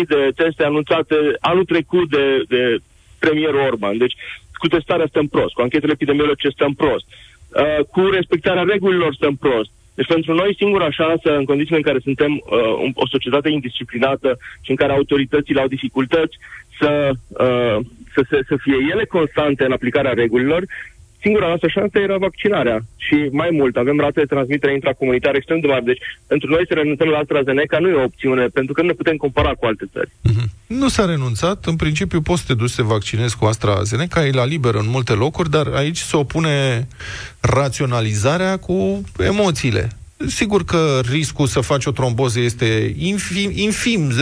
50.000 0.00 0.06
de 0.08 0.30
teste 0.36 0.64
anunțate 0.64 1.16
anul 1.40 1.64
trecut 1.64 2.10
de, 2.10 2.42
de 2.48 2.78
premierul 3.18 3.60
Orban. 3.60 3.98
Deci 3.98 4.14
cu 4.52 4.66
testarea 4.66 5.06
stăm 5.06 5.26
prost, 5.26 5.54
cu 5.54 5.60
anchetele 5.60 5.92
epidemiologice 5.92 6.48
stăm 6.48 6.74
prost, 6.74 7.04
uh, 7.48 7.84
cu 7.90 8.00
respectarea 8.00 8.62
regulilor 8.62 9.14
stăm 9.14 9.36
prost. 9.36 9.70
Deci 9.94 10.06
pentru 10.06 10.34
noi 10.34 10.54
singura 10.58 10.90
șansă, 10.90 11.36
în 11.36 11.44
condițiile 11.44 11.76
în 11.76 11.82
care 11.82 11.98
suntem 11.98 12.32
uh, 12.32 12.90
o 12.94 13.06
societate 13.06 13.48
indisciplinată 13.48 14.38
și 14.60 14.70
în 14.70 14.76
care 14.76 14.92
autoritățile 14.92 15.60
au 15.60 15.66
dificultăți 15.66 16.36
să, 16.80 17.10
uh, 17.28 17.78
să, 18.14 18.20
să, 18.28 18.40
să 18.48 18.56
fie 18.60 18.76
ele 18.90 19.04
constante 19.04 19.64
în 19.64 19.72
aplicarea 19.72 20.12
regulilor, 20.12 20.64
singura 21.26 21.46
noastră 21.46 21.68
șansă 21.68 21.98
era 21.98 22.16
vaccinarea. 22.28 22.78
Și 22.96 23.16
mai 23.40 23.50
mult, 23.58 23.76
avem 23.76 23.98
rate 24.04 24.20
de 24.20 24.32
transmitere 24.34 24.72
intracomunitară 24.72 25.36
extrem 25.36 25.60
de 25.60 25.66
mari. 25.66 25.84
Deci, 25.84 26.02
pentru 26.26 26.48
noi 26.54 26.64
să 26.68 26.74
renunțăm 26.74 27.08
la 27.08 27.18
AstraZeneca 27.18 27.78
nu 27.78 27.88
e 27.88 28.02
o 28.02 28.08
opțiune, 28.10 28.44
pentru 28.46 28.72
că 28.72 28.80
nu 28.80 28.86
ne 28.86 29.00
putem 29.00 29.16
compara 29.16 29.52
cu 29.58 29.64
alte 29.66 29.84
țări. 29.92 30.10
Mm-hmm. 30.10 30.48
Nu 30.66 30.88
s-a 30.88 31.04
renunțat. 31.04 31.58
În 31.64 31.76
principiu, 31.76 32.20
poți 32.20 32.40
să 32.40 32.46
te 32.46 32.54
duci 32.54 32.70
să 32.70 32.80
te 32.80 32.88
vaccinezi 32.94 33.36
cu 33.36 33.44
AstraZeneca, 33.44 34.26
e 34.26 34.40
la 34.42 34.44
liber 34.44 34.74
în 34.74 34.88
multe 34.88 35.12
locuri, 35.12 35.50
dar 35.50 35.66
aici 35.66 35.98
se 36.10 36.16
opune 36.16 36.86
raționalizarea 37.40 38.56
cu 38.56 38.76
emoțiile. 39.18 39.88
Sigur 40.16 40.64
că 40.64 41.00
riscul 41.10 41.46
să 41.46 41.60
faci 41.60 41.86
o 41.86 41.90
tromboză 41.90 42.40
este 42.40 42.94
infim, 42.98 43.50
infim 43.54 44.10
0,00065%, 44.10 44.14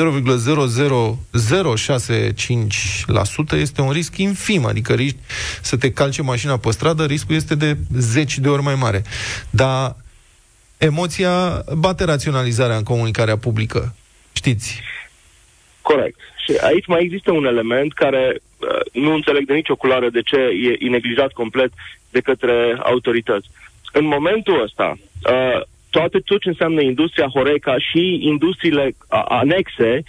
este 3.52 3.80
un 3.80 3.90
risc 3.90 4.16
infim, 4.16 4.64
adică 4.64 4.94
risc 4.94 5.16
să 5.62 5.76
te 5.76 5.92
calce 5.92 6.22
mașina 6.22 6.58
pe 6.58 6.70
stradă, 6.70 7.04
riscul 7.04 7.34
este 7.34 7.54
de 7.54 7.76
10 7.98 8.40
de 8.40 8.48
ori 8.48 8.62
mai 8.62 8.74
mare. 8.74 9.02
Dar 9.50 9.96
emoția 10.78 11.64
bate 11.76 12.04
raționalizarea 12.04 12.76
în 12.76 12.82
comunicarea 12.82 13.36
publică, 13.36 13.94
știți? 14.32 14.80
Corect. 15.82 16.18
Și 16.46 16.56
aici 16.60 16.86
mai 16.86 17.02
există 17.02 17.32
un 17.32 17.44
element 17.44 17.92
care 17.92 18.40
uh, 18.58 18.68
nu 18.92 19.14
înțeleg 19.14 19.46
de 19.46 19.54
nicio 19.54 19.76
culoare 19.76 20.08
de 20.08 20.22
ce 20.22 20.36
e 20.80 20.88
neglijat 20.88 21.32
complet 21.32 21.72
de 22.10 22.20
către 22.20 22.78
autorități. 22.82 23.48
În 23.92 24.06
momentul 24.06 24.62
ăsta, 24.62 24.98
uh, 25.30 25.60
toate 25.96 26.18
tot 26.18 26.40
ce 26.40 26.48
înseamnă 26.48 26.80
industria 26.80 27.32
Horeca 27.34 27.74
și 27.78 28.18
industriile 28.32 28.94
anexe 29.42 30.02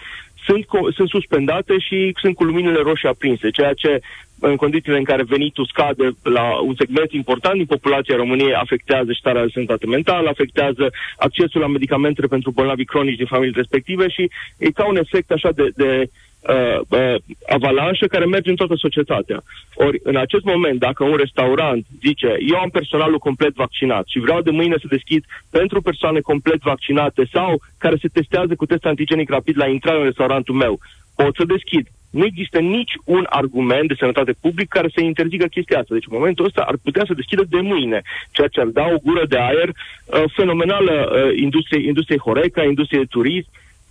sunt, 0.45 0.65
sunt 0.95 1.09
suspendate 1.09 1.77
și 1.77 1.97
sunt 2.21 2.35
cu 2.35 2.43
luminile 2.43 2.81
roșii 2.81 3.07
aprinse, 3.07 3.49
ceea 3.49 3.73
ce 3.73 3.99
în 4.39 4.55
condițiile 4.55 4.97
în 4.97 5.03
care 5.03 5.23
venitul 5.23 5.65
scade 5.65 6.05
la 6.23 6.45
un 6.69 6.75
segment 6.77 7.11
important 7.11 7.55
din 7.55 7.65
populația 7.65 8.15
României, 8.15 8.53
afectează 8.53 9.11
starea 9.13 9.43
de 9.43 9.49
sănătate 9.53 9.85
mentală, 9.85 10.29
afectează 10.29 10.85
accesul 11.17 11.61
la 11.61 11.67
medicamentele 11.67 12.27
pentru 12.27 12.51
bolnavi 12.51 12.85
cronici 12.85 13.21
din 13.21 13.25
familii 13.25 13.61
respective 13.61 14.09
și 14.09 14.29
e 14.57 14.69
ca 14.71 14.85
un 14.85 14.97
efect 14.97 15.31
așa 15.31 15.51
de, 15.51 15.69
de 15.75 15.89
uh, 16.01 16.07
uh, 16.47 17.15
avalanșă 17.47 18.05
care 18.05 18.25
merge 18.25 18.49
în 18.49 18.55
toată 18.55 18.75
societatea. 18.77 19.43
Ori, 19.75 19.99
în 20.03 20.15
acest 20.15 20.43
moment, 20.43 20.79
dacă 20.79 21.03
un 21.03 21.15
restaurant 21.15 21.85
zice, 22.01 22.35
eu 22.51 22.57
am 22.57 22.69
personalul 22.69 23.17
complet 23.17 23.53
vaccinat 23.53 24.05
și 24.07 24.19
vreau 24.19 24.41
de 24.41 24.51
mâine 24.51 24.75
să 24.79 24.87
deschid 24.89 25.23
pentru 25.51 25.81
persoane 25.81 26.19
complet 26.19 26.61
vaccinate 26.61 27.27
sau 27.31 27.61
care 27.77 27.95
se 28.01 28.07
testează 28.07 28.55
cu 28.55 28.65
test 28.65 28.85
antigenic 28.85 29.29
rapid 29.29 29.57
la 29.57 29.67
intrare 29.67 29.97
în 29.97 30.03
restaurantul 30.03 30.55
meu, 30.55 30.79
pot 31.15 31.35
să 31.35 31.43
deschid. 31.45 31.87
Nu 32.09 32.25
există 32.25 32.59
nici 32.59 32.93
un 33.05 33.25
argument 33.29 33.87
de 33.87 33.95
sănătate 33.97 34.33
publică 34.41 34.77
care 34.77 34.89
să 34.95 35.01
interzică 35.01 35.45
chestia 35.45 35.79
asta. 35.79 35.93
Deci, 35.93 36.07
în 36.09 36.17
momentul 36.17 36.45
ăsta 36.45 36.61
ar 36.61 36.75
putea 36.83 37.03
să 37.07 37.13
deschidă 37.13 37.43
de 37.49 37.59
mâine, 37.59 38.01
ceea 38.31 38.47
ce 38.47 38.59
ar 38.59 38.65
da 38.65 38.85
o 38.93 38.97
gură 39.03 39.25
de 39.25 39.37
aer 39.37 39.69
uh, 39.69 40.23
fenomenală 40.35 40.93
uh, 40.93 41.37
industriei, 41.41 41.85
industriei 41.85 42.19
Horeca, 42.19 42.63
industriei 42.63 43.01
de 43.01 43.13
turism, 43.15 43.49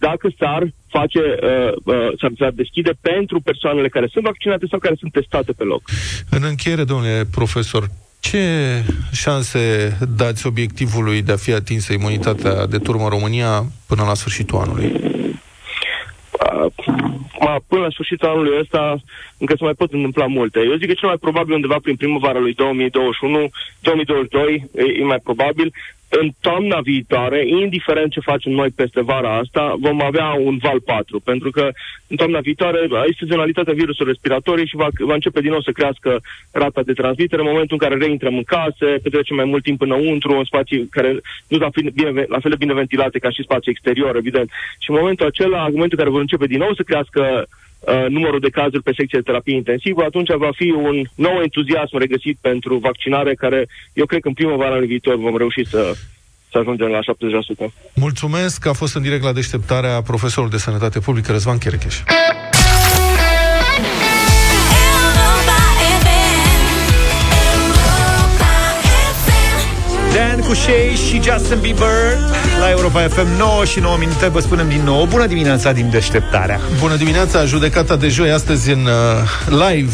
dacă 0.08 0.26
s-ar 0.38 0.62
face, 0.88 1.20
uh, 1.20 1.94
uh, 1.94 2.08
s-ar, 2.20 2.32
s-ar 2.38 2.52
deschide 2.62 2.92
pentru 3.00 3.40
persoanele 3.40 3.88
care 3.88 4.08
sunt 4.12 4.24
vaccinate 4.24 4.66
sau 4.70 4.78
care 4.78 4.94
sunt 4.98 5.12
testate 5.12 5.52
pe 5.52 5.64
loc. 5.64 5.82
În 6.30 6.42
încheiere, 6.42 6.84
domnule 6.84 7.24
profesor, 7.38 7.84
ce 8.20 8.44
șanse 9.12 9.62
dați 10.16 10.46
obiectivului 10.46 11.22
de 11.22 11.32
a 11.32 11.44
fi 11.44 11.52
atinsă 11.52 11.92
imunitatea 11.92 12.66
de 12.66 12.78
turmă 12.78 13.08
România 13.08 13.52
până 13.86 14.02
la 14.02 14.14
sfârșitul 14.14 14.58
anului? 14.58 14.90
Uh, 16.44 17.56
până 17.68 17.82
la 17.82 17.90
sfârșitul 17.90 18.28
anului 18.28 18.58
ăsta 18.60 18.96
încă 19.38 19.54
se 19.56 19.64
mai 19.64 19.80
pot 19.80 19.92
întâmpla 19.92 20.26
multe. 20.26 20.58
Eu 20.70 20.76
zic 20.76 20.88
că 20.88 20.94
cel 20.94 21.08
mai 21.08 21.24
probabil 21.26 21.54
undeva 21.54 21.78
prin 21.82 21.96
primăvara 21.96 22.38
lui 22.38 22.54
2021, 22.54 23.50
2022 23.80 24.68
e, 24.74 25.00
e 25.00 25.04
mai 25.04 25.20
probabil 25.28 25.72
în 26.20 26.30
toamna 26.40 26.80
viitoare, 26.80 27.48
indiferent 27.48 28.10
ce 28.12 28.20
facem 28.20 28.52
noi 28.52 28.70
peste 28.70 29.02
vara 29.02 29.36
asta, 29.36 29.74
vom 29.78 30.02
avea 30.02 30.28
un 30.32 30.56
val 30.56 30.80
4, 30.80 31.20
pentru 31.20 31.50
că 31.50 31.70
în 32.06 32.16
toamna 32.16 32.40
viitoare 32.40 32.78
este 32.82 33.24
sezonalitatea 33.24 33.72
virusului 33.72 34.12
respiratorii 34.12 34.66
și 34.66 34.76
va, 34.76 34.88
va 34.98 35.14
începe 35.14 35.40
din 35.40 35.50
nou 35.50 35.60
să 35.60 35.70
crească 35.70 36.20
rata 36.52 36.82
de 36.82 36.92
transmitere 36.92 37.42
în 37.42 37.48
momentul 37.48 37.76
în 37.80 37.88
care 37.88 38.00
reintrăm 38.00 38.36
în 38.36 38.44
case, 38.44 38.86
petrecem 39.02 39.36
mai 39.36 39.44
mult 39.44 39.62
timp 39.62 39.80
înăuntru, 39.80 40.38
în 40.38 40.44
spații 40.44 40.86
care 40.86 41.10
nu 41.48 41.58
sunt 41.58 41.90
bine, 41.90 42.24
la 42.28 42.38
fel 42.40 42.50
de 42.50 42.62
bine 42.64 42.74
ventilate 42.74 43.18
ca 43.18 43.30
și 43.30 43.42
spații 43.42 43.70
exterior, 43.70 44.16
evident. 44.16 44.50
Și 44.78 44.90
în 44.90 44.96
momentul 44.96 45.26
acela, 45.26 45.64
în 45.64 45.72
momentul 45.72 45.98
în 45.98 46.02
care 46.02 46.10
vor 46.10 46.20
începe 46.20 46.46
din 46.46 46.58
nou 46.58 46.74
să 46.74 46.82
crească 46.82 47.46
Uh, 47.86 48.06
numărul 48.08 48.40
de 48.40 48.48
cazuri 48.48 48.82
pe 48.82 48.92
secție 48.96 49.18
de 49.18 49.24
terapie 49.24 49.54
intensivă, 49.54 50.02
atunci 50.02 50.28
va 50.36 50.50
fi 50.54 50.70
un 50.70 51.04
nou 51.14 51.40
entuziasm 51.42 51.98
regăsit 51.98 52.38
pentru 52.40 52.76
vaccinare 52.76 53.34
care 53.34 53.68
eu 53.92 54.06
cred 54.06 54.20
că 54.20 54.28
în 54.28 54.34
primăvara 54.34 54.70
anului 54.70 54.86
viitor 54.86 55.16
vom 55.16 55.36
reuși 55.36 55.64
să, 55.64 55.92
să 56.50 56.58
ajungem 56.58 56.88
la 56.88 56.98
70%. 57.68 57.72
Mulțumesc, 57.94 58.66
a 58.66 58.72
fost 58.72 58.94
în 58.94 59.02
direct 59.02 59.22
la 59.22 59.32
deșteptarea 59.32 60.02
profesorul 60.02 60.50
de 60.50 60.56
sănătate 60.56 60.98
publică 60.98 61.32
Răzvan 61.32 61.58
Cherecheș. 61.58 61.94
Dan 70.14 70.40
cu 70.40 70.54
Shay 70.54 70.96
și 71.08 71.22
Justin 71.22 71.60
Bieber 71.60 72.18
la 72.58 72.70
Europa 72.70 73.08
FM 73.08 73.36
9 73.38 73.64
și 73.64 73.80
9 73.80 73.96
minute. 73.98 74.28
Vă 74.28 74.40
spunem 74.40 74.68
din 74.68 74.82
nou, 74.82 75.06
bună 75.06 75.26
dimineața 75.26 75.72
din 75.72 75.90
deșteptarea. 75.90 76.60
Bună 76.80 76.96
dimineața, 76.96 77.44
judecata 77.44 77.96
de 77.96 78.08
joi 78.08 78.30
astăzi 78.30 78.70
în 78.70 78.84
uh, 78.84 79.70
live. 79.70 79.92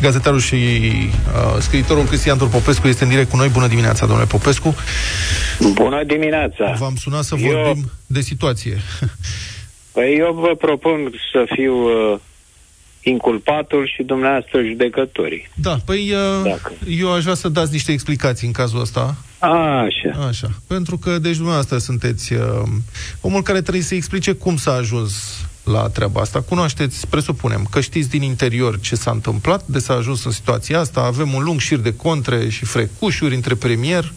Gazetarul 0.00 0.40
și 0.40 0.54
uh, 0.54 1.60
scriitorul 1.60 2.04
Cristian 2.04 2.36
Popescu 2.38 2.88
este 2.88 3.04
în 3.04 3.10
direct 3.10 3.30
cu 3.30 3.36
noi. 3.36 3.48
Bună 3.48 3.66
dimineața, 3.66 4.06
domnule 4.06 4.26
Popescu. 4.26 4.74
Bună 5.72 6.04
dimineața. 6.04 6.74
V-am 6.78 6.96
sunat 6.96 7.22
să 7.22 7.34
vorbim 7.34 7.82
eu... 7.82 7.90
de 8.06 8.20
situație. 8.20 8.78
Păi 9.92 10.16
eu 10.18 10.32
vă 10.32 10.54
propun 10.58 11.12
să 11.32 11.44
fiu 11.54 11.74
uh, 11.74 12.18
inculpatul 13.02 13.90
și 13.96 14.02
dumneavoastră 14.02 14.62
judecătorii. 14.62 15.50
Da, 15.54 15.76
păi 15.84 16.12
uh, 16.12 16.42
Dacă. 16.44 16.72
eu 16.88 17.12
aș 17.12 17.22
vrea 17.22 17.34
să 17.34 17.48
dați 17.48 17.72
niște 17.72 17.92
explicații 17.92 18.46
în 18.46 18.52
cazul 18.52 18.80
ăsta. 18.80 19.16
A, 19.42 19.80
așa. 19.80 20.26
Așa. 20.26 20.50
Pentru 20.66 20.98
că, 20.98 21.18
deci, 21.18 21.34
dumneavoastră 21.34 21.78
sunteți 21.78 22.32
uh, 22.32 22.62
omul 23.20 23.42
care 23.42 23.60
trebuie 23.60 23.82
să 23.82 23.94
explice 23.94 24.32
cum 24.32 24.56
s-a 24.56 24.72
ajuns 24.72 25.12
la 25.64 25.88
treaba 25.88 26.20
asta. 26.20 26.40
Cunoașteți, 26.40 27.06
presupunem, 27.06 27.66
că 27.70 27.80
știți 27.80 28.08
din 28.08 28.22
interior 28.22 28.80
ce 28.80 28.94
s-a 28.94 29.10
întâmplat, 29.10 29.66
de 29.66 29.78
s-a 29.78 29.94
ajuns 29.94 30.24
în 30.24 30.30
situația 30.30 30.78
asta. 30.78 31.00
Avem 31.00 31.34
un 31.34 31.42
lung 31.42 31.60
șir 31.60 31.78
de 31.78 31.94
contre 31.94 32.48
și 32.48 32.64
frecușuri 32.64 33.34
între 33.34 33.54
premier 33.54 34.12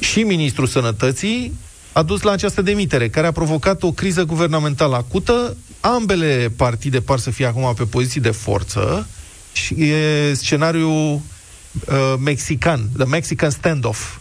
și 0.00 0.22
ministrul 0.22 0.66
sănătății, 0.66 1.52
a 1.92 2.02
dus 2.02 2.22
la 2.22 2.30
această 2.30 2.62
demitere, 2.62 3.08
care 3.08 3.26
a 3.26 3.32
provocat 3.32 3.82
o 3.82 3.92
criză 3.92 4.24
guvernamentală 4.24 4.96
acută. 4.96 5.56
Ambele 5.80 6.52
partide 6.56 7.00
par 7.00 7.18
să 7.18 7.30
fie 7.30 7.46
acum 7.46 7.74
pe 7.74 7.84
poziții 7.84 8.20
de 8.20 8.30
forță 8.30 9.06
și 9.52 9.74
e 9.82 10.34
scenariul 10.34 11.12
uh, 11.14 12.14
mexican, 12.18 12.88
the 12.96 13.06
Mexican 13.06 13.50
standoff. 13.50 14.20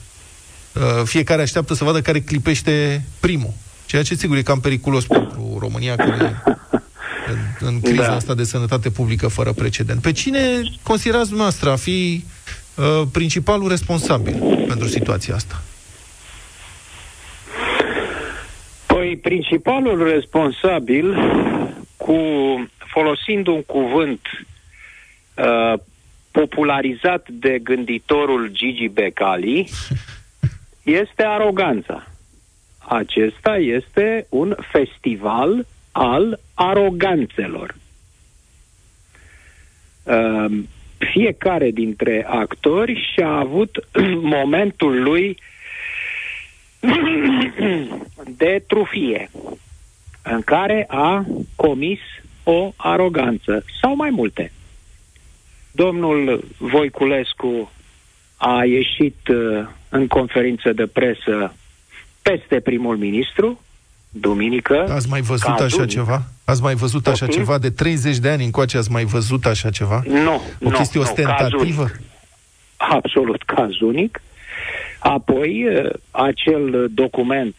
Uh, 0.75 1.03
fiecare 1.03 1.41
așteaptă 1.41 1.73
să 1.73 1.83
vadă 1.83 2.01
care 2.01 2.19
clipește 2.19 3.03
primul. 3.19 3.53
Ceea 3.85 4.03
ce, 4.03 4.15
sigur, 4.15 4.37
e 4.37 4.41
cam 4.41 4.59
periculos 4.59 5.05
pentru 5.05 5.57
România, 5.59 5.95
care 5.95 6.43
în, 7.27 7.67
în 7.67 7.79
criza 7.87 8.07
da. 8.07 8.15
asta 8.15 8.33
de 8.33 8.43
sănătate 8.43 8.89
publică 8.89 9.27
fără 9.27 9.51
precedent. 9.51 10.01
Pe 10.01 10.11
cine 10.11 10.39
considerați 10.83 11.27
dumneavoastră 11.27 11.71
a 11.71 11.75
fi 11.75 12.23
uh, 12.75 13.07
principalul 13.11 13.69
responsabil 13.69 14.65
pentru 14.67 14.87
situația 14.87 15.35
asta? 15.35 15.61
Păi, 18.85 19.17
principalul 19.17 20.09
responsabil, 20.09 21.15
cu 21.97 22.17
folosind 22.93 23.47
un 23.47 23.63
cuvânt 23.63 24.21
uh, 25.35 25.79
popularizat 26.31 27.27
de 27.29 27.59
gânditorul 27.63 28.49
Gigi 28.53 28.87
Becali, 28.87 29.69
este 30.83 31.23
aroganța. 31.23 32.07
Acesta 32.87 33.57
este 33.57 34.25
un 34.29 34.55
festival 34.71 35.65
al 35.91 36.39
aroganțelor. 36.53 37.75
Uh, 40.03 40.63
fiecare 40.97 41.71
dintre 41.71 42.25
actori 42.27 43.09
și-a 43.13 43.29
avut 43.29 43.87
momentul 44.37 45.01
lui 45.03 45.37
de 48.37 48.63
trufie, 48.67 49.29
în 50.23 50.41
care 50.41 50.85
a 50.87 51.25
comis 51.55 51.99
o 52.43 52.73
aroganță, 52.75 53.65
sau 53.81 53.95
mai 53.95 54.09
multe. 54.09 54.51
Domnul 55.71 56.43
Voiculescu 56.57 57.71
a 58.37 58.63
ieșit 58.63 59.27
uh, 59.27 59.67
în 59.91 60.07
conferință 60.07 60.73
de 60.73 60.85
presă 60.85 61.53
peste 62.21 62.59
primul 62.59 62.97
ministru, 62.97 63.61
duminică. 64.09 64.85
Ați 64.89 65.09
mai 65.09 65.21
văzut 65.21 65.49
așa 65.49 65.63
așa 65.63 65.85
ceva? 65.85 66.21
Ați 66.45 66.61
mai 66.61 66.75
văzut 66.75 67.07
așa 67.07 67.25
okay. 67.25 67.37
ceva? 67.37 67.57
De 67.57 67.69
30 67.69 68.17
de 68.17 68.29
ani 68.29 68.43
încoace 68.43 68.77
ați 68.77 68.91
mai 68.91 69.03
văzut 69.03 69.45
așa 69.45 69.69
ceva? 69.69 70.01
Nu. 70.07 70.33
O 70.35 70.69
nu, 70.69 70.69
chestie 70.69 70.99
nu, 70.99 71.05
ostentativă? 71.05 71.83
Caz 71.83 71.99
Absolut, 72.77 73.43
caz 73.43 73.79
unic. 73.79 74.21
Apoi, 74.99 75.67
uh, 75.67 75.89
acel 76.11 76.89
document 76.93 77.55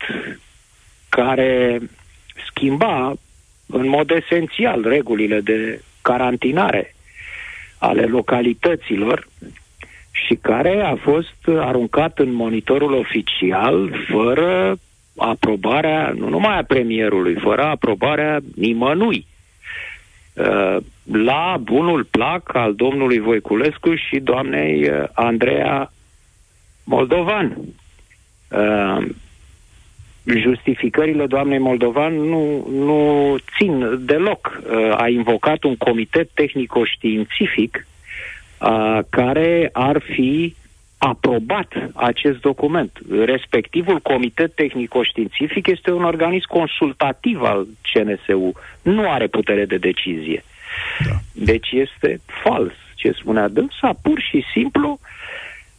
care 1.08 1.80
schimba 2.48 3.14
în 3.66 3.88
mod 3.88 4.10
esențial 4.10 4.82
regulile 4.82 5.40
de 5.40 5.82
carantinare 6.02 6.94
ale 7.78 8.02
localităților 8.02 9.28
și 10.26 10.34
care 10.34 10.80
a 10.80 10.96
fost 10.96 11.58
aruncat 11.58 12.18
în 12.18 12.32
monitorul 12.32 12.92
oficial 12.92 13.94
fără 14.08 14.78
aprobarea, 15.16 16.12
nu 16.16 16.28
numai 16.28 16.58
a 16.58 16.64
premierului, 16.64 17.34
fără 17.34 17.62
aprobarea 17.62 18.40
nimănui. 18.56 19.26
Uh, 20.34 20.76
la 21.12 21.56
bunul 21.60 22.04
plac 22.04 22.54
al 22.54 22.74
domnului 22.74 23.18
Voiculescu 23.18 23.94
și 23.94 24.18
doamnei 24.18 24.88
uh, 24.88 25.04
Andreea 25.12 25.92
Moldovan. 26.84 27.56
Uh, 28.48 29.06
justificările 30.24 31.26
doamnei 31.26 31.58
Moldovan 31.58 32.14
nu, 32.14 32.66
nu 32.70 33.36
țin 33.56 33.98
deloc. 34.06 34.62
Uh, 34.64 34.94
a 34.96 35.08
invocat 35.08 35.62
un 35.62 35.76
comitet 35.76 36.30
tehnico-științific 36.34 37.86
uh, 38.62 38.98
care 39.10 39.70
ar 39.72 40.02
fi 40.14 40.54
aprobat 40.98 41.72
acest 41.94 42.40
document. 42.40 42.98
Respectivul 43.24 44.00
comitet 44.00 44.54
tehnico-științific 44.54 45.66
este 45.66 45.90
un 45.90 46.04
organism 46.04 46.48
consultativ 46.48 47.42
al 47.42 47.66
CNSU. 47.92 48.52
Nu 48.82 49.10
are 49.10 49.26
putere 49.26 49.64
de 49.64 49.76
decizie. 49.76 50.44
Da. 51.06 51.14
Deci 51.32 51.70
este 51.70 52.20
fals 52.42 52.72
ce 52.94 53.12
spunea 53.12 53.48
dânsa, 53.48 53.98
pur 54.02 54.20
și 54.20 54.44
simplu 54.52 54.98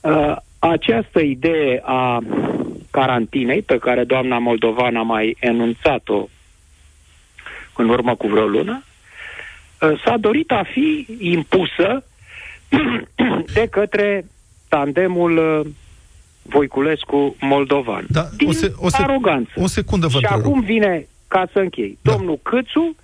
uh, 0.02 0.36
această 0.60 1.20
idee 1.20 1.82
a 1.84 2.20
carantinei, 2.92 3.62
pe 3.62 3.78
care 3.78 4.04
doamna 4.04 4.38
Moldovan 4.38 4.96
a 4.96 5.02
mai 5.02 5.38
enunțat-o 5.40 6.28
în 7.76 7.90
urmă 7.90 8.16
cu 8.16 8.28
vreo 8.28 8.46
lună, 8.46 8.84
ă, 9.82 9.96
s-a 10.04 10.18
dorit 10.18 10.52
a 10.52 10.64
fi 10.72 11.08
impusă 11.20 12.04
de 13.54 13.68
către 13.72 14.26
tandemul 14.68 15.38
ă, 15.38 15.64
Voiculescu-Moldovan. 16.42 18.06
Da, 18.10 18.24
din 18.38 18.48
o 18.48 18.52
se, 18.52 18.74
o 18.78 18.90
se, 18.90 19.02
aroganță. 19.02 19.52
O 19.56 19.68
secundă 19.68 20.08
vă 20.08 20.18
Și 20.18 20.26
acum 20.26 20.62
vine, 20.62 21.08
ca 21.28 21.48
să 21.52 21.60
închei, 21.60 21.98
da. 22.02 22.12
domnul 22.12 22.40
Câțu, 22.44 22.96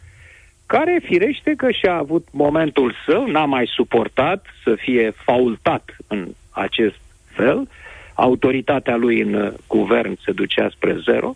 care 0.66 1.02
firește 1.04 1.54
că 1.58 1.72
și-a 1.72 1.96
avut 1.96 2.28
momentul 2.32 2.94
său, 3.06 3.28
n-a 3.28 3.46
mai 3.46 3.70
suportat 3.76 4.46
să 4.64 4.76
fie 4.78 5.14
faultat 5.26 5.96
în 6.08 6.28
acest 6.50 7.00
fel, 7.26 7.68
autoritatea 8.14 8.96
lui 8.96 9.22
în 9.22 9.34
uh, 9.34 9.54
guvern 9.68 10.18
se 10.26 10.32
ducea 10.32 10.70
spre 10.70 10.98
zero 11.04 11.36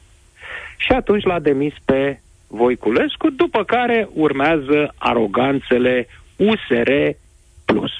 și 0.78 0.92
atunci 0.92 1.24
l-a 1.24 1.40
demis 1.40 1.74
pe 1.86 2.20
Voiculescu, 2.48 3.30
după 3.30 3.64
care 3.64 4.10
urmează 4.14 4.94
aroganțele 4.98 6.08
USR 6.36 6.92
plus. 7.66 7.92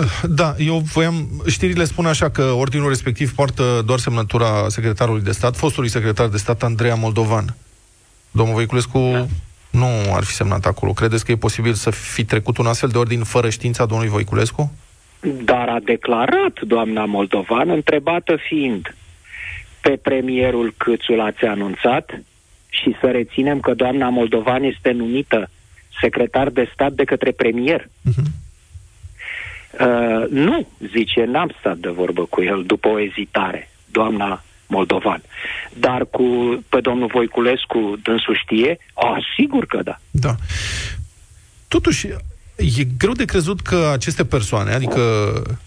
Da, 0.40 0.54
eu 0.58 0.78
voiam, 0.78 1.42
știrile 1.46 1.84
spun 1.84 2.06
așa 2.06 2.30
că 2.30 2.42
ordinul 2.42 2.88
respectiv 2.88 3.34
poartă 3.34 3.82
doar 3.86 3.98
semnătura 3.98 4.68
secretarului 4.68 5.22
de 5.22 5.32
stat, 5.32 5.56
fostului 5.56 5.88
secretar 5.88 6.28
de 6.28 6.36
stat 6.36 6.62
Andreea 6.62 6.94
Moldovan. 6.94 7.56
Domnul 8.30 8.54
Voiculescu 8.54 8.98
da. 8.98 9.26
nu 9.70 10.14
ar 10.14 10.22
fi 10.24 10.32
semnat 10.32 10.66
acolo. 10.66 10.92
Credeți 10.92 11.24
că 11.24 11.32
e 11.32 11.36
posibil 11.36 11.72
să 11.72 11.90
fi 11.90 12.24
trecut 12.24 12.58
un 12.58 12.66
astfel 12.66 12.88
de 12.88 12.98
ordin 12.98 13.22
fără 13.22 13.50
știința 13.50 13.86
domnului 13.86 14.12
Voiculescu? 14.12 14.72
Dar 15.44 15.68
a 15.68 15.78
declarat 15.84 16.60
doamna 16.60 17.04
Moldovan, 17.04 17.70
întrebată 17.70 18.36
fiind 18.48 18.94
pe 19.80 19.98
premierul 20.02 20.74
Câțu 20.76 21.12
l-ați 21.12 21.44
anunțat 21.44 22.22
și 22.68 22.96
să 23.00 23.06
reținem 23.06 23.60
că 23.60 23.74
doamna 23.74 24.08
Moldovan 24.08 24.62
este 24.62 24.90
numită 24.90 25.50
secretar 26.00 26.48
de 26.48 26.70
stat 26.72 26.92
de 26.92 27.04
către 27.04 27.30
premier. 27.30 27.82
Uh-huh. 27.82 28.41
Uh, 29.80 30.28
nu, 30.30 30.66
zice, 30.92 31.24
n-am 31.24 31.54
stat 31.58 31.76
de 31.76 31.88
vorbă 31.88 32.24
cu 32.24 32.42
el 32.42 32.62
după 32.66 32.88
o 32.88 33.00
ezitare, 33.00 33.70
doamna 33.90 34.42
Moldovan. 34.66 35.22
Dar 35.78 36.06
cu 36.10 36.24
pe 36.68 36.80
domnul 36.80 37.10
Voiculescu 37.12 37.98
dânsul 38.02 38.40
știe? 38.42 38.78
A, 38.94 39.18
sigur 39.36 39.66
că 39.66 39.80
da. 39.82 39.98
Da. 40.10 40.34
Totuși, 41.68 42.06
e 42.56 42.84
greu 42.98 43.12
de 43.12 43.24
crezut 43.24 43.60
că 43.60 43.90
aceste 43.92 44.24
persoane, 44.24 44.72
adică 44.72 45.00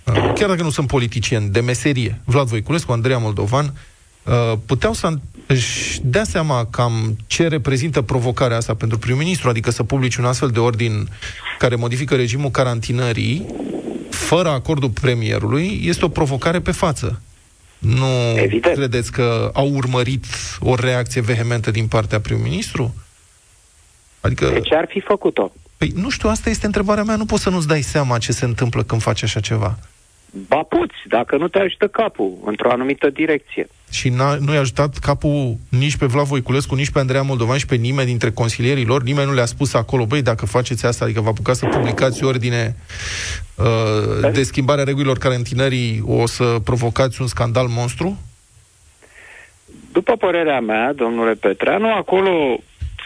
uh, 0.03 0.31
chiar 0.35 0.49
dacă 0.49 0.61
nu 0.61 0.69
sunt 0.69 0.87
politicieni 0.87 1.49
de 1.49 1.59
meserie, 1.59 2.21
Vlad 2.25 2.47
Voiculescu, 2.47 2.91
Andreea 2.91 3.17
Moldovan, 3.17 3.73
uh, 4.23 4.57
puteau 4.65 4.93
să 4.93 5.09
își 5.47 5.99
dea 6.03 6.23
seama 6.23 6.65
cam 6.65 7.17
ce 7.27 7.47
reprezintă 7.47 8.01
provocarea 8.01 8.57
asta 8.57 8.73
pentru 8.73 8.97
prim-ministru, 8.97 9.49
adică 9.49 9.71
să 9.71 9.83
publici 9.83 10.15
un 10.15 10.25
astfel 10.25 10.49
de 10.49 10.59
ordin 10.59 11.07
care 11.57 11.75
modifică 11.75 12.15
regimul 12.15 12.49
carantinării 12.49 13.45
fără 14.15 14.49
acordul 14.49 14.89
premierului, 14.89 15.79
este 15.83 16.05
o 16.05 16.09
provocare 16.09 16.59
pe 16.59 16.71
față. 16.71 17.21
Nu 17.77 18.37
Evident. 18.37 18.75
credeți 18.75 19.11
că 19.11 19.51
au 19.53 19.69
urmărit 19.69 20.25
o 20.59 20.75
reacție 20.75 21.21
vehementă 21.21 21.71
din 21.71 21.87
partea 21.87 22.19
prim-ministru? 22.19 22.95
Adică... 24.21 24.49
De 24.49 24.59
ce 24.59 24.75
ar 24.75 24.85
fi 24.89 24.99
făcut-o? 24.99 25.51
Păi 25.77 25.91
nu 25.95 26.09
știu, 26.09 26.29
asta 26.29 26.49
este 26.49 26.65
întrebarea 26.65 27.03
mea. 27.03 27.15
Nu 27.15 27.25
poți 27.25 27.43
să 27.43 27.49
nu-ți 27.49 27.67
dai 27.67 27.81
seama 27.81 28.17
ce 28.17 28.31
se 28.31 28.45
întâmplă 28.45 28.83
când 28.83 29.01
faci 29.01 29.23
așa 29.23 29.39
ceva. 29.39 29.77
Ba 30.47 30.63
puți, 30.63 30.95
dacă 31.07 31.37
nu 31.37 31.47
te 31.47 31.59
ajută 31.59 31.87
capul 31.87 32.37
într-o 32.45 32.71
anumită 32.71 33.09
direcție. 33.09 33.67
Și 33.89 34.09
nu 34.39 34.53
i-a 34.53 34.59
ajutat 34.59 34.97
capul 34.97 35.57
nici 35.69 35.95
pe 35.95 36.05
Vlad 36.05 36.25
Voiculescu, 36.25 36.75
nici 36.75 36.89
pe 36.89 36.99
Andreea 36.99 37.21
Moldovan 37.21 37.57
și 37.57 37.65
pe 37.65 37.75
nimeni 37.75 38.07
dintre 38.07 38.31
consilierii 38.31 38.85
lor. 38.85 39.03
Nimeni 39.03 39.27
nu 39.27 39.33
le-a 39.33 39.45
spus 39.45 39.73
acolo, 39.73 40.05
băi, 40.05 40.21
dacă 40.21 40.45
faceți 40.45 40.85
asta, 40.85 41.05
adică 41.05 41.21
vă 41.21 41.29
apucați 41.29 41.59
să 41.59 41.65
publicați 41.65 42.23
ordine 42.23 42.75
uh, 43.55 44.31
de 44.31 44.43
schimbare 44.43 44.81
a 44.81 44.83
regulilor 44.83 45.17
carantinării, 45.17 46.03
o 46.05 46.25
să 46.25 46.43
provocați 46.63 47.21
un 47.21 47.27
scandal 47.27 47.67
monstru? 47.67 48.17
După 49.91 50.15
părerea 50.15 50.59
mea, 50.59 50.93
domnule 50.93 51.33
Petreanu, 51.33 51.93
acolo 51.93 52.57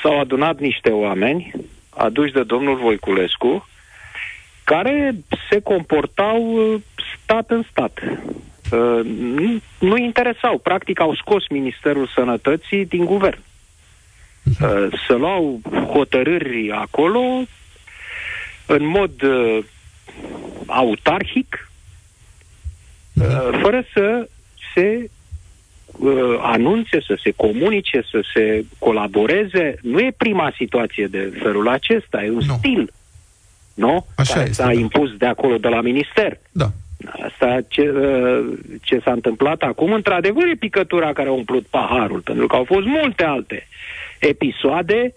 s-au 0.01 0.19
adunat 0.19 0.59
niște 0.59 0.89
oameni 0.89 1.51
aduși 1.89 2.33
de 2.33 2.43
domnul 2.43 2.75
Voiculescu, 2.75 3.67
care 4.63 5.15
se 5.49 5.59
comportau 5.59 6.53
uh, 6.53 6.81
stat 7.23 7.49
în 7.49 7.63
stat. 7.71 7.99
Uh, 8.71 9.05
nu, 9.05 9.59
nu 9.79 9.97
interesau. 9.97 10.57
Practic 10.57 10.99
au 10.99 11.15
scos 11.15 11.47
Ministerul 11.49 12.07
Sănătății 12.15 12.85
din 12.85 13.05
guvern. 13.05 13.39
Uh, 14.43 14.87
să 15.07 15.13
luau 15.13 15.59
hotărâri 15.93 16.71
acolo 16.71 17.19
în 18.65 18.85
mod 18.85 19.11
autarhic, 20.65 21.69
fără 23.61 23.83
să 23.93 24.27
se 24.73 25.09
uh, 25.99 26.39
anunțe, 26.41 27.01
să 27.07 27.19
se 27.23 27.31
comunice, 27.31 28.01
să 28.11 28.23
se 28.33 28.65
colaboreze. 28.79 29.75
Nu 29.81 29.99
e 29.99 30.13
prima 30.17 30.53
situație 30.55 31.07
de 31.07 31.39
felul 31.41 31.67
acesta, 31.67 32.23
e 32.23 32.29
un 32.29 32.41
nu. 32.45 32.55
stil. 32.57 32.93
Nu? 33.73 34.05
Așa 34.15 34.33
Care 34.33 34.49
este, 34.49 34.61
s-a 34.61 34.65
da. 34.65 34.73
impus 34.73 35.17
de 35.17 35.25
acolo, 35.25 35.57
de 35.57 35.67
la 35.67 35.81
minister. 35.81 36.39
Da. 36.51 36.71
Asta 37.05 37.59
ce, 37.67 37.89
uh, 37.89 38.57
ce 38.81 38.99
s-a 39.03 39.11
întâmplat 39.11 39.61
acum, 39.61 39.91
într-adevăr, 39.91 40.47
e 40.47 40.55
picătura 40.59 41.13
care 41.13 41.27
a 41.27 41.31
umplut 41.31 41.65
paharul, 41.65 42.19
pentru 42.19 42.47
că 42.47 42.55
au 42.55 42.63
fost 42.63 42.85
multe 42.85 43.23
alte 43.23 43.67
episoade 44.19 45.13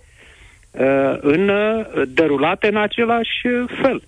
uh, 0.70 1.16
în, 1.20 1.49
uh, 1.49 2.03
derulate 2.09 2.66
în 2.66 2.76
același 2.76 3.41
fel. 3.83 4.03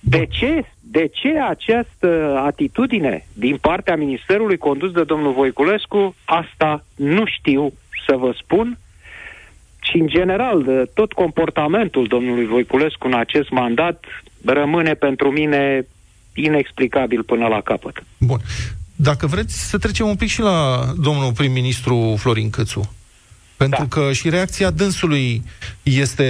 De 0.00 0.26
ce, 0.26 0.64
de 0.80 1.06
ce 1.06 1.38
această 1.38 2.40
atitudine 2.44 3.26
din 3.32 3.56
partea 3.56 3.96
Ministerului 3.96 4.56
condus 4.56 4.92
de 4.92 5.04
domnul 5.04 5.32
Voiculescu? 5.32 6.14
Asta 6.24 6.84
nu 6.96 7.22
știu 7.26 7.72
să 8.06 8.16
vă 8.16 8.34
spun. 8.42 8.78
Și, 9.82 9.96
în 9.96 10.06
general, 10.06 10.62
de 10.62 10.90
tot 10.94 11.12
comportamentul 11.12 12.06
domnului 12.06 12.46
Voiculescu 12.46 13.06
în 13.06 13.14
acest 13.14 13.50
mandat 13.50 14.04
rămâne 14.44 14.94
pentru 14.94 15.30
mine 15.30 15.86
inexplicabil 16.44 17.22
până 17.22 17.46
la 17.46 17.60
capăt. 17.60 18.02
Bun. 18.18 18.40
Dacă 18.96 19.26
vreți 19.26 19.68
să 19.68 19.78
trecem 19.78 20.06
un 20.06 20.16
pic 20.16 20.28
și 20.28 20.40
la 20.40 20.84
domnul 20.98 21.32
prim-ministru 21.32 22.16
Florin 22.18 22.50
Cățu. 22.50 22.94
Pentru 23.56 23.86
da. 23.88 24.00
că 24.00 24.12
și 24.12 24.28
reacția 24.28 24.70
dânsului 24.70 25.42
este 25.82 26.24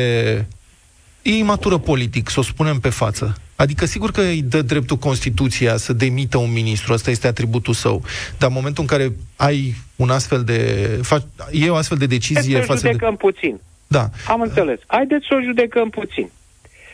e 1.22 1.36
imatură 1.36 1.78
politic, 1.78 2.28
să 2.28 2.40
o 2.40 2.42
spunem 2.42 2.78
pe 2.78 2.88
față. 2.88 3.34
Adică 3.56 3.86
sigur 3.86 4.10
că 4.10 4.20
îi 4.20 4.42
dă 4.42 4.62
dreptul 4.62 4.96
Constituția 4.96 5.76
să 5.76 5.92
demită 5.92 6.38
un 6.38 6.52
ministru, 6.52 6.92
asta 6.92 7.10
este 7.10 7.26
atributul 7.26 7.74
său. 7.74 8.02
Dar 8.38 8.48
în 8.48 8.54
momentul 8.54 8.82
în 8.82 8.88
care 8.88 9.12
ai 9.36 9.74
un 9.96 10.10
astfel 10.10 10.44
de... 10.44 10.88
Faci, 11.02 11.22
e 11.50 11.70
o 11.70 11.74
astfel 11.74 11.98
de 11.98 12.06
decizie... 12.06 12.64
Să 12.66 12.76
judecăm 12.76 13.10
de... 13.10 13.16
puțin. 13.16 13.60
Da. 13.86 14.10
Am 14.28 14.40
înțeles. 14.40 14.78
Haideți 14.86 15.26
să 15.28 15.34
o 15.34 15.42
judecăm 15.42 15.90
puțin. 15.90 16.30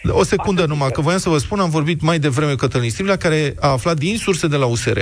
O 0.08 0.24
secundă 0.24 0.60
Asta 0.66 0.78
numai, 0.78 0.90
că 0.90 1.00
voiam 1.00 1.18
să 1.18 1.28
vă 1.28 1.38
spun, 1.38 1.60
am 1.60 1.70
vorbit 1.70 2.00
mai 2.00 2.18
devreme 2.18 2.50
cu 2.50 2.56
Cătălin 2.56 2.90
Striblea, 2.90 3.16
care 3.16 3.54
a 3.60 3.68
aflat 3.68 3.96
din 3.96 4.16
surse 4.16 4.46
de 4.46 4.56
la 4.56 4.66
USR 4.66 4.98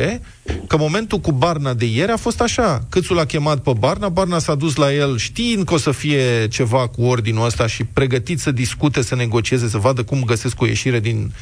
că 0.66 0.76
momentul 0.76 1.18
cu 1.18 1.32
Barna 1.32 1.74
de 1.74 1.84
ieri 1.84 2.12
a 2.12 2.16
fost 2.16 2.40
așa. 2.40 2.84
Câțul 2.88 3.18
a 3.18 3.24
chemat 3.24 3.58
pe 3.58 3.72
Barna, 3.78 4.08
Barna 4.08 4.38
s-a 4.38 4.54
dus 4.54 4.76
la 4.76 4.92
el 4.92 5.18
știind 5.18 5.64
că 5.64 5.74
o 5.74 5.78
să 5.78 5.90
fie 5.90 6.48
ceva 6.48 6.88
cu 6.88 7.02
ordinul 7.02 7.44
ăsta 7.44 7.66
și 7.66 7.84
pregătit 7.84 8.40
să 8.40 8.50
discute, 8.50 9.02
să 9.02 9.14
negocieze, 9.14 9.68
să 9.68 9.78
vadă 9.78 10.02
cum 10.02 10.24
găsesc 10.24 10.60
o 10.60 10.66
ieșire 10.66 11.00
din 11.00 11.32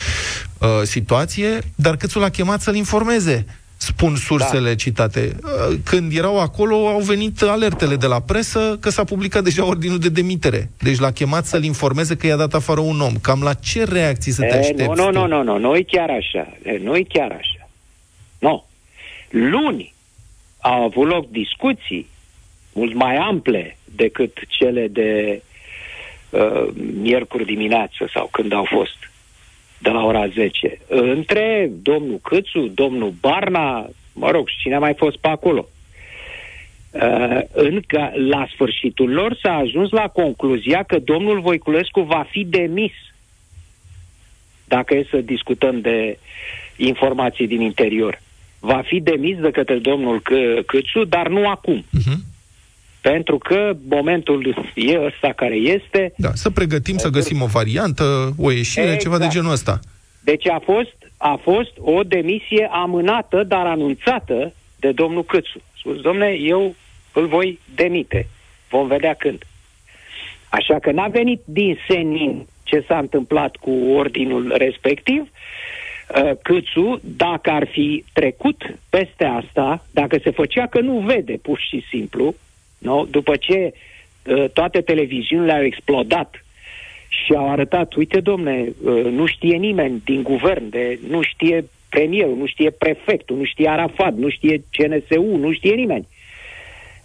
uh, 0.58 0.68
situație, 0.82 1.58
dar 1.74 1.96
Câțul 1.96 2.24
a 2.24 2.28
chemat 2.28 2.60
să-l 2.60 2.74
informeze 2.74 3.46
spun 3.87 4.16
sursele 4.16 4.68
da. 4.68 4.74
citate. 4.74 5.37
Uh, 5.43 5.76
când 5.85 6.16
erau 6.16 6.41
acolo, 6.41 6.89
au 6.89 7.01
venit 7.01 7.43
alertele 7.43 7.97
de 7.97 8.07
la 8.07 8.20
presă 8.20 8.78
că 8.80 8.91
s-a 8.91 9.05
publicat 9.05 9.43
deja 9.43 9.66
ordinul 9.66 9.99
de 9.99 10.09
demitere. 10.09 10.70
Deci 10.78 10.99
l-a 10.99 11.11
chemat 11.11 11.45
să-l 11.45 11.64
informeze 11.64 12.16
că 12.16 12.26
i-a 12.26 12.37
dat 12.37 12.55
afară 12.55 12.80
un 12.80 13.01
om. 13.01 13.14
Cam 13.22 13.43
la 13.43 13.55
ce 13.55 13.85
reacții 13.85 14.33
să 14.33 14.43
te 14.43 14.59
aștepți? 14.59 14.85
Nu, 14.85 14.95
nu, 14.95 15.11
nu, 15.11 15.26
nu, 15.26 15.43
nu, 15.43 15.59
nu 15.59 15.76
e 15.76 15.83
chiar 15.83 16.11
așa. 16.11 16.57
Nu 16.83 16.97
e 16.97 17.03
chiar 17.09 17.30
așa. 17.30 17.68
Nu. 18.39 18.64
Luni 19.30 19.95
au 20.61 20.83
avut 20.83 21.09
loc 21.09 21.30
discuții 21.30 22.07
mult 22.72 22.95
mai 22.95 23.16
ample 23.16 23.76
decât 23.85 24.39
cele 24.49 24.89
de 24.89 25.43
uh, 26.30 26.68
miercuri 27.01 27.45
dimineață 27.45 28.11
sau 28.14 28.28
când 28.33 28.53
au 28.53 28.64
fost 28.64 29.11
de 29.83 29.91
la 29.91 30.05
ora 30.05 30.26
10, 30.26 30.78
între 30.89 31.70
domnul 31.83 32.18
Câțu, 32.22 32.61
domnul 32.74 33.14
Barna, 33.20 33.89
mă 34.12 34.30
rog, 34.30 34.49
și 34.49 34.59
cine 34.59 34.74
a 34.74 34.78
mai 34.78 34.95
fost 34.95 35.16
pe 35.16 35.28
acolo. 35.28 35.68
Uh, 36.91 37.41
încă 37.53 38.12
la 38.14 38.47
sfârșitul 38.53 39.11
lor 39.11 39.39
s-a 39.43 39.55
ajuns 39.55 39.91
la 39.91 40.09
concluzia 40.09 40.83
că 40.83 40.99
domnul 40.99 41.41
Voiculescu 41.41 42.01
va 42.01 42.26
fi 42.30 42.45
demis. 42.45 42.93
Dacă 44.64 44.95
e 44.95 45.07
să 45.11 45.16
discutăm 45.16 45.80
de 45.80 46.18
informații 46.76 47.47
din 47.47 47.61
interior. 47.61 48.20
Va 48.61 48.83
fi 48.85 49.01
demis 49.01 49.39
de 49.39 49.51
către 49.51 49.78
domnul 49.78 50.20
C- 50.20 50.64
Câțu, 50.66 51.05
dar 51.05 51.28
nu 51.28 51.49
acum. 51.49 51.85
Uh-huh. 51.85 52.32
Pentru 53.03 53.38
că 53.38 53.76
momentul 53.88 54.55
e 54.74 55.05
ăsta 55.05 55.32
care 55.36 55.55
este. 55.55 56.12
Da, 56.16 56.30
să 56.34 56.50
pregătim, 56.50 56.96
să 56.96 57.09
găsim 57.09 57.42
o 57.42 57.46
variantă, 57.46 58.34
o 58.38 58.50
ieșire, 58.50 58.84
exact. 58.84 59.03
ceva 59.03 59.18
de 59.18 59.26
genul 59.28 59.53
ăsta. 59.53 59.80
Deci 60.24 60.48
a 60.48 60.61
fost, 60.64 60.96
a 61.16 61.40
fost 61.42 61.72
o 61.78 62.03
demisie 62.03 62.68
amânată, 62.70 63.42
dar 63.42 63.66
anunțată 63.66 64.53
de 64.76 64.92
domnul 64.92 65.24
Câțu. 65.24 65.61
Spus, 65.78 66.00
domne, 66.00 66.36
eu 66.40 66.74
îl 67.12 67.26
voi 67.26 67.59
demite. 67.74 68.26
Vom 68.68 68.86
vedea 68.86 69.14
când. 69.14 69.42
Așa 70.48 70.78
că 70.78 70.90
n-a 70.90 71.09
venit 71.09 71.40
din 71.44 71.78
senin 71.88 72.46
ce 72.62 72.84
s-a 72.88 72.98
întâmplat 72.98 73.57
cu 73.57 73.70
ordinul 73.70 74.55
respectiv. 74.57 75.20
Uh, 75.20 76.30
Câțu, 76.42 77.00
dacă 77.03 77.50
ar 77.50 77.66
fi 77.66 78.05
trecut 78.12 78.62
peste 78.90 79.24
asta, 79.24 79.86
dacă 79.90 80.18
se 80.22 80.30
făcea 80.30 80.66
că 80.66 80.80
nu 80.80 80.98
vede 80.98 81.38
pur 81.42 81.59
și 81.59 81.84
simplu, 81.90 82.34
nu? 82.83 83.07
După 83.11 83.37
ce 83.37 83.72
uh, 84.24 84.45
toate 84.53 84.80
televiziunile 84.80 85.53
au 85.53 85.62
explodat 85.62 86.45
și 87.09 87.35
au 87.35 87.51
arătat, 87.51 87.95
uite 87.95 88.20
domne, 88.20 88.72
uh, 88.85 89.05
nu 89.05 89.26
știe 89.26 89.57
nimeni 89.57 90.03
din 90.05 90.22
guvern, 90.22 90.70
de, 90.70 90.99
nu 91.09 91.22
știe 91.22 91.64
premierul, 91.89 92.37
nu 92.37 92.47
știe 92.47 92.70
prefectul, 92.70 93.37
nu 93.37 93.45
știe 93.45 93.68
Arafat, 93.68 94.14
nu 94.14 94.28
știe 94.28 94.62
CNSU, 94.70 95.37
nu 95.37 95.53
știe 95.53 95.74
nimeni. 95.74 96.07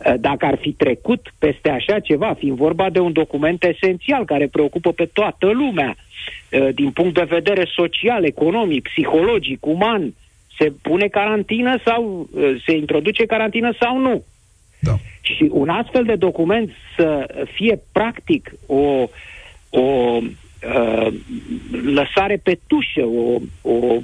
Uh, 0.05 0.13
dacă 0.19 0.45
ar 0.45 0.57
fi 0.61 0.71
trecut 0.71 1.33
peste 1.39 1.69
așa 1.69 1.99
ceva, 1.99 2.33
fiind 2.33 2.57
vorba 2.57 2.89
de 2.89 2.99
un 2.99 3.13
document 3.13 3.63
esențial 3.63 4.25
care 4.25 4.47
preocupă 4.47 4.91
pe 4.91 5.05
toată 5.05 5.47
lumea, 5.51 5.95
uh, 5.95 6.67
din 6.73 6.91
punct 6.91 7.13
de 7.13 7.25
vedere 7.29 7.63
social, 7.75 8.23
economic, 8.23 8.83
psihologic, 8.83 9.65
uman, 9.65 10.13
se 10.57 10.73
pune 10.81 11.07
carantină 11.07 11.79
sau 11.85 12.29
uh, 12.31 12.61
se 12.65 12.75
introduce 12.75 13.25
carantină 13.25 13.73
sau 13.79 13.97
nu. 13.97 14.23
Da. 14.87 14.97
Și 15.21 15.49
un 15.51 15.69
astfel 15.69 16.03
de 16.03 16.15
document 16.15 16.69
să 16.95 17.27
fie 17.53 17.81
practic 17.91 18.51
o, 18.65 19.09
o 19.69 20.19
uh, 20.63 21.07
lăsare 21.83 22.39
pe 22.43 22.59
tușă, 22.67 23.05
o, 23.05 23.39
o 23.61 23.99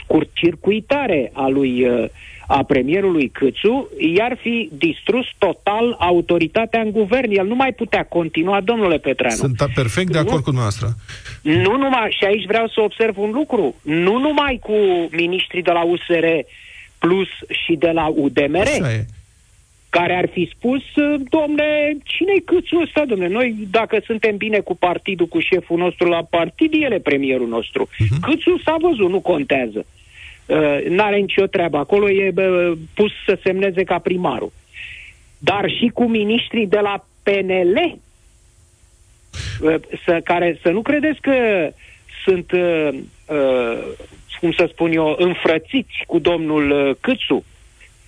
scurt 0.00 0.28
circuitare 0.32 1.30
a 1.32 1.48
lui, 1.48 1.88
uh, 1.88 2.08
a 2.46 2.62
premierului 2.62 3.28
Câțu, 3.28 3.88
i-ar 4.14 4.38
fi 4.40 4.70
distrus 4.72 5.26
total 5.38 5.96
autoritatea 5.98 6.80
în 6.80 6.90
guvern. 6.90 7.30
El 7.30 7.46
nu 7.46 7.54
mai 7.54 7.72
putea 7.72 8.04
continua, 8.04 8.60
domnule 8.60 8.98
Petreanu. 8.98 9.36
Sunt 9.36 9.56
perfect 9.74 10.12
de 10.12 10.18
acord 10.18 10.34
nu, 10.34 10.42
cu 10.42 10.50
dumneavoastră. 10.50 10.88
Nu 11.42 11.76
numai, 11.76 12.16
și 12.18 12.24
aici 12.24 12.46
vreau 12.46 12.68
să 12.68 12.80
observ 12.80 13.18
un 13.18 13.30
lucru, 13.30 13.74
nu 13.82 14.18
numai 14.18 14.58
cu 14.62 14.74
ministrii 15.10 15.62
de 15.62 15.70
la 15.70 15.84
USR 15.84 16.26
Plus 16.98 17.28
și 17.64 17.74
de 17.74 17.90
la 17.90 18.06
UDMR. 18.06 18.60
Așa 18.60 18.92
e 18.92 19.06
care 19.98 20.14
ar 20.14 20.28
fi 20.28 20.50
spus, 20.56 20.82
domne, 21.28 21.96
cine-i 22.04 22.42
câțul 22.44 22.82
ăsta, 22.82 23.04
domne? 23.04 23.28
Noi, 23.28 23.54
dacă 23.70 24.02
suntem 24.04 24.36
bine 24.36 24.58
cu 24.58 24.76
partidul, 24.76 25.26
cu 25.26 25.40
șeful 25.40 25.78
nostru 25.78 26.08
la 26.08 26.22
partid, 26.30 26.72
el 26.72 26.92
e 26.92 26.98
premierul 26.98 27.48
nostru. 27.48 27.88
Uh-huh. 27.88 28.20
Câțul 28.20 28.60
s-a 28.64 28.76
văzut, 28.80 29.10
nu 29.10 29.20
contează. 29.20 29.86
Uh, 30.46 30.84
n-are 30.88 31.16
nicio 31.16 31.46
treabă. 31.46 31.76
Acolo 31.76 32.10
e 32.10 32.32
uh, 32.36 32.72
pus 32.94 33.12
să 33.26 33.38
semneze 33.42 33.84
ca 33.84 33.98
primarul. 33.98 34.52
Dar 35.38 35.70
și 35.70 35.90
cu 35.94 36.04
miniștrii 36.04 36.66
de 36.66 36.78
la 36.78 37.06
PNL, 37.22 37.98
uh, 39.60 39.74
să, 40.04 40.20
care 40.24 40.58
să 40.62 40.70
nu 40.70 40.82
credeți 40.82 41.20
că 41.20 41.34
sunt, 42.24 42.52
uh, 42.52 42.88
uh, 43.26 43.78
cum 44.40 44.52
să 44.52 44.68
spun 44.70 44.92
eu, 44.92 45.14
înfrățiți 45.18 46.04
cu 46.06 46.18
domnul 46.18 46.70
uh, 46.70 46.96
Câțu. 47.00 47.44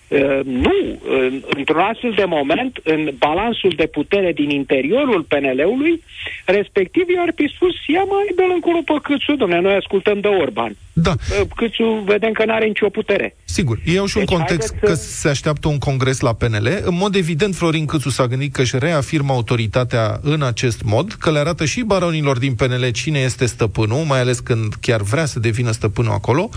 Uh, 0.09 0.41
nu, 0.45 0.75
uh, 0.83 1.39
într-un 1.57 1.81
astfel 1.81 2.13
de 2.17 2.25
moment, 2.25 2.81
în 2.83 3.11
balansul 3.19 3.73
de 3.77 3.87
putere 3.87 4.33
din 4.33 4.51
interiorul 4.51 5.23
PNL-ului, 5.23 6.03
respectiv 6.45 7.09
i-ar 7.09 7.33
fi 7.35 7.53
spus, 7.55 7.75
ia 7.87 8.03
mai 8.03 8.33
dă-l 8.37 8.51
încolo 8.55 8.81
pe 8.85 8.93
Câțu, 9.03 9.37
domnule, 9.37 9.61
noi 9.61 9.75
ascultăm 9.75 10.21
de 10.21 10.29
Orban. 10.29 10.77
Da. 10.93 11.11
Uh, 11.11 11.47
Câțu 11.57 11.85
vedem 12.07 12.33
că 12.33 12.45
nu 12.45 12.53
are 12.53 12.67
nicio 12.67 12.89
putere. 12.89 13.37
Sigur, 13.45 13.79
e 13.85 13.91
și 13.91 13.95
deci, 13.95 14.15
un 14.15 14.25
context 14.25 14.75
că 14.81 14.95
să... 14.95 15.09
se 15.09 15.29
așteaptă 15.29 15.69
un 15.69 15.79
congres 15.79 16.21
la 16.21 16.33
PNL. 16.33 16.69
În 16.85 16.97
mod 16.97 17.15
evident, 17.15 17.55
Florin 17.55 17.87
Câțu 17.87 18.09
s-a 18.09 18.27
gândit 18.27 18.53
că 18.53 18.61
își 18.61 18.79
reafirmă 18.79 19.33
autoritatea 19.33 20.19
în 20.23 20.43
acest 20.43 20.83
mod, 20.83 21.13
că 21.13 21.31
le 21.31 21.39
arată 21.39 21.65
și 21.65 21.81
baronilor 21.81 22.39
din 22.39 22.55
PNL 22.55 22.91
cine 22.93 23.19
este 23.19 23.47
stăpânul, 23.47 24.05
mai 24.05 24.21
ales 24.21 24.39
când 24.39 24.75
chiar 24.81 25.03
vrea 25.03 25.25
să 25.25 25.39
devină 25.41 25.71
stăpânul 25.71 26.13
acolo, 26.13 26.49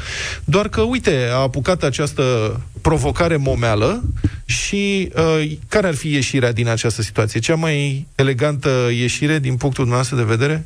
doar 0.45 0.69
că, 0.69 0.81
uite, 0.81 1.27
a 1.31 1.41
apucat 1.41 1.83
această 1.83 2.23
provocare 2.82 3.36
momeală 3.36 4.01
și 4.45 5.11
uh, 5.15 5.51
care 5.69 5.88
ar 5.88 5.95
fi 5.95 6.13
ieșirea 6.13 6.51
din 6.51 6.67
această 6.67 7.01
situație? 7.01 7.39
Cea 7.39 7.55
mai 7.55 8.05
elegantă 8.15 8.89
ieșire 8.91 9.39
din 9.39 9.57
punctul 9.57 9.86
nostru 9.86 10.15
de 10.15 10.23
vedere? 10.23 10.65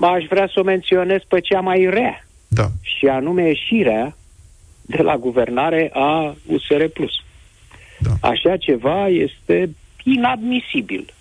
Aș 0.00 0.24
vrea 0.28 0.46
să 0.52 0.60
o 0.60 0.62
menționez 0.62 1.20
pe 1.28 1.40
cea 1.40 1.60
mai 1.60 1.86
rea. 1.90 2.26
Da. 2.48 2.68
Și 2.82 3.06
anume 3.06 3.46
ieșirea 3.46 4.16
de 4.82 5.02
la 5.02 5.16
guvernare 5.16 5.90
a 5.92 6.36
USR+. 6.46 6.84
Da. 7.98 8.28
Așa 8.28 8.56
ceva 8.56 9.08
este 9.08 9.70
inadmisibil. 10.04 11.14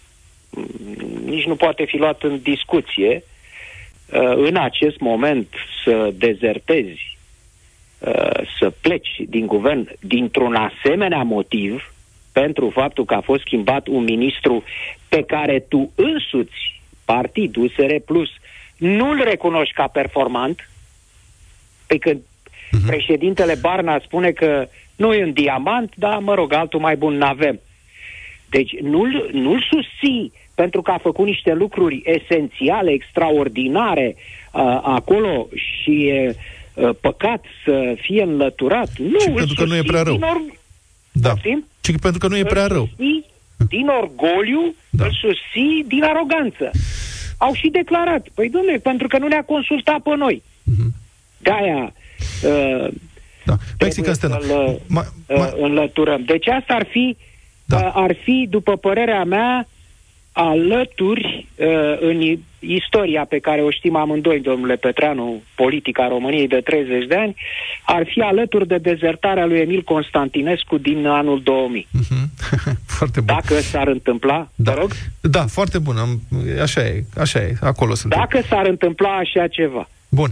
Nici 1.25 1.45
nu 1.45 1.55
poate 1.55 1.85
fi 1.87 1.97
luat 1.97 2.23
în 2.23 2.39
discuție 2.43 3.23
uh, 4.13 4.33
în 4.35 4.55
acest 4.55 4.99
moment 4.99 5.47
să 5.83 6.13
dezertezi 6.17 7.10
Uh, 7.10 7.10
să 8.59 8.73
pleci 8.81 9.21
din 9.27 9.45
guvern 9.45 9.89
dintr-un 9.99 10.55
asemenea 10.55 11.23
motiv 11.23 11.93
pentru 12.31 12.69
faptul 12.69 13.05
că 13.05 13.13
a 13.13 13.21
fost 13.21 13.41
schimbat 13.41 13.87
un 13.87 14.03
ministru 14.03 14.63
pe 15.09 15.23
care 15.23 15.59
tu 15.59 15.91
însuți, 15.95 16.81
partidul 17.05 17.63
USR 17.63 17.95
Plus, 18.05 18.29
nu-l 18.77 19.21
recunoști 19.23 19.73
ca 19.73 19.87
performant, 19.87 20.69
pe 21.87 21.97
când 21.97 22.19
uh-huh. 22.19 22.85
președintele 22.87 23.55
Barna 23.61 23.99
spune 23.99 24.31
că 24.31 24.67
nu 24.95 25.13
e 25.13 25.23
un 25.23 25.33
diamant, 25.33 25.93
dar, 25.95 26.17
mă 26.17 26.33
rog, 26.33 26.53
altul 26.53 26.79
mai 26.79 26.95
bun 26.95 27.17
n-avem. 27.17 27.59
Deci 28.49 28.79
nu-l, 28.81 29.29
nu-l 29.31 29.65
susții 29.69 30.33
pentru 30.55 30.81
că 30.81 30.91
a 30.91 30.97
făcut 30.97 31.25
niște 31.25 31.53
lucruri 31.53 32.01
esențiale, 32.05 32.91
extraordinare 32.91 34.15
uh, 34.15 34.79
acolo 34.81 35.47
și 35.53 36.11
uh, 36.13 36.29
Uh, 36.29 36.35
păcat 37.01 37.43
să 37.65 37.93
fie 38.01 38.21
înlăturat. 38.21 38.89
Nu, 38.97 39.19
și 39.19 39.29
pentru 39.29 39.55
că 39.55 39.65
nu 39.65 39.75
e 39.75 39.83
prea 39.83 40.01
rău. 40.01 40.19
Or... 40.21 40.41
Da. 41.11 41.33
Și 41.81 41.93
pentru 42.01 42.19
că 42.19 42.27
nu 42.27 42.37
e 42.37 42.43
prea 42.43 42.67
rău. 42.67 42.89
Din 43.69 43.87
orgoliu, 44.01 44.75
da. 44.89 45.05
îl 45.05 45.11
susții 45.11 45.85
din 45.87 46.03
aroganță. 46.03 46.71
Au 47.37 47.53
și 47.53 47.67
declarat. 47.67 48.27
Păi, 48.33 48.49
domnule, 48.49 48.77
pentru 48.77 49.07
că 49.07 49.17
nu 49.17 49.27
ne-a 49.27 49.43
consultat 49.43 49.99
pe 49.99 50.15
noi. 50.15 50.43
Mm-hmm. 50.43 50.91
De-aia 51.37 51.93
uh, 52.43 52.87
da. 53.45 53.55
Mexican 53.79 54.13
să 54.13 54.27
ma, 54.27 54.75
ma... 54.87 55.05
Uh, 55.27 55.51
înlăturăm. 55.57 56.23
Deci 56.25 56.47
asta 56.47 56.73
ar 56.73 56.85
fi, 56.89 57.17
da. 57.65 57.77
uh, 57.77 57.91
ar 57.93 58.15
fi, 58.23 58.47
după 58.49 58.77
părerea 58.77 59.23
mea, 59.23 59.67
alături 60.31 61.47
uh, 61.55 61.67
în 61.99 62.37
istoria 62.59 63.25
pe 63.25 63.39
care 63.39 63.61
o 63.61 63.69
știm 63.69 63.95
amândoi, 63.95 64.39
domnule 64.39 64.75
Petreanu, 64.75 65.41
politica 65.55 66.07
României 66.07 66.47
de 66.47 66.61
30 66.61 67.07
de 67.07 67.15
ani, 67.15 67.35
ar 67.85 68.03
fi 68.05 68.21
alături 68.21 68.67
de 68.67 68.77
dezertarea 68.77 69.45
lui 69.45 69.59
Emil 69.59 69.81
Constantinescu 69.81 70.77
din 70.77 71.07
anul 71.07 71.41
2000. 71.43 71.87
Mm-hmm. 71.87 72.25
foarte 72.97 73.21
bun. 73.21 73.35
Dacă 73.35 73.61
s-ar 73.61 73.87
întâmpla, 73.87 74.49
da. 74.55 74.71
Vă 74.73 74.79
rog? 74.79 74.91
Da, 75.21 75.45
foarte 75.45 75.79
bun. 75.79 75.95
Așa 76.61 76.81
e, 76.81 77.03
așa 77.17 77.39
e, 77.39 77.53
acolo 77.61 77.93
sunt. 77.93 78.15
Dacă 78.15 78.41
s-ar 78.47 78.65
întâmpla 78.65 79.09
așa 79.09 79.47
ceva. 79.47 79.89
Bun. 80.09 80.31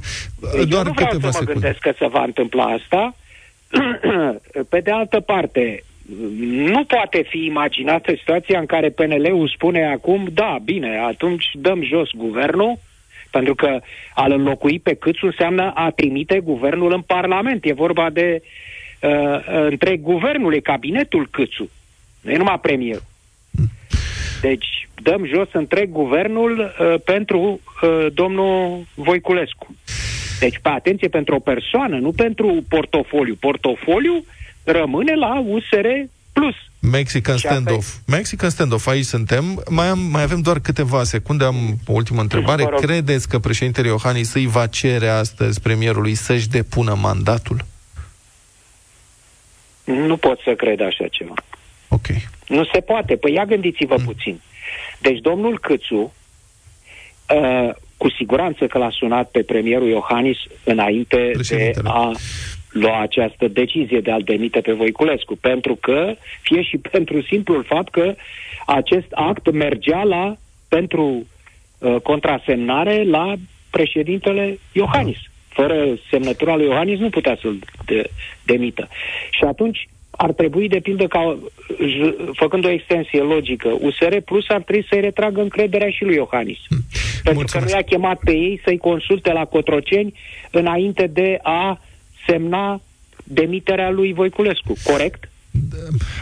Deci 0.55 0.67
Doar 0.67 0.85
eu 0.85 0.91
nu 0.91 0.93
vreau 0.93 1.11
să 1.11 1.19
mă 1.21 1.31
secunde. 1.31 1.53
gândesc 1.53 1.79
că 1.79 1.93
se 1.97 2.07
va 2.07 2.23
întâmpla 2.23 2.63
asta. 2.63 3.15
Pe 4.69 4.79
de 4.79 4.91
altă 4.91 5.19
parte, 5.19 5.83
nu 6.47 6.83
poate 6.83 7.25
fi 7.29 7.45
imaginată 7.45 8.13
situația 8.17 8.59
în 8.59 8.65
care 8.65 8.89
PNL-ul 8.89 9.51
spune 9.55 9.85
acum, 9.85 10.27
da, 10.33 10.57
bine, 10.63 10.97
atunci 10.97 11.45
dăm 11.53 11.83
jos 11.83 12.09
guvernul, 12.15 12.79
pentru 13.31 13.55
că 13.55 13.79
a 14.13 14.25
înlocui 14.25 14.79
pe 14.79 14.93
câțu 14.93 15.25
înseamnă 15.25 15.71
a 15.75 15.89
trimite 15.89 16.39
guvernul 16.39 16.91
în 16.91 17.01
Parlament. 17.01 17.65
E 17.65 17.73
vorba 17.73 18.09
de 18.09 18.41
uh, 19.01 19.39
întreg 19.45 20.01
guvernul, 20.01 20.53
e 20.53 20.59
cabinetul 20.59 21.27
câțu, 21.31 21.69
nu 22.21 22.31
e 22.31 22.37
numai 22.37 22.59
premierul. 22.59 23.07
Deci 24.41 24.87
dăm 25.01 25.25
jos 25.25 25.47
întreg 25.51 25.91
guvernul 25.91 26.59
uh, 26.59 26.95
pentru 27.05 27.39
uh, 27.81 28.05
domnul 28.13 28.85
Voiculescu. 28.95 29.75
Deci, 30.39 30.59
pe 30.61 30.69
atenție, 30.69 31.07
pentru 31.07 31.35
o 31.35 31.39
persoană, 31.39 31.97
nu 31.97 32.11
pentru 32.11 32.63
portofoliu. 32.69 33.35
Portofoliu 33.39 34.25
rămâne 34.71 35.15
la 35.15 35.43
USR 35.47 35.87
Plus. 36.33 36.55
Mexican 36.91 37.37
standoff. 37.37 37.95
Mexican 38.07 38.49
standoff, 38.49 38.87
aici 38.87 39.05
suntem. 39.05 39.63
Mai, 39.69 39.87
am, 39.87 39.99
mai 39.99 40.21
avem 40.21 40.41
doar 40.41 40.59
câteva 40.59 41.03
secunde, 41.03 41.43
am 41.43 41.55
o 41.87 41.93
ultimă 41.93 42.21
întrebare. 42.21 42.65
Credeți 42.81 43.29
că 43.29 43.39
președintele 43.39 43.87
Iohannis 43.87 44.33
îi 44.33 44.45
va 44.45 44.67
cere 44.67 45.07
astăzi 45.07 45.61
premierului 45.61 46.13
să-și 46.13 46.49
depună 46.49 46.93
mandatul? 47.01 47.57
Nu 49.83 50.17
pot 50.17 50.39
să 50.39 50.53
cred 50.53 50.81
așa 50.81 51.07
ceva. 51.07 51.33
Ok. 51.87 52.05
Nu 52.47 52.65
se 52.73 52.79
poate. 52.79 53.15
Păi 53.15 53.33
ia 53.33 53.45
gândiți-vă 53.45 53.95
mm. 53.97 54.05
puțin. 54.05 54.41
Deci 54.99 55.19
domnul 55.19 55.59
Câțu, 55.59 56.13
uh, 57.35 57.69
cu 57.97 58.09
siguranță 58.09 58.67
că 58.67 58.77
l-a 58.77 58.89
sunat 58.89 59.29
pe 59.29 59.41
premierul 59.43 59.87
Iohannis 59.87 60.37
înainte 60.63 61.31
de 61.49 61.71
a 61.83 62.11
lua 62.71 63.01
această 63.01 63.47
decizie 63.47 63.99
de 63.99 64.11
a-l 64.11 64.21
demite 64.23 64.59
pe 64.59 64.71
Voiculescu, 64.71 65.35
pentru 65.35 65.75
că, 65.75 66.15
fie 66.41 66.61
și 66.61 66.77
pentru 66.91 67.21
simplul 67.21 67.63
fapt 67.63 67.91
că 67.91 68.15
acest 68.65 69.07
act 69.11 69.51
mergea 69.51 70.03
la, 70.03 70.35
pentru 70.67 71.27
uh, 71.79 71.95
contrasemnare 72.03 73.03
la 73.03 73.33
președintele 73.69 74.59
Iohannis. 74.71 75.17
Fără 75.47 75.85
semnătura 76.09 76.55
lui 76.55 76.65
Iohannis 76.65 76.99
nu 76.99 77.09
putea 77.09 77.37
să-l 77.41 77.59
de, 77.85 78.09
demită. 78.43 78.87
Și 79.31 79.43
atunci 79.43 79.87
ar 80.11 80.31
trebui, 80.31 80.67
de 80.67 80.79
pildă, 80.79 81.07
ca, 81.07 81.37
făcând 82.33 82.65
o 82.65 82.69
extensie 82.69 83.21
logică, 83.21 83.77
USR 83.81 84.15
Plus 84.25 84.49
ar 84.49 84.61
trebui 84.61 84.85
să-i 84.89 84.99
retragă 85.01 85.41
încrederea 85.41 85.89
și 85.89 86.03
lui 86.03 86.15
Iohannis. 86.15 86.57
Hmm. 86.67 86.77
Pentru 87.23 87.33
Mulțumesc. 87.33 87.53
că 87.53 87.59
nu 87.63 87.69
i-a 87.77 87.85
chemat 87.85 88.19
pe 88.23 88.31
ei 88.31 88.61
să-i 88.63 88.77
consulte 88.77 89.31
la 89.31 89.45
Cotroceni 89.45 90.13
înainte 90.51 91.07
de 91.07 91.39
a 91.41 91.79
semna 92.29 92.81
demiterea 93.23 93.89
lui 93.89 94.13
Voiculescu, 94.13 94.73
corect? 94.83 95.29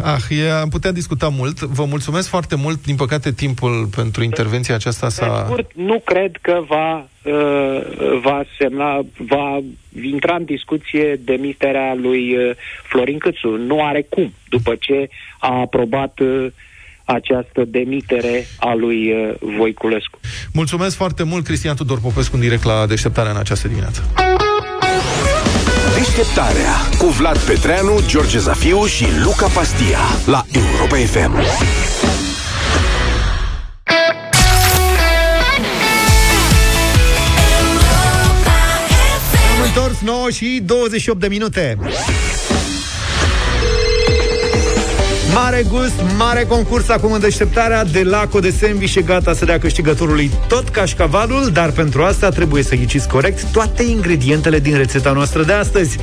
Ah, 0.03 0.21
e, 0.29 0.51
am 0.51 0.69
putea 0.69 0.91
discuta 0.91 1.27
mult. 1.29 1.59
Vă 1.59 1.85
mulțumesc 1.85 2.27
foarte 2.27 2.55
mult. 2.55 2.85
Din 2.85 2.95
păcate, 2.95 3.31
timpul 3.31 3.89
pentru 3.95 4.23
intervenția 4.23 4.75
aceasta 4.75 5.09
s-a... 5.09 5.43
scurt, 5.45 5.71
nu 5.75 6.01
cred 6.05 6.31
că 6.41 6.63
va, 6.67 7.07
uh, 7.23 7.81
va 8.21 8.43
semna, 8.59 9.05
va 9.17 9.59
intra 10.01 10.35
în 10.35 10.43
discuție 10.43 11.19
demiterea 11.23 11.93
lui 11.93 12.37
uh, 12.37 12.55
Florin 12.83 13.17
Câțu. 13.17 13.47
Nu 13.47 13.85
are 13.85 14.05
cum, 14.09 14.33
după 14.49 14.75
ce 14.79 15.09
a 15.39 15.59
aprobat 15.59 16.19
uh, 16.19 16.47
această 17.05 17.65
demitere 17.65 18.47
a 18.59 18.73
lui 18.73 19.11
uh, 19.11 19.33
Voiculescu. 19.57 20.19
Mulțumesc 20.53 20.95
foarte 20.95 21.23
mult, 21.23 21.43
Cristian 21.43 21.75
Tudor 21.75 21.99
Popescu, 21.99 22.35
în 22.35 22.41
direct 22.41 22.63
la 22.63 22.85
deșteptarea 22.85 23.31
în 23.31 23.37
această 23.37 23.67
dimineață. 23.67 24.03
Deșteptarea 25.95 26.73
cu 26.97 27.05
Vlad 27.05 27.38
Petreanu, 27.38 27.99
George 28.07 28.39
Zafiu 28.39 28.85
și 28.85 29.05
Luca 29.23 29.47
Pastia 29.47 29.99
la 30.25 30.45
Europa 30.51 30.95
FM. 30.95 31.35
Am 39.55 39.63
întors 39.65 39.99
9 40.01 40.29
și 40.29 40.61
28 40.65 41.19
de 41.19 41.27
minute. 41.27 41.77
Mare 45.34 45.63
gust, 45.69 45.93
mare 46.17 46.45
concurs 46.45 46.89
acum 46.89 47.11
în 47.11 47.19
deșteptarea 47.19 47.84
de 47.84 48.03
laco 48.03 48.39
de 48.39 48.49
sandwich 48.49 48.95
e 48.95 49.01
gata 49.01 49.34
să 49.34 49.45
dea 49.45 49.59
câștigătorului 49.59 50.32
tot 50.47 50.69
cașcavalul, 50.69 51.49
dar 51.53 51.71
pentru 51.71 52.03
asta 52.03 52.30
trebuie 52.30 52.63
să 52.63 52.75
ghiciți 52.75 53.07
corect 53.07 53.43
toate 53.51 53.84
ingredientele 53.84 54.59
din 54.59 54.78
rețeta 54.78 55.11
noastră 55.11 55.43
de 55.43 55.53
astăzi. 55.53 55.97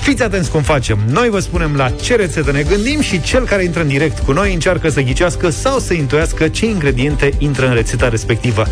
Fiți 0.00 0.22
atenți 0.22 0.50
cum 0.50 0.62
facem. 0.62 0.98
Noi 1.10 1.28
vă 1.28 1.38
spunem 1.38 1.74
la 1.76 1.90
ce 1.90 2.16
rețetă 2.16 2.52
ne 2.52 2.62
gândim 2.62 3.00
și 3.00 3.20
cel 3.20 3.44
care 3.44 3.64
intră 3.64 3.80
în 3.80 3.88
direct 3.88 4.18
cu 4.18 4.32
noi 4.32 4.52
încearcă 4.52 4.88
să 4.88 5.00
ghicească 5.00 5.50
sau 5.50 5.78
să 5.78 5.94
intuiască 5.94 6.48
ce 6.48 6.66
ingrediente 6.66 7.30
intră 7.38 7.66
în 7.66 7.74
rețeta 7.74 8.08
respectivă. 8.08 8.66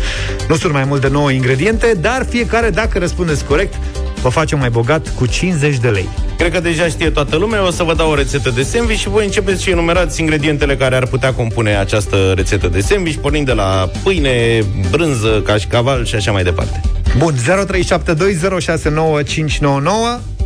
Nu 0.47 0.55
sunt 0.55 0.73
mai 0.73 0.83
mult 0.83 1.01
de 1.01 1.07
9 1.07 1.31
ingrediente, 1.31 1.97
dar 2.01 2.25
fiecare, 2.29 2.69
dacă 2.69 2.99
răspundeți 2.99 3.45
corect, 3.45 3.73
vă 4.21 4.29
facem 4.29 4.59
mai 4.59 4.69
bogat 4.69 5.15
cu 5.15 5.25
50 5.25 5.77
de 5.77 5.89
lei. 5.89 6.07
Cred 6.37 6.51
că 6.51 6.59
deja 6.59 6.87
știe 6.87 7.09
toată 7.09 7.35
lumea, 7.35 7.67
o 7.67 7.71
să 7.71 7.83
vă 7.83 7.93
dau 7.93 8.09
o 8.09 8.15
rețetă 8.15 8.49
de 8.49 8.63
sandwich 8.63 8.99
și 8.99 9.09
voi 9.09 9.25
începeți 9.25 9.63
și 9.63 9.69
enumerați 9.69 10.21
ingredientele 10.21 10.75
care 10.75 10.95
ar 10.95 11.07
putea 11.07 11.33
compune 11.33 11.77
această 11.77 12.31
rețetă 12.35 12.67
de 12.67 12.81
sandwich, 12.81 13.17
pornind 13.21 13.45
de 13.45 13.53
la 13.53 13.89
pâine, 14.03 14.63
brânză, 14.89 15.41
cașcaval 15.45 16.05
și 16.05 16.15
așa 16.15 16.31
mai 16.31 16.43
departe. 16.43 16.81
Bun, 17.17 17.33
0372069599 17.35 17.39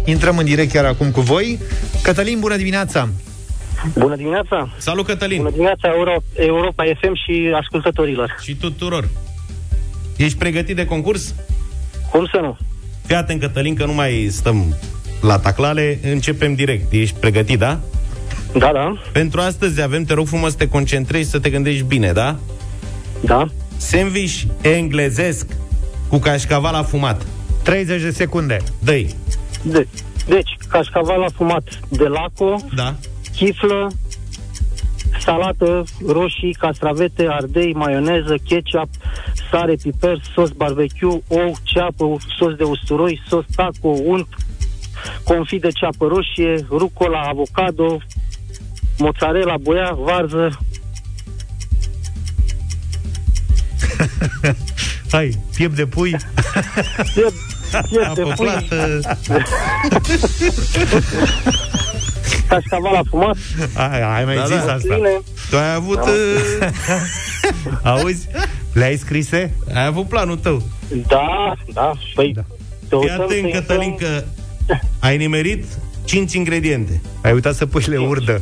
Intrăm 0.05 0.37
în 0.37 0.45
direct 0.45 0.71
chiar 0.71 0.85
acum 0.85 1.11
cu 1.11 1.21
voi. 1.21 1.59
Cătălin, 2.01 2.39
bună 2.39 2.55
dimineața! 2.55 3.09
Bună 3.97 4.15
dimineața! 4.15 4.69
Salut, 4.77 5.05
Cătălin! 5.05 5.37
Bună 5.37 5.49
dimineața, 5.49 5.87
Euro- 5.95 6.23
Europa 6.33 6.83
FM 6.99 7.13
și 7.13 7.51
ascultătorilor! 7.61 8.35
Și 8.41 8.55
tuturor! 8.55 9.07
Ești 10.17 10.37
pregătit 10.37 10.75
de 10.75 10.85
concurs? 10.85 11.33
Cum 12.11 12.27
să 12.31 12.39
nu? 12.41 12.57
Fii 13.05 13.15
atent, 13.15 13.39
Cătălin, 13.41 13.75
că 13.75 13.85
nu 13.85 13.93
mai 13.93 14.27
stăm 14.31 14.75
la 15.21 15.39
taclale, 15.39 15.99
începem 16.03 16.53
direct. 16.53 16.91
Ești 16.93 17.15
pregătit, 17.19 17.59
da? 17.59 17.79
Da, 18.57 18.71
da. 18.73 18.93
Pentru 19.11 19.41
astăzi 19.41 19.81
avem, 19.81 20.03
te 20.03 20.13
rog 20.13 20.27
frumos 20.27 20.51
să 20.51 20.57
te 20.57 20.67
concentrezi, 20.67 21.29
să 21.29 21.39
te 21.39 21.49
gândești 21.49 21.83
bine, 21.83 22.11
da? 22.11 22.35
Da. 23.21 23.45
Sandwich 23.77 24.41
englezesc 24.61 25.45
cu 26.07 26.17
cașcaval 26.17 26.73
afumat. 26.73 27.25
30 27.63 28.01
de 28.01 28.11
secunde. 28.11 28.57
dă 28.79 28.91
De- 29.61 29.87
deci, 30.27 30.49
cașcaval 30.69 31.23
afumat 31.23 31.63
de 31.89 32.03
laco, 32.07 32.55
da. 32.75 32.95
chiflă, 33.35 33.91
salată, 35.19 35.83
roșii, 36.07 36.53
castravete, 36.53 37.27
ardei, 37.29 37.73
maioneză, 37.73 38.35
ketchup, 38.47 38.89
sare, 39.51 39.75
piper, 39.75 40.21
sos 40.33 40.49
barbecue, 40.49 41.21
ou, 41.27 41.55
ceapă, 41.63 42.17
sos 42.37 42.55
de 42.55 42.63
usturoi, 42.63 43.21
sos 43.27 43.45
taco, 43.55 43.87
unt, 43.87 44.27
confit 45.23 45.61
de 45.61 45.69
ceapă 45.69 46.07
roșie, 46.07 46.65
rucola, 46.69 47.19
avocado, 47.19 47.97
mozzarella, 48.97 49.57
boia, 49.57 49.97
varză, 49.99 50.59
Hai, 55.11 55.37
piept 55.55 55.75
de 55.75 55.85
pui. 55.85 56.15
piept, 57.13 57.33
piept 57.89 58.13
de 58.13 58.21
Apă 58.21 58.33
pui, 58.35 58.47
plată. 62.29 62.45
cașcaval 62.47 62.95
afumat, 62.95 63.35
Ai, 63.73 64.01
ai 64.17 64.25
mai 64.25 64.35
Da, 64.35 64.45
zis 64.45 64.65
da. 64.65 64.73
asta. 64.73 64.95
bine, 64.95 65.09
Tu 65.49 65.57
ai 65.57 65.73
avut... 65.73 65.95
Da. 65.95 66.01
uh, 66.11 66.69
Auzi? 67.91 68.27
Le-ai 68.73 68.97
scrise? 68.97 69.53
ai 69.73 69.85
avut 69.85 70.07
planul 70.07 70.37
tău. 70.37 70.61
da, 71.07 71.53
da, 71.73 71.91
păi, 72.15 72.31
da. 72.33 72.41
te 72.41 72.95
Fii 72.95 72.97
uităm 72.97 73.21
atent, 73.21 73.51
să 73.53 73.59
Cătălin, 73.59 73.89
intrăm- 73.89 74.23
că 74.67 74.75
ai 74.99 75.17
nimerit 75.17 75.65
5 76.05 76.33
ingrediente. 76.33 77.01
Ai 77.21 77.33
uitat 77.33 77.55
să 77.55 77.65
pui 77.65 77.83
le 77.87 77.97
urdă. 77.97 78.41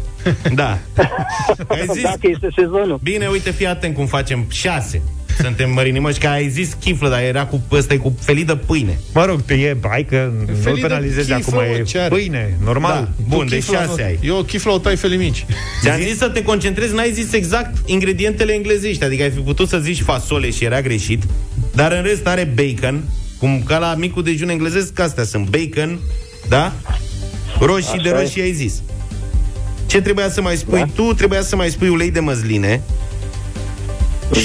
Da. 0.53 0.77
Ai 1.67 1.85
zis... 1.93 2.01
Dacă 2.01 2.17
este 2.21 2.47
sezonul. 2.55 2.99
Bine, 3.03 3.27
uite, 3.27 3.51
fii 3.51 3.67
atent 3.67 3.95
cum 3.95 4.05
facem. 4.05 4.45
6. 4.49 5.01
Suntem 5.41 5.71
mărinimoși, 5.71 6.19
că 6.19 6.27
ai 6.27 6.49
zis 6.49 6.73
chiflă, 6.79 7.09
dar 7.09 7.21
era 7.21 7.45
cu 7.45 7.61
ăsta 7.71 7.93
e 7.93 7.97
cu 7.97 8.17
felii 8.21 8.43
de 8.45 8.55
pâine. 8.55 8.99
Mă 9.13 9.25
rog, 9.25 9.41
te 9.41 9.53
e, 9.53 9.77
hai 9.89 10.05
că 10.09 10.31
nu-l 10.37 10.55
Felii 10.61 10.81
de 10.81 10.87
penalizezi 10.87 11.33
chiflă, 11.33 11.59
acum, 11.59 11.69
mă, 11.71 11.77
e 11.77 11.83
ce 11.83 11.99
are? 11.99 12.15
pâine, 12.15 12.57
normal. 12.63 12.93
Da. 13.17 13.23
Bun, 13.27 13.45
Tu 13.45 13.49
de 13.49 13.55
chifla 13.55 13.77
6 13.79 13.89
nu- 13.97 14.03
ai. 14.03 14.19
Eu 14.21 14.41
chifla 14.43 14.73
o 14.73 14.77
tai 14.77 14.95
felii 14.95 15.17
mici. 15.17 15.45
Ți-am 15.81 15.99
zis 16.01 16.17
să 16.17 16.29
te 16.29 16.43
concentrezi, 16.43 16.93
n-ai 16.93 17.11
zis 17.11 17.33
exact 17.33 17.89
ingredientele 17.89 18.53
englezești, 18.53 19.03
adică 19.03 19.23
ai 19.23 19.29
fi 19.31 19.39
putut 19.39 19.69
să 19.69 19.77
zici 19.77 20.01
fasole 20.01 20.49
și 20.49 20.63
era 20.63 20.81
greșit, 20.81 21.23
dar 21.75 21.91
în 21.91 22.03
rest 22.03 22.27
are 22.27 22.51
bacon, 22.55 23.03
cum 23.37 23.63
ca 23.65 23.77
la 23.77 23.95
micul 23.97 24.23
dejun 24.23 24.49
englezesc, 24.49 24.93
că 24.93 25.01
astea 25.01 25.23
sunt 25.23 25.47
bacon, 25.49 25.99
da? 26.49 26.73
Roșii 27.59 27.99
de 28.03 28.09
Așa 28.09 28.17
e. 28.19 28.21
roșii 28.21 28.41
ai 28.41 28.51
zis. 28.51 28.81
Ce 29.85 30.01
trebuia 30.01 30.29
să 30.29 30.41
mai 30.41 30.55
spui 30.55 30.79
Da. 30.79 30.85
tu? 30.95 31.13
Trebuia 31.13 31.41
să 31.41 31.55
mai 31.55 31.69
spui 31.69 31.87
ulei 31.89 32.11
de 32.11 32.19
măsline 32.19 32.81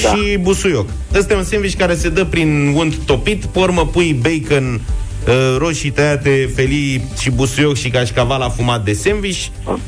Da. 0.03 0.14
și 0.14 0.36
busuioc. 0.41 0.89
Ăsta 1.14 1.32
e 1.32 1.36
un 1.36 1.45
sandwich 1.45 1.76
care 1.76 1.95
se 1.95 2.09
dă 2.09 2.24
prin 2.24 2.72
unt 2.76 2.95
topit, 3.07 3.45
pe 3.45 3.59
urmă 3.59 3.86
pui 3.86 4.20
bacon, 4.20 4.80
uh, 5.26 5.57
roșii 5.59 5.91
tăiate, 5.91 6.51
felii 6.55 7.05
și 7.20 7.30
busuioc 7.30 7.76
și 7.76 7.89
cașcaval 7.89 8.41
afumat 8.41 8.84
de 8.84 8.93
sandwich, 8.93 9.47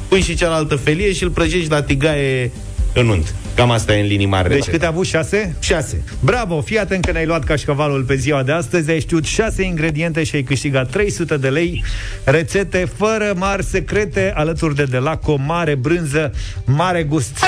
pui 0.08 0.20
și 0.20 0.34
cealaltă 0.34 0.76
felie 0.76 1.12
și 1.12 1.22
îl 1.22 1.30
prăjești 1.30 1.70
la 1.70 1.82
tigaie 1.82 2.50
în 2.94 3.08
unt. 3.08 3.34
Cam 3.54 3.70
asta 3.70 3.94
e 3.94 4.00
în 4.00 4.06
linii 4.06 4.26
mari. 4.26 4.48
Deci 4.48 4.56
rețeta. 4.56 4.72
câte 4.72 4.84
a 4.84 4.88
avut? 4.88 5.06
Șase? 5.06 5.56
6. 5.60 6.02
Bravo, 6.20 6.60
fii 6.60 6.78
atent 6.78 7.04
că 7.04 7.12
ne-ai 7.12 7.26
luat 7.26 7.44
cașcavalul 7.44 8.02
pe 8.02 8.14
ziua 8.14 8.42
de 8.42 8.52
astăzi, 8.52 8.90
ai 8.90 9.00
știut 9.00 9.24
6 9.24 9.62
ingrediente 9.62 10.24
și 10.24 10.34
ai 10.34 10.42
câștigat 10.42 10.90
300 10.90 11.36
de 11.36 11.48
lei, 11.48 11.84
rețete 12.24 12.88
fără 12.96 13.32
mari 13.36 13.64
secrete, 13.64 14.32
alături 14.36 14.74
de 14.74 14.84
Delaco, 14.84 15.36
mare 15.46 15.74
brânză, 15.74 16.32
mare 16.64 17.02
gust. 17.02 17.38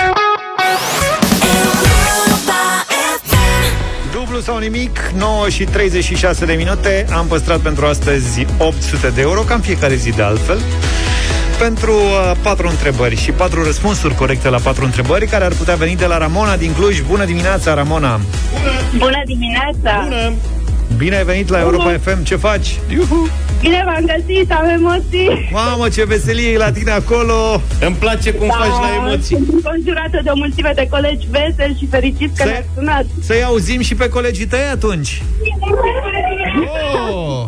Sau 4.42 4.58
nimic, 4.58 5.10
9 5.16 5.48
și 5.48 5.64
36 5.64 6.44
de 6.44 6.52
minute, 6.52 7.06
am 7.12 7.26
păstrat 7.26 7.58
pentru 7.58 7.86
astăzi 7.86 8.46
800 8.58 9.08
de 9.08 9.20
euro, 9.20 9.40
cam 9.40 9.60
fiecare 9.60 9.94
zi 9.94 10.10
de 10.10 10.22
altfel 10.22 10.58
pentru 11.58 11.92
uh, 11.92 12.32
patru 12.42 12.68
întrebări 12.68 13.16
și 13.16 13.30
patru 13.30 13.64
răspunsuri 13.64 14.14
corecte 14.14 14.48
la 14.48 14.58
patru 14.58 14.84
întrebări 14.84 15.26
care 15.26 15.44
ar 15.44 15.52
putea 15.52 15.74
veni 15.74 15.96
de 15.96 16.06
la 16.06 16.18
Ramona 16.18 16.56
din 16.56 16.72
Cluj. 16.72 17.00
Bună 17.00 17.24
dimineața, 17.24 17.74
Ramona! 17.74 18.20
Bună 18.96 19.22
dimineața! 19.26 20.02
Bună! 20.02 20.32
Bine 20.96 21.16
ai 21.16 21.24
venit 21.24 21.48
la 21.48 21.60
Europa 21.60 21.98
FM, 22.02 22.22
ce 22.22 22.36
faci? 22.36 22.78
Iuhu! 22.88 23.28
Bine 23.62 23.82
v-am 23.86 24.04
găsit, 24.16 24.50
am 24.52 24.64
emoții! 24.68 25.48
Mamă, 25.52 25.88
ce 25.88 26.04
veselie 26.04 26.48
e 26.50 26.56
la 26.56 26.72
tine 26.72 26.90
acolo! 26.90 27.62
Îmi 27.80 27.96
place 27.96 28.32
cum 28.32 28.48
faci 28.48 28.68
la 28.80 28.90
emoții. 29.06 29.36
Sunt 29.36 29.48
înconjurată 29.52 30.20
de 30.24 30.30
o 30.30 30.36
mulțime 30.36 30.72
de 30.74 30.86
colegi 30.90 31.26
veseli 31.30 31.76
și 31.78 31.86
fericiți 31.86 32.36
că 32.36 32.42
Să- 32.42 32.48
ne-ați 32.48 32.68
sunat. 32.74 33.06
Să-i 33.20 33.42
auzim 33.44 33.80
și 33.80 33.94
pe 33.94 34.08
colegii 34.08 34.46
tăi 34.46 34.68
atunci! 34.72 35.22
Oh! 37.10 37.44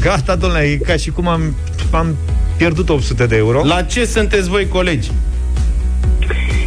Gata, 0.00 0.34
domnule, 0.36 0.62
e 0.62 0.76
ca 0.76 0.96
și 0.96 1.10
cum 1.10 1.28
am, 1.28 1.54
am 1.90 2.16
pierdut 2.56 2.88
800 2.88 3.26
de 3.26 3.36
euro. 3.36 3.64
La 3.64 3.82
ce 3.82 4.04
sunteți 4.04 4.48
voi 4.48 4.68
colegi? 4.68 5.10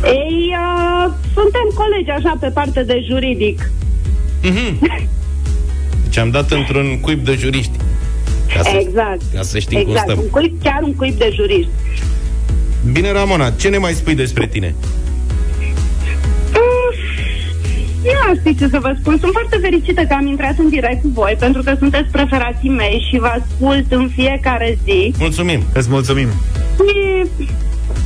Ei, 0.03 0.55
uh, 1.05 1.11
suntem 1.33 1.67
colegi 1.75 2.09
așa 2.09 2.37
pe 2.39 2.47
parte 2.47 2.83
de 2.83 3.03
juridic. 3.09 3.71
Deci 6.03 6.17
am 6.17 6.29
dat 6.29 6.51
într-un 6.51 6.99
cuib 6.99 7.25
de 7.25 7.35
juriști. 7.39 7.71
Ca 8.55 8.61
să, 8.63 8.77
Exact. 8.81 9.21
ca 9.33 9.41
să 9.41 9.59
știm 9.59 9.77
exact. 9.77 10.05
cum 10.05 10.13
Un 10.13 10.19
stăm. 10.19 10.29
cuib, 10.31 10.53
chiar 10.63 10.79
un 10.83 10.95
cuib 10.95 11.17
de 11.17 11.31
juriști. 11.33 11.69
Bine, 12.91 13.11
Ramona, 13.11 13.49
ce 13.49 13.67
ne 13.69 13.77
mai 13.77 13.93
spui 13.93 14.15
despre 14.15 14.47
tine? 14.47 14.75
Nu 18.03 18.35
știu 18.39 18.51
ce 18.51 18.67
să 18.71 18.79
vă 18.81 18.95
spun. 18.99 19.17
Sunt 19.21 19.31
foarte 19.31 19.57
fericită 19.61 20.01
că 20.01 20.13
am 20.19 20.27
intrat 20.27 20.55
în 20.57 20.69
direct 20.69 21.01
cu 21.01 21.09
voi, 21.13 21.35
pentru 21.39 21.61
că 21.63 21.75
sunteți 21.79 22.11
preferații 22.11 22.69
mei 22.69 23.07
și 23.11 23.19
vă 23.19 23.27
ascult 23.39 23.85
în 23.91 24.09
fiecare 24.15 24.77
zi. 24.83 25.13
Mulțumim! 25.19 25.63
Îți 25.73 25.89
mulțumim! 25.89 26.27
Și 26.75 27.29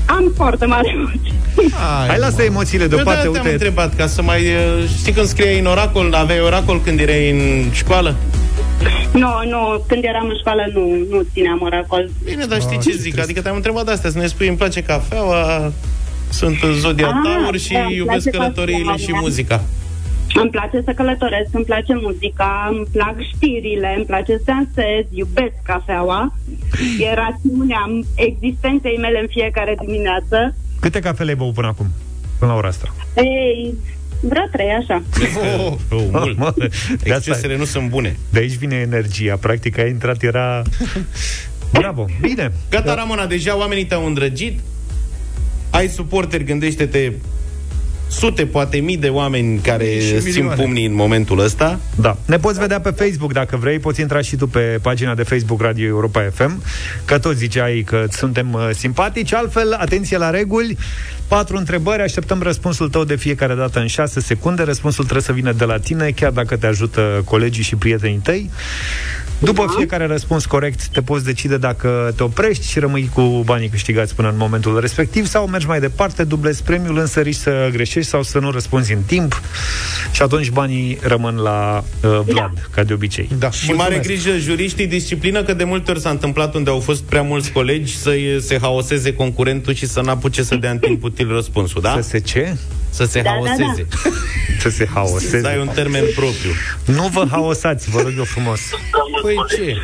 am 0.05 0.31
foarte 0.35 0.65
mare 0.65 0.89
emoții. 0.95 1.33
Hai, 2.07 2.17
lasă 2.19 2.41
emoțiile 2.41 2.83
Eu 2.83 2.89
deoparte, 2.89 3.19
de-aia 3.21 3.31
te-am 3.31 3.43
uite. 3.45 3.51
întrebat, 3.65 3.95
ca 3.95 4.07
să 4.07 4.21
mai... 4.21 4.39
uh, 4.41 4.87
Știi 4.97 5.11
când 5.13 5.27
scriei 5.27 5.59
în 5.59 5.65
oracol, 5.65 6.13
aveai 6.13 6.39
oracol 6.41 6.81
când 6.81 6.99
erai 6.99 7.29
în 7.29 7.71
școală? 7.71 8.15
Nu, 9.13 9.29
nu, 9.49 9.83
când 9.87 10.03
eram 10.03 10.27
în 10.27 10.35
școală 10.39 10.63
nu, 10.73 10.81
nu 11.09 11.21
țineam 11.33 11.59
oracol. 11.61 12.09
Bine, 12.23 12.45
dar 12.45 12.61
știi 12.61 12.79
ce 12.79 12.91
zic? 12.91 13.19
Adică 13.19 13.41
te-am 13.41 13.55
întrebat 13.55 13.85
de 13.85 13.91
astea, 13.91 14.09
să 14.09 14.17
ne 14.17 14.27
spui, 14.27 14.47
îmi 14.47 14.57
place 14.57 14.83
cafeaua, 14.83 15.71
sunt 16.29 16.57
în 16.63 16.73
zodia 16.73 17.07
Ah, 17.07 17.13
taur 17.23 17.57
și 17.57 17.73
da, 17.73 17.79
îmi 17.83 17.95
iubesc 17.95 18.23
place 18.23 18.37
călătoriile 18.37 18.79
cafeaua, 18.91 18.97
și 19.05 19.11
da. 19.11 19.19
muzica. 19.19 19.63
Îmi 20.33 20.49
place 20.49 20.81
să 20.85 20.91
călătoresc, 20.91 21.49
îmi 21.51 21.63
place 21.65 21.93
muzica, 22.01 22.67
îmi 22.71 22.85
plac 22.91 23.15
știrile, 23.35 23.93
îmi 23.95 24.05
place 24.05 24.33
să 24.37 24.41
dansez, 24.45 25.05
iubesc 25.09 25.53
cafeaua. 25.63 26.33
E 27.05 27.13
rațiunea 27.13 27.83
existenței 28.15 28.97
mele 28.97 29.19
în 29.19 29.27
fiecare 29.29 29.75
dimineață. 29.85 30.55
Câte 30.79 30.99
cafele 30.99 31.29
ai 31.29 31.35
băut 31.35 31.53
până 31.53 31.67
acum, 31.67 31.87
până 32.39 32.51
la 32.51 32.57
ora 32.57 32.67
asta? 32.67 32.93
Ei, 33.15 33.73
vreo 34.21 34.47
trei, 34.51 34.69
așa. 34.69 35.03
Oh, 35.57 35.77
oh, 35.89 36.31
mult. 36.35 36.57
De 37.03 37.13
Excesele 37.15 37.57
nu 37.57 37.65
sunt 37.65 37.89
bune. 37.89 38.17
De 38.29 38.39
aici 38.39 38.57
vine 38.57 38.75
energia. 38.75 39.35
Practic 39.35 39.77
a 39.77 39.85
intrat, 39.85 40.23
era... 40.23 40.61
Bravo, 41.71 42.05
bine. 42.21 42.51
Gata, 42.69 42.95
Ramona, 42.95 43.25
deja 43.25 43.57
oamenii 43.57 43.85
te-au 43.85 44.05
îndrăgit. 44.05 44.59
Ai 45.69 45.87
suporteri, 45.87 46.43
gândește-te 46.43 47.11
sute, 48.11 48.45
poate 48.45 48.77
mii 48.77 48.97
de 48.97 49.07
oameni 49.07 49.59
care 49.59 49.99
simt 50.19 50.53
pumnii 50.53 50.85
în 50.85 50.93
momentul 50.93 51.39
ăsta. 51.39 51.79
Da. 51.95 52.17
Ne 52.25 52.37
poți 52.37 52.59
vedea 52.59 52.79
pe 52.79 52.89
Facebook 52.89 53.33
dacă 53.33 53.57
vrei, 53.57 53.79
poți 53.79 54.01
intra 54.01 54.21
și 54.21 54.35
tu 54.35 54.47
pe 54.47 54.79
pagina 54.81 55.15
de 55.15 55.23
Facebook 55.23 55.61
Radio 55.61 55.87
Europa 55.87 56.29
FM, 56.33 56.63
că 57.05 57.19
tot 57.19 57.35
ziceai 57.35 57.83
că 57.85 58.05
suntem 58.09 58.53
uh, 58.53 58.69
simpatici. 58.73 59.33
Altfel, 59.33 59.73
atenție 59.73 60.17
la 60.17 60.29
reguli, 60.29 60.77
patru 61.27 61.57
întrebări, 61.57 62.01
așteptăm 62.01 62.41
răspunsul 62.41 62.89
tău 62.89 63.03
de 63.03 63.15
fiecare 63.15 63.53
dată 63.55 63.79
în 63.79 63.87
6 63.87 64.19
secunde. 64.19 64.63
Răspunsul 64.63 65.03
trebuie 65.03 65.25
să 65.25 65.31
vină 65.31 65.51
de 65.51 65.65
la 65.65 65.77
tine, 65.77 66.11
chiar 66.15 66.31
dacă 66.31 66.57
te 66.57 66.67
ajută 66.67 67.21
colegii 67.25 67.63
și 67.63 67.75
prietenii 67.75 68.21
tăi. 68.23 68.49
După 69.43 69.65
da. 69.65 69.73
fiecare 69.75 70.05
răspuns 70.05 70.45
corect, 70.45 70.87
te 70.87 71.01
poți 71.01 71.25
decide 71.25 71.57
dacă 71.57 72.13
te 72.15 72.23
oprești 72.23 72.67
și 72.67 72.79
rămâi 72.79 73.09
cu 73.13 73.21
banii 73.21 73.69
câștigați 73.69 74.15
până 74.15 74.29
în 74.29 74.37
momentul 74.37 74.79
respectiv 74.79 75.25
sau 75.27 75.47
mergi 75.47 75.67
mai 75.67 75.79
departe, 75.79 76.23
dublezi 76.23 76.63
premiul, 76.63 76.97
însăriși 76.97 77.37
să 77.37 77.69
greșești 77.71 78.09
sau 78.09 78.23
să 78.23 78.39
nu 78.39 78.51
răspunzi 78.51 78.93
în 78.93 79.01
timp 79.05 79.41
și 80.11 80.21
atunci 80.21 80.49
banii 80.49 80.97
rămân 81.01 81.35
la 81.35 81.83
uh, 82.03 82.09
Vlad, 82.09 82.51
da. 82.53 82.61
ca 82.71 82.83
de 82.83 82.93
obicei. 82.93 83.29
Da. 83.39 83.51
Și 83.51 83.71
mare 83.71 83.97
grijă 83.97 84.37
juriștii, 84.37 84.87
disciplină, 84.87 85.43
că 85.43 85.53
de 85.53 85.63
multe 85.63 85.91
ori 85.91 85.99
s-a 85.99 86.09
întâmplat 86.09 86.55
unde 86.55 86.69
au 86.69 86.79
fost 86.79 87.03
prea 87.03 87.21
mulți 87.21 87.51
colegi 87.51 87.97
să 87.97 88.11
se 88.39 88.57
haoseze 88.61 89.13
concurentul 89.13 89.73
și 89.73 89.87
să 89.87 90.01
n-apuce 90.01 90.43
să 90.43 90.55
dea 90.55 90.71
în 90.71 90.77
timp 90.77 91.03
util 91.03 91.33
răspunsul, 91.33 91.81
da? 91.81 91.93
Să 92.01 92.09
se 92.09 92.19
ce? 92.19 92.55
Să 92.91 93.05
se 93.05 93.21
da, 93.21 93.29
haoseze. 93.29 93.85
Da, 93.89 93.99
da. 94.03 94.09
să 94.59 94.69
se 94.69 94.87
haoseze. 94.93 95.39
Să 95.39 95.47
ai 95.47 95.59
un 95.59 95.67
termen 95.67 96.03
propriu. 96.15 96.51
Nu 96.85 97.07
vă 97.07 97.25
haosați, 97.31 97.89
vă 97.89 98.01
rog 98.01 98.13
eu 98.17 98.23
frumos. 98.23 98.59
Păi 99.21 99.35
ce? 99.49 99.75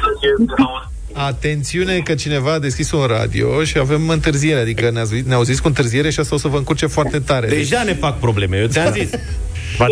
Atențiune 1.14 2.00
că 2.00 2.16
cineva 2.16 2.54
a 2.54 2.60
deschis 2.60 2.92
un 2.92 3.06
radio 3.06 3.64
și 3.64 3.78
avem 3.78 4.10
întârziere, 4.10 4.60
adică 4.60 4.90
ne-au 4.90 5.06
zis, 5.06 5.24
ne 5.26 5.36
zis 5.44 5.60
cu 5.60 5.68
întârziere 5.68 6.10
și 6.10 6.20
asta 6.20 6.36
o 6.36 6.38
să 6.38 6.48
vă 6.48 6.58
încurce 6.58 6.86
foarte 6.86 7.20
tare. 7.20 7.48
Deja 7.48 7.84
ne 7.84 7.94
fac 7.94 8.20
probleme, 8.20 8.58
eu 8.58 8.68
ți-am 8.68 8.92
zis. 8.92 9.10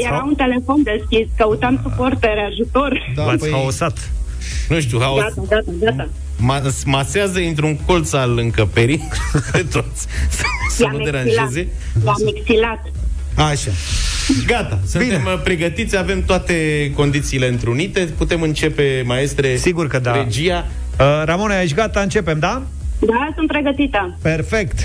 Era 0.06 0.24
un 0.26 0.36
telefon 0.36 0.84
deschis, 0.84 1.28
căutam 1.38 1.80
suportere, 1.84 2.50
ajutor. 2.52 3.14
Da, 3.16 3.24
V-ați 3.24 3.38
păi... 3.38 3.52
haosat. 3.52 4.12
Nu 4.70 4.80
știu, 4.80 5.00
haos... 5.00 5.20
Gata, 5.20 5.42
gata, 5.50 5.72
gata. 5.80 6.10
Ma- 6.36 6.84
masează 6.86 7.40
într-un 7.40 7.78
colț 7.86 8.14
al 8.14 8.38
încăperii 8.38 9.08
pe 9.52 9.66
toți 9.72 10.08
să, 10.30 10.44
să 10.70 10.88
nu 10.92 11.04
deranjeze. 11.04 11.68
L-am 12.04 12.34
exilat. 12.36 12.92
Așa. 13.36 13.72
Gata, 14.48 14.80
suntem 14.88 15.08
Bine. 15.08 15.38
pregătiți, 15.44 15.98
avem 15.98 16.24
toate 16.26 16.92
condițiile 16.96 17.48
întrunite, 17.48 18.00
putem 18.18 18.42
începe, 18.42 19.04
maestre, 19.06 19.56
Sigur 19.56 19.88
că 19.88 20.00
da. 20.00 20.12
regia. 20.24 20.66
Uh, 21.00 21.06
Ramona, 21.26 21.62
ești 21.62 21.76
gata? 21.76 22.00
Începem, 22.00 22.40
da? 22.40 22.62
Da, 23.00 23.30
sunt 23.36 23.48
pregătită. 23.48 24.18
Perfect. 24.22 24.80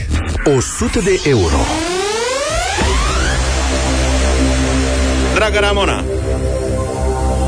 100 0.56 0.98
de 1.01 1.20
euro. 1.28 1.56
Dragă 5.35 5.59
Ramona, 5.59 6.05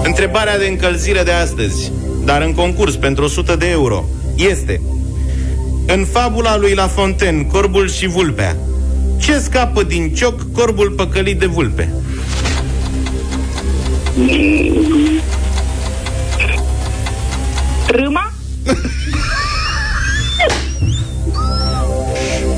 întrebarea 0.05 0.59
de 0.59 0.66
încălzire 0.66 1.23
de 1.23 1.31
astăzi, 1.31 1.93
dar 2.24 2.43
în 2.43 2.53
concurs 2.55 2.97
pentru 2.97 3.24
100 3.24 3.57
de 3.57 3.69
euro, 3.70 4.05
este 4.37 4.81
În 5.87 6.05
fabula 6.05 6.57
lui 6.57 6.74
La 6.74 6.87
Fontaine, 6.87 7.43
Corbul 7.43 7.89
și 7.91 8.07
Vulpea, 8.07 8.57
ce 9.23 9.39
scapă 9.39 9.82
din 9.82 10.15
cioc 10.15 10.53
corbul 10.53 10.90
păcălit 10.90 11.39
de 11.39 11.47
vulpe? 11.47 11.93
Râma? 17.86 18.32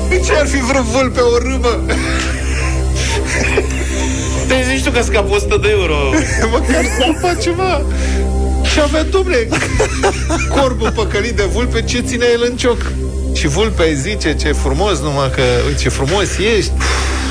De 0.09 0.19
ce 0.25 0.33
ar 0.39 0.47
fi 0.47 0.57
vreo 0.57 0.81
vulpe 0.81 1.19
o 1.19 1.37
râmă? 1.37 1.85
Te 4.47 4.55
zici 4.69 4.83
tu 4.83 4.91
că 4.91 5.01
scapă 5.01 5.33
100 5.33 5.57
de 5.57 5.69
euro 5.69 5.95
Măcar 6.51 6.85
să 6.97 7.37
ceva 7.41 7.81
Și 8.73 8.79
avea, 8.83 9.03
dumne 9.03 9.47
Corbul 10.49 10.91
păcălit 10.91 11.35
de 11.35 11.43
vulpe 11.43 11.81
Ce 11.81 12.01
ține 12.01 12.25
el 12.33 12.47
în 12.49 12.55
cioc? 12.55 12.77
Și 13.45 13.51
vulpea 13.51 13.85
zice 13.93 14.35
ce 14.35 14.51
frumos, 14.51 14.99
numai 14.99 15.31
că, 15.31 15.41
uite, 15.67 15.81
ce 15.81 15.89
frumos 15.89 16.37
ești, 16.57 16.71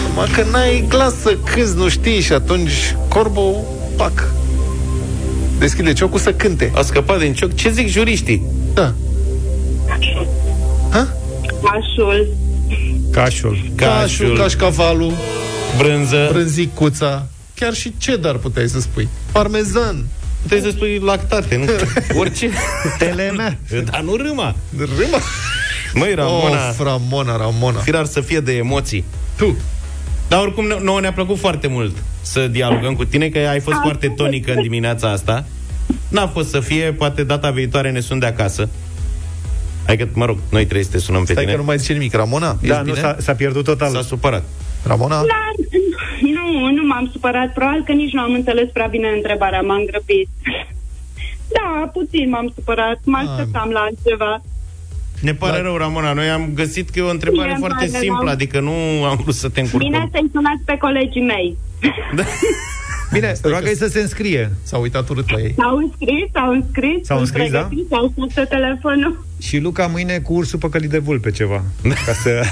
numai 0.09 0.29
că 0.35 0.45
n-ai 0.51 0.85
glas 0.89 1.15
să 1.23 1.37
câți, 1.45 1.77
nu 1.77 1.89
știi, 1.89 2.21
și 2.21 2.33
atunci 2.33 2.97
corbul, 3.09 3.65
pac, 3.97 4.33
deschide 5.59 5.93
ciocul 5.93 6.19
să 6.19 6.33
cânte. 6.33 6.73
A 6.75 6.83
scăpat 6.83 7.19
din 7.19 7.35
cioc. 7.35 7.55
Ce 7.55 7.71
zic 7.71 7.89
juriștii? 7.89 8.43
Da. 8.75 8.95
Ha? 10.91 11.17
Cașul. 11.63 12.37
Cașul. 13.11 13.59
Cașul, 13.75 14.37
cașcavalul. 14.37 15.13
Brânză. 15.77 16.29
Brânzicuța. 16.33 17.27
Chiar 17.55 17.73
și 17.73 17.95
ce 17.99 18.17
dar 18.17 18.37
puteai 18.37 18.69
să 18.69 18.81
spui? 18.81 19.09
Parmezan. 19.33 20.05
Puteai 20.43 20.61
să 20.61 20.71
spui 20.71 21.01
lactate, 21.05 21.57
nu? 21.57 21.65
Orice. 22.21 22.51
Telemea. 22.99 23.59
Dar 23.91 24.01
nu 24.01 24.17
râma. 24.17 24.55
Râma. 24.79 25.19
Măi, 25.95 26.15
Ramona... 26.15 26.69
Of, 26.69 26.81
Ramona, 26.81 27.37
Ramona. 27.37 27.79
Firar 27.79 28.05
să 28.05 28.21
fie 28.21 28.41
de 28.41 28.57
emoții. 28.57 29.05
Tu. 29.37 29.57
Dar 30.29 30.41
oricum 30.41 30.65
nouă 30.83 31.01
ne-a 31.01 31.13
plăcut 31.13 31.39
foarte 31.39 31.67
mult 31.67 31.97
să 32.23 32.47
dialogăm 32.49 32.95
cu 32.95 33.05
tine, 33.05 33.29
că 33.29 33.39
ai 33.39 33.61
fost 33.61 33.77
foarte 33.83 34.09
tonică 34.09 34.53
în 34.53 34.63
dimineața 34.63 35.11
asta. 35.11 35.45
N-a 36.09 36.27
fost 36.27 36.49
să 36.51 36.61
fie, 36.61 36.93
poate 36.93 37.25
data 37.25 37.51
viitoare 37.51 37.91
ne 37.91 38.01
sun 38.01 38.19
de 38.19 38.27
acasă. 38.27 38.69
Adică, 39.87 40.09
mă 40.13 40.25
rog, 40.25 40.39
noi 40.51 40.63
trebuie 40.65 40.85
să 40.85 40.91
te 40.91 40.99
sunăm 40.99 41.25
pe 41.25 41.33
Stai 41.33 41.43
tine. 41.43 41.55
că 41.55 41.61
nu 41.61 41.67
mai 41.67 41.79
zice 41.79 41.93
nimic. 41.93 42.15
Ramona, 42.15 42.57
Da, 42.63 42.83
nu, 42.83 42.95
s-a, 42.95 43.17
s-a 43.19 43.35
pierdut 43.35 43.65
total. 43.65 43.91
S-a 43.93 44.03
supărat. 44.03 44.43
Ramona? 44.87 45.15
Da, 45.17 45.45
nu, 46.21 46.71
nu 46.71 46.87
m-am 46.87 47.09
supărat. 47.13 47.53
Probabil 47.53 47.83
că 47.87 47.93
nici 47.93 48.13
nu 48.13 48.21
am 48.21 48.33
înțeles 48.33 48.69
prea 48.73 48.87
bine 48.87 49.09
întrebarea. 49.17 49.61
M-am 49.61 49.85
grăbit. 49.91 50.29
Da, 51.57 51.91
puțin 51.93 52.29
m-am 52.29 52.53
supărat. 52.55 53.01
Mă 53.05 53.17
așteptam 53.27 53.71
la 53.71 53.81
altceva. 53.81 54.43
Ne 55.21 55.35
pare 55.35 55.57
da. 55.57 55.63
rău, 55.63 55.77
Ramona. 55.77 56.13
Noi 56.13 56.29
am 56.29 56.51
găsit 56.55 56.91
că 56.91 56.99
e 56.99 57.03
o 57.03 57.11
întrebare 57.11 57.47
Bine, 57.49 57.59
foarte 57.59 57.87
pare 57.87 57.99
simplă, 57.99 58.25
rău. 58.25 58.33
adică 58.33 58.61
nu 58.61 59.05
am 59.05 59.17
vrut 59.23 59.35
să 59.35 59.49
te 59.49 59.61
încurcăm. 59.61 59.89
Bine 59.89 60.09
să-i 60.13 60.31
sunați 60.33 60.63
pe 60.65 60.77
colegii 60.77 61.23
mei. 61.23 61.57
Bine, 63.13 63.35
roagă-i 63.43 63.77
să 63.77 63.87
se 63.87 64.01
înscrie. 64.01 64.51
S-a 64.63 64.79
uitat 64.79 65.09
urât 65.09 65.31
la 65.31 65.41
ei. 65.41 65.55
S-au 65.57 65.77
înscris, 65.77 66.31
s-au 66.33 66.53
înscris. 66.53 67.07
S-au 67.07 67.17
sunt 67.17 67.29
înscris, 67.29 67.51
da? 67.51 67.59
pregătiți, 67.59 67.89
S-au 67.89 68.13
pus 68.15 68.33
pe 68.33 68.45
telefonul. 68.45 69.25
Și 69.41 69.59
Luca 69.59 69.87
mâine 69.87 70.19
cu 70.19 70.33
ursul 70.33 70.59
păcălit 70.59 70.91
de 70.91 70.99
vulpe 70.99 71.31
ceva. 71.31 71.63
Ca 71.83 72.13
să... 72.23 72.41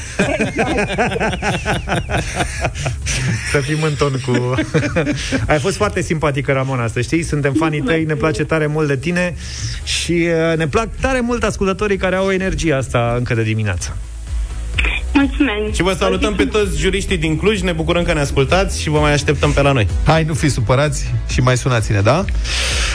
să 3.53 3.59
fim 3.59 3.83
în 3.83 3.93
ton 3.99 4.13
cu... 4.27 4.55
Ai 5.47 5.59
fost 5.59 5.77
foarte 5.77 6.03
simpatică, 6.03 6.53
Ramona, 6.53 6.87
să 6.87 7.01
știi. 7.01 7.23
Suntem 7.23 7.53
fanii 7.53 7.81
tăi, 7.81 8.05
ne 8.05 8.15
place 8.15 8.45
tare 8.45 8.67
mult 8.67 8.89
de 8.89 8.97
tine 8.97 9.35
și 9.85 10.13
uh, 10.13 10.57
ne 10.57 10.69
plac 10.69 10.89
tare 11.01 11.21
mult 11.21 11.43
ascultătorii 11.43 11.97
care 11.97 12.17
au 12.17 12.31
energia 12.31 12.77
asta 12.77 13.15
încă 13.19 13.35
de 13.35 13.43
dimineață. 13.43 13.97
Mulțumesc. 15.23 15.75
Și 15.75 15.83
vă 15.83 15.93
salutăm 15.93 16.35
pe 16.35 16.45
toți 16.45 16.79
juriștii 16.79 17.17
din 17.17 17.37
Cluj, 17.37 17.61
ne 17.61 17.73
bucurăm 17.73 18.03
că 18.03 18.13
ne 18.13 18.21
ascultați 18.21 18.81
și 18.81 18.89
vă 18.89 18.99
mai 18.99 19.13
așteptăm 19.13 19.53
pe 19.53 19.63
la 19.63 19.73
noi. 19.73 19.87
Hai, 20.07 20.25
nu 20.25 20.35
fiți 20.35 20.55
supărați 20.55 21.15
și 21.29 21.41
mai 21.41 21.57
sunați-ne, 21.57 22.01
da? 22.01 22.25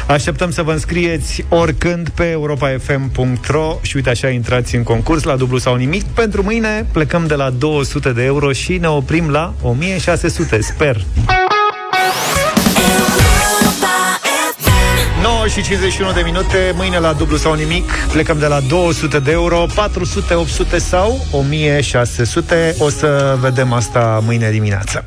Așteptăm 0.07 0.51
să 0.51 0.61
vă 0.61 0.71
înscrieți 0.71 1.45
oricând 1.49 2.09
pe 2.09 2.29
europafm.ro 2.29 3.79
și 3.81 3.95
uite 3.95 4.09
așa 4.09 4.29
intrați 4.29 4.75
în 4.75 4.83
concurs 4.83 5.23
la 5.23 5.35
dublu 5.35 5.57
sau 5.57 5.75
nimic. 5.75 6.03
Pentru 6.03 6.43
mâine 6.43 6.85
plecăm 6.91 7.27
de 7.27 7.35
la 7.35 7.49
200 7.49 8.11
de 8.11 8.23
euro 8.23 8.51
și 8.51 8.77
ne 8.77 8.87
oprim 8.87 9.29
la 9.29 9.53
1600, 9.61 10.61
sper. 10.61 11.05
9 15.47 15.59
și 15.59 15.69
51 15.69 16.11
de 16.11 16.21
minute, 16.21 16.73
mâine 16.75 16.99
la 16.99 17.13
dublu 17.13 17.37
sau 17.37 17.53
nimic 17.53 17.91
Plecăm 18.11 18.39
de 18.39 18.45
la 18.45 18.59
200 18.59 19.19
de 19.19 19.31
euro 19.31 19.65
400, 19.75 20.33
800 20.33 20.77
sau 20.77 21.25
1600 21.31 22.75
O 22.77 22.89
să 22.89 23.37
vedem 23.39 23.73
asta 23.73 24.21
mâine 24.25 24.51
dimineață 24.51 25.05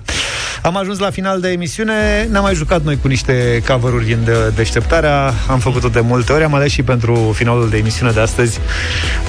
Am 0.62 0.76
ajuns 0.76 0.98
la 0.98 1.10
final 1.10 1.40
de 1.40 1.48
emisiune, 1.48 2.28
ne-am 2.30 2.42
mai 2.42 2.54
jucat 2.54 2.82
noi 2.82 2.98
cu 3.02 3.08
niște 3.08 3.62
cover-uri 3.68 4.04
din 4.04 4.18
de 4.24 4.52
deșteptarea, 4.54 5.34
am 5.48 5.58
făcut-o 5.58 5.88
de 5.88 6.00
multe 6.00 6.32
ori, 6.32 6.44
am 6.44 6.54
ales 6.54 6.72
și 6.72 6.82
pentru 6.82 7.32
finalul 7.34 7.68
de 7.68 7.76
emisiune 7.76 8.12
de 8.12 8.20
astăzi 8.20 8.58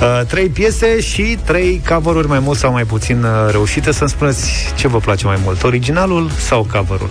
uh, 0.02 0.26
trei 0.28 0.48
piese 0.48 1.02
și 1.02 1.38
trei 1.44 1.82
cover-uri 1.90 2.28
mai 2.28 2.40
mult 2.40 2.58
sau 2.58 2.72
mai 2.72 2.84
puțin 2.84 3.24
uh, 3.24 3.52
reușite. 3.52 3.92
Să-mi 3.92 4.10
spuneți 4.10 4.74
ce 4.76 4.88
vă 4.88 4.98
place 4.98 5.26
mai 5.26 5.40
mult, 5.44 5.64
originalul 5.64 6.30
sau 6.30 6.68
cover-ul? 6.72 7.10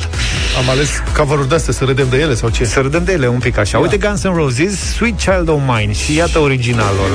Am 0.59 0.71
ales 0.71 1.03
cover-uri 1.17 1.49
de 1.49 1.55
astea, 1.55 1.73
să 1.73 1.85
râdem 1.85 2.07
de 2.11 2.19
ele 2.19 2.35
sau 2.35 2.49
ce? 2.49 2.65
Să 2.65 2.81
râdem 2.81 3.05
de 3.05 3.13
ele 3.13 3.27
un 3.27 3.39
pic 3.39 3.59
așa. 3.59 3.73
Da. 3.73 3.79
Uite 3.79 3.97
Guns 3.97 4.23
N' 4.23 4.35
Roses, 4.35 4.95
Sweet 4.95 5.19
Child 5.19 5.49
of 5.49 5.61
Mine 5.67 5.93
și 5.93 6.15
iată 6.15 6.39
originalul. 6.39 7.11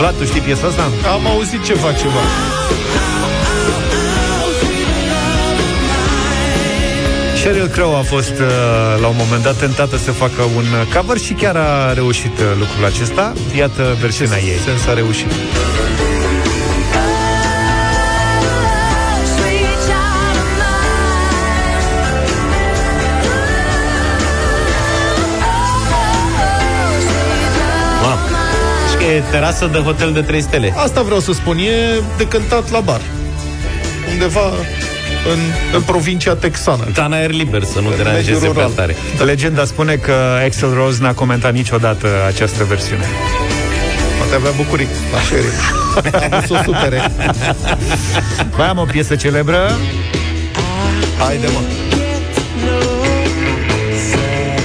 Vlad, 0.00 0.14
tu 0.18 0.24
știi 0.24 0.40
piesa 0.40 0.66
asta? 0.66 0.90
Am 1.12 1.26
auzit 1.26 1.64
ceva, 1.64 1.92
ceva. 1.92 2.22
Sheryl 7.36 7.66
Crow 7.66 7.96
a 7.96 8.00
fost 8.02 8.30
uh, 8.30 8.46
la 9.00 9.06
un 9.06 9.14
moment 9.18 9.42
dat 9.42 9.56
tentată 9.56 9.96
să 9.96 10.10
facă 10.10 10.42
un 10.56 10.64
cover 10.94 11.18
și 11.18 11.32
chiar 11.32 11.56
a 11.56 11.92
reușit 11.92 12.38
uh, 12.38 12.44
lucrul 12.58 12.84
acesta. 12.84 13.32
Iată 13.56 13.96
versiunea 14.00 14.38
ei. 14.38 14.58
Sens 14.64 14.86
a 14.86 14.94
reușit. 14.94 15.32
E 29.10 29.22
terasă 29.30 29.68
de 29.72 29.78
hotel 29.78 30.12
de 30.12 30.20
3 30.20 30.40
stele. 30.40 30.74
Asta 30.76 31.02
vreau 31.02 31.20
să 31.20 31.32
spun, 31.32 31.58
e 31.58 32.00
de 32.16 32.26
cântat 32.28 32.70
la 32.70 32.80
bar. 32.80 33.00
Undeva 34.12 34.46
în, 35.32 35.38
în 35.74 35.82
provincia 35.82 36.34
texană. 36.34 36.86
Da, 36.92 37.04
în 37.04 37.12
aer 37.12 37.30
liber, 37.30 37.62
să 37.62 37.80
nu 37.80 37.88
deranjeze 37.96 38.48
prea 38.48 38.66
tare. 38.66 38.96
Legenda 39.24 39.64
spune 39.64 39.94
că 39.94 40.14
Axel 40.44 40.72
Rose 40.74 40.98
n-a 41.00 41.12
comentat 41.12 41.52
niciodată 41.52 42.08
această 42.26 42.64
versiune. 42.64 43.04
Poate 44.18 44.34
avea 44.34 44.50
bucurii 44.50 44.88
la 45.12 45.18
Am 46.20 46.32
Am 46.32 46.44
o 46.48 46.62
supere. 46.64 47.12
Mai 48.56 48.66
am 48.66 48.78
o 48.78 48.84
piesă 48.84 49.16
celebră. 49.16 49.70
Haide, 51.18 51.46
mă. 51.46 51.60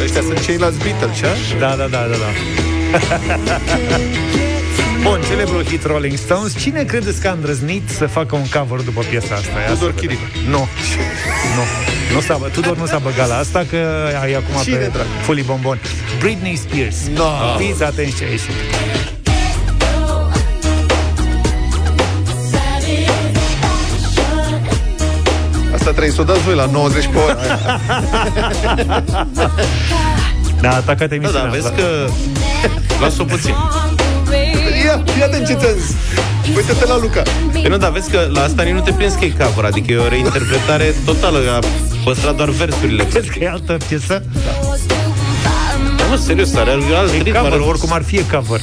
Ăștia 0.03 0.21
sunt 0.21 0.43
ceilalți 0.43 0.77
Beatles, 0.77 1.17
ce? 1.17 1.27
Da, 1.59 1.67
da, 1.67 1.75
da, 1.75 2.07
da, 2.09 2.15
da. 2.15 2.64
Bun, 5.03 5.19
celebrul 5.29 5.63
hit 5.63 5.85
Rolling 5.85 6.17
Stones. 6.17 6.57
Cine 6.57 6.83
credeți 6.83 7.21
că 7.21 7.27
a 7.27 7.31
îndrăznit 7.31 7.89
să 7.89 8.05
facă 8.05 8.35
un 8.35 8.45
cover 8.53 8.79
după 8.79 9.01
piesa 9.09 9.35
asta? 9.35 9.73
Tudor 9.73 9.93
Chirin. 9.93 10.17
Nu. 10.49 10.67
nu. 11.55 11.63
Nu 12.13 12.21
s-a, 12.21 12.33
Tudor 12.51 12.77
nu 12.77 12.85
s-a 12.85 12.97
băgat 12.97 13.27
la 13.27 13.37
asta, 13.37 13.65
că 13.69 13.77
ai 14.21 14.33
acum 14.33 14.61
Cine, 14.63 14.75
pe 14.75 14.89
drag? 14.93 15.05
Fully 15.21 15.41
Bombon. 15.41 15.79
Britney 16.19 16.55
Spears. 16.55 16.95
No. 17.15 17.29
Fiți 17.57 17.83
atenți 17.83 18.15
ce 18.15 18.23
a 18.23 18.27
ieșit. 18.27 18.51
Asta 25.73 25.89
trebuie 25.89 26.11
să 26.11 26.21
o 26.21 26.23
dați 26.23 26.41
voi 26.41 26.55
la 26.55 26.65
90 26.65 27.05
pe 27.05 27.17
oră. 27.17 27.37
Da, 30.65 30.75
atacat 30.75 31.11
emisiunea. 31.11 31.41
Da, 31.41 31.47
da, 31.47 31.53
vezi 31.53 31.71
că... 31.71 32.07
Lasă-o 33.03 33.23
puțin. 33.23 33.53
Ia, 34.85 35.03
ia 35.19 35.27
de 35.27 35.43
ce 35.47 35.57
Uite-te 36.55 36.85
la 36.85 36.97
Luca. 36.99 37.21
Păi 37.51 37.65
nu, 37.69 37.77
dar 37.77 37.91
vezi 37.91 38.09
că 38.09 38.29
la 38.31 38.41
asta 38.43 38.63
nici 38.63 38.73
nu 38.73 38.79
te 38.79 38.91
prins 38.91 39.13
că 39.13 39.25
e 39.25 39.33
cover, 39.39 39.65
adică 39.65 39.91
e 39.91 39.97
o 39.97 40.07
reinterpretare 40.07 40.95
totală, 41.05 41.39
a 41.51 41.59
păstrat 42.03 42.35
doar 42.35 42.49
versurile. 42.49 43.05
Crezi 43.11 43.29
că 43.29 43.43
e 43.43 43.49
altă 43.49 43.77
piesă? 43.87 44.23
Da. 44.33 44.69
Da, 45.97 46.03
mă, 46.09 46.15
serios, 46.15 46.55
are 46.55 46.71
alt 46.71 47.13
e 47.13 47.17
ritm, 47.17 47.35
cover, 47.35 47.51
are... 47.51 47.61
oricum 47.61 47.91
ar 47.93 48.03
fi 48.03 48.15
e 48.15 48.23
cover. 48.31 48.59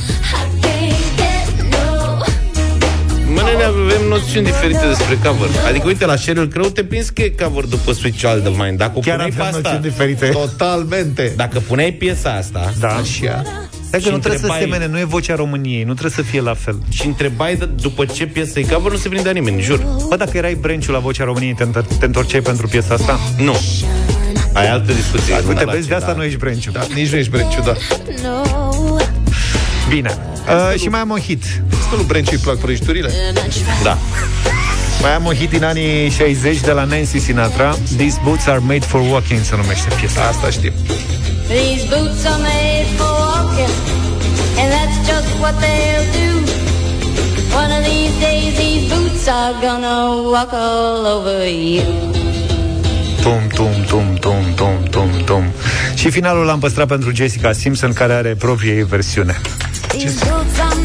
Mă, 3.43 3.49
nene, 3.49 3.63
avem 3.65 4.09
noțiuni 4.09 4.47
diferite 4.47 4.87
despre 4.87 5.19
cover. 5.25 5.49
Adică, 5.69 5.87
uite, 5.87 6.05
la 6.07 6.17
Sheryl 6.17 6.49
Crow 6.49 6.67
te 6.69 6.85
prins 6.85 7.09
că 7.09 7.23
e 7.23 7.29
cover 7.43 7.65
după 7.65 7.93
Sweet 7.93 8.15
Child 8.15 8.47
of 8.47 8.57
Mine. 8.57 8.73
Dacă 8.77 8.93
Chiar 9.01 9.15
puneai 9.17 9.31
pe 9.31 9.41
avem 9.43 9.55
asta, 9.55 9.61
noțiuni 9.63 9.83
diferite. 9.83 10.27
Totalmente. 10.27 11.33
Dacă 11.37 11.59
puneai 11.59 11.93
piesa 11.93 12.31
asta, 12.33 12.73
Da. 12.81 12.89
Așa. 12.89 13.43
Dacă 13.91 14.05
nu 14.11 14.19
trebuie 14.19 14.41
să 14.41 14.47
întrebai- 14.47 14.61
semene, 14.61 14.87
nu 14.87 14.99
e 14.99 15.05
vocea 15.05 15.35
României, 15.35 15.83
nu 15.83 15.93
trebuie 15.93 16.11
să 16.13 16.23
fie 16.23 16.41
la 16.41 16.55
fel. 16.55 16.79
și 16.89 17.07
întrebai 17.07 17.57
de, 17.57 17.65
după 17.65 18.05
ce 18.05 18.27
piesă 18.27 18.59
e 18.59 18.63
cover, 18.63 18.91
nu 18.93 18.97
se 18.99 19.09
prindea 19.09 19.33
nimeni, 19.33 19.61
jur. 19.63 19.79
Bă, 20.09 20.17
dacă 20.17 20.37
erai 20.37 20.55
Brenciu 20.55 20.93
la 20.93 20.99
vocea 20.99 21.25
României, 21.25 21.55
te, 21.55 21.63
întor- 21.65 21.99
te 21.99 22.05
întorceai 22.05 22.41
pentru 22.41 22.67
piesa 22.69 22.95
asta? 22.95 23.21
Nu. 23.39 23.57
Ai 24.53 24.69
altă 24.71 24.93
discuție. 24.93 25.35
nu 25.43 25.49
Uite, 25.49 25.65
la 25.65 25.71
vezi, 25.73 25.83
ce, 25.83 25.89
de 25.89 25.95
asta 25.95 26.11
da. 26.11 26.17
nu 26.17 26.23
ești 26.25 26.39
Brenciu. 26.39 26.71
Da, 26.71 26.81
nici 26.95 27.09
nu 27.11 27.17
ești 27.19 27.31
Brenciu, 27.31 27.63
da. 27.65 27.73
Bine. 29.89 30.19
Uh, 30.49 30.81
și 30.81 30.89
mai 30.89 31.01
am 31.01 31.11
un 31.11 31.19
hit. 31.19 31.43
Să 31.93 31.99
nu 31.99 32.05
Brenciu 32.05 32.31
îi 32.33 32.39
plac 32.39 32.57
prăjiturile? 32.57 33.11
Da. 33.83 33.99
Mai 35.01 35.15
am 35.15 35.25
un 35.25 35.35
hit 35.35 35.51
din 35.51 35.65
anii 35.65 36.11
60 36.11 36.61
de 36.61 36.71
la 36.71 36.85
Nancy 36.85 37.19
Sinatra. 37.19 37.77
These 37.97 38.21
boots 38.25 38.47
are 38.47 38.59
made 38.59 38.81
for 38.81 39.01
walking, 39.01 39.41
se 39.43 39.57
numește 39.57 39.89
piesa. 40.01 40.21
Asta 40.23 40.51
știm. 40.51 40.73
These 41.49 41.85
boots 41.89 42.25
are 42.25 42.43
made 42.51 42.87
for 42.97 43.11
walking, 43.25 43.73
and 44.61 44.69
that's 44.75 44.99
just 45.11 45.31
what 45.41 45.55
they'll 45.63 46.09
do. 46.21 46.31
One 47.63 47.71
of 47.79 47.83
these 47.91 48.15
days, 48.27 48.51
these 48.63 48.85
boots 48.95 49.27
are 49.41 49.55
gonna 49.67 49.97
walk 50.35 50.51
all 50.53 51.05
over 51.17 51.47
you. 51.75 51.85
Tum, 53.23 53.43
tum, 53.55 53.85
tum, 53.91 54.07
tum, 54.21 54.45
tum, 54.55 54.83
tum, 54.91 55.11
tum. 55.25 55.45
Și 55.95 56.11
finalul 56.11 56.45
l-am 56.45 56.59
păstrat 56.59 56.87
pentru 56.87 57.15
Jessica 57.15 57.53
Simpson, 57.53 57.93
care 57.93 58.13
are 58.13 58.35
propria 58.39 58.73
ei 58.73 58.85
versiune. 58.85 59.41
These 59.89 60.25
boots 60.29 60.59
are 60.59 60.82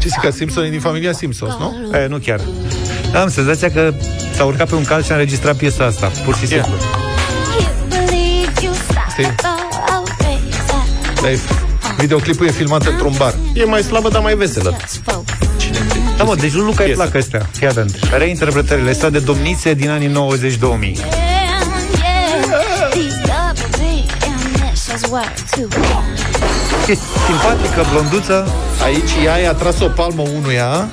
Jessica 0.00 0.30
Simpson 0.30 0.64
e 0.64 0.68
din 0.70 0.80
familia 0.80 1.12
Simpsons, 1.12 1.54
nu? 1.58 1.96
E, 1.96 2.06
nu 2.06 2.16
chiar. 2.18 2.40
Am 3.22 3.28
senzația 3.30 3.70
că 3.70 3.94
s-a 4.36 4.44
urcat 4.44 4.68
pe 4.68 4.74
un 4.74 4.84
cal 4.84 5.02
și 5.02 5.10
a 5.10 5.14
înregistrat 5.14 5.56
piesa 5.56 5.84
asta, 5.84 6.10
pur 6.24 6.36
și 6.36 6.46
simplu. 6.46 6.72
can't 6.72 7.88
believe 7.88 8.52
you 8.62 8.72
stopped 8.72 9.10
Stai. 9.12 9.34
all 9.88 10.06
face. 10.18 11.20
Dar 11.22 11.30
e- 11.30 11.38
Videoclipul 11.98 12.46
e 12.46 12.50
filmat 12.50 12.86
într-un 12.86 13.12
bar. 13.18 13.34
E 13.54 13.64
mai 13.64 13.82
slabă, 13.82 14.08
dar 14.08 14.22
mai 14.22 14.34
veselă. 14.34 14.76
Da, 16.16 16.24
mă, 16.24 16.34
deci 16.34 16.52
lui 16.52 16.64
Luca 16.64 16.82
îi 16.82 16.84
Piesa. 16.88 17.02
plac 17.02 17.14
astea. 17.14 17.46
Fii 17.52 17.66
atent. 17.66 17.98
Reinterpretările 18.16 18.90
astea 18.90 19.10
de 19.10 19.18
domnițe 19.18 19.74
din 19.74 19.90
anii 19.90 20.08
90-2000. 20.08 20.96
E 26.13 26.13
simpatică, 26.92 27.84
blonduță. 27.92 28.48
Aici 28.84 29.10
ea 29.24 29.36
i-a 29.38 29.52
tras 29.52 29.80
o 29.80 29.86
palmă 29.86 30.22
unuia 30.34 30.88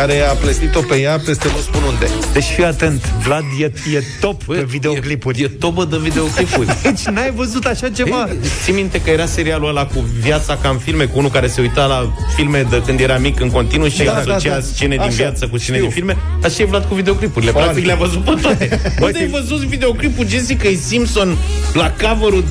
care 0.00 0.20
a 0.20 0.32
plesnit-o 0.32 0.80
pe 0.80 1.00
ea 1.00 1.18
peste 1.24 1.48
nu 1.54 1.60
spun 1.60 1.82
unde. 1.82 2.06
Deci 2.32 2.44
fii 2.44 2.64
atent, 2.64 3.06
Vlad 3.24 3.44
e, 3.60 3.64
e 3.64 4.02
top 4.20 4.42
pe 4.42 4.62
videoclipuri. 4.62 5.40
E, 5.40 5.44
e 5.44 5.48
tobă 5.48 5.84
de 5.84 5.98
videoclipuri. 5.98 6.66
Deci 6.82 7.04
n-ai 7.04 7.32
văzut 7.34 7.64
așa 7.64 7.88
ceva? 7.88 8.28
Ei, 8.28 8.38
ții 8.62 8.72
minte 8.72 9.00
că 9.00 9.10
era 9.10 9.26
serialul 9.26 9.68
ăla 9.68 9.86
cu 9.86 10.04
viața 10.20 10.56
ca 10.62 10.68
în 10.68 10.78
filme, 10.78 11.04
cu 11.04 11.18
unul 11.18 11.30
care 11.30 11.46
se 11.46 11.60
uita 11.60 11.86
la 11.86 12.12
filme 12.36 12.66
de 12.70 12.82
când 12.86 13.00
era 13.00 13.18
mic 13.18 13.40
în 13.40 13.50
continuu 13.50 13.88
și 13.88 14.02
Da, 14.02 14.14
asocia 14.14 14.48
da, 14.48 14.54
da. 14.54 14.60
scene 14.60 14.96
din 14.96 15.04
Așa, 15.06 15.14
viață 15.14 15.46
cu 15.48 15.58
scene 15.58 15.76
știu. 15.76 15.88
din 15.88 15.96
filme. 15.96 16.16
Așa 16.42 16.62
e 16.62 16.64
Vlad 16.64 16.84
cu 16.84 16.94
videoclipurile. 16.94 17.50
Foarte. 17.50 17.70
Practic 17.70 17.86
le-a 17.86 18.06
văzut 18.06 18.24
pe 18.24 18.38
toate. 18.42 18.80
Băi, 19.00 19.12
ai 19.16 19.26
văzut 19.28 19.58
videoclipul 19.58 20.28
Jessica 20.28 20.68
Simpson 20.86 21.36
la 21.72 21.92
cover 22.02 22.44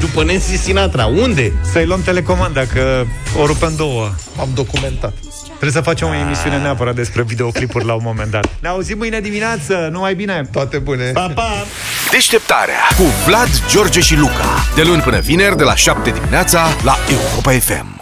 după 0.00 0.24
Nancy 0.24 0.56
Sinatra? 0.56 1.06
Unde? 1.06 1.52
Să-i 1.72 1.86
luăm 1.86 2.02
telecomanda, 2.02 2.60
că 2.60 3.04
o 3.40 3.46
rupem 3.46 3.72
două. 3.76 4.10
Am 4.40 4.48
documentat. 4.54 5.12
Trebuie 5.58 5.70
să 5.70 5.80
facem 5.80 6.08
o 6.08 6.14
emisiune 6.14 6.58
neapărat 6.58 6.94
despre 6.94 7.22
videoclipuri 7.22 7.84
la 7.84 7.94
un 7.94 8.02
moment 8.04 8.30
dat. 8.30 8.48
Ne 8.60 8.68
auzim 8.68 8.98
mâine 8.98 9.20
dimineață, 9.20 9.88
numai 9.92 10.14
bine! 10.14 10.48
Toate 10.52 10.78
bune! 10.78 11.10
Pa, 11.12 11.30
pa! 11.34 11.66
Deșteptarea 12.10 12.80
cu 12.96 13.02
Vlad, 13.26 13.48
George 13.70 14.00
și 14.00 14.16
Luca. 14.16 14.64
De 14.74 14.82
luni 14.82 15.02
până 15.02 15.18
vineri, 15.18 15.56
de 15.56 15.62
la 15.62 15.74
7 15.74 16.10
dimineața, 16.10 16.66
la 16.84 16.96
Europa 17.10 17.50
FM. 17.50 17.95